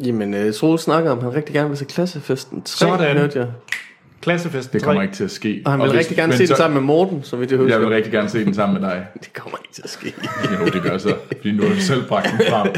Jamen, 0.05 0.35
uh, 0.49 0.55
Troel 0.55 0.79
snakker 0.79 1.11
om, 1.11 1.19
at 1.19 1.25
han 1.25 1.35
rigtig 1.35 1.55
gerne 1.55 1.69
vil 1.69 1.79
se 1.79 1.85
klassefesten 1.85 2.63
3, 2.63 2.67
Sådan. 2.79 3.17
hørte 3.19 3.39
jeg. 3.39 3.49
Klassefest 4.21 4.73
Det 4.73 4.83
kommer 4.83 5.03
ikke 5.03 5.15
til 5.15 5.25
at 5.25 5.31
ske. 5.31 5.63
Og 5.65 5.71
han 5.73 5.81
vil 5.81 5.89
hvis- 5.89 5.99
rigtig 5.99 6.17
gerne 6.17 6.29
men 6.31 6.37
se 6.37 6.43
den 6.43 6.49
så- 6.49 6.57
sammen 6.57 6.75
med 6.75 6.83
Morten, 6.83 7.23
så 7.23 7.37
vidt 7.37 7.51
jeg 7.51 7.59
husker. 7.59 7.75
Jeg 7.75 7.81
vil 7.81 7.89
rigtig 7.95 8.13
gerne 8.13 8.29
se 8.29 8.45
den 8.45 8.55
sammen 8.55 8.81
med 8.83 8.91
dig. 8.91 9.07
Det 9.25 9.33
kommer 9.33 9.59
ikke 9.59 9.75
til 9.75 9.83
at 9.85 9.91
ske. 9.91 10.15
Jo, 10.61 10.65
det 10.67 10.83
gør 10.83 10.99
så. 10.99 11.17
Fordi 11.27 11.53
nu 11.53 11.63
har 11.63 11.75
du 11.75 11.81
selv 11.81 12.09
bragt 12.09 12.27
den 12.31 12.47
frem. 12.51 12.73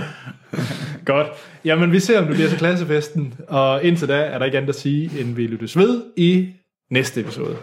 Godt. 1.05 1.27
Jamen, 1.65 1.93
vi 1.93 2.01
ser, 2.01 2.19
om 2.21 2.27
det 2.27 2.35
bliver 2.35 2.49
til 2.49 2.59
klassefesten. 2.59 3.35
Og 3.49 3.85
indtil 3.85 4.09
da 4.09 4.15
er 4.17 4.39
der 4.39 4.45
ikke 4.45 4.57
andet 4.59 4.69
at 4.69 4.75
sige, 4.81 5.21
end 5.21 5.35
vi 5.35 5.47
lyttes 5.47 5.77
ved 5.79 6.03
i 6.17 6.49
næste 6.91 7.21
episode. 7.21 7.57